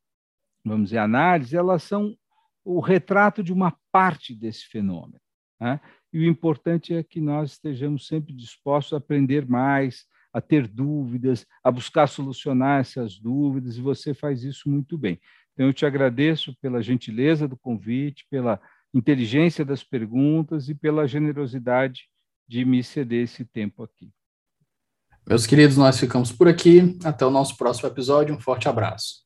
vamos 0.63 0.89
dizer, 0.89 0.97
análises, 0.99 1.53
elas 1.53 1.83
são 1.83 2.17
o 2.63 2.79
retrato 2.79 3.43
de 3.43 3.53
uma 3.53 3.77
parte 3.91 4.33
desse 4.33 4.65
fenômeno. 4.65 5.21
Né? 5.59 5.79
E 6.15 6.19
o 6.19 6.25
importante 6.25 6.93
é 6.93 7.03
que 7.03 7.19
nós 7.19 7.51
estejamos 7.51 8.07
sempre 8.07 8.33
dispostos 8.33 8.93
a 8.93 8.97
aprender 8.99 9.45
mais, 9.45 10.05
a 10.31 10.39
ter 10.39 10.65
dúvidas, 10.65 11.45
a 11.61 11.69
buscar 11.69 12.07
solucionar 12.07 12.79
essas 12.79 13.19
dúvidas, 13.19 13.75
e 13.75 13.81
você 13.81 14.13
faz 14.13 14.41
isso 14.41 14.69
muito 14.69 14.97
bem. 14.97 15.19
Então, 15.51 15.65
eu 15.65 15.73
te 15.73 15.85
agradeço 15.85 16.55
pela 16.61 16.81
gentileza 16.81 17.49
do 17.49 17.57
convite, 17.57 18.25
pela 18.31 18.61
inteligência 18.93 19.65
das 19.65 19.83
perguntas 19.83 20.69
e 20.69 20.73
pela 20.73 21.05
generosidade 21.05 22.03
de 22.47 22.63
me 22.63 22.81
ceder 22.81 23.25
esse 23.25 23.43
tempo 23.43 23.83
aqui. 23.83 24.09
Meus 25.27 25.45
queridos, 25.45 25.75
nós 25.75 25.99
ficamos 25.99 26.31
por 26.31 26.47
aqui. 26.47 26.97
Até 27.03 27.25
o 27.25 27.29
nosso 27.29 27.57
próximo 27.57 27.89
episódio. 27.89 28.33
Um 28.33 28.39
forte 28.39 28.69
abraço. 28.69 29.24